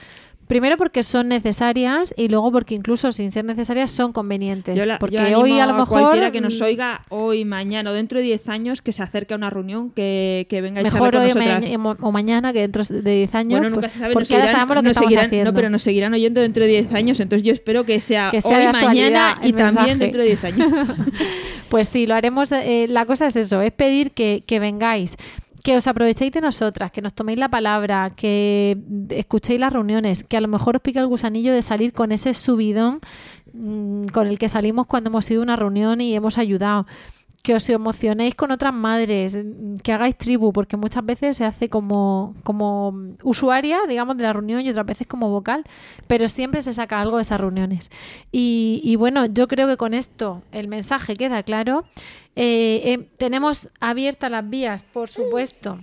Primero 0.50 0.76
porque 0.76 1.02
son 1.02 1.28
necesarias 1.28 2.12
y 2.16 2.28
luego 2.28 2.50
porque 2.52 2.74
incluso 2.74 3.12
sin 3.12 3.30
ser 3.30 3.44
necesarias 3.44 3.90
son 3.90 4.12
convenientes. 4.12 4.76
Yo, 4.76 4.84
la, 4.84 4.98
porque 4.98 5.16
yo 5.16 5.22
animo 5.22 5.40
hoy 5.42 5.58
a 5.60 5.66
lo 5.66 5.74
mejor 5.74 5.88
cualquiera 6.02 6.30
que 6.32 6.40
nos 6.40 6.60
mm, 6.60 6.64
oiga 6.64 7.02
hoy, 7.08 7.44
mañana 7.44 7.90
o 7.90 7.94
dentro 7.94 8.18
de 8.18 8.24
10 8.24 8.48
años 8.48 8.82
que 8.82 8.90
se 8.92 9.02
acerque 9.02 9.32
a 9.32 9.36
una 9.36 9.48
reunión, 9.48 9.90
que, 9.90 10.46
que 10.50 10.60
venga 10.60 10.80
a 10.80 10.82
mejor 10.82 11.14
hoy 11.16 11.30
con 11.32 11.40
o, 11.40 11.44
nosotras. 11.44 11.78
ma- 11.78 11.96
o 12.00 12.12
mañana 12.12 12.52
que 12.52 12.58
dentro 12.60 12.82
de 12.84 13.00
10 13.18 13.34
años. 13.36 13.60
Bueno, 13.60 13.70
nunca 13.70 13.80
pues, 13.82 13.92
se 13.92 13.98
sabe, 14.00 14.12
porque 14.12 14.24
nos 14.24 14.32
ahora 14.32 14.44
seguirán- 14.48 14.56
sabemos 14.56 14.76
lo 14.76 14.82
que 14.82 14.88
estamos 14.90 15.08
seguirán- 15.08 15.26
haciendo. 15.26 15.50
No, 15.52 15.54
pero 15.54 15.70
nos 15.70 15.82
seguirán 15.82 16.14
oyendo 16.14 16.40
dentro 16.40 16.62
de 16.64 16.68
10 16.68 16.92
años, 16.94 17.20
entonces 17.20 17.46
yo 17.46 17.52
espero 17.52 17.84
que 17.84 18.00
sea, 18.00 18.30
Que 18.32 18.42
sea 18.42 18.58
hoy, 18.58 18.72
mañana 18.72 19.38
y 19.42 19.52
también 19.52 19.98
dentro 20.00 20.20
de 20.20 20.26
10 20.26 20.44
años. 20.44 20.68
Pues 21.68 21.88
sí, 21.88 22.04
lo 22.08 22.16
haremos. 22.16 22.50
eh, 22.50 22.86
la 22.88 23.06
cosa 23.06 23.28
es 23.28 23.36
eso, 23.36 23.60
es 23.62 23.70
pedir 23.70 24.10
que, 24.10 24.42
que 24.44 24.58
vengáis, 24.58 25.14
que 25.62 25.76
os 25.76 25.86
aprovechéis 25.86 26.32
de 26.32 26.40
nosotras, 26.40 26.90
que 26.90 27.02
nos 27.02 27.12
toméis 27.12 27.38
la 27.38 27.48
palabra, 27.48 28.10
que 28.10 28.78
escuchéis 29.10 29.60
las 29.60 29.72
reuniones, 29.72 30.24
que 30.24 30.36
a 30.36 30.40
lo 30.40 30.48
mejor 30.48 30.76
os 30.76 30.82
pica 30.82 31.00
el 31.00 31.06
gusanillo 31.06 31.52
de 31.52 31.62
salir 31.62 31.92
con 31.92 32.12
ese 32.12 32.34
subidón 32.34 33.00
mm, 33.52 34.06
con 34.06 34.26
el 34.26 34.38
que 34.38 34.48
salimos 34.48 34.86
cuando 34.86 35.10
hemos 35.10 35.30
ido 35.30 35.40
a 35.42 35.44
una 35.44 35.56
reunión 35.56 36.00
y 36.00 36.14
hemos 36.14 36.38
ayudado. 36.38 36.86
Que 37.42 37.54
os 37.54 37.70
emocionéis 37.70 38.34
con 38.34 38.50
otras 38.50 38.74
madres, 38.74 39.36
mm, 39.36 39.76
que 39.76 39.92
hagáis 39.92 40.16
tribu, 40.16 40.52
porque 40.52 40.76
muchas 40.76 41.04
veces 41.04 41.36
se 41.36 41.44
hace 41.44 41.68
como, 41.68 42.34
como 42.42 42.94
usuaria, 43.22 43.80
digamos, 43.88 44.16
de 44.16 44.24
la 44.24 44.32
reunión 44.32 44.60
y 44.60 44.70
otras 44.70 44.86
veces 44.86 45.06
como 45.06 45.30
vocal, 45.30 45.64
pero 46.06 46.28
siempre 46.28 46.62
se 46.62 46.72
saca 46.74 47.00
algo 47.00 47.16
de 47.16 47.22
esas 47.22 47.40
reuniones. 47.40 47.90
Y, 48.32 48.80
y 48.84 48.96
bueno, 48.96 49.26
yo 49.26 49.48
creo 49.48 49.68
que 49.68 49.76
con 49.76 49.94
esto 49.94 50.42
el 50.52 50.68
mensaje 50.68 51.16
queda 51.16 51.42
claro. 51.42 51.84
Eh, 52.36 52.82
eh, 52.84 53.08
tenemos 53.18 53.68
abiertas 53.80 54.30
las 54.30 54.48
vías, 54.48 54.82
por 54.82 55.08
supuesto. 55.08 55.78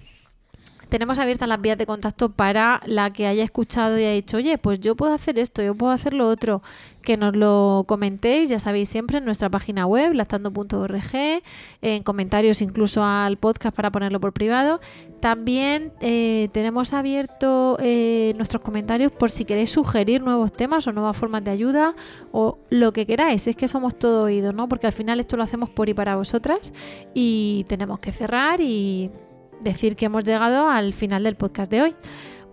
Tenemos 0.89 1.19
abiertas 1.19 1.49
las 1.49 1.59
vías 1.59 1.77
de 1.77 1.85
contacto 1.85 2.29
para 2.29 2.81
la 2.85 3.11
que 3.11 3.27
haya 3.27 3.43
escuchado 3.43 3.99
y 3.99 4.03
haya 4.03 4.13
dicho, 4.13 4.37
oye, 4.37 4.57
pues 4.57 4.79
yo 4.79 4.95
puedo 4.95 5.13
hacer 5.13 5.37
esto, 5.37 5.61
yo 5.61 5.75
puedo 5.75 5.91
hacer 5.91 6.13
lo 6.13 6.27
otro. 6.27 6.61
Que 7.07 7.15
nos 7.15 7.37
lo 7.37 7.85
comentéis, 7.87 8.49
ya 8.49 8.59
sabéis, 8.59 8.89
siempre 8.89 9.19
en 9.19 9.23
nuestra 9.23 9.49
página 9.49 9.85
web, 9.85 10.11
lactando.org, 10.11 11.41
en 11.81 12.03
comentarios 12.03 12.61
incluso 12.61 13.01
al 13.01 13.37
podcast 13.37 13.73
para 13.73 13.91
ponerlo 13.91 14.19
por 14.19 14.33
privado. 14.33 14.81
También 15.21 15.93
eh, 16.01 16.49
tenemos 16.51 16.91
abierto 16.91 17.77
eh, 17.79 18.33
nuestros 18.35 18.61
comentarios 18.61 19.13
por 19.13 19.31
si 19.31 19.45
queréis 19.45 19.69
sugerir 19.69 20.21
nuevos 20.21 20.51
temas 20.51 20.85
o 20.87 20.91
nuevas 20.91 21.15
formas 21.15 21.45
de 21.45 21.51
ayuda 21.51 21.95
o 22.33 22.57
lo 22.69 22.91
que 22.91 23.05
queráis. 23.05 23.47
Es 23.47 23.55
que 23.55 23.69
somos 23.69 23.97
todo 23.97 24.23
oídos, 24.23 24.53
¿no? 24.53 24.67
Porque 24.67 24.87
al 24.87 24.93
final 24.93 25.21
esto 25.21 25.37
lo 25.37 25.43
hacemos 25.43 25.69
por 25.69 25.87
y 25.87 25.93
para 25.93 26.17
vosotras 26.17 26.73
y 27.13 27.65
tenemos 27.69 27.99
que 27.99 28.11
cerrar 28.11 28.59
y 28.59 29.11
decir 29.61 29.95
que 29.95 30.07
hemos 30.07 30.25
llegado 30.25 30.67
al 30.67 30.93
final 30.93 31.23
del 31.23 31.37
podcast 31.37 31.71
de 31.71 31.83
hoy. 31.83 31.95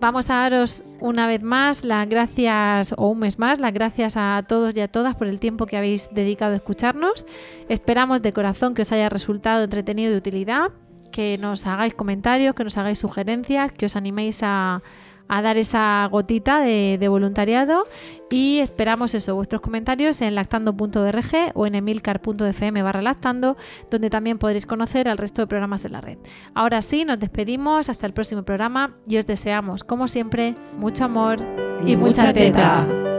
Vamos 0.01 0.29
a 0.29 0.35
daros 0.35 0.85
una 1.01 1.27
vez 1.27 1.43
más 1.43 1.85
las 1.85 2.09
gracias, 2.09 2.95
o 2.97 3.09
un 3.09 3.21
mes 3.21 3.39
más, 3.39 3.61
las 3.61 3.73
gracias 3.73 4.15
a 4.17 4.45
todos 4.47 4.77
y 4.77 4.81
a 4.81 4.89
todas 4.89 5.17
por 5.17 5.27
el 5.27 5.41
tiempo 5.41 5.67
que 5.67 5.77
habéis 5.77 6.11
dedicado 6.13 6.53
a 6.53 6.57
escucharnos. 6.57 7.25
Esperamos 7.69 8.21
de 8.21 8.33
corazón 8.33 8.75
que 8.75 8.83
os 8.83 8.93
haya 8.93 9.09
resultado 9.09 9.65
entretenido 9.65 10.11
y 10.11 10.13
de 10.13 10.19
utilidad, 10.19 10.73
que 11.11 11.39
nos 11.39 11.67
hagáis 11.67 11.95
comentarios, 11.95 12.55
que 12.55 12.65
nos 12.65 12.77
hagáis 12.77 12.99
sugerencias, 12.99 13.73
que 13.73 13.87
os 13.87 13.97
animéis 13.97 14.41
a, 14.43 14.83
a 15.29 15.43
dar 15.43 15.57
esa 15.57 16.07
gotita 16.11 16.61
de, 16.61 16.97
de 16.99 17.09
voluntariado 17.09 17.85
y 18.31 18.59
esperamos 18.59 19.15
eso, 19.15 19.35
vuestros 19.37 19.61
comentarios 19.61 20.21
en 20.21 20.35
lactando.org 20.35 21.53
o 21.55 21.67
en 21.67 21.75
emilcar.fm 21.77 22.83
barra 22.83 23.01
lactando, 23.03 23.57
donde 23.91 24.11
también 24.11 24.39
podréis 24.39 24.67
conocer 24.67 25.09
al 25.09 25.19
resto 25.19 25.43
de 25.43 25.47
programas 25.47 25.85
en 25.85 25.93
la 25.93 26.01
red. 26.01 26.19
Ahora 26.55 26.83
sí, 26.83 27.05
nos 27.05 27.21
despedimos 27.21 27.89
hasta 27.89 28.07
el 28.07 28.13
próximo 28.13 28.43
programa 28.43 28.97
y 29.07 29.19
os 29.19 29.27
deseamos, 29.27 29.85
como 29.85 30.09
siempre, 30.09 30.57
mucho 30.79 31.05
amor 31.05 31.39
y, 31.87 31.93
Y 31.93 31.97
mucha 31.97 32.23
mucha 32.23 32.33
teta. 32.33 32.87
teta. 32.87 33.14